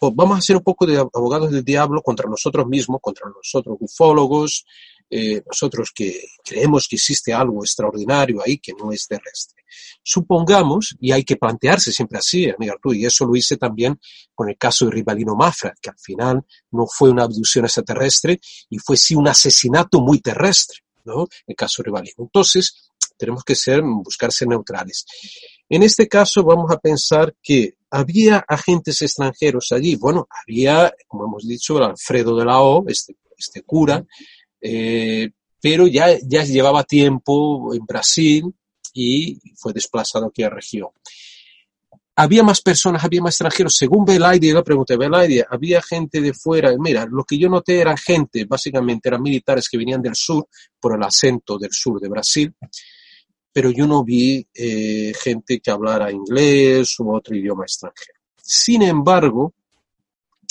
Vamos 0.00 0.38
a 0.38 0.42
ser 0.42 0.56
un 0.56 0.62
poco 0.62 0.86
de 0.86 0.98
abogados 0.98 1.50
del 1.50 1.64
diablo 1.64 2.02
contra 2.02 2.28
nosotros 2.28 2.66
mismos, 2.66 3.00
contra 3.00 3.26
nosotros 3.30 3.78
ufólogos, 3.80 4.66
eh, 5.08 5.42
nosotros 5.46 5.90
que 5.94 6.24
creemos 6.44 6.88
que 6.88 6.96
existe 6.96 7.32
algo 7.32 7.62
extraordinario 7.62 8.42
ahí 8.44 8.58
que 8.58 8.72
no 8.72 8.90
es 8.92 9.06
terrestre. 9.06 9.62
Supongamos, 10.02 10.96
y 11.00 11.12
hay 11.12 11.24
que 11.24 11.36
plantearse 11.36 11.92
siempre 11.92 12.18
así, 12.18 12.50
amiga 12.50 12.74
tú, 12.82 12.92
y 12.92 13.04
eso 13.06 13.24
lo 13.24 13.36
hice 13.36 13.56
también 13.56 13.98
con 14.34 14.48
el 14.48 14.56
caso 14.56 14.86
de 14.86 14.92
Rivalino 14.92 15.34
Mafra, 15.34 15.74
que 15.80 15.90
al 15.90 15.98
final 15.98 16.44
no 16.70 16.86
fue 16.86 17.10
una 17.10 17.24
abducción 17.24 17.64
extraterrestre 17.64 18.40
y 18.68 18.78
fue 18.78 18.96
sí 18.96 19.14
un 19.14 19.28
asesinato 19.28 20.00
muy 20.00 20.20
terrestre, 20.20 20.80
¿no? 21.04 21.28
El 21.46 21.56
caso 21.56 21.82
de 21.82 21.86
Rivalino. 21.86 22.16
Entonces, 22.18 22.90
tenemos 23.24 23.42
que 23.42 23.54
ser, 23.54 23.82
buscar 23.82 24.30
ser 24.30 24.48
neutrales. 24.48 25.06
En 25.68 25.82
este 25.82 26.06
caso 26.06 26.44
vamos 26.44 26.70
a 26.70 26.78
pensar 26.78 27.34
que 27.42 27.74
había 27.90 28.44
agentes 28.46 29.00
extranjeros 29.02 29.72
allí. 29.72 29.96
Bueno, 29.96 30.28
había, 30.30 30.92
como 31.08 31.24
hemos 31.24 31.48
dicho, 31.48 31.78
Alfredo 31.78 32.36
de 32.36 32.44
la 32.44 32.60
O, 32.60 32.84
este, 32.86 33.16
este 33.36 33.62
cura, 33.62 34.04
eh, 34.60 35.30
pero 35.60 35.86
ya, 35.86 36.18
ya 36.22 36.44
llevaba 36.44 36.84
tiempo 36.84 37.74
en 37.74 37.86
Brasil 37.86 38.44
y 38.92 39.40
fue 39.56 39.72
desplazado 39.72 40.26
aquí 40.26 40.42
a 40.42 40.48
la 40.48 40.56
región. 40.56 40.88
Había 42.16 42.44
más 42.44 42.60
personas, 42.60 43.02
había 43.02 43.22
más 43.22 43.34
extranjeros. 43.34 43.74
Según 43.74 44.04
Belaide, 44.04 44.48
yo 44.48 44.54
le 44.54 44.62
pregunté, 44.62 44.96
Belaide, 44.96 45.44
había 45.48 45.82
gente 45.82 46.20
de 46.20 46.32
fuera. 46.32 46.72
Mira, 46.78 47.06
lo 47.10 47.24
que 47.24 47.38
yo 47.38 47.48
noté 47.48 47.80
era 47.80 47.96
gente, 47.96 48.44
básicamente 48.44 49.08
eran 49.08 49.22
militares 49.22 49.68
que 49.68 49.78
venían 49.78 50.00
del 50.00 50.14
sur, 50.14 50.46
por 50.78 50.94
el 50.94 51.02
acento 51.02 51.58
del 51.58 51.72
sur 51.72 52.00
de 52.00 52.08
Brasil, 52.08 52.54
pero 53.54 53.70
yo 53.70 53.86
no 53.86 54.02
vi 54.02 54.44
eh, 54.52 55.12
gente 55.14 55.60
que 55.60 55.70
hablara 55.70 56.10
inglés 56.10 56.98
u 56.98 57.14
otro 57.14 57.36
idioma 57.36 57.62
extranjero. 57.62 58.18
Sin 58.36 58.82
embargo, 58.82 59.54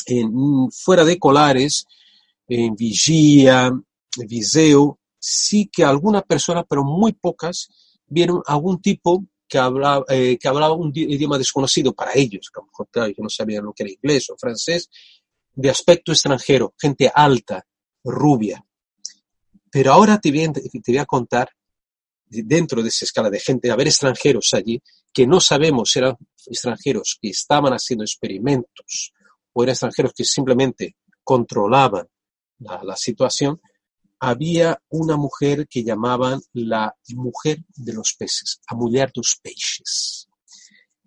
en, 0.05 0.71
fuera 0.71 1.03
de 1.03 1.19
Colares, 1.19 1.85
en 2.47 2.73
Vigía, 2.77 3.73
Viseo, 4.25 4.99
sí 5.19 5.69
que 5.69 5.84
algunas 5.84 6.23
personas, 6.23 6.63
pero 6.67 6.85
muy 6.85 7.11
pocas, 7.11 7.69
vieron 8.07 8.41
algún 8.45 8.81
tipo 8.81 9.25
que 9.49 9.57
hablaba, 9.57 10.05
eh, 10.07 10.38
que 10.39 10.47
hablaba 10.47 10.73
un 10.73 10.93
idioma 10.95 11.38
desconocido 11.38 11.93
para 11.93 12.13
ellos, 12.15 12.49
que 12.49 12.61
a 12.61 12.63
lo 12.63 12.67
mejor 12.67 12.88
claro, 12.89 13.13
no 13.17 13.30
sabían 13.30 13.65
lo 13.65 13.73
que 13.73 13.84
era 13.84 13.91
inglés 13.91 14.30
o 14.30 14.38
francés, 14.38 14.89
de 15.53 15.69
aspecto 15.69 16.13
extranjero, 16.13 16.73
gente 16.80 17.11
alta, 17.13 17.67
rubia. 18.01 18.65
Pero 19.69 19.91
ahora 19.91 20.21
te 20.21 20.31
voy, 20.31 20.53
te 20.53 20.91
voy 20.91 20.97
a 20.99 21.05
contar, 21.05 21.49
dentro 22.43 22.81
de 22.81 22.89
esa 22.89 23.05
escala 23.05 23.30
de 23.30 23.39
gente, 23.39 23.72
haber 23.72 23.88
extranjeros 23.88 24.53
allí, 24.53 24.81
que 25.14 25.27
no 25.27 25.39
sabemos 25.39 25.91
si 25.91 25.99
eran 25.99 26.18
extranjeros 26.47 27.18
que 27.22 27.30
estaban 27.30 27.73
haciendo 27.73 28.03
experimentos 28.03 29.14
o 29.53 29.64
eran 29.64 29.73
extranjeros 29.73 30.14
que 30.14 30.26
simplemente 30.26 30.95
controlaban 31.23 32.07
la, 32.60 32.95
situación, 32.95 33.60
había 34.19 34.81
una 34.89 35.18
mujer 35.18 35.68
que 35.68 35.84
llamaban 35.84 36.39
la 36.53 36.95
mujer 37.10 37.60
de 37.76 37.93
los 37.93 38.15
peces, 38.18 38.61
a 38.68 38.76
mujer 38.76 39.11
dos 39.14 39.38
peixes. 39.41 40.30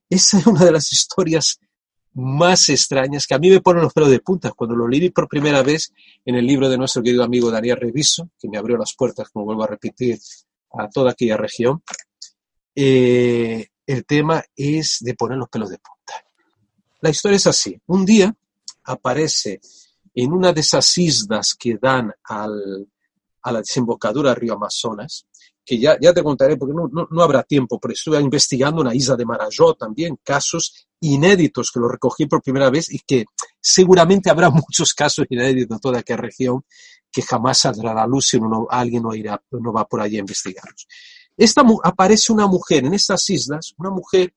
Esa 0.09 0.39
es 0.39 0.47
una 0.47 0.65
de 0.65 0.73
las 0.73 0.93
historias 0.93 1.59
más 2.12 2.69
extrañas 2.70 3.27
que 3.27 3.35
a 3.35 3.39
mí 3.39 3.51
me 3.51 3.61
ponen 3.61 3.82
los 3.82 3.93
pelos 3.93 4.11
de 4.11 4.20
punta 4.20 4.53
cuando 4.53 4.74
lo 4.74 4.89
leí 4.89 5.11
por 5.11 5.28
primera 5.28 5.62
vez 5.62 5.93
en 6.24 6.35
el 6.35 6.47
libro 6.47 6.69
de 6.69 6.78
nuestro 6.78 7.03
querido 7.03 7.23
amigo 7.23 7.51
Daniel 7.51 7.77
Reviso, 7.77 8.31
que 8.39 8.48
me 8.48 8.57
abrió 8.57 8.78
las 8.78 8.94
puertas, 8.94 9.28
como 9.31 9.44
vuelvo 9.44 9.65
a 9.65 9.69
repetir, 9.69 10.19
a 10.73 10.89
toda 10.89 11.13
aquella 11.13 11.37
región. 11.37 11.83
Eh, 12.75 13.69
el 13.87 14.05
tema 14.05 14.43
es 14.55 14.99
de 15.01 15.15
poner 15.15 15.39
los 15.39 15.49
pelos 15.49 15.71
de 15.71 15.79
punta. 15.79 16.15
La 17.01 17.11
historia 17.11 17.37
es 17.37 17.47
así. 17.47 17.81
Un 17.87 18.05
día 18.05 18.35
aparece 18.85 19.61
en 20.15 20.33
una 20.33 20.53
de 20.53 20.61
esas 20.61 20.97
islas 20.99 21.55
que 21.55 21.79
dan 21.81 22.13
al, 22.25 22.89
a 23.43 23.53
la 23.53 23.59
desembocadura 23.61 24.31
del 24.31 24.41
río 24.41 24.55
Amazonas, 24.55 25.27
que 25.65 25.79
ya, 25.79 25.97
ya 26.01 26.13
te 26.13 26.23
contaré 26.23 26.57
porque 26.57 26.75
no, 26.75 26.89
no, 26.93 27.07
no, 27.11 27.23
habrá 27.23 27.43
tiempo, 27.43 27.79
pero 27.79 27.93
estuve 27.93 28.21
investigando 28.21 28.81
una 28.81 28.95
isla 28.95 29.17
de 29.17 29.25
Marajó 29.25 29.75
también, 29.75 30.19
casos 30.23 30.89
inéditos 31.01 31.71
que 31.71 31.81
lo 31.81 31.89
recogí 31.89 32.27
por 32.27 32.43
primera 32.43 32.71
vez 32.71 32.93
y 32.93 33.01
que 33.01 33.27
seguramente 33.61 34.31
habrá 34.31 34.51
muchos 34.51 34.95
casos 34.95 35.27
inéditos 35.29 35.77
en 35.77 35.81
toda 35.81 35.99
aquella 36.01 36.19
región 36.19 36.65
que 37.17 37.23
jamás 37.23 37.61
saldrá 37.61 37.93
a 37.93 37.95
la 37.95 38.07
luz 38.07 38.27
si 38.29 38.39
alguien 38.69 39.03
no, 39.03 39.15
irá, 39.15 39.43
no 39.51 39.73
va 39.73 39.89
por 39.89 40.03
allí 40.03 40.17
a 40.19 40.21
investigarlos. 40.21 40.87
Esta, 41.35 41.63
aparece 41.83 42.31
una 42.31 42.47
mujer 42.47 42.85
en 42.85 42.93
estas 42.93 43.31
islas, 43.31 43.73
una 43.79 43.89
mujer 43.89 44.35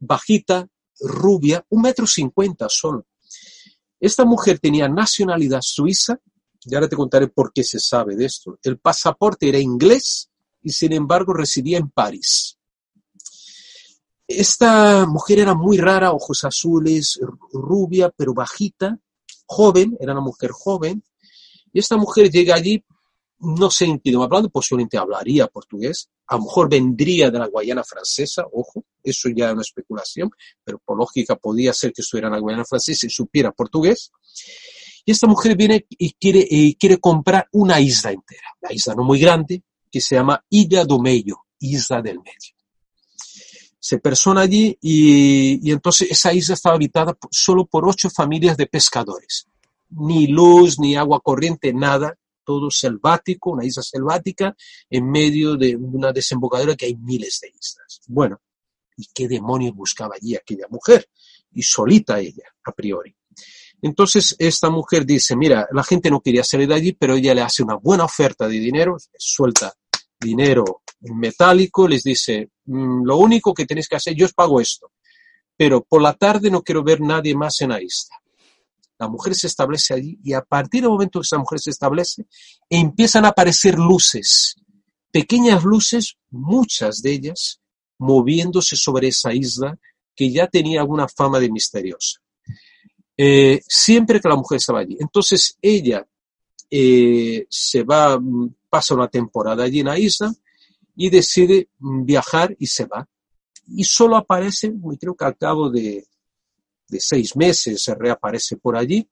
bajita, 0.00 0.66
rubia, 0.98 1.64
un 1.68 1.82
metro 1.82 2.04
cincuenta 2.04 2.66
solo. 2.68 3.06
Esta 4.00 4.24
mujer 4.24 4.58
tenía 4.58 4.88
nacionalidad 4.88 5.60
suiza, 5.62 6.18
y 6.64 6.74
ahora 6.74 6.88
te 6.88 6.96
contaré 6.96 7.28
por 7.28 7.52
qué 7.52 7.62
se 7.62 7.78
sabe 7.78 8.16
de 8.16 8.24
esto. 8.24 8.58
El 8.64 8.78
pasaporte 8.78 9.48
era 9.48 9.60
inglés 9.60 10.28
y 10.64 10.70
sin 10.70 10.92
embargo 10.92 11.34
residía 11.34 11.78
en 11.78 11.90
París. 11.90 12.58
Esta 14.26 15.06
mujer 15.06 15.38
era 15.38 15.54
muy 15.54 15.78
rara, 15.78 16.10
ojos 16.10 16.42
azules, 16.42 17.20
rubia, 17.52 18.10
pero 18.10 18.34
bajita, 18.34 18.98
joven, 19.46 19.96
era 20.00 20.14
una 20.14 20.20
mujer 20.20 20.50
joven. 20.50 21.04
Y 21.76 21.80
esta 21.80 21.98
mujer 21.98 22.30
llega 22.30 22.54
allí, 22.54 22.82
no 23.38 23.70
sé 23.70 23.84
en 23.84 23.98
qué 23.98 24.08
idioma 24.08 24.24
hablando, 24.24 24.48
posiblemente 24.48 24.96
hablaría 24.96 25.46
portugués, 25.46 26.08
a 26.26 26.36
lo 26.36 26.44
mejor 26.44 26.70
vendría 26.70 27.30
de 27.30 27.38
la 27.38 27.48
Guayana 27.48 27.84
francesa, 27.84 28.46
ojo, 28.50 28.86
eso 29.02 29.28
ya 29.28 29.48
es 29.48 29.52
una 29.52 29.60
especulación, 29.60 30.30
pero 30.64 30.80
por 30.82 30.96
lógica 30.96 31.36
podía 31.36 31.74
ser 31.74 31.92
que 31.92 32.00
estuviera 32.00 32.28
en 32.28 32.32
la 32.32 32.38
Guayana 32.38 32.64
francesa 32.64 33.06
y 33.06 33.10
supiera 33.10 33.52
portugués. 33.52 34.10
Y 35.04 35.12
esta 35.12 35.26
mujer 35.26 35.54
viene 35.54 35.84
y 35.90 36.14
quiere, 36.14 36.48
quiere 36.80 36.96
comprar 36.96 37.46
una 37.52 37.78
isla 37.78 38.10
entera, 38.10 38.56
la 38.62 38.72
isla 38.72 38.94
no 38.94 39.04
muy 39.04 39.20
grande, 39.20 39.62
que 39.92 40.00
se 40.00 40.14
llama 40.14 40.42
Ilha 40.48 40.86
do 40.86 40.98
Meio, 40.98 41.44
Isla 41.58 42.00
del 42.00 42.20
Medio. 42.20 42.56
Se 43.78 43.98
persona 43.98 44.40
allí 44.40 44.78
y, 44.80 45.60
y 45.62 45.72
entonces 45.72 46.10
esa 46.10 46.32
isla 46.32 46.54
estaba 46.54 46.76
habitada 46.76 47.14
solo 47.30 47.66
por 47.66 47.86
ocho 47.86 48.08
familias 48.08 48.56
de 48.56 48.66
pescadores. 48.66 49.46
Ni 49.90 50.26
luz, 50.26 50.78
ni 50.78 50.96
agua 50.96 51.20
corriente, 51.20 51.72
nada, 51.72 52.16
todo 52.44 52.70
selvático, 52.70 53.50
una 53.50 53.64
isla 53.64 53.82
selvática, 53.82 54.56
en 54.88 55.10
medio 55.10 55.56
de 55.56 55.76
una 55.76 56.12
desembocadura 56.12 56.76
que 56.76 56.86
hay 56.86 56.96
miles 56.96 57.40
de 57.42 57.48
islas. 57.48 58.00
Bueno, 58.06 58.40
¿y 58.96 59.06
qué 59.12 59.28
demonios 59.28 59.74
buscaba 59.74 60.14
allí 60.14 60.36
aquella 60.36 60.66
mujer? 60.70 61.08
Y 61.52 61.62
solita 61.62 62.18
ella, 62.20 62.44
a 62.64 62.72
priori. 62.72 63.14
Entonces 63.82 64.34
esta 64.38 64.70
mujer 64.70 65.04
dice, 65.04 65.36
mira, 65.36 65.68
la 65.72 65.84
gente 65.84 66.10
no 66.10 66.20
quería 66.20 66.44
salir 66.44 66.68
de 66.68 66.74
allí, 66.74 66.92
pero 66.92 67.14
ella 67.14 67.34
le 67.34 67.42
hace 67.42 67.62
una 67.62 67.76
buena 67.76 68.04
oferta 68.04 68.48
de 68.48 68.58
dinero, 68.58 68.96
suelta 69.18 69.72
dinero 70.18 70.82
metálico, 71.00 71.86
les 71.86 72.02
dice, 72.02 72.50
mm, 72.64 73.04
lo 73.04 73.18
único 73.18 73.52
que 73.52 73.66
tenéis 73.66 73.88
que 73.88 73.96
hacer, 73.96 74.14
yo 74.14 74.26
os 74.26 74.32
pago 74.32 74.60
esto, 74.60 74.92
pero 75.56 75.84
por 75.84 76.00
la 76.00 76.14
tarde 76.14 76.50
no 76.50 76.62
quiero 76.62 76.82
ver 76.82 77.00
nadie 77.00 77.34
más 77.34 77.60
en 77.60 77.70
la 77.70 77.82
isla. 77.82 78.16
La 78.98 79.08
mujer 79.08 79.34
se 79.34 79.46
establece 79.46 79.94
allí 79.94 80.18
y 80.22 80.32
a 80.32 80.42
partir 80.42 80.82
del 80.82 80.90
momento 80.90 81.20
que 81.20 81.24
esa 81.26 81.38
mujer 81.38 81.60
se 81.60 81.70
establece, 81.70 82.26
empiezan 82.70 83.24
a 83.24 83.28
aparecer 83.28 83.78
luces, 83.78 84.56
pequeñas 85.10 85.64
luces, 85.64 86.16
muchas 86.30 87.02
de 87.02 87.12
ellas, 87.12 87.60
moviéndose 87.98 88.76
sobre 88.76 89.08
esa 89.08 89.32
isla 89.32 89.78
que 90.14 90.30
ya 90.30 90.46
tenía 90.46 90.80
alguna 90.80 91.08
fama 91.08 91.38
de 91.38 91.50
misteriosa. 91.50 92.20
Eh, 93.16 93.60
siempre 93.66 94.20
que 94.20 94.28
la 94.28 94.36
mujer 94.36 94.56
estaba 94.56 94.80
allí. 94.80 94.96
Entonces 95.00 95.56
ella 95.60 96.06
eh, 96.70 97.46
se 97.48 97.82
va, 97.82 98.18
mm, 98.18 98.54
pasa 98.68 98.94
una 98.94 99.08
temporada 99.08 99.64
allí 99.64 99.80
en 99.80 99.86
la 99.86 99.98
isla 99.98 100.32
y 100.94 101.10
decide 101.10 101.68
mm, 101.78 102.04
viajar 102.04 102.54
y 102.58 102.66
se 102.66 102.86
va. 102.86 103.08
Y 103.68 103.84
solo 103.84 104.16
aparece, 104.16 104.72
creo 104.98 105.14
que 105.14 105.24
al 105.24 105.36
cabo 105.36 105.70
de, 105.70 106.06
de 106.88 107.00
seis 107.00 107.36
meses 107.36 107.82
se 107.82 107.94
reaparece 107.94 108.56
por 108.56 108.76
allí. 108.76 109.08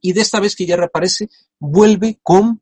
Y 0.00 0.12
de 0.12 0.20
esta 0.20 0.40
vez 0.40 0.54
que 0.54 0.66
ya 0.66 0.76
reaparece, 0.76 1.28
vuelve 1.58 2.18
con, 2.22 2.60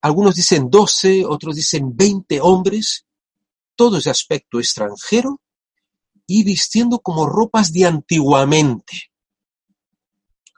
algunos 0.00 0.34
dicen 0.34 0.70
12, 0.70 1.24
otros 1.26 1.56
dicen 1.56 1.96
20 1.96 2.40
hombres, 2.40 3.06
todos 3.74 4.04
de 4.04 4.10
aspecto 4.10 4.58
extranjero 4.58 5.40
y 6.26 6.44
vistiendo 6.44 6.98
como 7.00 7.26
ropas 7.26 7.72
de 7.72 7.84
antiguamente 7.84 9.10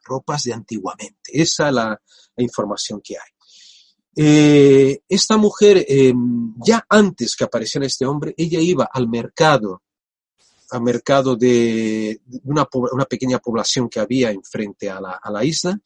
ropas 0.08 0.42
de 0.42 0.52
antiguamente. 0.52 1.30
Esa 1.32 1.68
es 1.68 1.74
la, 1.74 2.00
información 2.38 3.00
que 3.02 3.16
hay. 3.16 3.30
Eh, 4.14 5.00
esta 5.08 5.36
mujer, 5.36 5.84
eh, 5.88 6.12
ya 6.64 6.84
antes 6.88 7.34
que 7.34 7.42
apareciera 7.42 7.84
este 7.84 8.06
hombre, 8.06 8.32
ella 8.36 8.60
iba 8.60 8.88
al 8.92 9.08
mercado, 9.08 9.82
al 10.70 10.82
mercado 10.82 11.36
de 11.36 12.20
una, 12.44 12.66
una 12.72 13.04
pequeña 13.04 13.38
población 13.38 13.88
que 13.88 14.00
había 14.00 14.30
enfrente 14.30 14.90
a 14.90 15.00
la, 15.00 15.20
a 15.22 15.30
la, 15.30 15.44
isla, 15.44 15.78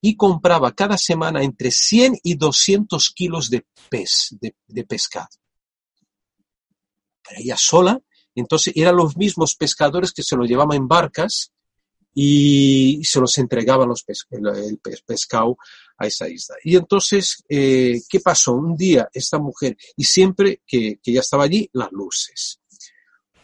y 0.00 0.16
compraba 0.16 0.72
cada 0.72 0.98
semana 0.98 1.42
entre 1.42 1.70
100 1.70 2.20
y 2.22 2.34
200 2.34 3.10
kilos 3.10 3.50
de 3.50 3.66
pez, 3.88 4.36
de, 4.40 4.54
de 4.66 4.84
pescado. 4.84 5.28
Pero 7.26 7.40
ella 7.40 7.56
sola, 7.56 8.00
entonces 8.34 8.72
eran 8.76 8.96
los 8.96 9.16
mismos 9.16 9.56
pescadores 9.56 10.12
que 10.12 10.22
se 10.22 10.36
lo 10.36 10.44
llevaban 10.44 10.76
en 10.76 10.86
barcas 10.86 11.52
y 12.18 13.04
se 13.04 13.20
los 13.20 13.36
entregaban 13.36 13.88
los 13.88 14.02
pes 14.02 14.26
el, 14.30 14.80
pescado 15.04 15.58
a 15.98 16.06
esa 16.06 16.26
isla. 16.26 16.56
Y 16.64 16.76
entonces, 16.76 17.44
eh, 17.46 18.00
¿qué 18.08 18.20
pasó? 18.20 18.54
Un 18.54 18.74
día 18.74 19.08
esta 19.12 19.38
mujer, 19.38 19.76
y 19.96 20.04
siempre 20.04 20.62
que, 20.66 20.98
que 21.02 21.12
ya 21.12 21.20
estaba 21.20 21.44
allí, 21.44 21.68
las 21.74 21.92
luces. 21.92 22.60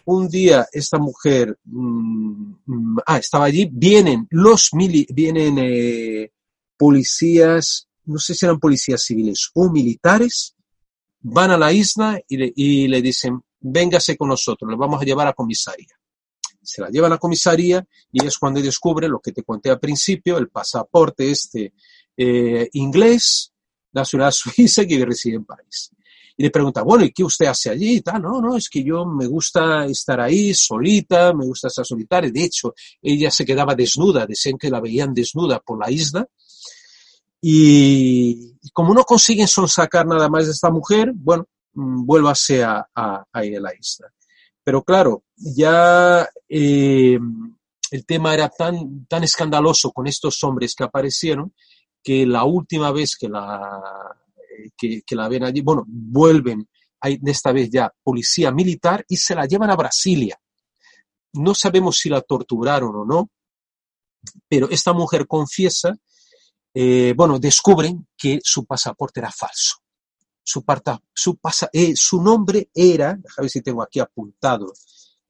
Un 0.05 0.29
día 0.29 0.67
esta 0.73 0.99
mujer, 0.99 1.59
mmm, 1.65 2.99
ah, 3.07 3.19
estaba 3.19 3.47
allí, 3.47 3.69
vienen 3.71 4.27
los 4.31 4.71
mili 4.73 5.07
vienen 5.11 5.59
eh, 5.59 6.33
policías, 6.77 7.89
no 8.05 8.19
sé 8.19 8.35
si 8.35 8.45
eran 8.45 8.59
policías 8.59 9.03
civiles 9.03 9.51
o 9.55 9.71
militares, 9.71 10.55
van 11.21 11.53
a 11.53 11.59
la 11.59 11.73
isla 11.73 12.21
y 12.29 12.37
le, 12.37 12.53
y 12.55 12.89
le 12.89 13.01
dicen, 13.01 13.41
véngase 13.61 14.17
con 14.17 14.29
nosotros, 14.29 14.71
le 14.71 14.77
vamos 14.77 15.01
a 15.01 15.05
llevar 15.05 15.29
a 15.29 15.33
comisaría 15.33 15.95
se 16.63 16.81
la 16.81 16.89
lleva 16.89 17.09
a 17.09 17.11
la 17.11 17.19
comisaría 17.19 17.85
y 18.13 18.25
es 18.25 18.39
cuando 18.39 18.63
descubre 18.63 19.09
lo 19.09 19.21
que 19.21 19.33
te 19.33 19.43
conté 19.43 19.71
al 19.71 19.81
principio, 19.81 20.39
el 20.39 20.49
pasaporte 20.49 21.31
este 21.31 21.75
eh, 22.17 22.69
inglés, 22.73 23.53
nacional 23.93 24.33
suiza 24.33 24.87
que 24.87 25.05
reside 25.05 25.37
en 25.37 25.45
París. 25.45 25.91
Y 26.37 26.45
le 26.45 26.51
pregunta, 26.51 26.83
bueno, 26.83 27.05
¿y 27.05 27.13
qué 27.13 27.25
usted 27.25 27.47
hace 27.47 27.71
allí? 27.71 27.97
Y 27.97 28.03
no, 28.21 28.41
no, 28.41 28.57
es 28.57 28.69
que 28.69 28.83
yo 28.83 29.05
me 29.05 29.27
gusta 29.27 29.85
estar 29.87 30.21
ahí 30.21 30.55
solita, 30.55 31.33
me 31.35 31.45
gusta 31.45 31.69
estar 31.69 31.85
solitaria. 31.85 32.31
De 32.31 32.45
hecho, 32.45 32.75
ella 33.01 33.31
se 33.31 33.45
quedaba 33.45 33.75
desnuda, 33.75 34.27
decían 34.27 34.57
que 34.59 34.71
la 34.71 34.81
veían 34.81 35.13
desnuda 35.13 35.61
por 35.61 35.79
la 35.79 35.91
isla. 35.91 36.27
Y, 37.41 38.57
como 38.73 38.95
no 38.95 39.05
consiguen 39.05 39.49
sonsacar 39.49 40.07
nada 40.07 40.29
más 40.29 40.47
de 40.47 40.53
esta 40.53 40.71
mujer, 40.71 41.13
bueno, 41.15 41.47
mm, 41.75 42.07
vuélvase 42.07 42.63
a, 42.63 42.87
a, 42.95 43.25
a 43.33 43.43
la 43.43 43.75
isla. 43.75 44.13
Pero 44.65 44.83
claro, 44.83 45.25
ya 45.37 46.29
eh, 46.49 47.19
el 47.91 48.07
tema 48.07 48.33
era 48.33 48.49
tan, 48.49 49.07
tan 49.07 49.25
escandaloso 49.25 49.91
con 49.91 50.07
estos 50.07 50.43
hombres 50.45 50.75
que 50.75 50.85
aparecieron 50.85 51.53
que 52.03 52.27
la 52.27 52.45
última 52.45 52.91
vez 52.91 53.17
que 53.17 53.29
la, 53.29 54.17
que, 54.77 55.03
la 55.11 55.29
ven 55.29 55.45
allí, 55.45 55.61
bueno, 55.61 55.85
vuelven, 55.87 56.69
hay 57.01 57.19
esta 57.25 57.53
vez 57.53 57.71
ya 57.71 57.93
policía 58.03 58.51
militar 58.53 59.05
y 59.09 59.17
se 59.17 59.35
la 59.35 59.47
llevan 59.47 59.71
a 59.71 59.77
Brasilia. 59.77 60.39
No 61.35 61.55
sabemos 61.55 61.99
si 61.99 62.09
la 62.09 62.21
torturaron 62.21 62.95
o 62.95 63.05
no, 63.05 63.31
Pero 64.49 64.69
esta 64.71 64.93
mujer 64.93 65.27
confiesa, 65.27 65.97
eh, 66.75 67.13
bueno, 67.17 67.39
descubren 67.39 68.07
que 68.17 68.39
su 68.43 68.65
pasaporte 68.65 69.21
era 69.21 69.31
falso. 69.33 69.79
Su, 70.45 70.65
su, 71.15 71.39
eh, 71.73 71.93
su 71.97 72.23
nombre 72.23 72.71
era, 72.75 73.15
déjame 73.15 73.45
ver 73.45 73.51
si 73.51 73.63
tengo 73.63 73.83
aquí 73.83 74.01
apuntado 74.01 74.73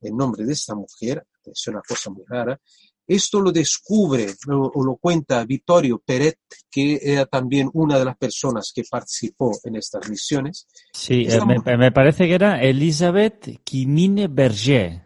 el 0.01 0.17
nombre 0.17 0.45
de 0.45 0.53
esta 0.53 0.75
mujer, 0.75 1.27
es 1.45 1.67
una 1.69 1.81
cosa 1.81 2.11
muy 2.11 2.25
rara, 2.27 2.61
esto 3.07 3.41
lo 3.41 3.53
descubre 3.53 4.27
o 4.49 4.85
lo 4.85 4.97
cuenta 4.97 5.45
Vittorio 5.45 6.01
Peret, 6.05 6.39
que 6.71 6.99
era 7.03 7.27
también 7.27 7.69
una 7.75 7.99
de 7.99 8.05
las 8.05 8.17
personas 8.17 8.73
que 8.75 8.85
participó 8.89 9.53
en 9.65 9.77
estas 9.77 10.09
misiones. 10.09 10.67
Sí, 10.93 11.27
eh, 11.29 11.41
me, 11.77 11.93
parece 11.93 12.27
que 12.27 12.35
era 12.35 12.63
Elizabeth 12.63 13.61
Quimine 13.65 14.29
Berger. 14.29 15.03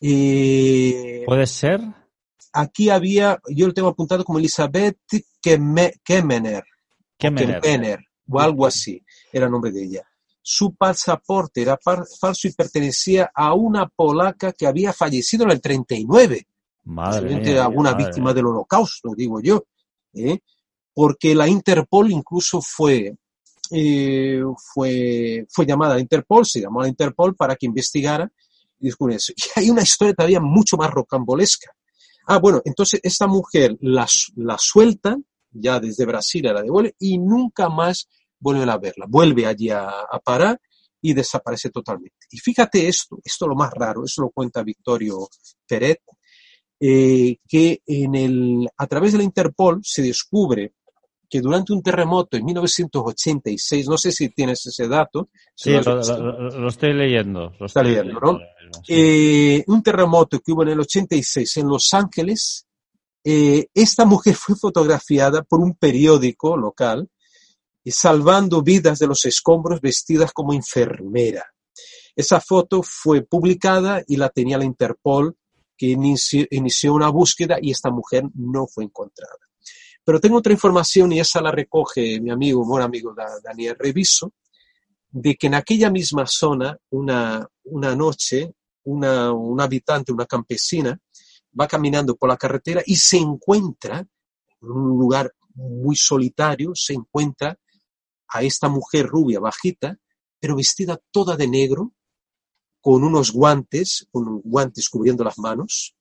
Eh, 0.00 1.24
¿Puede 1.26 1.46
ser? 1.46 1.80
Aquí 2.52 2.88
había, 2.88 3.38
yo 3.48 3.66
lo 3.66 3.74
tengo 3.74 3.88
apuntado 3.88 4.24
como 4.24 4.38
Elizabeth 4.38 4.98
Kemener. 5.40 6.64
Kemener. 7.18 8.00
O, 8.28 8.40
algo 8.40 8.66
así, 8.66 9.04
era 9.32 9.46
el 9.46 9.52
nombre 9.52 9.72
de 9.72 9.84
ella. 9.84 10.02
Su 10.40 10.74
pasaporte 10.74 11.62
era 11.62 11.78
falso 11.78 12.48
y 12.48 12.52
pertenecía 12.52 13.30
a 13.34 13.54
una 13.54 13.88
polaca 13.88 14.52
que 14.52 14.66
había 14.66 14.92
fallecido 14.92 15.44
en 15.44 15.50
el 15.50 15.60
39 15.60 16.46
Madre 16.90 17.58
alguna 17.58 17.94
víctima 17.94 18.34
del 18.34 18.46
holocausto, 18.46 19.14
digo 19.16 19.40
yo, 19.40 19.64
¿eh? 20.12 20.38
porque 20.92 21.34
la 21.34 21.46
Interpol 21.46 22.10
incluso 22.10 22.60
fue, 22.60 23.16
eh, 23.70 24.42
fue, 24.74 25.46
fue 25.48 25.66
llamada 25.66 25.94
a 25.94 26.00
Interpol, 26.00 26.44
se 26.44 26.60
llamó 26.60 26.80
a 26.80 26.82
la 26.84 26.88
Interpol 26.88 27.36
para 27.36 27.54
que 27.54 27.66
investigara 27.66 28.30
y 28.78 28.86
descubriera 28.86 29.18
eso. 29.18 29.32
Y 29.36 29.60
hay 29.60 29.70
una 29.70 29.82
historia 29.82 30.14
todavía 30.14 30.40
mucho 30.40 30.76
más 30.76 30.90
rocambolesca. 30.90 31.70
Ah, 32.26 32.38
bueno, 32.38 32.60
entonces 32.64 33.00
esta 33.02 33.26
mujer 33.26 33.76
la, 33.80 34.06
la 34.36 34.58
suelta, 34.58 35.16
ya 35.52 35.80
desde 35.80 36.06
Brasil 36.06 36.42
la 36.44 36.62
devuelve 36.62 36.94
y 36.98 37.18
nunca 37.18 37.68
más 37.68 38.08
vuelven 38.38 38.68
a 38.68 38.78
verla. 38.78 39.06
Vuelve 39.08 39.46
allí 39.46 39.70
a, 39.70 39.88
a 39.88 40.18
parar 40.18 40.60
y 41.00 41.14
desaparece 41.14 41.70
totalmente. 41.70 42.26
Y 42.30 42.38
fíjate 42.38 42.88
esto, 42.88 43.18
esto 43.24 43.44
es 43.44 43.48
lo 43.48 43.54
más 43.54 43.72
raro, 43.74 44.04
eso 44.04 44.22
lo 44.22 44.30
cuenta 44.30 44.62
Victorio 44.62 45.28
Peret, 45.66 46.00
eh, 46.80 47.36
que 47.46 47.82
en 47.86 48.14
el, 48.14 48.68
a 48.76 48.86
través 48.86 49.12
de 49.12 49.18
la 49.18 49.24
Interpol 49.24 49.80
se 49.82 50.00
descubre 50.02 50.72
que 51.28 51.40
durante 51.40 51.72
un 51.72 51.82
terremoto 51.82 52.36
en 52.36 52.44
1986, 52.44 53.86
no 53.86 53.96
sé 53.96 54.10
si 54.10 54.30
tienes 54.30 54.66
ese 54.66 54.88
dato. 54.88 55.28
Sí, 55.54 55.70
lo, 55.70 56.68
estoy 56.68 56.92
leyendo. 56.92 57.52
Lo 57.60 57.66
está 57.66 57.84
leyendo, 57.84 58.18
¿no? 58.18 58.40
Eh, 58.88 59.62
un 59.68 59.82
terremoto 59.82 60.40
que 60.40 60.52
hubo 60.52 60.62
en 60.62 60.70
el 60.70 60.80
86 60.80 61.56
en 61.58 61.68
Los 61.68 61.94
Ángeles, 61.94 62.66
eh, 63.22 63.66
esta 63.74 64.04
mujer 64.04 64.34
fue 64.34 64.56
fotografiada 64.56 65.42
por 65.42 65.60
un 65.60 65.74
periódico 65.74 66.56
local, 66.56 67.08
salvando 67.84 68.62
vidas 68.62 68.98
de 68.98 69.06
los 69.06 69.24
escombros 69.24 69.80
vestidas 69.80 70.32
como 70.32 70.52
enfermera. 70.52 71.44
Esa 72.16 72.40
foto 72.40 72.82
fue 72.82 73.22
publicada 73.22 74.02
y 74.06 74.16
la 74.16 74.30
tenía 74.30 74.58
la 74.58 74.64
Interpol 74.64 75.36
que 75.80 75.86
inició, 75.86 76.92
una 76.92 77.08
búsqueda 77.08 77.56
y 77.58 77.70
esta 77.70 77.90
mujer 77.90 78.24
no 78.34 78.66
fue 78.66 78.84
encontrada. 78.84 79.38
Pero 80.04 80.20
tengo 80.20 80.36
otra 80.36 80.52
información 80.52 81.10
y 81.10 81.20
esa 81.20 81.40
la 81.40 81.50
recoge 81.50 82.20
mi 82.20 82.30
amigo, 82.30 82.66
buen 82.66 82.82
amigo 82.82 83.14
Daniel 83.42 83.76
Reviso, 83.78 84.34
de 85.08 85.36
que 85.36 85.46
en 85.46 85.54
aquella 85.54 85.88
misma 85.88 86.26
zona, 86.26 86.76
una, 86.90 87.48
una 87.64 87.96
noche, 87.96 88.52
una, 88.84 89.32
una 89.32 89.64
habitante, 89.64 90.12
una 90.12 90.26
campesina, 90.26 91.00
va 91.58 91.66
caminando 91.66 92.14
por 92.14 92.28
la 92.28 92.36
carretera 92.36 92.82
y 92.84 92.96
se 92.96 93.16
encuentra 93.16 94.00
en 94.00 94.70
un 94.70 94.98
lugar 94.98 95.32
muy 95.54 95.96
solitario, 95.96 96.72
se 96.74 96.92
encuentra 96.92 97.58
a 98.28 98.42
esta 98.42 98.68
mujer 98.68 99.06
rubia, 99.06 99.40
bajita, 99.40 99.96
pero 100.38 100.56
vestida 100.56 101.00
toda 101.10 101.38
de 101.38 101.48
negro, 101.48 101.94
con 102.80 103.04
unos 103.04 103.32
guantes, 103.32 104.06
con 104.10 104.40
guantes 104.40 104.88
cubriendo 104.88 105.24
las 105.24 105.38
manos. 105.38 105.94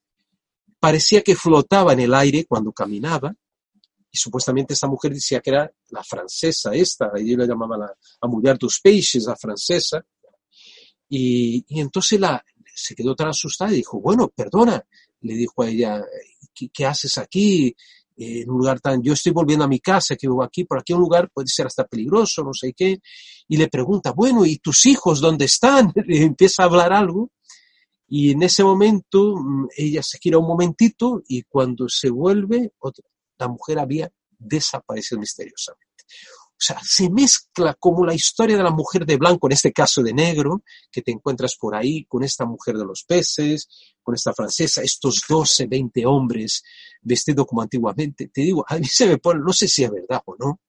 Parecía 0.79 1.21
que 1.21 1.35
flotaba 1.35 1.93
en 1.93 1.99
el 1.99 2.13
aire 2.13 2.45
cuando 2.45 2.71
caminaba. 2.71 3.33
Y 4.11 4.17
supuestamente 4.17 4.73
esta 4.73 4.87
mujer 4.87 5.13
decía 5.13 5.39
que 5.39 5.51
era 5.51 5.71
la 5.89 6.03
francesa 6.03 6.73
esta, 6.73 7.11
ella 7.15 7.37
la 7.37 7.45
llamaba 7.45 7.77
la, 7.77 7.93
a 8.21 8.27
mujer 8.27 8.57
dos 8.57 8.79
peixes, 8.81 9.25
la 9.25 9.35
francesa. 9.35 10.03
Y, 11.09 11.63
entonces 11.79 12.19
la, 12.19 12.43
se 12.73 12.95
quedó 12.95 13.15
tan 13.15 13.27
asustada 13.27 13.71
y 13.71 13.77
dijo, 13.77 13.99
bueno, 13.99 14.29
perdona, 14.29 14.83
le 15.21 15.33
dijo 15.35 15.61
a 15.61 15.69
ella, 15.69 16.03
¿qué, 16.53 16.69
qué 16.69 16.85
haces 16.85 17.17
aquí? 17.17 17.75
En 18.19 18.49
un 18.49 18.57
lugar 18.57 18.79
tan, 18.79 19.01
yo 19.01 19.13
estoy 19.13 19.31
volviendo 19.31 19.65
a 19.65 19.67
mi 19.67 19.79
casa, 19.79 20.15
que 20.15 20.27
vivo 20.27 20.43
aquí, 20.43 20.65
por 20.65 20.79
aquí 20.79 20.93
un 20.93 20.99
lugar 20.99 21.29
puede 21.33 21.47
ser 21.47 21.67
hasta 21.67 21.85
peligroso, 21.85 22.43
no 22.43 22.53
sé 22.53 22.73
qué, 22.73 22.99
y 23.47 23.57
le 23.57 23.67
pregunta, 23.69 24.11
bueno, 24.11 24.45
¿y 24.45 24.57
tus 24.57 24.85
hijos 24.85 25.21
dónde 25.21 25.45
están? 25.45 25.91
Le 26.05 26.23
empieza 26.23 26.63
a 26.63 26.65
hablar 26.65 26.91
algo, 26.91 27.31
y 28.07 28.31
en 28.31 28.43
ese 28.43 28.63
momento 28.63 29.35
mm, 29.37 29.67
ella 29.77 30.01
se 30.03 30.17
gira 30.17 30.37
un 30.37 30.47
momentito 30.47 31.21
y 31.27 31.43
cuando 31.43 31.87
se 31.87 32.09
vuelve, 32.09 32.73
la 33.37 33.47
mujer 33.47 33.79
había 33.79 34.11
desaparecido 34.37 35.19
misteriosamente. 35.19 35.85
O 36.59 36.61
sea, 36.61 36.77
se 36.83 37.09
mezcla 37.09 37.73
como 37.75 38.05
la 38.05 38.13
historia 38.13 38.57
de 38.57 38.63
la 38.63 38.71
mujer 38.71 39.05
de 39.05 39.15
blanco, 39.15 39.47
en 39.47 39.53
este 39.53 39.71
caso 39.71 40.03
de 40.03 40.13
negro, 40.13 40.61
que 40.91 41.01
te 41.01 41.11
encuentras 41.11 41.55
por 41.55 41.73
ahí, 41.73 42.03
con 42.03 42.21
esta 42.21 42.45
mujer 42.45 42.77
de 42.77 42.83
los 42.83 43.05
peces, 43.05 43.69
con 44.03 44.13
esta 44.13 44.33
francesa, 44.33 44.81
estos 44.81 45.23
12, 45.27 45.67
20 45.67 46.05
hombres 46.05 46.61
vestidos 47.01 47.45
como 47.47 47.61
antiguamente. 47.61 48.27
Te 48.27 48.41
digo, 48.41 48.65
a 48.67 48.77
mí 48.77 48.85
se 48.85 49.07
me 49.07 49.17
pone, 49.19 49.39
no 49.39 49.53
sé 49.53 49.69
si 49.69 49.85
es 49.85 49.91
verdad 49.91 50.21
o 50.25 50.35
no, 50.37 50.59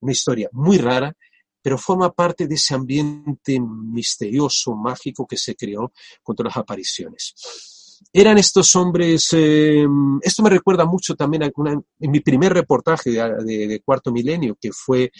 una 0.00 0.12
historia 0.12 0.48
muy 0.52 0.78
rara, 0.78 1.12
pero 1.60 1.78
forma 1.78 2.12
parte 2.12 2.46
de 2.46 2.54
ese 2.54 2.74
ambiente 2.74 3.58
misterioso, 3.58 4.76
mágico 4.76 5.26
que 5.26 5.36
se 5.36 5.56
creó 5.56 5.92
contra 6.22 6.44
las 6.44 6.56
apariciones 6.56 7.73
eran 8.12 8.38
estos 8.38 8.74
hombres, 8.76 9.28
eh, 9.32 9.86
esto 10.22 10.42
me 10.42 10.50
recuerda 10.50 10.84
mucho 10.84 11.14
también 11.14 11.44
a 11.44 11.46
en 11.46 12.10
mi 12.10 12.20
primer 12.20 12.52
reportaje 12.52 13.10
de, 13.10 13.82
Cuarto 13.84 14.12
Milenio, 14.12 14.56
que 14.60 14.70
fue 14.72 15.10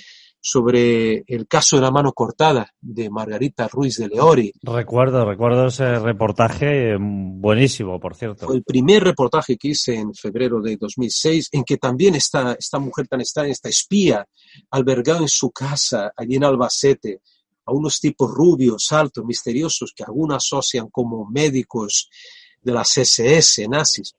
sobre 0.40 1.24
el 1.26 1.46
caso 1.48 1.76
de 1.76 1.82
la 1.82 1.90
mano 1.90 2.12
cortada 2.12 2.70
de 2.78 3.08
Margarita 3.08 3.66
Ruiz 3.66 3.96
de 3.96 4.08
Leori. 4.08 4.52
Recuerdo, 4.62 5.24
recuerdo 5.24 5.68
ese 5.68 5.98
reportaje 5.98 6.98
mm, 6.98 7.40
buenísimo, 7.40 7.98
por 7.98 8.14
cierto. 8.14 8.52
el 8.52 8.62
primer 8.62 9.04
reportaje 9.04 9.56
que 9.56 9.68
hice 9.68 9.94
en 9.94 10.12
febrero 10.12 10.60
de 10.60 10.76
2006, 10.76 11.48
en 11.52 11.64
que 11.64 11.78
también 11.78 12.14
está 12.14 12.54
esta 12.58 12.78
mujer 12.78 13.08
tan 13.08 13.22
extraña, 13.22 13.52
esta 13.52 13.70
espía, 13.70 14.26
albergada 14.70 15.20
en 15.20 15.28
su 15.28 15.50
casa, 15.50 16.12
allí 16.14 16.36
en 16.36 16.44
Albacete, 16.44 17.22
a 17.66 17.72
unos 17.72 17.98
tipos 17.98 18.30
rubios, 18.30 18.92
altos, 18.92 19.24
misteriosos, 19.24 19.94
que 19.96 20.04
algunos 20.04 20.36
asocian 20.36 20.88
como 20.90 21.26
médicos 21.26 22.10
de 22.64 22.72
las 22.72 22.96
SS 22.96 23.68
nazis. 23.68 24.14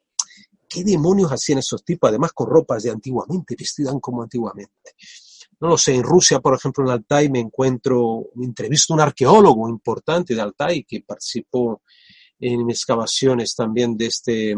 ¿Qué 0.68 0.84
demonios 0.84 1.32
hacían 1.32 1.60
esos 1.60 1.84
tipos? 1.84 2.10
Además 2.10 2.32
con 2.34 2.50
ropas 2.50 2.84
de 2.84 2.92
antiguamente, 2.92 3.56
vestidas 3.58 3.96
como 4.02 4.24
antiguamente. 4.24 4.94
No 5.60 5.70
lo 5.70 5.78
sé, 5.78 5.96
en 5.96 6.04
Rusia, 6.04 6.40
por 6.40 6.56
ejemplo, 6.56 6.84
en 6.84 6.92
Altai 6.92 7.30
me 7.30 7.40
encuentro, 7.40 8.26
me 8.36 8.46
entrevisto 8.46 8.94
a 8.94 8.96
un 8.96 9.02
arqueólogo 9.02 9.70
importante 9.70 10.36
de 10.36 10.42
Altai 10.42 10.84
que 10.84 11.02
participó 11.02 11.82
en 12.40 12.70
excavaciones 12.70 13.56
también 13.56 13.96
de 13.96 14.08
este, 14.08 14.56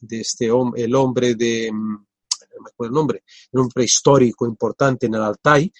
de 0.00 0.20
este 0.20 0.50
hombre, 0.50 0.82
el 0.82 0.94
hombre 0.94 1.34
de, 1.36 1.70
no 1.70 2.62
me 2.62 2.70
acuerdo 2.70 2.90
el 2.90 2.94
nombre, 2.94 3.24
un 3.52 3.62
hombre 3.62 3.84
histórico 3.84 4.46
importante 4.46 5.06
en 5.06 5.14
el 5.14 5.22
Altai, 5.22 5.72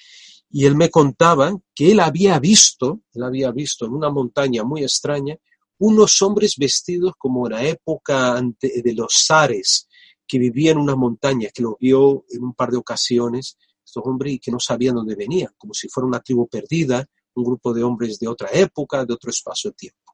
y 0.50 0.64
él 0.64 0.76
me 0.76 0.90
contaba 0.90 1.52
que 1.74 1.90
él 1.90 2.00
había 2.00 2.38
visto, 2.38 3.00
él 3.14 3.24
había 3.24 3.50
visto 3.50 3.84
en 3.84 3.92
una 3.92 4.10
montaña 4.10 4.62
muy 4.62 4.82
extraña, 4.82 5.36
unos 5.78 6.22
hombres 6.22 6.54
vestidos 6.58 7.12
como 7.18 7.46
en 7.46 7.52
la 7.52 7.64
época 7.64 8.40
de 8.60 8.94
los 8.94 9.24
zares, 9.26 9.88
que 10.26 10.38
vivían 10.38 10.76
en 10.76 10.82
una 10.82 10.96
montaña, 10.96 11.50
que 11.54 11.62
lo 11.62 11.76
vio 11.80 12.24
en 12.30 12.42
un 12.42 12.54
par 12.54 12.70
de 12.70 12.78
ocasiones, 12.78 13.56
estos 13.84 14.02
hombres 14.04 14.34
y 14.34 14.38
que 14.38 14.50
no 14.50 14.58
sabían 14.58 14.96
dónde 14.96 15.14
venían, 15.14 15.52
como 15.56 15.72
si 15.72 15.88
fuera 15.88 16.06
una 16.06 16.20
tribu 16.20 16.48
perdida, 16.48 17.06
un 17.34 17.44
grupo 17.44 17.72
de 17.72 17.82
hombres 17.82 18.18
de 18.18 18.26
otra 18.26 18.48
época, 18.52 19.04
de 19.04 19.14
otro 19.14 19.30
espacio-tiempo. 19.30 20.12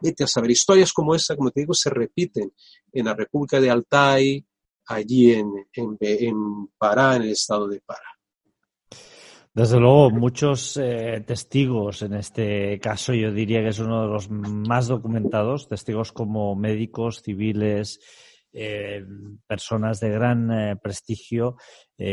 Vete 0.00 0.24
a 0.24 0.26
saber, 0.26 0.50
historias 0.50 0.92
como 0.92 1.14
esta, 1.14 1.36
como 1.36 1.50
te 1.50 1.60
digo, 1.60 1.74
se 1.74 1.90
repiten 1.90 2.52
en 2.92 3.04
la 3.04 3.14
República 3.14 3.60
de 3.60 3.70
Altai, 3.70 4.44
allí 4.86 5.32
en, 5.32 5.52
en, 5.74 5.96
en 6.00 6.68
Pará, 6.78 7.16
en 7.16 7.22
el 7.22 7.30
estado 7.30 7.68
de 7.68 7.80
Pará. 7.80 8.11
Desde 9.54 9.78
luego, 9.78 10.10
muchos 10.10 10.78
eh, 10.78 11.22
testigos 11.26 12.00
en 12.00 12.14
este 12.14 12.80
caso, 12.80 13.12
yo 13.12 13.30
diría 13.30 13.60
que 13.60 13.68
es 13.68 13.78
uno 13.80 14.02
de 14.02 14.08
los 14.08 14.30
más 14.30 14.88
documentados, 14.88 15.68
testigos 15.68 16.10
como 16.10 16.56
médicos, 16.56 17.20
civiles, 17.20 18.00
eh, 18.50 19.04
personas 19.46 20.00
de 20.00 20.08
gran 20.08 20.50
eh, 20.50 20.76
prestigio, 20.76 21.56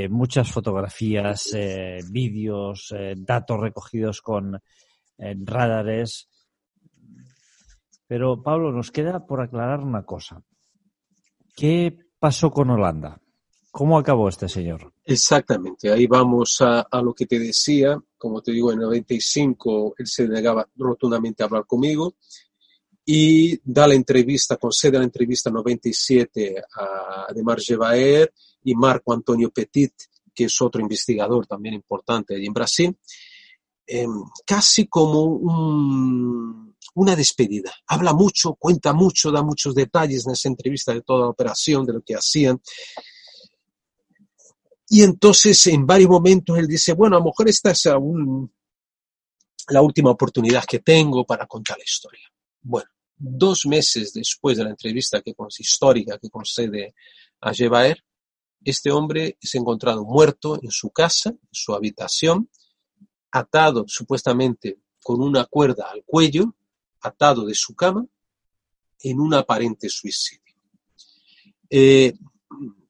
muchas 0.10 0.52
fotografías, 0.52 1.56
vídeos, 2.12 2.94
datos 3.16 3.60
recogidos 3.60 4.22
con 4.22 4.62
radares. 5.18 6.30
Pero, 8.06 8.44
Pablo, 8.44 8.72
nos 8.72 8.92
queda 8.92 9.26
por 9.26 9.42
aclarar 9.42 9.80
una 9.80 10.04
cosa. 10.04 10.44
¿Qué 11.56 11.98
pasó 12.20 12.52
con 12.52 12.70
Holanda? 12.70 13.20
¿Cómo 13.72 13.98
acabó 13.98 14.30
este 14.30 14.50
señor? 14.50 14.92
Exactamente, 15.06 15.92
ahí 15.92 16.08
vamos 16.08 16.58
a, 16.62 16.82
a, 16.82 17.02
lo 17.02 17.14
que 17.14 17.26
te 17.26 17.40
decía. 17.40 18.02
Como 18.18 18.42
te 18.42 18.52
digo, 18.52 18.72
en 18.72 18.80
95 18.80 19.96
él 19.98 20.08
se 20.08 20.28
negaba 20.28 20.68
rotundamente 20.76 21.44
a 21.44 21.46
hablar 21.46 21.66
conmigo 21.66 22.16
y 23.12 23.60
da 23.64 23.88
la 23.88 23.96
entrevista, 23.96 24.58
concede 24.58 25.00
la 25.00 25.04
entrevista 25.04 25.50
97 25.50 26.62
a 26.76 27.26
Ademar 27.28 27.60
Jevaer 27.60 28.32
y 28.64 28.76
Marco 28.76 29.14
Antonio 29.14 29.50
Petit, 29.50 29.94
que 30.32 30.44
es 30.44 30.62
otro 30.62 30.80
investigador 30.80 31.48
también 31.48 31.74
importante 31.74 32.36
en 32.36 32.54
Brasil, 32.54 32.96
eh, 33.88 34.06
casi 34.46 34.86
como 34.86 35.24
un, 35.24 36.76
una 36.94 37.16
despedida. 37.16 37.74
Habla 37.88 38.14
mucho, 38.14 38.54
cuenta 38.54 38.94
mucho, 38.94 39.32
da 39.32 39.42
muchos 39.42 39.74
detalles 39.74 40.28
en 40.28 40.34
esa 40.34 40.48
entrevista 40.48 40.94
de 40.94 41.02
toda 41.02 41.22
la 41.22 41.30
operación, 41.30 41.88
de 41.88 41.94
lo 41.94 42.02
que 42.02 42.14
hacían. 42.14 42.62
Y 44.90 45.04
entonces 45.04 45.68
en 45.68 45.86
varios 45.86 46.10
momentos 46.10 46.58
él 46.58 46.68
dice, 46.68 46.94
bueno, 46.94 47.16
a 47.16 47.20
lo 47.20 47.26
mejor 47.26 47.48
esta 47.48 47.72
es 47.72 47.86
aún 47.86 48.52
la 49.70 49.82
última 49.82 50.10
oportunidad 50.10 50.66
que 50.66 50.80
tengo 50.80 51.26
para 51.26 51.46
contar 51.46 51.78
la 51.78 51.84
historia. 51.84 52.28
Bueno, 52.62 52.90
dos 53.16 53.68
meses 53.68 54.14
después 54.14 54.58
de 54.58 54.64
la 54.64 54.72
entrevista 54.72 55.22
que, 55.22 55.36
histórica 55.60 56.18
que 56.18 56.30
concede 56.30 56.96
a 57.42 57.54
Jevaer, 57.54 58.04
este 58.64 58.92
hombre 58.92 59.38
es 59.40 59.56
encontrado 59.56 60.04
muerto 60.04 60.60
en 60.62 60.72
su 60.72 60.90
casa, 60.90 61.30
en 61.30 61.50
su 61.52 61.74
habitación, 61.74 62.50
atado 63.32 63.86
supuestamente 63.88 64.80
con 65.04 65.22
una 65.22 65.46
cuerda 65.46 65.90
al 65.92 66.04
cuello, 66.04 66.56
atado 67.02 67.46
de 67.46 67.54
su 67.54 67.76
cama, 67.76 68.06
en 69.02 69.20
un 69.20 69.34
aparente 69.34 69.88
suicidio. 69.88 70.56
Eh, 71.70 72.14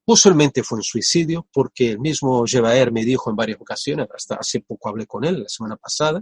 posiblemente 0.10 0.64
fue 0.64 0.80
un 0.80 0.84
suicidio 0.84 1.48
porque 1.53 1.91
el 1.91 1.99
mismo 1.99 2.44
Jevaer 2.44 2.91
me 2.91 3.06
dijo 3.06 3.30
en 3.30 3.36
varias 3.36 3.61
ocasiones, 3.61 4.07
hasta 4.11 4.38
hace 4.38 4.61
poco 4.61 4.90
hablé 4.90 5.06
con 5.06 5.23
él, 5.23 5.44
la 5.44 5.49
semana 5.49 5.76
pasada, 5.76 6.19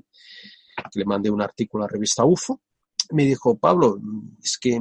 que 0.91 0.99
le 0.99 1.05
mandé 1.05 1.30
un 1.30 1.41
artículo 1.41 1.85
a 1.85 1.88
la 1.88 1.93
revista 1.93 2.26
UFO, 2.26 2.59
me 3.11 3.23
dijo, 3.23 3.57
Pablo, 3.57 3.97
es 4.43 4.57
que 4.57 4.77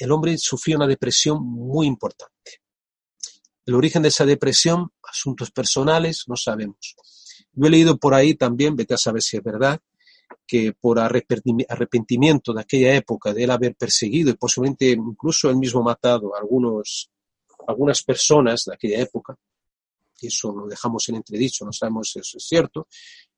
el 0.00 0.10
hombre 0.10 0.36
sufrió 0.38 0.76
una 0.76 0.88
depresión 0.88 1.40
muy 1.40 1.86
importante. 1.86 2.62
El 3.64 3.76
origen 3.76 4.02
de 4.02 4.08
esa 4.08 4.26
depresión, 4.26 4.90
asuntos 5.04 5.52
personales, 5.52 6.24
no 6.26 6.34
sabemos. 6.34 6.96
Yo 7.52 7.68
he 7.68 7.70
leído 7.70 7.96
por 7.96 8.12
ahí 8.12 8.34
también, 8.34 8.74
vete 8.74 8.94
a 8.94 8.98
saber 8.98 9.22
si 9.22 9.36
es 9.36 9.42
verdad, 9.44 9.78
que 10.44 10.72
por 10.72 10.98
arrepentimiento 10.98 12.52
de 12.52 12.60
aquella 12.60 12.96
época, 12.96 13.32
de 13.32 13.44
él 13.44 13.52
haber 13.52 13.76
perseguido 13.76 14.30
y 14.30 14.34
posiblemente 14.34 14.90
incluso 14.90 15.48
él 15.48 15.58
mismo 15.58 15.80
matado 15.80 16.34
a 16.34 16.40
algunos, 16.40 17.12
algunas 17.68 18.02
personas 18.02 18.64
de 18.64 18.74
aquella 18.74 19.00
época, 19.00 19.36
eso 20.20 20.52
lo 20.52 20.66
dejamos 20.66 21.08
en 21.08 21.16
entredicho, 21.16 21.64
no 21.64 21.72
sabemos 21.72 22.10
si 22.10 22.18
eso 22.18 22.38
es 22.38 22.44
cierto, 22.44 22.88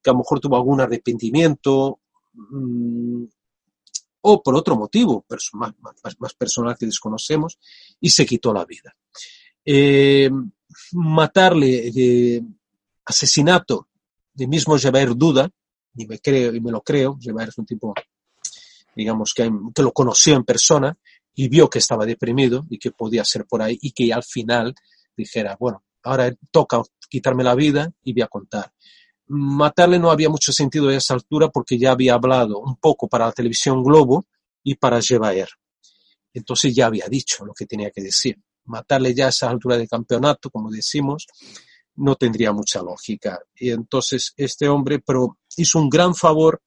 que 0.02 0.08
a 0.08 0.12
lo 0.12 0.20
mejor 0.20 0.40
tuvo 0.40 0.56
algún 0.56 0.80
arrepentimiento, 0.80 2.00
mmm, 2.32 3.24
o 4.22 4.42
por 4.42 4.54
otro 4.54 4.76
motivo 4.76 5.24
más, 5.54 5.72
más, 5.80 6.16
más, 6.18 6.34
personal 6.34 6.76
que 6.78 6.86
desconocemos, 6.86 7.58
y 8.00 8.10
se 8.10 8.24
quitó 8.24 8.52
la 8.52 8.64
vida. 8.64 8.94
Eh, 9.64 10.30
matarle, 10.92 11.90
eh, 11.94 12.42
asesinato 13.04 13.88
de 14.32 14.46
mismo 14.46 14.78
Javier 14.78 15.16
Duda, 15.16 15.50
y 15.96 16.06
me, 16.06 16.20
creo, 16.20 16.54
y 16.54 16.60
me 16.60 16.70
lo 16.70 16.82
creo, 16.82 17.18
Javier 17.20 17.48
es 17.48 17.58
un 17.58 17.66
tipo, 17.66 17.94
digamos, 18.94 19.34
que, 19.34 19.50
que 19.74 19.82
lo 19.82 19.92
conoció 19.92 20.36
en 20.36 20.44
persona 20.44 20.96
y 21.40 21.48
vio 21.48 21.70
que 21.70 21.78
estaba 21.78 22.04
deprimido 22.04 22.66
y 22.68 22.78
que 22.78 22.90
podía 22.90 23.24
ser 23.24 23.46
por 23.46 23.62
ahí 23.62 23.78
y 23.80 23.92
que 23.92 24.12
al 24.12 24.22
final 24.22 24.74
dijera, 25.16 25.56
bueno, 25.58 25.84
ahora 26.02 26.32
toca 26.50 26.82
quitarme 27.08 27.44
la 27.44 27.54
vida 27.54 27.90
y 28.02 28.12
voy 28.12 28.22
a 28.22 28.28
contar 28.28 28.72
matarle 29.32 30.00
no 30.00 30.10
había 30.10 30.28
mucho 30.28 30.52
sentido 30.52 30.88
a 30.88 30.96
esa 30.96 31.14
altura 31.14 31.48
porque 31.50 31.78
ya 31.78 31.92
había 31.92 32.14
hablado 32.14 32.58
un 32.58 32.76
poco 32.76 33.08
para 33.08 33.26
la 33.26 33.32
televisión 33.32 33.84
Globo 33.84 34.26
y 34.64 34.74
para 34.74 35.00
Jevaer. 35.00 35.48
Entonces 36.34 36.74
ya 36.74 36.86
había 36.86 37.06
dicho 37.08 37.44
lo 37.44 37.54
que 37.54 37.66
tenía 37.66 37.92
que 37.92 38.02
decir. 38.02 38.36
Matarle 38.64 39.14
ya 39.14 39.26
a 39.26 39.28
esa 39.28 39.48
altura 39.48 39.78
de 39.78 39.86
campeonato, 39.86 40.50
como 40.50 40.70
decimos, 40.70 41.28
no 41.94 42.16
tendría 42.16 42.52
mucha 42.52 42.82
lógica. 42.82 43.38
Y 43.54 43.70
entonces 43.70 44.34
este 44.36 44.68
hombre 44.68 44.98
pero 44.98 45.38
hizo 45.56 45.78
un 45.78 45.88
gran 45.88 46.16
favor 46.16 46.60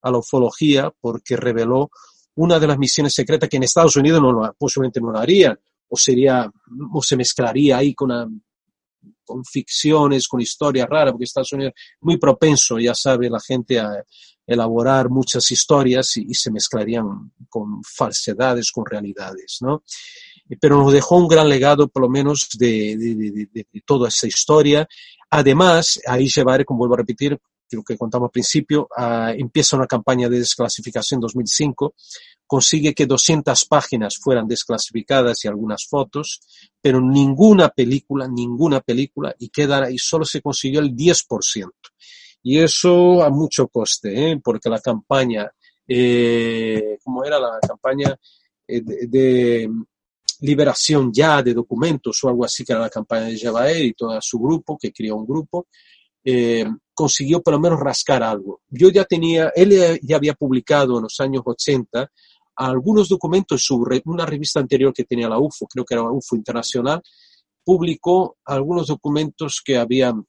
a 0.00 0.10
la 0.10 0.18
ufología 0.18 0.90
porque 0.98 1.36
reveló 1.36 1.90
una 2.36 2.58
de 2.58 2.66
las 2.66 2.78
misiones 2.78 3.14
secretas 3.14 3.48
que 3.48 3.56
en 3.56 3.64
Estados 3.64 3.96
Unidos 3.96 4.20
no 4.20 4.32
lo, 4.32 4.54
posiblemente 4.58 5.00
no 5.00 5.10
lo 5.10 5.18
harían, 5.18 5.58
o 5.88 5.96
sería, 5.96 6.50
o 6.92 7.02
se 7.02 7.16
mezclaría 7.16 7.78
ahí 7.78 7.94
con 7.94 8.10
una 8.10 8.28
con 9.26 9.44
ficciones, 9.44 10.28
con 10.28 10.40
historias 10.40 10.88
raras, 10.88 11.12
porque 11.12 11.24
Estados 11.24 11.52
Unidos 11.52 11.72
es 11.76 11.98
muy 12.00 12.16
propenso, 12.16 12.78
ya 12.78 12.94
sabe 12.94 13.28
la 13.28 13.40
gente, 13.40 13.78
a 13.78 14.02
elaborar 14.46 15.10
muchas 15.10 15.50
historias 15.50 16.16
y, 16.16 16.32
se 16.32 16.52
mezclarían 16.52 17.32
con 17.48 17.82
falsedades, 17.82 18.70
con 18.70 18.86
realidades, 18.86 19.58
¿no? 19.60 19.82
Pero 20.60 20.78
nos 20.78 20.92
dejó 20.92 21.16
un 21.16 21.26
gran 21.26 21.48
legado, 21.48 21.88
por 21.88 22.02
lo 22.02 22.08
menos, 22.08 22.48
de, 22.56 22.96
de, 22.96 23.14
de, 23.16 23.48
de 23.52 23.82
toda 23.84 24.08
esa 24.08 24.28
historia. 24.28 24.86
Además, 25.28 26.00
ahí 26.06 26.28
llevaré, 26.28 26.64
como 26.64 26.78
vuelvo 26.78 26.94
a 26.94 26.98
repetir, 26.98 27.36
lo 27.70 27.82
que 27.82 27.96
contamos 27.96 28.28
al 28.28 28.32
principio, 28.32 28.88
uh, 28.96 29.30
empieza 29.36 29.76
una 29.76 29.86
campaña 29.86 30.28
de 30.28 30.38
desclasificación 30.38 31.18
en 31.18 31.22
2005 31.22 31.94
consigue 32.46 32.94
que 32.94 33.06
200 33.06 33.64
páginas 33.64 34.18
fueran 34.18 34.46
desclasificadas 34.46 35.44
y 35.44 35.48
algunas 35.48 35.86
fotos, 35.86 36.40
pero 36.80 37.00
ninguna 37.00 37.68
película, 37.70 38.28
ninguna 38.28 38.80
película, 38.80 39.34
y, 39.38 39.48
queda, 39.48 39.90
y 39.90 39.98
solo 39.98 40.24
se 40.24 40.40
consiguió 40.40 40.80
el 40.80 40.94
10%. 40.94 41.70
Y 42.42 42.58
eso 42.58 43.24
a 43.24 43.30
mucho 43.30 43.66
coste, 43.68 44.30
¿eh? 44.30 44.40
porque 44.42 44.70
la 44.70 44.80
campaña, 44.80 45.50
eh, 45.88 46.98
¿cómo 47.02 47.24
era 47.24 47.40
la 47.40 47.58
campaña 47.66 48.16
eh, 48.68 48.80
de, 48.82 49.06
de, 49.08 49.70
liberación 50.40 51.10
ya 51.12 51.42
de 51.42 51.54
documentos 51.54 52.22
o 52.22 52.28
algo 52.28 52.44
así, 52.44 52.62
que 52.62 52.72
era 52.72 52.82
la 52.82 52.90
campaña 52.90 53.24
de 53.24 53.38
Javaer 53.38 53.86
y 53.86 53.94
todo 53.94 54.20
su 54.20 54.38
grupo, 54.38 54.76
que 54.78 54.92
creó 54.92 55.16
un 55.16 55.26
grupo, 55.26 55.66
eh, 56.22 56.66
consiguió 56.96 57.42
por 57.42 57.52
lo 57.52 57.60
menos 57.60 57.78
rascar 57.78 58.22
algo. 58.22 58.62
Yo 58.70 58.88
ya 58.88 59.04
tenía, 59.04 59.52
él 59.54 60.00
ya 60.02 60.16
había 60.16 60.32
publicado 60.32 60.96
en 60.96 61.02
los 61.02 61.20
años 61.20 61.42
80 61.44 62.10
algunos 62.56 63.10
documentos 63.10 63.62
sobre 63.64 64.00
una 64.06 64.24
revista 64.24 64.60
anterior 64.60 64.92
que 64.94 65.04
tenía 65.04 65.28
la 65.28 65.38
UFO, 65.38 65.66
creo 65.66 65.84
que 65.84 65.94
era 65.94 66.02
la 66.02 66.10
UFO 66.10 66.34
Internacional, 66.34 67.02
publicó 67.62 68.38
algunos 68.46 68.86
documentos 68.86 69.60
que 69.62 69.76
habían 69.76 70.26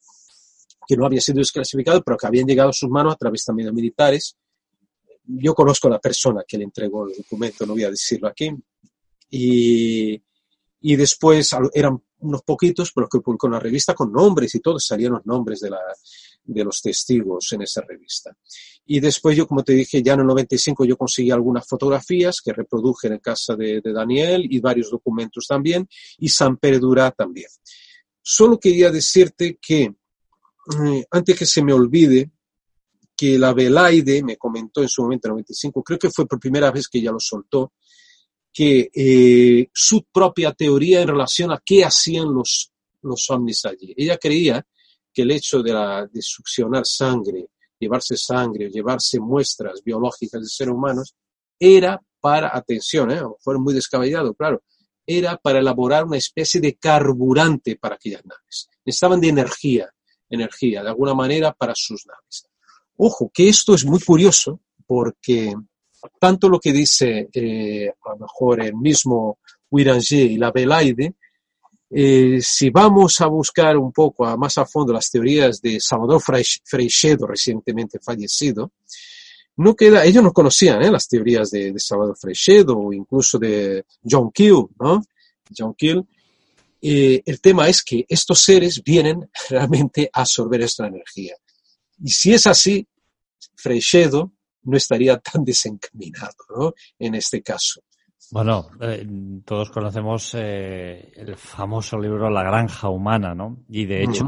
que 0.86 0.96
no 0.96 1.06
habían 1.06 1.22
sido 1.22 1.40
desclasificados, 1.40 2.02
pero 2.06 2.18
que 2.18 2.28
habían 2.28 2.48
llegado 2.48 2.70
a 2.70 2.74
sus 2.74 2.90
manos 2.90 3.14
a 3.14 3.18
través 3.18 3.44
también 3.44 3.68
de 3.68 3.74
militares. 3.74 4.38
Yo 5.26 5.54
conozco 5.54 5.88
a 5.88 5.92
la 5.92 6.00
persona 6.00 6.44
que 6.48 6.58
le 6.58 6.64
entregó 6.64 7.08
el 7.08 7.18
documento, 7.18 7.66
no 7.66 7.74
voy 7.74 7.84
a 7.84 7.90
decirlo 7.90 8.30
aquí. 8.30 8.50
Y, 9.30 10.22
y 10.80 10.96
después 10.96 11.50
eran 11.74 12.02
unos 12.20 12.42
poquitos, 12.44 12.94
pero 12.94 13.10
que 13.10 13.20
publicó 13.20 13.48
una 13.48 13.60
revista 13.60 13.94
con 13.94 14.14
nombres 14.14 14.56
y 14.56 14.62
todos 14.62 14.86
salían 14.86 15.12
los 15.14 15.26
nombres 15.26 15.60
de, 15.60 15.72
la, 15.72 15.80
de 16.48 16.64
los 16.64 16.82
testigos 16.82 17.52
en 17.52 17.62
esa 17.62 17.82
revista. 17.82 18.36
Y 18.86 19.00
después 19.00 19.38
yo, 19.38 19.48
como 19.48 19.64
te 19.64 19.74
dije, 19.74 20.02
ya 20.02 20.14
en 20.14 20.22
el 20.22 20.28
95 20.28 20.86
yo 20.86 20.98
conseguí 20.98 21.30
algunas 21.30 21.68
fotografías 21.68 22.42
que 22.42 22.54
reproduje 22.54 23.10
en 23.10 23.20
casa 23.20 23.56
de, 23.56 23.82
Daniel 23.82 24.48
y 24.50 24.60
varios 24.60 24.90
documentos 24.90 25.46
también, 25.48 25.88
y 26.18 26.30
San 26.30 26.58
Perdura 26.58 27.12
también. 27.12 27.50
Solo 28.22 28.60
quería 28.60 28.90
decirte 28.90 29.60
que, 29.62 29.82
eh, 29.84 31.06
antes 31.12 31.38
que 31.38 31.46
se 31.46 31.62
me 31.62 31.74
olvide, 31.74 32.32
que 33.16 33.38
la 33.38 33.54
Belaide 33.54 34.24
me 34.24 34.38
comentó 34.38 34.82
en 34.82 34.90
su 34.90 35.02
momento 35.02 35.28
en 35.28 35.32
el 35.32 35.36
95, 35.36 35.84
creo 35.84 36.00
que 36.00 36.12
fue 36.12 36.26
por 36.26 36.40
primera 36.40 36.72
vez 36.72 36.88
que 36.88 37.00
ella 37.00 37.12
lo 37.12 37.20
soltó, 37.20 37.74
que 38.54 38.90
eh, 38.94 39.70
su 39.74 40.06
propia 40.12 40.54
teoría 40.54 41.02
en 41.02 41.10
relación 41.10 41.52
a 41.52 41.62
qué 41.64 41.84
hacían 41.84 42.34
los, 42.34 42.72
los 43.02 43.30
ovnis 43.30 43.66
allí. 43.66 43.94
Ella 43.98 44.18
creía 44.18 44.66
que 45.18 45.24
el 45.24 45.32
hecho 45.32 45.64
de, 45.64 45.74
la, 45.74 46.06
de 46.06 46.22
succionar 46.22 46.86
sangre, 46.86 47.48
llevarse 47.80 48.16
sangre, 48.16 48.70
llevarse 48.70 49.20
muestras 49.20 49.82
biológicas 49.84 50.40
de 50.40 50.48
seres 50.48 50.76
humanos, 50.76 51.16
era 51.60 52.00
para, 52.20 52.56
atención, 52.56 53.10
¿eh? 53.10 53.22
fue 53.40 53.58
muy 53.58 53.74
descabellado, 53.74 54.36
claro, 54.36 54.62
era 55.08 55.36
para 55.38 55.58
elaborar 55.58 56.06
una 56.06 56.18
especie 56.18 56.62
de 56.62 56.76
carburante 56.76 57.78
para 57.78 57.96
aquellas 57.96 58.24
naves. 58.28 58.70
Necesitaban 58.86 59.20
de 59.20 59.30
energía, 59.30 59.90
energía, 60.30 60.84
de 60.84 60.90
alguna 60.90 61.16
manera, 61.16 61.52
para 61.52 61.74
sus 61.76 62.06
naves. 62.06 62.46
Ojo, 62.98 63.32
que 63.34 63.50
esto 63.50 63.74
es 63.74 63.86
muy 63.86 64.00
curioso 64.00 64.60
porque 64.86 65.52
tanto 66.20 66.48
lo 66.48 66.60
que 66.60 66.72
dice 66.72 67.28
eh, 67.34 67.90
a 67.90 68.10
lo 68.12 68.18
mejor 68.18 68.62
el 68.62 68.76
mismo 68.76 69.40
Wiranger 69.72 70.30
y 70.30 70.38
la 70.38 70.52
Belaide, 70.52 71.16
eh, 71.90 72.40
si 72.42 72.70
vamos 72.70 73.22
a 73.22 73.28
buscar 73.28 73.78
un 73.78 73.92
poco 73.92 74.26
a, 74.26 74.36
más 74.36 74.58
a 74.58 74.66
fondo 74.66 74.92
las 74.92 75.10
teorías 75.10 75.62
de 75.62 75.80
Salvador 75.80 76.22
Freixedo, 76.22 77.28
recientemente 77.28 78.00
fallecido, 78.00 78.74
no 79.58 79.76
queda, 79.76 80.06
ellos 80.06 80.24
no 80.24 80.34
conocían 80.34 80.84
¿eh? 80.84 80.92
las 80.92 81.08
teorías 81.08 81.50
de, 81.50 81.74
Salvador 81.80 82.18
Freixedo 82.18 82.78
o 82.78 82.94
incluso 82.94 83.40
de 83.40 83.86
John 84.04 84.32
Keel, 84.32 84.66
¿no? 84.80 85.02
John 85.56 85.74
Keel. 85.76 86.06
eh, 86.82 87.24
el 87.26 87.42
tema 87.42 87.68
es 87.68 87.84
que 87.84 88.06
estos 88.08 88.42
seres 88.42 88.84
vienen 88.84 89.30
realmente 89.50 90.10
a 90.14 90.22
absorber 90.22 90.62
esta 90.62 90.88
energía. 90.88 91.36
Y 92.04 92.12
si 92.12 92.34
es 92.34 92.46
así, 92.46 92.86
Freixedo 93.56 94.34
no 94.64 94.78
estaría 94.78 95.18
tan 95.18 95.44
desencaminado 95.46 96.36
¿no? 96.56 96.74
en 97.00 97.16
este 97.16 97.42
caso. 97.42 97.82
Bueno, 98.32 98.70
eh, 98.82 99.08
todos 99.46 99.70
conocemos 99.72 100.34
eh, 100.36 101.14
el 101.16 101.36
famoso 101.36 101.98
libro 101.98 102.30
La 102.30 102.44
granja 102.44 102.90
humana, 102.90 103.34
¿no? 103.34 103.64
Y 103.70 103.86
de 103.86 104.04
hecho, 104.04 104.26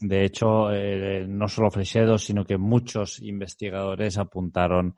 de 0.00 0.24
hecho, 0.24 0.70
eh, 0.70 1.24
no 1.26 1.48
solo 1.48 1.70
Freixedo, 1.70 2.18
sino 2.18 2.44
que 2.44 2.58
muchos 2.58 3.20
investigadores 3.20 4.18
apuntaron 4.18 4.96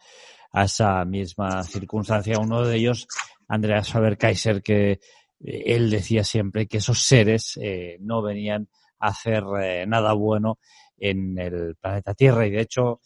a 0.53 0.65
esa 0.65 1.05
misma 1.05 1.63
circunstancia. 1.63 2.39
Uno 2.41 2.63
de 2.63 2.77
ellos, 2.77 3.07
Andreas 3.49 3.93
Faber-Kaiser, 3.93 4.63
que 4.63 5.01
él 5.41 5.91
decía 5.91 6.25
siempre 6.25 6.67
que 6.67 6.79
esos 6.79 7.01
seres 7.01 7.59
no 8.01 8.23
venían 8.23 8.69
a 8.99 9.09
hacer 9.09 9.45
nada 9.87 10.13
bueno 10.15 10.59
en 10.97 11.39
el 11.39 11.77
planeta 11.77 12.15
Tierra 12.15 12.47
y 12.47 12.51
de 12.51 12.63
hecho 12.63 13.01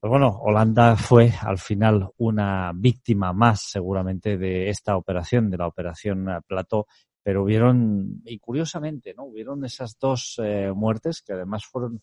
pues 0.00 0.10
bueno, 0.10 0.38
Holanda 0.42 0.96
fue 0.96 1.32
al 1.40 1.58
final 1.58 2.08
una 2.18 2.72
víctima 2.74 3.32
más 3.32 3.62
seguramente 3.70 4.36
de 4.36 4.70
esta 4.70 4.96
operación, 4.96 5.50
de 5.50 5.58
la 5.58 5.66
operación 5.66 6.26
Plató, 6.46 6.86
pero 7.22 7.42
hubieron, 7.42 8.22
y 8.24 8.38
curiosamente, 8.38 9.12
¿no? 9.14 9.24
Hubieron 9.24 9.64
esas 9.64 9.98
dos 9.98 10.40
eh, 10.42 10.72
muertes 10.74 11.22
que 11.22 11.32
además 11.32 11.64
fueron 11.66 12.00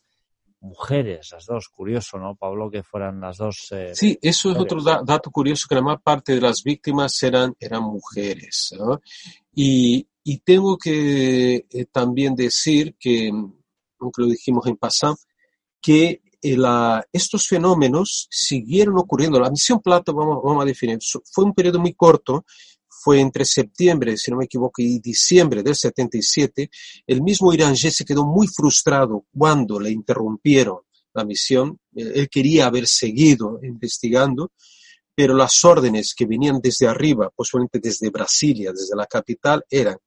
mujeres, 0.59 1.29
las 1.31 1.45
dos, 1.45 1.69
curioso, 1.69 2.17
¿no, 2.17 2.35
Pablo, 2.35 2.69
que 2.69 2.83
fueran 2.83 3.21
las 3.21 3.37
dos. 3.37 3.67
Eh, 3.71 3.91
sí, 3.93 4.17
eso 4.21 4.51
es 4.51 4.57
otro 4.57 4.81
dato 4.81 5.31
curioso, 5.31 5.67
que 5.69 5.75
la 5.75 5.81
más 5.81 6.01
parte 6.01 6.33
de 6.33 6.41
las 6.41 6.63
víctimas 6.63 7.21
eran, 7.23 7.55
eran 7.59 7.83
mujeres, 7.83 8.73
¿no? 8.77 8.99
Y, 9.53 10.07
y 10.23 10.39
tengo 10.39 10.77
que 10.77 11.65
eh, 11.69 11.85
también 11.91 12.35
decir 12.35 12.95
que, 12.99 13.29
aunque 13.99 14.21
lo 14.21 14.27
dijimos 14.27 14.65
en 14.67 14.75
pasado, 14.75 15.17
que 15.81 16.21
estos 17.11 17.47
fenómenos 17.47 18.27
siguieron 18.29 18.97
ocurriendo. 18.97 19.39
La 19.39 19.49
misión 19.49 19.79
Plata, 19.81 20.11
vamos, 20.11 20.41
vamos 20.43 20.63
a 20.63 20.65
definir, 20.65 20.99
fue 21.31 21.45
un 21.45 21.53
periodo 21.53 21.79
muy 21.79 21.93
corto, 21.93 22.45
fue 22.87 23.19
entre 23.19 23.45
septiembre, 23.45 24.17
si 24.17 24.31
no 24.31 24.37
me 24.37 24.45
equivoco, 24.45 24.81
y 24.81 24.99
diciembre 24.99 25.61
del 25.61 25.75
77. 25.75 26.69
El 27.05 27.21
mismo 27.21 27.53
Irangé 27.53 27.91
se 27.91 28.05
quedó 28.05 28.25
muy 28.25 28.47
frustrado 28.47 29.25
cuando 29.37 29.79
le 29.79 29.91
interrumpieron 29.91 30.79
la 31.13 31.23
misión. 31.23 31.79
Él 31.93 32.29
quería 32.29 32.67
haber 32.67 32.87
seguido 32.87 33.59
investigando, 33.63 34.51
pero 35.13 35.33
las 35.33 35.63
órdenes 35.63 36.13
que 36.15 36.25
venían 36.25 36.59
desde 36.61 36.87
arriba, 36.87 37.29
posiblemente 37.29 37.79
desde 37.79 38.09
Brasilia, 38.09 38.71
desde 38.71 38.95
la 38.95 39.05
capital, 39.05 39.63
eran 39.69 39.97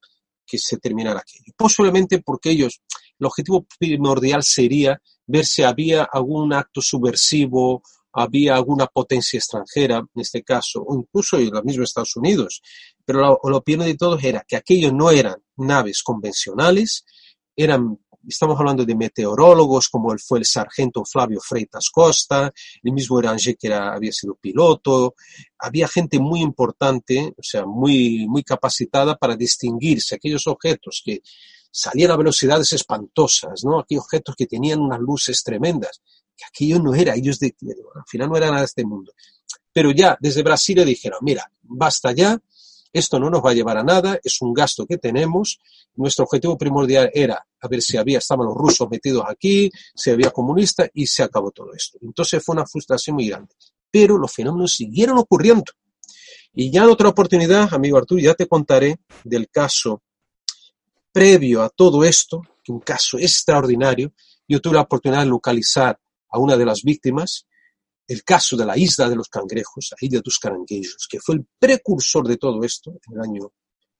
que 0.45 0.57
se 0.57 0.77
terminara 0.77 1.19
aquello. 1.19 1.53
Posiblemente 1.55 2.21
porque 2.21 2.51
ellos, 2.51 2.81
el 3.19 3.25
objetivo 3.25 3.65
primordial 3.77 4.43
sería 4.43 5.01
ver 5.27 5.45
si 5.45 5.63
había 5.63 6.03
algún 6.03 6.53
acto 6.53 6.81
subversivo, 6.81 7.83
había 8.13 8.55
alguna 8.55 8.87
potencia 8.87 9.37
extranjera, 9.37 9.97
en 9.97 10.21
este 10.21 10.43
caso, 10.43 10.83
o 10.85 10.97
incluso 10.97 11.37
en 11.37 11.51
los 11.51 11.63
mismos 11.63 11.89
Estados 11.89 12.15
Unidos. 12.15 12.61
Pero 13.05 13.39
la 13.43 13.57
opinión 13.57 13.85
de 13.85 13.95
todos 13.95 14.23
era 14.23 14.43
que 14.47 14.55
aquellos 14.55 14.93
no 14.93 15.11
eran 15.11 15.35
naves 15.57 16.01
convencionales, 16.01 17.05
eran 17.55 17.99
estamos 18.27 18.59
hablando 18.59 18.85
de 18.85 18.95
meteorólogos 18.95 19.89
como 19.89 20.15
fue 20.17 20.39
el 20.39 20.45
sargento 20.45 21.03
Flavio 21.05 21.39
Freitas 21.41 21.89
Costa, 21.89 22.51
el 22.83 22.91
mismo 22.91 23.19
Eranger 23.19 23.57
que 23.57 23.73
había 23.73 24.11
sido 24.11 24.35
piloto, 24.35 25.15
había 25.57 25.87
gente 25.87 26.19
muy 26.19 26.41
importante, 26.41 27.33
o 27.37 27.43
sea, 27.43 27.65
muy, 27.65 28.27
muy 28.27 28.43
capacitada 28.43 29.15
para 29.15 29.35
distinguirse 29.35 30.15
aquellos 30.15 30.47
objetos 30.47 31.01
que 31.03 31.21
salían 31.71 32.11
a 32.11 32.17
velocidades 32.17 32.71
espantosas, 32.73 33.63
¿no? 33.63 33.79
Aquellos 33.79 34.05
objetos 34.05 34.35
que 34.35 34.47
tenían 34.47 34.79
unas 34.79 34.99
luces 34.99 35.43
tremendas, 35.43 36.01
que 36.35 36.45
aquello 36.45 36.79
no 36.79 36.95
era, 36.95 37.15
ellos 37.15 37.39
de, 37.39 37.55
al 37.95 38.03
final 38.07 38.29
no 38.29 38.37
era 38.37 38.47
nada 38.47 38.59
de 38.59 38.65
este 38.65 38.85
mundo. 38.85 39.13
Pero 39.71 39.91
ya 39.91 40.17
desde 40.19 40.43
Brasil 40.43 40.77
le 40.77 40.85
dijeron, 40.85 41.19
mira, 41.21 41.51
basta 41.61 42.11
ya, 42.11 42.39
esto 42.91 43.19
no 43.19 43.29
nos 43.29 43.45
va 43.45 43.51
a 43.51 43.53
llevar 43.53 43.77
a 43.77 43.83
nada, 43.83 44.19
es 44.23 44.41
un 44.41 44.53
gasto 44.53 44.85
que 44.87 44.97
tenemos. 44.97 45.59
Nuestro 45.95 46.25
objetivo 46.25 46.57
primordial 46.57 47.11
era 47.13 47.45
a 47.61 47.67
ver 47.67 47.81
si 47.81 47.97
había, 47.97 48.17
estaban 48.17 48.47
los 48.47 48.55
rusos 48.55 48.89
metidos 48.89 49.23
aquí, 49.27 49.69
si 49.93 50.09
había 50.09 50.31
comunistas 50.31 50.89
y 50.93 51.05
se 51.05 51.21
acabó 51.21 51.51
todo 51.51 51.73
esto. 51.73 51.99
Entonces 52.01 52.43
fue 52.43 52.53
una 52.53 52.65
frustración 52.65 53.17
muy 53.17 53.27
grande. 53.27 53.53
Pero 53.91 54.17
los 54.17 54.31
fenómenos 54.31 54.73
siguieron 54.73 55.17
ocurriendo. 55.17 55.71
Y 56.53 56.71
ya 56.71 56.83
en 56.83 56.89
otra 56.89 57.09
oportunidad, 57.09 57.71
amigo 57.73 57.97
Arturo, 57.97 58.21
ya 58.21 58.33
te 58.33 58.47
contaré 58.47 58.99
del 59.23 59.49
caso 59.49 60.01
previo 61.11 61.61
a 61.63 61.69
todo 61.69 62.03
esto, 62.03 62.41
un 62.69 62.79
caso 62.79 63.17
extraordinario. 63.17 64.13
Yo 64.47 64.61
tuve 64.61 64.75
la 64.75 64.81
oportunidad 64.81 65.21
de 65.21 65.29
localizar 65.29 65.99
a 66.29 66.39
una 66.39 66.55
de 66.55 66.65
las 66.65 66.83
víctimas, 66.83 67.45
el 68.07 68.23
caso 68.23 68.55
de 68.57 68.65
la 68.65 68.77
isla 68.77 69.09
de 69.09 69.15
los 69.15 69.29
cangrejos, 69.29 69.89
la 69.91 69.97
isla 70.07 70.19
de 70.19 70.23
los 70.25 70.39
caranguejos, 70.39 71.07
que 71.09 71.19
fue 71.19 71.35
el 71.35 71.45
precursor 71.59 72.27
de 72.27 72.37
todo 72.37 72.63
esto 72.63 72.91
en 72.91 73.13
el 73.13 73.21
año, 73.21 73.51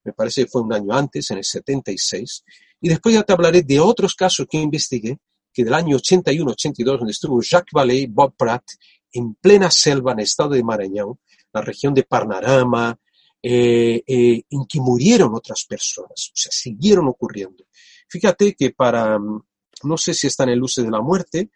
me 0.03 0.13
parece 0.13 0.43
que 0.43 0.49
fue 0.49 0.61
un 0.61 0.73
año 0.73 0.93
antes, 0.93 1.29
en 1.29 1.37
el 1.37 1.43
76. 1.43 2.43
Y 2.81 2.89
después 2.89 3.13
ya 3.13 3.23
te 3.23 3.33
hablaré 3.33 3.61
de 3.61 3.79
otros 3.79 4.15
casos 4.15 4.47
que 4.49 4.57
investigué, 4.57 5.17
que 5.53 5.63
del 5.63 5.73
año 5.73 5.97
81-82, 5.97 6.97
donde 6.97 7.11
estuvo 7.11 7.41
Jacques 7.41 7.73
Vallée, 7.73 8.07
Bob 8.07 8.33
Pratt, 8.37 8.63
en 9.11 9.35
plena 9.35 9.69
selva 9.69 10.13
en 10.13 10.19
el 10.19 10.23
estado 10.23 10.51
de 10.51 10.63
Maranhão, 10.63 11.19
la 11.51 11.61
región 11.61 11.93
de 11.93 12.03
Parnarama, 12.03 12.97
eh, 13.41 14.03
eh, 14.05 14.43
en 14.49 14.65
que 14.67 14.81
murieron 14.81 15.33
otras 15.33 15.65
personas, 15.65 16.29
o 16.29 16.35
sea, 16.35 16.51
siguieron 16.51 17.07
ocurriendo. 17.07 17.63
Fíjate 18.07 18.53
que 18.53 18.71
para, 18.71 19.17
no 19.17 19.97
sé 19.97 20.13
si 20.13 20.27
está 20.27 20.43
en 20.43 20.49
el 20.49 20.59
Luce 20.59 20.81
de 20.83 20.91
la 20.91 21.01
Muerte, 21.01 21.49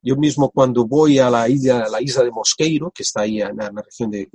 yo 0.00 0.16
mismo 0.16 0.50
cuando 0.50 0.86
voy 0.86 1.18
a 1.18 1.28
la 1.28 1.48
isla, 1.48 1.88
la 1.90 2.00
isla 2.00 2.22
de 2.22 2.30
Mosqueiro, 2.30 2.90
que 2.90 3.02
está 3.02 3.22
ahí 3.22 3.42
en 3.42 3.56
la, 3.56 3.70
región 3.70 4.10
de, 4.10 4.28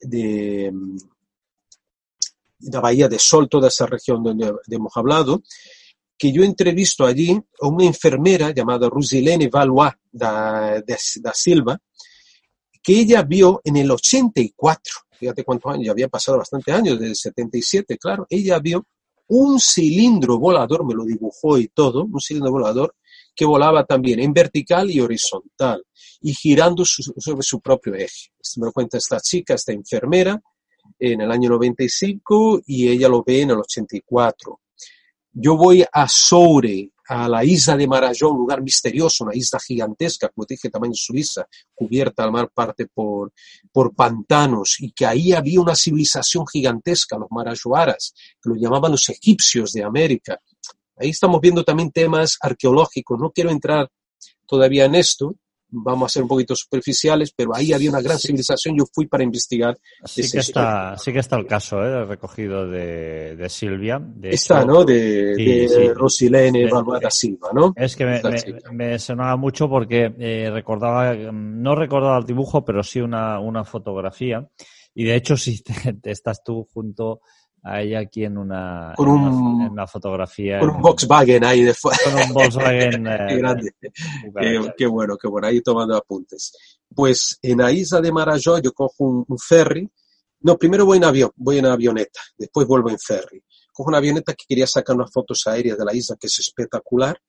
de, 0.00 0.72
la 2.60 2.80
Bahía 2.80 3.08
de 3.08 3.18
Sol, 3.18 3.48
toda 3.48 3.68
esa 3.68 3.86
región 3.86 4.22
donde 4.22 4.52
hemos 4.70 4.96
hablado, 4.96 5.42
que 6.16 6.30
yo 6.30 6.44
entrevisto 6.44 7.06
allí 7.06 7.30
a 7.62 7.66
una 7.66 7.86
enfermera 7.86 8.50
llamada 8.50 8.90
Rusilene 8.90 9.48
Valois 9.48 9.94
da, 10.12 10.82
da 10.82 11.32
Silva, 11.32 11.80
que 12.82 13.00
ella 13.00 13.22
vio 13.22 13.60
en 13.64 13.76
el 13.76 13.90
84, 13.90 14.92
fíjate 15.12 15.44
cuántos 15.44 15.72
años, 15.72 15.86
ya 15.86 15.92
había 15.92 16.08
pasado 16.08 16.38
bastante 16.38 16.72
años, 16.72 16.98
desde 16.98 17.10
el 17.10 17.16
77, 17.16 17.98
claro, 17.98 18.26
ella 18.28 18.58
vio 18.58 18.86
un 19.28 19.60
cilindro 19.60 20.38
volador, 20.38 20.84
me 20.84 20.94
lo 20.94 21.04
dibujó 21.04 21.58
y 21.58 21.68
todo, 21.68 22.04
un 22.04 22.20
cilindro 22.20 22.50
volador 22.50 22.96
que 23.34 23.44
volaba 23.44 23.84
también 23.84 24.20
en 24.20 24.32
vertical 24.32 24.90
y 24.90 25.00
horizontal 25.00 25.84
y 26.20 26.34
girando 26.34 26.84
sobre 26.84 27.42
su 27.42 27.60
propio 27.60 27.94
eje. 27.94 28.30
Me 28.56 28.66
lo 28.66 28.72
cuenta 28.72 28.98
esta 28.98 29.20
chica, 29.20 29.54
esta 29.54 29.72
enfermera, 29.72 30.40
en 30.98 31.20
el 31.20 31.30
año 31.30 31.50
95 31.50 32.62
y 32.66 32.88
ella 32.88 33.08
lo 33.08 33.22
ve 33.24 33.42
en 33.42 33.50
el 33.50 33.58
84. 33.58 34.60
Yo 35.32 35.56
voy 35.56 35.84
a 35.90 36.08
Soure, 36.08 36.90
a 37.10 37.28
la 37.28 37.44
isla 37.44 37.76
de 37.76 37.88
Marajó, 37.88 38.30
un 38.30 38.38
lugar 38.38 38.62
misterioso, 38.62 39.24
una 39.24 39.34
isla 39.34 39.58
gigantesca, 39.58 40.28
como 40.28 40.46
te 40.46 40.54
dije, 40.54 40.70
tamaño 40.70 40.94
Suiza, 40.94 41.44
cubierta 41.74 42.22
al 42.22 42.30
mar 42.30 42.50
parte 42.54 42.86
por, 42.86 43.32
por 43.72 43.94
pantanos, 43.94 44.76
y 44.78 44.92
que 44.92 45.06
ahí 45.06 45.32
había 45.32 45.60
una 45.60 45.74
civilización 45.74 46.46
gigantesca, 46.46 47.18
los 47.18 47.30
marajoaras, 47.30 48.14
que 48.40 48.50
lo 48.50 48.54
llamaban 48.54 48.92
los 48.92 49.08
egipcios 49.08 49.72
de 49.72 49.82
América, 49.82 50.40
Ahí 51.00 51.08
estamos 51.08 51.40
viendo 51.40 51.64
también 51.64 51.90
temas 51.90 52.36
arqueológicos. 52.42 53.18
No 53.18 53.30
quiero 53.30 53.48
entrar 53.48 53.88
todavía 54.46 54.84
en 54.84 54.94
esto, 54.94 55.34
vamos 55.70 56.06
a 56.06 56.12
ser 56.12 56.22
un 56.22 56.28
poquito 56.28 56.54
superficiales, 56.54 57.32
pero 57.34 57.54
ahí 57.54 57.72
había 57.72 57.90
una 57.90 58.00
gran 58.00 58.18
civilización. 58.18 58.76
Yo 58.76 58.84
fui 58.92 59.06
para 59.06 59.24
investigar. 59.24 59.78
Sí, 60.04 60.30
que 60.30 60.38
está, 60.38 60.96
sí 60.96 61.12
que 61.12 61.18
está 61.18 61.36
el 61.36 61.46
caso, 61.46 61.82
¿eh? 61.82 62.04
recogido 62.04 62.68
de, 62.68 63.36
de 63.36 63.48
Silvia. 63.48 64.00
De 64.00 64.30
está, 64.30 64.64
¿no? 64.64 64.84
De, 64.84 65.34
de 65.36 65.92
Rosilene 65.94 66.68
Silva, 67.10 67.50
¿no? 67.52 67.72
Es 67.76 67.96
que 67.96 68.04
me, 68.04 68.22
me, 68.72 68.98
sonaba 68.98 69.36
mucho 69.36 69.68
porque 69.68 70.12
eh, 70.18 70.50
recordaba, 70.50 71.14
no 71.14 71.74
recordaba 71.74 72.18
el 72.18 72.24
dibujo, 72.24 72.64
pero 72.64 72.82
sí 72.82 73.00
una, 73.00 73.40
una 73.40 73.64
fotografía. 73.64 74.48
Y 74.94 75.04
de 75.04 75.14
hecho, 75.14 75.36
si 75.36 75.62
te 76.02 76.10
estás 76.10 76.42
tú 76.42 76.68
junto 76.72 77.20
hay 77.62 77.94
aquí 77.94 78.24
en 78.24 78.38
una, 78.38 78.94
con 78.96 79.08
un, 79.08 79.62
en 79.62 79.72
una 79.72 79.86
fotografía. 79.86 80.60
Con 80.60 80.70
un 80.70 80.80
Volkswagen 80.82 81.44
ahí 81.44 81.62
de 81.62 81.74
Con 81.82 82.14
un 82.14 82.32
Volkswagen. 82.32 83.04
qué 83.28 83.36
grande. 83.36 83.74
qué, 84.76 84.86
bueno, 84.86 85.16
qué 85.16 85.28
bueno. 85.28 85.46
Ahí 85.46 85.60
tomando 85.60 85.96
apuntes. 85.96 86.52
Pues 86.94 87.38
en 87.42 87.58
la 87.58 87.70
isla 87.70 88.00
de 88.00 88.12
Marajó 88.12 88.58
yo 88.58 88.72
cojo 88.72 89.24
un, 89.28 89.38
ferry. 89.38 89.88
No, 90.40 90.56
primero 90.56 90.86
voy 90.86 90.98
en 90.98 91.04
avión, 91.04 91.30
voy 91.36 91.58
en 91.58 91.66
avioneta. 91.66 92.20
Después 92.38 92.66
vuelvo 92.66 92.88
en 92.88 92.98
ferry. 92.98 93.42
Cojo 93.72 93.88
una 93.88 93.98
avioneta 93.98 94.32
que 94.32 94.44
quería 94.48 94.66
sacar 94.66 94.96
unas 94.96 95.12
fotos 95.12 95.46
aéreas 95.46 95.76
de 95.76 95.84
la 95.84 95.94
isla, 95.94 96.16
que 96.18 96.28
es 96.28 96.38
espectacular. 96.38 97.20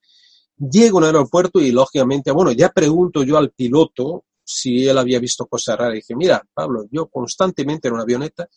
Llego 0.57 0.99
al 0.99 1.05
aeropuerto 1.05 1.59
y 1.59 1.71
lógicamente, 1.71 2.31
bueno, 2.31 2.51
ya 2.51 2.69
pregunto 2.69 3.23
yo 3.23 3.37
al 3.37 3.51
piloto 3.51 4.25
si 4.43 4.87
él 4.87 4.97
había 4.97 5.19
visto 5.19 5.45
cosas 5.45 5.77
raras. 5.77 5.95
Y 5.95 5.97
dije, 5.97 6.15
mira, 6.15 6.41
Pablo, 6.53 6.85
yo 6.89 7.07
constantemente 7.07 7.89
en 7.89 7.95
una 7.95 8.03
avioneta 8.03 8.47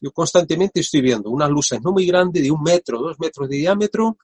yo 0.00 0.12
constantemente 0.12 0.80
estoy 0.80 1.00
viendo 1.00 1.30
unas 1.30 1.50
luces 1.50 1.80
no 1.82 1.92
muy 1.92 2.06
grandes, 2.06 2.42
de 2.42 2.50
un 2.50 2.62
metro, 2.62 3.00
dos 3.00 3.18
metros 3.18 3.48
de 3.48 3.56
diámetro, 3.56 4.18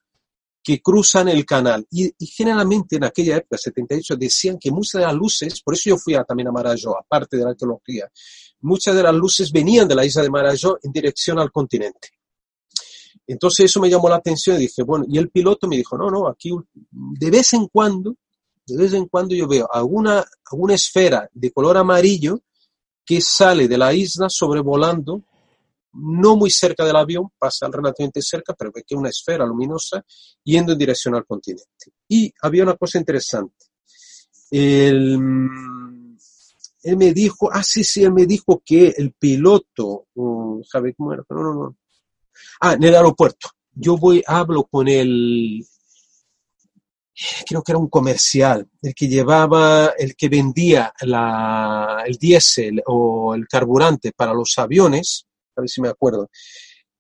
que 0.63 0.81
cruzan 0.81 1.29
el 1.29 1.45
canal. 1.47 1.87
Y, 1.91 2.13
generalmente 2.27 2.97
en 2.97 3.05
aquella 3.05 3.37
época, 3.37 3.57
78, 3.57 4.17
decían 4.17 4.59
que 4.59 4.71
muchas 4.71 5.01
de 5.01 5.07
las 5.07 5.15
luces, 5.15 5.63
por 5.63 5.75
eso 5.75 5.91
yo 5.91 5.97
fui 5.97 6.15
a, 6.15 6.25
también 6.25 6.49
a 6.49 6.53
Marajó, 6.53 6.99
aparte 6.99 7.37
de 7.37 7.45
la 7.45 7.51
arqueología, 7.51 8.11
muchas 8.61 8.95
de 8.95 9.03
las 9.03 9.15
luces 9.15 9.51
venían 9.51 9.89
de 9.89 9.95
la 9.95 10.05
isla 10.05 10.23
de 10.23 10.31
Marajó 10.31 10.79
en 10.83 10.93
dirección 10.93 11.39
al 11.39 11.51
continente. 11.51 12.11
Entonces 13.27 13.67
eso 13.67 13.81
me 13.81 13.89
llamó 13.89 14.09
la 14.09 14.17
atención 14.17 14.57
y 14.57 14.61
dije, 14.61 14.83
bueno, 14.83 15.05
y 15.09 15.17
el 15.17 15.31
piloto 15.31 15.69
me 15.69 15.77
dijo, 15.77 15.97
no, 15.97 16.11
no, 16.11 16.27
aquí 16.27 16.51
de 16.91 17.31
vez 17.31 17.53
en 17.53 17.69
cuando, 17.69 18.17
de 18.67 18.77
vez 18.77 18.93
en 18.93 19.07
cuando 19.07 19.35
yo 19.35 19.47
veo 19.47 19.69
alguna, 19.73 20.25
alguna 20.51 20.75
esfera 20.75 21.29
de 21.33 21.53
color 21.53 21.77
amarillo 21.77 22.41
que 23.05 23.21
sale 23.21 23.69
de 23.69 23.79
la 23.79 23.95
isla 23.95 24.29
sobrevolando 24.29 25.23
no 25.93 26.37
muy 26.37 26.51
cerca 26.51 26.85
del 26.85 26.97
avión, 26.97 27.29
pasa 27.39 27.69
relativamente 27.69 28.23
cerca, 28.23 28.55
pero 28.55 28.71
ve 28.75 28.85
que 28.87 28.95
una 28.95 29.09
esfera 29.09 29.45
luminosa 29.47 30.05
yendo 30.45 30.73
en 30.73 30.79
dirección 30.79 31.15
al 31.15 31.27
continente. 31.27 31.93
Y 32.09 32.33
había 32.43 32.63
una 32.63 32.77
cosa 32.77 32.99
interesante. 32.99 33.67
Él, 34.51 35.19
me 35.19 37.13
dijo, 37.13 37.51
ah, 37.53 37.63
sí, 37.63 37.85
sí, 37.85 38.03
él 38.05 38.13
me 38.13 38.27
dijo 38.27 38.63
que 38.65 38.95
el 38.97 39.13
piloto, 39.13 40.07
um, 40.15 40.63
¿sabe 40.65 40.95
cómo 40.95 41.13
era? 41.13 41.25
No, 41.29 41.43
no, 41.43 41.55
no. 41.55 41.77
Ah, 42.61 42.75
en 42.75 42.85
el 42.85 42.95
aeropuerto. 42.95 43.51
Yo 43.73 43.97
voy, 43.97 44.23
hablo 44.27 44.65
con 44.65 44.89
el, 44.89 45.65
creo 47.47 47.63
que 47.63 47.73
era 47.73 47.79
un 47.79 47.89
comercial, 47.89 48.69
el 48.83 48.95
que 48.95 49.09
llevaba, 49.09 49.93
el 49.99 50.17
que 50.17 50.29
vendía 50.29 50.93
la, 51.03 52.03
el 52.07 52.17
diésel 52.17 52.83
o 52.87 53.35
el 53.35 53.47
carburante 53.47 54.13
para 54.13 54.33
los 54.33 54.59
aviones, 54.59 55.27
a 55.61 55.63
ver 55.63 55.71
si 55.71 55.81
me 55.81 55.89
acuerdo. 55.89 56.31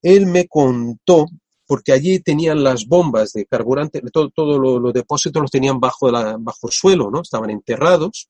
Él 0.02 0.26
me 0.26 0.46
contó, 0.46 1.26
porque 1.66 1.92
allí 1.92 2.20
tenían 2.20 2.62
las 2.62 2.86
bombas 2.86 3.32
de 3.32 3.46
carburante, 3.46 4.00
todos 4.12 4.30
todo 4.34 4.58
los 4.78 4.92
depósitos 4.92 5.42
los 5.42 5.50
tenían 5.50 5.78
bajo, 5.78 6.10
bajo 6.10 6.68
el 6.68 6.72
suelo, 6.72 7.10
¿no? 7.10 7.22
Estaban 7.22 7.50
enterrados, 7.50 8.28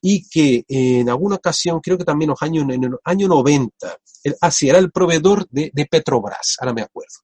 y 0.00 0.28
que 0.28 0.64
en 0.68 1.08
alguna 1.08 1.36
ocasión, 1.36 1.80
creo 1.80 1.96
que 1.96 2.04
también 2.04 2.30
en 2.42 2.84
el 2.84 2.96
año 3.04 3.28
90, 3.28 3.98
así 4.40 4.68
era 4.68 4.78
el 4.78 4.90
proveedor 4.90 5.46
de, 5.48 5.70
de 5.72 5.86
Petrobras, 5.86 6.56
ahora 6.60 6.74
me 6.74 6.82
acuerdo, 6.82 7.14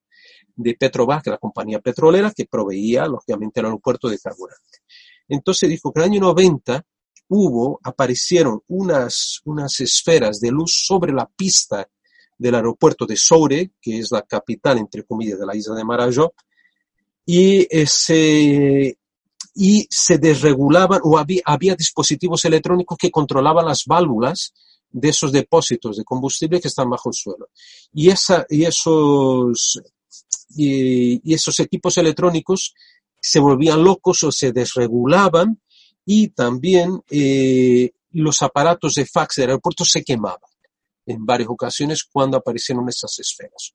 de 0.56 0.74
Petrobras, 0.74 1.22
que 1.22 1.30
la 1.30 1.38
compañía 1.38 1.80
petrolera 1.80 2.32
que 2.34 2.46
proveía, 2.46 3.06
lógicamente, 3.06 3.60
el 3.60 3.66
aeropuerto 3.66 4.08
de 4.08 4.18
carburante. 4.18 4.78
Entonces 5.28 5.68
dijo 5.68 5.92
que 5.92 6.00
en 6.00 6.04
el 6.04 6.10
año 6.12 6.20
90 6.20 6.82
hubo, 7.28 7.80
aparecieron 7.82 8.60
unas, 8.68 9.40
unas 9.44 9.78
esferas 9.80 10.40
de 10.40 10.50
luz 10.50 10.84
sobre 10.86 11.12
la 11.12 11.26
pista 11.26 11.88
del 12.40 12.54
aeropuerto 12.54 13.04
de 13.04 13.16
Soure, 13.16 13.72
que 13.82 13.98
es 13.98 14.10
la 14.10 14.22
capital, 14.22 14.78
entre 14.78 15.04
comillas, 15.04 15.38
de 15.38 15.44
la 15.44 15.54
isla 15.54 15.74
de 15.74 15.84
Marajó, 15.84 16.32
y, 17.26 17.66
ese, 17.70 18.96
y 19.54 19.86
se 19.90 20.16
desregulaban 20.16 21.00
o 21.04 21.18
había, 21.18 21.74
dispositivos 21.76 22.42
electrónicos 22.46 22.96
que 22.96 23.10
controlaban 23.10 23.66
las 23.66 23.84
válvulas 23.84 24.54
de 24.90 25.10
esos 25.10 25.32
depósitos 25.32 25.98
de 25.98 26.04
combustible 26.04 26.62
que 26.62 26.68
están 26.68 26.88
bajo 26.88 27.10
el 27.10 27.14
suelo. 27.14 27.50
Y, 27.92 28.08
esa, 28.08 28.46
y, 28.48 28.64
esos 31.34 31.60
equipos 31.60 31.98
electrónicos 31.98 32.74
se 33.20 33.38
volvían 33.38 33.84
locos 33.84 34.22
o 34.22 34.32
se 34.32 34.50
desregulaban 34.50 35.60
y 36.06 36.28
también 36.28 37.02
eh, 37.10 37.90
los 38.12 38.40
aparatos 38.40 38.94
de 38.94 39.04
fax 39.04 39.36
del 39.36 39.50
aeropuerto 39.50 39.84
se 39.84 40.02
quemaban 40.02 40.49
en 41.10 41.26
varias 41.26 41.48
ocasiones 41.48 42.04
cuando 42.04 42.36
aparecieron 42.36 42.88
esas 42.88 43.18
esferas. 43.18 43.74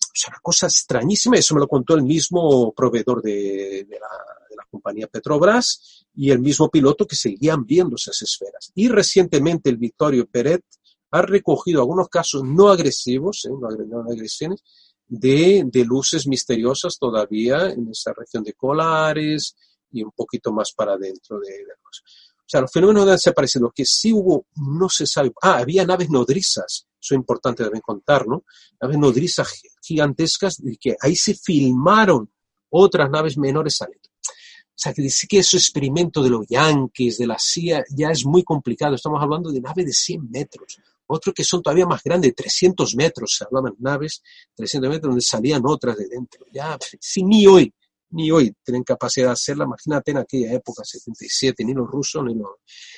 O 0.00 0.20
sea, 0.20 0.30
una 0.30 0.40
cosa 0.42 0.66
extrañísima, 0.66 1.36
eso 1.36 1.54
me 1.54 1.60
lo 1.60 1.68
contó 1.68 1.94
el 1.94 2.02
mismo 2.02 2.72
proveedor 2.72 3.22
de, 3.22 3.86
la, 3.88 4.64
compañía 4.70 5.06
Petrobras 5.06 6.04
y 6.14 6.30
el 6.30 6.40
mismo 6.40 6.68
piloto 6.68 7.06
que 7.06 7.16
seguían 7.16 7.64
viendo 7.64 7.96
esas 7.96 8.20
esferas. 8.20 8.70
Y 8.74 8.88
recientemente 8.88 9.70
el 9.70 9.78
Victorio 9.78 10.26
Peret 10.26 10.62
ha 11.10 11.22
recogido 11.22 11.80
algunos 11.80 12.08
casos 12.08 12.42
no 12.44 12.68
agresivos, 12.68 13.46
¿eh? 13.46 13.50
no, 13.50 14.00
agresiones, 14.10 14.62
de, 15.06 15.62
de, 15.64 15.84
luces 15.84 16.26
misteriosas 16.26 16.98
todavía 16.98 17.70
en 17.70 17.88
esa 17.88 18.12
región 18.12 18.42
de 18.42 18.52
Colares 18.52 19.56
y 19.90 20.02
un 20.02 20.10
poquito 20.10 20.52
más 20.52 20.72
para 20.72 20.94
adentro 20.94 21.38
de, 21.38 21.50
de 21.50 21.74
los. 21.82 22.02
O 22.48 22.50
sea, 22.50 22.62
los 22.62 22.72
fenómenos 22.72 23.02
han 23.02 23.10
desaparecido. 23.10 23.70
que 23.74 23.84
sí 23.84 24.10
hubo, 24.10 24.46
no 24.56 24.88
se 24.88 25.06
sabe. 25.06 25.30
Ah, 25.42 25.58
había 25.58 25.84
naves 25.84 26.08
nodrizas, 26.08 26.86
eso 26.98 27.14
es 27.14 27.18
importante 27.18 27.62
también 27.62 27.82
contar, 27.82 28.26
¿no? 28.26 28.44
Naves 28.80 28.96
nodrizas 28.96 29.60
gigantescas 29.82 30.58
y 30.64 30.78
que 30.78 30.96
ahí 30.98 31.14
se 31.14 31.34
filmaron 31.34 32.30
otras 32.70 33.10
naves 33.10 33.36
menores 33.36 33.76
saliendo. 33.76 34.08
O 34.24 34.80
sea, 34.80 34.94
que 34.94 35.02
decir 35.02 35.28
que 35.28 35.40
ese 35.40 35.58
experimento 35.58 36.22
de 36.22 36.30
los 36.30 36.46
yankees, 36.48 37.18
de 37.18 37.26
la 37.26 37.36
CIA, 37.38 37.84
ya 37.94 38.08
es 38.08 38.24
muy 38.24 38.42
complicado. 38.44 38.94
Estamos 38.94 39.22
hablando 39.22 39.52
de 39.52 39.60
naves 39.60 39.84
de 39.84 39.92
100 39.92 40.30
metros. 40.30 40.78
Otros 41.06 41.34
que 41.34 41.44
son 41.44 41.62
todavía 41.62 41.84
más 41.84 42.02
grandes, 42.02 42.34
300 42.34 42.94
metros. 42.94 43.36
Se 43.36 43.44
hablaban 43.44 43.74
naves, 43.78 44.22
300 44.54 44.88
metros, 44.88 45.10
donde 45.10 45.20
salían 45.20 45.62
otras 45.66 45.98
de 45.98 46.08
dentro. 46.08 46.46
Ya, 46.50 46.78
si 46.98 47.22
ni 47.24 47.46
hoy 47.46 47.74
ni 48.10 48.30
hoy 48.30 48.54
tienen 48.64 48.84
capacidad 48.84 49.26
de 49.26 49.32
hacerla. 49.32 49.64
Imagínate 49.64 50.10
en 50.12 50.18
aquella 50.18 50.52
época, 50.52 50.84
77, 50.84 51.64
ni 51.64 51.74
los 51.74 51.86
rusos 51.86 52.24
ni 52.24 52.34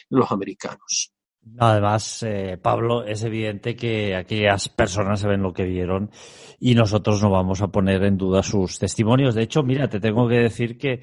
los, 0.09 0.31
americanos. 0.31 1.12
Además, 1.59 2.23
eh, 2.23 2.59
Pablo, 2.61 3.05
es 3.05 3.23
evidente 3.24 3.74
que 3.74 4.15
aquellas 4.15 4.69
personas 4.69 5.20
saben 5.20 5.43
lo 5.43 5.53
que 5.53 5.65
vieron 5.65 6.11
y 6.59 6.74
nosotros 6.74 7.23
no 7.23 7.31
vamos 7.31 7.62
a 7.62 7.69
poner 7.69 8.05
en 8.05 8.19
duda 8.19 8.43
sus 8.43 8.78
testimonios. 8.78 9.35
De 9.35 9.43
hecho, 9.43 9.62
mira, 9.62 9.89
te 9.89 10.01
tengo 10.01 10.28
que 10.28 10.37
decir 10.37 10.77
que 10.77 11.01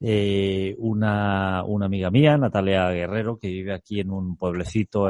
eh, 0.00 0.74
una, 0.78 1.62
una, 1.64 1.86
amiga 1.86 2.10
mía, 2.10 2.36
Natalia 2.36 2.90
Guerrero, 2.90 3.38
que 3.38 3.48
vive 3.48 3.74
aquí 3.74 4.00
en 4.00 4.10
un 4.10 4.36
pueblecito 4.36 5.08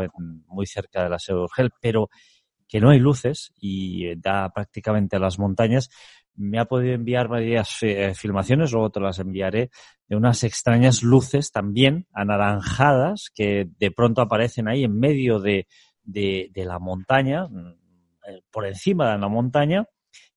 muy 0.49 0.67
cerca 0.67 1.05
de 1.05 1.09
la 1.09 1.19
Seu 1.19 1.43
Urgel, 1.43 1.71
pero 1.81 2.11
que 2.69 2.81
no 2.81 2.91
hay 2.91 2.99
luces 2.99 3.53
y 3.61 4.17
da 4.17 4.51
prácticamente 4.53 5.17
a 5.17 5.21
las 5.21 5.39
montañas, 5.39 5.91
me 6.37 6.59
ha 6.59 6.65
podido 6.65 6.95
enviar 6.95 7.29
varias 7.29 7.79
eh, 7.83 8.15
filmaciones, 8.15 8.73
luego 8.73 8.91
te 8.91 9.01
las 9.01 9.19
enviaré, 9.19 9.71
de 10.09 10.17
unas 10.17 10.43
extrañas 10.45 11.03
luces 11.03 11.51
también 11.51 12.07
anaranjadas 12.13 13.31
que 13.35 13.69
de 13.79 13.91
pronto 13.91 14.21
aparecen 14.21 14.69
ahí 14.69 14.85
en 14.85 14.99
medio 14.99 15.39
de, 15.39 15.67
de, 16.03 16.51
la 16.55 16.79
montaña, 16.79 17.47
mm, 17.47 17.69
eh, 18.29 18.43
por 18.51 18.67
encima 18.67 19.13
de 19.13 19.19
la 19.19 19.29
montaña, 19.29 19.87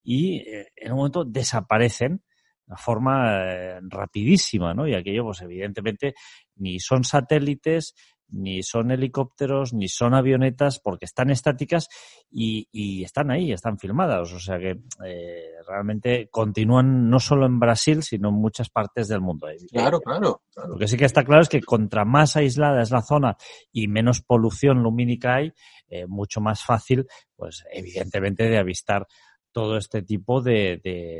y 0.03 0.37
eh, 0.37 0.67
en 0.75 0.91
un 0.91 0.97
momento 0.99 1.25
desaparecen 1.25 2.21
de 2.65 2.75
forma 2.75 3.79
rapidísima, 3.89 4.73
¿no? 4.73 4.85
Y 4.87 4.93
aquello, 4.93 5.23
pues 5.23 5.41
evidentemente, 5.41 6.15
ni 6.57 6.79
son 6.81 7.05
satélites, 7.05 7.95
ni 8.29 8.63
son 8.63 8.91
helicópteros, 8.91 9.73
ni 9.73 9.87
son 9.87 10.13
avionetas, 10.13 10.79
porque 10.79 11.05
están 11.05 11.29
estáticas 11.29 11.87
y, 12.29 13.03
están 13.03 13.31
ahí, 13.31 13.51
están 13.51 13.77
filmadas. 13.77 14.31
O 14.33 14.39
sea 14.39 14.57
que 14.59 14.79
eh, 15.05 15.51
realmente 15.67 16.29
continúan 16.29 17.09
no 17.09 17.19
solo 17.19 17.45
en 17.45 17.59
Brasil, 17.59 18.03
sino 18.03 18.29
en 18.29 18.35
muchas 18.35 18.69
partes 18.69 19.07
del 19.07 19.21
mundo. 19.21 19.47
Claro, 19.71 19.99
claro, 20.01 20.41
claro. 20.53 20.69
Lo 20.69 20.77
que 20.77 20.87
sí 20.87 20.97
que 20.97 21.05
está 21.05 21.23
claro 21.23 21.41
es 21.41 21.49
que 21.49 21.61
contra 21.61 22.05
más 22.05 22.35
aislada 22.35 22.81
es 22.81 22.91
la 22.91 23.01
zona 23.01 23.37
y 23.71 23.87
menos 23.87 24.21
polución 24.21 24.83
lumínica 24.83 25.35
hay, 25.35 25.53
eh, 25.89 26.05
mucho 26.05 26.41
más 26.41 26.63
fácil, 26.63 27.07
pues 27.35 27.63
evidentemente, 27.71 28.49
de 28.49 28.57
avistar 28.57 29.07
todo 29.51 29.77
este 29.77 30.01
tipo 30.03 30.41
de, 30.41 30.79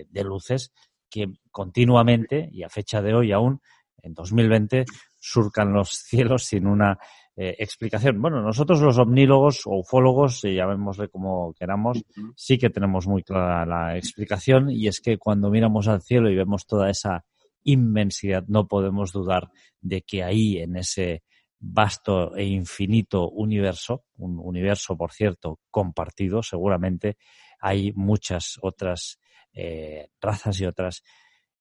de 0.09 0.23
luces 0.23 0.71
que 1.09 1.31
continuamente, 1.51 2.49
y 2.51 2.63
a 2.63 2.69
fecha 2.69 3.01
de 3.01 3.13
hoy 3.13 3.31
aún, 3.31 3.61
en 4.01 4.13
2020, 4.13 4.85
surcan 5.31 5.73
los 5.73 5.89
cielos 6.07 6.45
sin 6.45 6.67
una 6.67 6.97
eh, 7.35 7.55
explicación. 7.59 8.21
Bueno, 8.21 8.41
nosotros 8.41 8.81
los 8.81 8.97
omnílogos 8.97 9.67
o 9.67 9.79
ufólogos, 9.79 10.43
eh, 10.43 10.55
llamémosle 10.55 11.09
como 11.09 11.53
queramos, 11.53 12.03
sí 12.35 12.57
que 12.57 12.69
tenemos 12.69 13.07
muy 13.07 13.23
clara 13.23 13.65
la 13.65 13.97
explicación 13.97 14.71
y 14.71 14.87
es 14.87 15.01
que 15.01 15.17
cuando 15.17 15.49
miramos 15.49 15.87
al 15.87 16.01
cielo 16.01 16.31
y 16.31 16.35
vemos 16.35 16.65
toda 16.65 16.89
esa 16.89 17.25
inmensidad, 17.63 18.43
no 18.47 18.67
podemos 18.67 19.11
dudar 19.11 19.49
de 19.81 20.01
que 20.01 20.23
ahí 20.23 20.57
en 20.57 20.77
ese 20.77 21.23
vasto 21.59 22.35
e 22.35 22.45
infinito 22.45 23.29
universo, 23.29 24.05
un 24.17 24.39
universo, 24.39 24.95
por 24.95 25.11
cierto, 25.11 25.59
compartido, 25.69 26.41
seguramente 26.41 27.17
hay 27.59 27.91
muchas 27.93 28.57
otras 28.61 29.19
eh, 29.53 30.09
razas 30.21 30.59
y 30.61 30.65
otras 30.65 31.03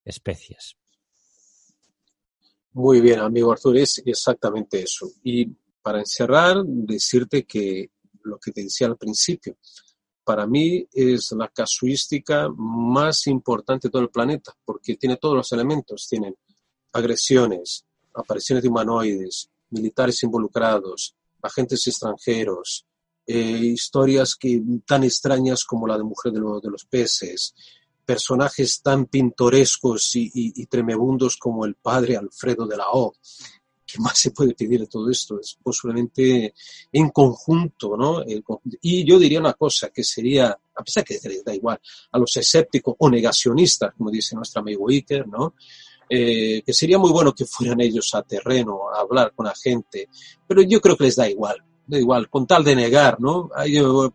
especies. 0.03 0.77
Muy 2.77 3.01
bien, 3.01 3.21
amigo 3.21 3.51
Artur, 3.51 3.75
es 3.77 4.03
exactamente 4.05 4.83
eso. 4.83 5.09
Y 5.23 5.47
para 5.81 5.97
encerrar, 5.97 6.63
decirte 6.63 7.43
que 7.43 7.89
lo 8.21 8.37
que 8.37 8.51
te 8.51 8.61
decía 8.61 8.85
al 8.85 8.97
principio, 8.97 9.57
para 10.23 10.45
mí 10.45 10.87
es 10.93 11.31
la 11.31 11.47
casuística 11.47 12.47
más 12.55 13.25
importante 13.25 13.87
de 13.87 13.91
todo 13.91 14.03
el 14.03 14.11
planeta, 14.11 14.55
porque 14.63 14.95
tiene 14.95 15.17
todos 15.17 15.35
los 15.35 15.51
elementos, 15.53 16.07
tienen 16.07 16.35
agresiones, 16.93 17.83
apariciones 18.13 18.61
de 18.61 18.69
humanoides, 18.69 19.49
militares 19.71 20.21
involucrados, 20.21 21.15
agentes 21.41 21.87
extranjeros, 21.87 22.85
historias 23.25 24.35
que, 24.35 24.61
tan 24.85 25.03
extrañas 25.03 25.63
como 25.63 25.87
la 25.87 25.97
de 25.97 26.03
Mujer 26.03 26.31
de, 26.31 26.39
de 26.39 26.69
los 26.69 26.85
Peces, 26.85 27.55
personajes 28.07 28.81
tan 28.81 29.07
pintorescos 29.07 30.15
y, 30.15 30.31
y, 30.33 30.65
tremebundos 30.67 31.35
como 31.35 31.65
el 31.65 31.75
padre 31.75 32.15
Alfredo 32.15 32.65
de 32.65 32.77
la 32.77 32.85
O. 32.93 33.13
¿Qué 33.85 33.99
más 33.99 34.17
se 34.17 34.31
puede 34.31 34.53
pedir 34.53 34.79
de 34.79 34.87
todo 34.87 35.09
esto? 35.09 35.41
Es 35.41 35.57
posiblemente 35.61 36.53
en 36.93 37.09
conjunto, 37.09 37.97
¿no? 37.97 38.23
Y 38.81 39.05
yo 39.05 39.19
diría 39.19 39.41
una 39.41 39.53
cosa, 39.53 39.89
que 39.89 40.05
sería, 40.05 40.57
a 40.75 40.83
pesar 40.83 41.03
que 41.03 41.19
les 41.21 41.43
da 41.43 41.53
igual, 41.53 41.79
a 42.11 42.17
los 42.17 42.35
escépticos 42.37 42.95
o 42.97 43.09
negacionistas, 43.09 43.93
como 43.97 44.09
dice 44.09 44.37
nuestro 44.37 44.61
amigo 44.61 44.89
Iker, 44.89 45.27
¿no? 45.27 45.55
Eh, 46.09 46.61
que 46.65 46.73
sería 46.73 46.97
muy 46.97 47.11
bueno 47.11 47.35
que 47.35 47.45
fueran 47.45 47.81
ellos 47.81 48.15
a 48.15 48.23
terreno 48.23 48.89
a 48.95 49.01
hablar 49.01 49.33
con 49.35 49.47
la 49.47 49.53
gente, 49.53 50.07
pero 50.47 50.61
yo 50.61 50.79
creo 50.79 50.95
que 50.95 51.03
les 51.03 51.17
da 51.17 51.29
igual, 51.29 51.57
da 51.85 51.99
igual, 51.99 52.29
con 52.29 52.47
tal 52.47 52.63
de 52.63 52.77
negar, 52.77 53.19
¿no? 53.19 53.49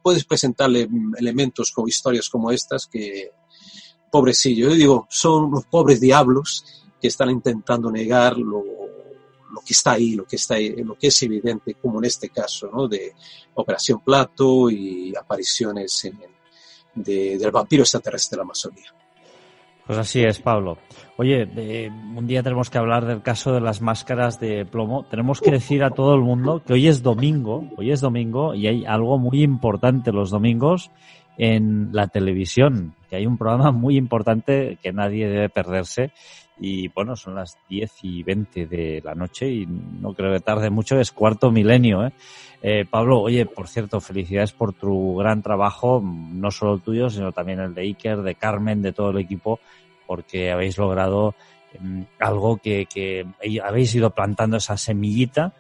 puedes 0.03 0.25
presentarle 0.25 0.89
elementos 1.19 1.71
o 1.77 1.87
historias 1.87 2.31
como 2.31 2.51
estas 2.51 2.87
que, 2.87 3.31
pobrecillo, 4.13 4.69
yo 4.69 4.75
digo, 4.75 5.07
son 5.09 5.45
unos 5.45 5.65
pobres 5.65 5.99
diablos 5.99 6.85
que 7.01 7.09
están 7.09 7.31
intentando 7.31 7.91
negar 7.91 8.37
lo, 8.37 8.63
lo 9.53 9.61
que 9.67 9.73
está 9.73 9.93
ahí, 9.93 10.15
lo 10.15 10.25
que 10.25 10.37
está 10.37 10.55
ahí, 10.55 10.77
lo 10.85 10.97
que 10.97 11.07
es 11.07 11.23
evidente, 11.23 11.75
como 11.81 11.99
en 11.99 12.05
este 12.05 12.29
caso, 12.29 12.71
¿no? 12.73 12.87
De 12.87 13.15
Operación 13.55 14.01
Plato 14.01 14.71
y 14.71 15.15
apariciones 15.17 16.05
en, 16.05 16.19
de, 16.95 17.39
del 17.39 17.51
vampiro 17.51 17.83
extraterrestre 17.83 18.37
de 18.37 18.39
la 18.39 18.45
Amazonía. 18.45 18.95
Pues 19.87 19.99
así 19.99 20.23
es, 20.23 20.39
Pablo. 20.39 20.79
Oye, 21.17 21.45
un 22.17 22.27
día 22.27 22.43
tenemos 22.43 22.71
que 22.71 22.79
hablar 22.79 23.05
del 23.05 23.23
caso 23.23 23.53
de 23.53 23.61
las 23.61 23.81
máscaras 23.81 24.39
de 24.39 24.65
plomo. 24.65 25.05
Tenemos 25.07 25.41
que 25.41 25.51
decir 25.51 25.83
a 25.83 25.91
todo 25.91 26.15
el 26.15 26.21
mundo 26.21 26.63
que 26.65 26.75
hoy 26.75 26.87
es 26.87 27.03
domingo, 27.03 27.65
hoy 27.77 27.91
es 27.91 28.01
domingo 28.01 28.55
y 28.55 28.69
hay 28.69 28.85
algo 28.85 29.19
muy 29.19 29.43
importante 29.43 30.13
los 30.13 30.31
domingos 30.31 30.91
en 31.39 31.91
la 31.93 32.09
televisión, 32.09 32.95
que 33.09 33.17
hay 33.17 33.27
un 33.27 33.39
programa 33.39 33.71
muy 33.71 33.97
importante 33.97 34.79
que 34.83 34.93
nadie 34.93 35.29
debe 35.29 35.49
perderse. 35.49 36.11
Y 36.61 36.89
bueno, 36.89 37.17
son 37.17 37.35
las 37.35 37.57
10 37.69 37.93
y 38.03 38.23
20 38.23 38.67
de 38.67 39.03
la 39.05 39.15
noche 39.15 39.49
y 39.49 39.67
no 39.67 40.15
creo 40.15 40.33
que 40.33 40.41
tarde 40.41 40.71
mucho, 40.71 41.01
es 41.01 41.11
cuarto 41.11 41.51
milenio. 41.51 42.07
¿eh? 42.07 42.13
Eh, 42.63 42.85
Pablo, 42.89 43.21
oye, 43.21 43.47
por 43.47 43.67
cierto, 43.67 44.01
felicidades 44.01 44.53
por 44.53 44.73
tu 44.73 45.17
gran 45.17 45.43
trabajo, 45.43 46.01
no 46.05 46.51
solo 46.51 46.75
el 46.75 46.83
tuyo, 46.83 47.11
sino 47.11 47.33
también 47.33 47.59
el 47.59 47.75
de 47.75 47.83
Iker, 47.83 48.23
de 48.23 48.37
Carmen, 48.37 48.83
de 48.83 48.93
todo 48.93 49.11
el 49.11 49.19
equipo, 49.19 49.59
porque 50.07 50.53
habéis 50.53 50.79
logrado 50.79 51.35
mm, 51.81 52.03
algo 52.21 52.59
que, 52.59 52.87
que 52.87 53.27
habéis 53.65 53.95
ido 53.95 54.11
plantando 54.11 54.59
esa 54.59 54.77
semillita 54.77 55.55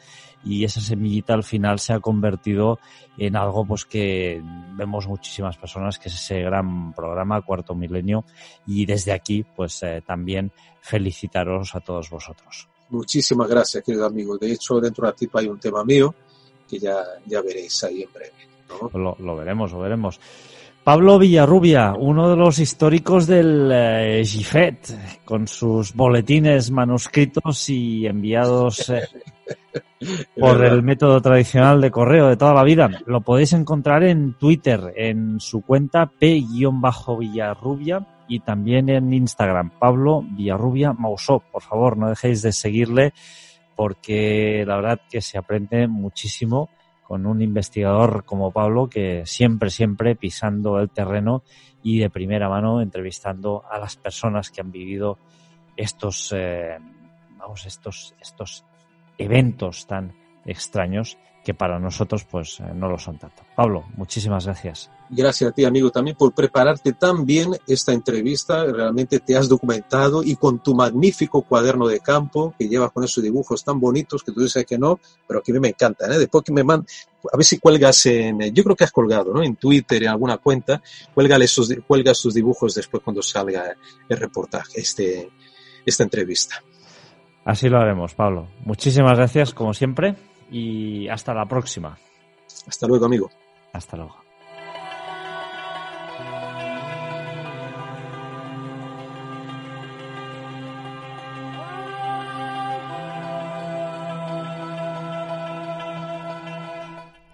y 0.45 0.65
esa 0.65 0.81
semillita 0.81 1.35
al 1.35 1.45
final 1.45 1.79
se 1.79 1.93
ha 1.93 2.01
convertido 2.01 2.79
en 3.17 3.37
algo 3.37 3.65
pues 3.65 3.85
que 3.85 4.43
vemos 4.77 5.07
muchísimas 5.07 5.57
personas 5.57 5.99
que 5.99 6.09
es 6.09 6.15
ese 6.15 6.41
gran 6.43 6.93
programa 6.93 7.41
Cuarto 7.43 7.75
Milenio 7.75 8.25
y 8.67 8.87
desde 8.87 9.13
aquí 9.13 9.45
pues 9.45 9.83
eh, 9.83 10.03
también 10.07 10.53
felicitaros 10.81 11.75
a 11.75 11.81
todos 11.81 12.11
vosotros. 12.11 12.69
Muchísimas 12.91 13.49
gracias 13.49 13.85
querido 13.85 14.07
amigo. 14.07 14.37
De 14.37 14.53
hecho 14.53 14.81
dentro 14.81 15.07
de 15.07 15.13
tipo 15.13 15.39
hay 15.39 15.47
un 15.47 15.59
tema 15.59 15.85
mío 15.85 16.15
que 16.69 16.79
ya, 16.79 17.03
ya 17.27 17.41
veréis 17.41 17.85
ahí 17.85 18.03
en 18.03 18.13
breve. 18.13 18.33
Lo, 18.95 19.17
lo 19.19 19.37
veremos, 19.37 19.73
lo 19.73 19.81
veremos. 19.81 20.19
Pablo 20.85 21.19
Villarrubia, 21.21 21.95
uno 21.97 22.29
de 22.29 22.35
los 22.35 22.59
históricos 22.59 23.29
del 23.29 23.71
eh, 23.73 24.25
GIFET, 24.25 25.23
con 25.25 25.47
sus 25.47 25.95
boletines 25.95 26.73
manuscritos 26.73 27.69
y 27.69 28.05
enviados 28.05 28.91
eh, 28.91 29.03
por 30.37 30.65
el 30.65 30.83
método 30.83 31.21
tradicional 31.23 31.81
de 31.81 31.93
correo 31.93 32.27
de 32.29 32.37
toda 32.37 32.53
la 32.53 32.65
vida. 32.65 32.91
Lo 33.07 33.21
podéis 33.21 33.53
encontrar 33.53 34.03
en 34.03 34.35
Twitter, 34.35 34.93
en 34.97 35.39
su 35.39 35.61
cuenta 35.61 36.07
P-Villarrubia 36.07 38.05
y 38.27 38.41
también 38.41 38.89
en 38.89 39.13
Instagram, 39.13 39.71
Pablo 39.79 40.25
Villarrubia 40.33 40.93
Mausó. 40.93 41.45
Por 41.53 41.63
favor, 41.63 41.97
no 41.97 42.09
dejéis 42.09 42.43
de 42.43 42.51
seguirle 42.51 43.15
porque 43.77 44.65
la 44.67 44.75
verdad 44.77 45.01
que 45.09 45.21
se 45.21 45.39
aprende 45.39 45.87
muchísimo 45.87 46.71
con 47.13 47.27
un 47.27 47.43
investigador 47.43 48.25
como 48.25 48.53
Pablo 48.53 48.89
que 48.89 49.27
siempre, 49.27 49.69
siempre 49.69 50.17
pisando 50.17 50.81
el 50.81 50.89
terreno 50.89 51.43
y 51.83 51.99
de 51.99 52.09
primera 52.09 52.49
mano 52.49 52.81
entrevistando 52.81 53.65
a 53.71 53.77
las 53.77 53.97
personas 53.97 54.51
que 54.51 54.63
han 54.63 54.73
vivido 54.73 55.19
estos, 55.77 56.33
eh, 56.35 56.79
vamos, 57.37 57.67
estos, 57.67 58.15
estos 58.19 58.65
eventos 59.19 59.87
tan 59.87 60.15
extraños 60.47 61.19
que 61.45 61.55
para 61.55 61.79
nosotros 61.79 62.25
pues 62.25 62.61
eh, 62.61 62.73
no 62.75 62.89
lo 62.89 62.99
son 62.99 63.19
tanto. 63.19 63.43
Pablo, 63.57 63.85
muchísimas 63.97 64.45
gracias. 64.45 64.91
Gracias 65.11 65.51
a 65.51 65.53
ti, 65.53 65.65
amigo, 65.65 65.91
también 65.91 66.17
por 66.17 66.33
prepararte 66.33 66.93
tan 66.93 67.27
bien 67.27 67.51
esta 67.67 67.93
entrevista. 67.93 68.65
Realmente 68.65 69.21
te 69.21 69.37
has 69.37 69.49
documentado 69.49 70.23
y 70.23 70.37
con 70.37 70.61
tu 70.61 70.75
magnífico 70.75 71.43
cuaderno 71.43 71.87
de 71.87 72.01
campo 72.01 72.55
que 72.59 72.69
llevas 72.69 72.93
con 72.93 73.05
esos 73.05 73.23
dibujos 73.23 73.65
tan 73.65 73.79
bonitos 73.81 74.23
que 74.23 74.33
tú 74.33 74.41
dices 74.41 74.65
que 74.65 74.79
no, 74.79 75.01
pero 75.27 75.43
que 75.43 75.53
a 75.53 75.55
mí 75.55 75.61
me 75.61 75.69
encantan. 75.69 76.13
¿eh? 76.13 76.19
Después 76.19 76.45
que 76.45 76.53
me 76.53 76.65
mandan, 76.65 76.87
a 77.31 77.37
ver 77.37 77.45
si 77.45 77.59
cuelgas 77.59 78.07
en, 78.07 78.41
yo 78.55 78.63
creo 78.65 78.77
que 78.77 78.85
has 78.85 78.93
colgado, 78.93 79.35
¿no? 79.35 79.43
En 79.43 79.57
Twitter, 79.57 80.05
en 80.05 80.11
alguna 80.11 80.39
cuenta, 80.39 80.81
cuelga 81.13 81.37
esos, 81.37 81.75
cuelga 81.87 82.15
sus 82.15 82.35
dibujos 82.35 82.75
después 82.75 83.03
cuando 83.03 83.21
salga 83.21 83.77
el 84.09 84.17
reportaje, 84.17 84.81
este, 84.81 85.31
esta 85.85 86.05
entrevista. 86.05 86.63
Así 87.45 87.69
lo 87.69 87.79
haremos, 87.79 88.15
Pablo. 88.15 88.47
Muchísimas 88.65 89.19
gracias, 89.19 89.53
como 89.53 89.75
siempre 89.75 90.15
y 90.53 91.09
hasta 91.09 91.35
la 91.35 91.47
próxima. 91.47 91.99
Hasta 92.67 92.87
luego, 92.87 93.07
amigo. 93.07 93.31
Hasta 93.73 93.97
luego. 93.97 94.17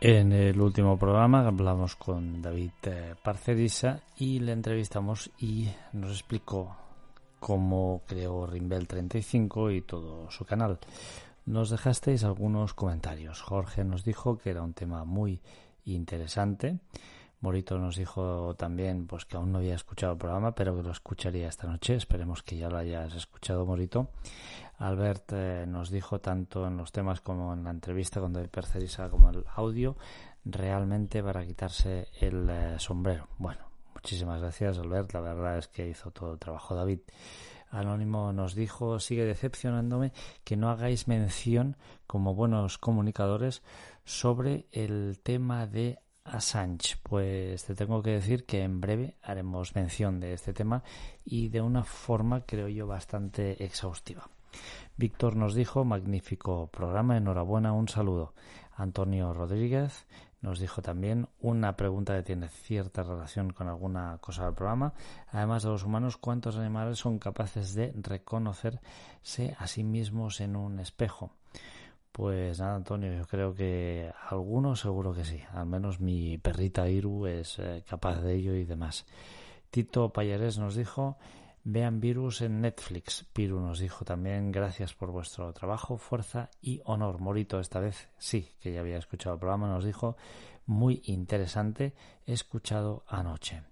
En 0.00 0.32
el 0.32 0.60
último 0.60 0.96
programa 0.96 1.44
hablamos 1.46 1.96
con 1.96 2.40
David 2.40 2.70
eh, 2.84 3.14
Parcerisa 3.20 4.00
y 4.16 4.38
le 4.38 4.52
entrevistamos 4.52 5.28
y 5.38 5.68
nos 5.92 6.12
explicó 6.12 6.76
cómo 7.40 8.02
creó 8.06 8.46
Rimbel 8.46 8.86
35 8.86 9.72
y 9.72 9.82
todo 9.82 10.30
su 10.30 10.44
canal 10.44 10.78
nos 11.48 11.70
dejasteis 11.70 12.24
algunos 12.24 12.74
comentarios. 12.74 13.40
Jorge 13.40 13.82
nos 13.82 14.04
dijo 14.04 14.36
que 14.36 14.50
era 14.50 14.62
un 14.62 14.74
tema 14.74 15.04
muy 15.04 15.40
interesante. 15.86 16.78
Morito 17.40 17.78
nos 17.78 17.96
dijo 17.96 18.54
también 18.56 19.06
pues 19.06 19.24
que 19.24 19.36
aún 19.36 19.52
no 19.52 19.58
había 19.58 19.74
escuchado 19.74 20.12
el 20.12 20.18
programa, 20.18 20.54
pero 20.54 20.76
que 20.76 20.82
lo 20.82 20.90
escucharía 20.90 21.48
esta 21.48 21.66
noche. 21.66 21.94
Esperemos 21.94 22.42
que 22.42 22.58
ya 22.58 22.68
lo 22.68 22.76
hayas 22.76 23.14
escuchado, 23.14 23.64
Morito. 23.64 24.10
Albert 24.76 25.32
eh, 25.32 25.64
nos 25.66 25.90
dijo 25.90 26.20
tanto 26.20 26.66
en 26.66 26.76
los 26.76 26.92
temas 26.92 27.22
como 27.22 27.54
en 27.54 27.64
la 27.64 27.70
entrevista 27.70 28.20
con 28.20 28.32
David 28.34 28.50
Percerisa 28.50 29.08
como 29.08 29.30
el 29.30 29.44
audio, 29.54 29.96
realmente 30.44 31.22
para 31.22 31.46
quitarse 31.46 32.08
el 32.20 32.48
eh, 32.50 32.74
sombrero. 32.78 33.28
Bueno, 33.38 33.60
muchísimas 33.94 34.40
gracias, 34.40 34.78
Albert. 34.78 35.14
La 35.14 35.20
verdad 35.20 35.58
es 35.58 35.68
que 35.68 35.88
hizo 35.88 36.10
todo 36.10 36.32
el 36.32 36.38
trabajo 36.38 36.74
David. 36.74 37.00
Anónimo 37.70 38.32
nos 38.32 38.54
dijo, 38.54 38.98
sigue 38.98 39.24
decepcionándome 39.24 40.12
que 40.44 40.56
no 40.56 40.70
hagáis 40.70 41.08
mención 41.08 41.76
como 42.06 42.34
buenos 42.34 42.78
comunicadores 42.78 43.62
sobre 44.04 44.66
el 44.72 45.20
tema 45.22 45.66
de 45.66 45.98
Assange. 46.24 46.96
Pues 47.02 47.64
te 47.64 47.74
tengo 47.74 48.02
que 48.02 48.10
decir 48.10 48.46
que 48.46 48.62
en 48.62 48.80
breve 48.80 49.16
haremos 49.22 49.74
mención 49.74 50.20
de 50.20 50.32
este 50.32 50.52
tema 50.52 50.82
y 51.24 51.48
de 51.48 51.60
una 51.60 51.84
forma, 51.84 52.42
creo 52.46 52.68
yo, 52.68 52.86
bastante 52.86 53.62
exhaustiva. 53.64 54.28
Víctor 54.96 55.36
nos 55.36 55.54
dijo, 55.54 55.84
magnífico 55.84 56.68
programa, 56.68 57.16
enhorabuena, 57.16 57.72
un 57.72 57.88
saludo. 57.88 58.34
Antonio 58.74 59.32
Rodríguez 59.34 60.06
nos 60.40 60.60
dijo 60.60 60.82
también 60.82 61.28
una 61.40 61.76
pregunta 61.76 62.14
que 62.16 62.22
tiene 62.22 62.48
cierta 62.48 63.02
relación 63.02 63.52
con 63.52 63.68
alguna 63.68 64.18
cosa 64.20 64.44
del 64.44 64.54
programa. 64.54 64.92
Además 65.32 65.64
de 65.64 65.70
los 65.70 65.84
humanos, 65.84 66.16
¿cuántos 66.16 66.56
animales 66.56 66.98
son 66.98 67.18
capaces 67.18 67.74
de 67.74 67.92
reconocerse 67.96 69.56
a 69.58 69.66
sí 69.66 69.82
mismos 69.82 70.40
en 70.40 70.56
un 70.56 70.78
espejo? 70.78 71.32
Pues 72.12 72.58
nada, 72.60 72.76
Antonio, 72.76 73.12
yo 73.12 73.26
creo 73.26 73.54
que 73.54 74.12
algunos 74.28 74.80
seguro 74.80 75.12
que 75.12 75.24
sí. 75.24 75.40
Al 75.52 75.66
menos 75.66 76.00
mi 76.00 76.38
perrita 76.38 76.88
Iru 76.88 77.26
es 77.26 77.58
eh, 77.58 77.84
capaz 77.88 78.20
de 78.20 78.34
ello 78.34 78.54
y 78.54 78.64
demás. 78.64 79.06
Tito 79.70 80.12
Payares 80.12 80.58
nos 80.58 80.74
dijo 80.74 81.16
Vean 81.70 82.00
Virus 82.00 82.40
en 82.40 82.62
Netflix. 82.62 83.26
Piru 83.30 83.60
nos 83.60 83.78
dijo 83.78 84.02
también 84.06 84.50
gracias 84.50 84.94
por 84.94 85.10
vuestro 85.10 85.52
trabajo, 85.52 85.98
fuerza 85.98 86.48
y 86.62 86.80
honor. 86.86 87.20
Morito, 87.20 87.60
esta 87.60 87.78
vez 87.78 88.08
sí, 88.16 88.48
que 88.58 88.72
ya 88.72 88.80
había 88.80 88.96
escuchado 88.96 89.34
el 89.34 89.40
programa, 89.40 89.68
nos 89.68 89.84
dijo 89.84 90.16
muy 90.64 91.02
interesante, 91.04 91.92
escuchado 92.24 93.04
anoche. 93.06 93.64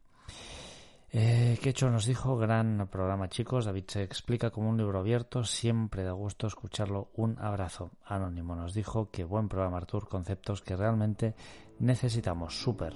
Eh, 1.11 1.59
hecho 1.65 1.89
nos 1.89 2.05
dijo, 2.05 2.37
gran 2.37 2.87
programa 2.93 3.31
chicos, 3.31 3.65
David 3.65 3.85
se 3.89 4.03
explica 4.03 4.51
como 4.51 4.69
un 4.69 4.77
libro 4.77 4.99
abierto, 4.99 5.43
siempre 5.43 6.03
da 6.03 6.13
gusto 6.13 6.47
escucharlo, 6.47 7.09
un 7.15 7.39
abrazo. 7.39 7.93
Anónimo 8.05 8.55
nos 8.55 8.75
dijo 8.75 9.11
que 9.11 9.25
buen 9.25 9.49
programa 9.49 9.79
Artur, 9.79 10.07
conceptos 10.07 10.61
que 10.61 10.77
realmente 10.77 11.35
necesitamos, 11.79 12.61
súper. 12.61 12.95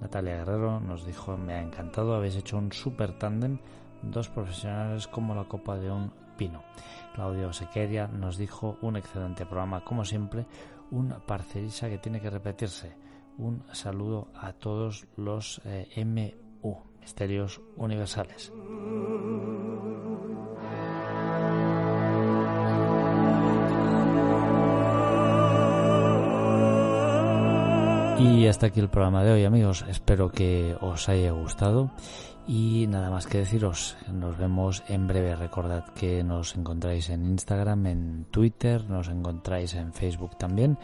Natalia 0.00 0.38
Guerrero 0.38 0.80
nos 0.80 1.06
dijo, 1.06 1.36
me 1.36 1.54
ha 1.54 1.62
encantado, 1.62 2.16
habéis 2.16 2.34
hecho 2.34 2.58
un 2.58 2.72
súper 2.72 3.16
tándem, 3.16 3.60
dos 4.02 4.28
profesionales 4.28 5.06
como 5.06 5.34
la 5.34 5.44
copa 5.44 5.76
de 5.76 5.90
un 5.90 6.12
pino. 6.36 6.62
Claudio 7.14 7.52
Sequeria 7.52 8.06
nos 8.08 8.36
dijo, 8.36 8.78
un 8.80 8.96
excelente 8.96 9.46
programa, 9.46 9.84
como 9.84 10.04
siempre, 10.04 10.46
un 10.90 11.14
parcerisa 11.26 11.88
que 11.88 11.98
tiene 11.98 12.20
que 12.20 12.30
repetirse. 12.30 12.96
Un 13.38 13.62
saludo 13.72 14.28
a 14.34 14.52
todos 14.52 15.06
los 15.16 15.60
eh, 15.64 16.04
MU, 16.04 16.76
Misterios 17.00 17.60
Universales. 17.76 18.52
Y 28.18 28.46
hasta 28.46 28.66
aquí 28.66 28.78
el 28.78 28.88
programa 28.88 29.24
de 29.24 29.32
hoy 29.32 29.44
amigos, 29.44 29.84
espero 29.88 30.30
que 30.30 30.76
os 30.80 31.08
haya 31.08 31.32
gustado 31.32 31.90
y 32.46 32.86
nada 32.88 33.10
más 33.10 33.26
que 33.26 33.38
deciros, 33.38 33.96
nos 34.12 34.36
vemos 34.36 34.82
en 34.88 35.06
breve, 35.06 35.36
recordad 35.36 35.84
que 35.94 36.24
nos 36.24 36.56
encontráis 36.56 37.08
en 37.10 37.24
Instagram, 37.24 37.86
en 37.86 38.26
Twitter, 38.30 38.90
nos 38.90 39.06
encontráis 39.08 39.74
en 39.74 39.92
Facebook 39.92 40.36
también, 40.36 40.76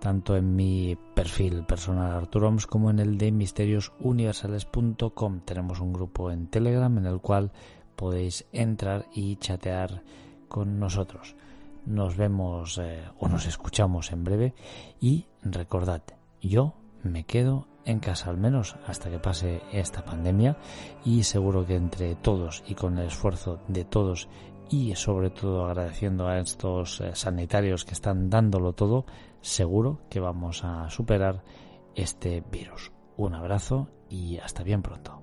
tanto 0.00 0.34
en 0.36 0.56
mi 0.56 0.96
perfil 1.14 1.64
personal 1.64 2.12
Arturoms 2.12 2.66
como 2.66 2.88
en 2.90 2.98
el 2.98 3.18
de 3.18 3.30
misteriosuniversales.com. 3.30 5.40
Tenemos 5.44 5.80
un 5.80 5.92
grupo 5.92 6.30
en 6.30 6.46
Telegram 6.48 6.96
en 6.98 7.06
el 7.06 7.20
cual 7.20 7.52
podéis 7.94 8.46
entrar 8.52 9.06
y 9.14 9.36
chatear 9.36 10.02
con 10.48 10.80
nosotros. 10.80 11.36
Nos 11.84 12.16
vemos 12.16 12.78
eh, 12.78 13.02
o 13.18 13.28
nos 13.28 13.46
escuchamos 13.46 14.12
en 14.12 14.24
breve 14.24 14.54
y 15.00 15.26
recordad, 15.42 16.02
yo 16.40 16.74
me 17.02 17.24
quedo 17.24 17.66
en 17.84 18.00
casa 18.00 18.30
al 18.30 18.36
menos 18.36 18.76
hasta 18.86 19.10
que 19.10 19.18
pase 19.18 19.62
esta 19.72 20.04
pandemia 20.04 20.56
y 21.04 21.22
seguro 21.22 21.66
que 21.66 21.76
entre 21.76 22.14
todos 22.16 22.62
y 22.66 22.74
con 22.74 22.98
el 22.98 23.06
esfuerzo 23.06 23.60
de 23.68 23.84
todos 23.84 24.28
y 24.70 24.94
sobre 24.94 25.30
todo 25.30 25.66
agradeciendo 25.66 26.28
a 26.28 26.38
estos 26.38 27.00
eh, 27.00 27.10
sanitarios 27.14 27.84
que 27.84 27.92
están 27.92 28.30
dándolo 28.30 28.72
todo, 28.72 29.04
seguro 29.40 30.00
que 30.08 30.20
vamos 30.20 30.64
a 30.64 30.88
superar 30.88 31.42
este 31.94 32.42
virus. 32.50 32.90
Un 33.16 33.34
abrazo 33.34 33.88
y 34.08 34.38
hasta 34.38 34.62
bien 34.62 34.82
pronto. 34.82 35.20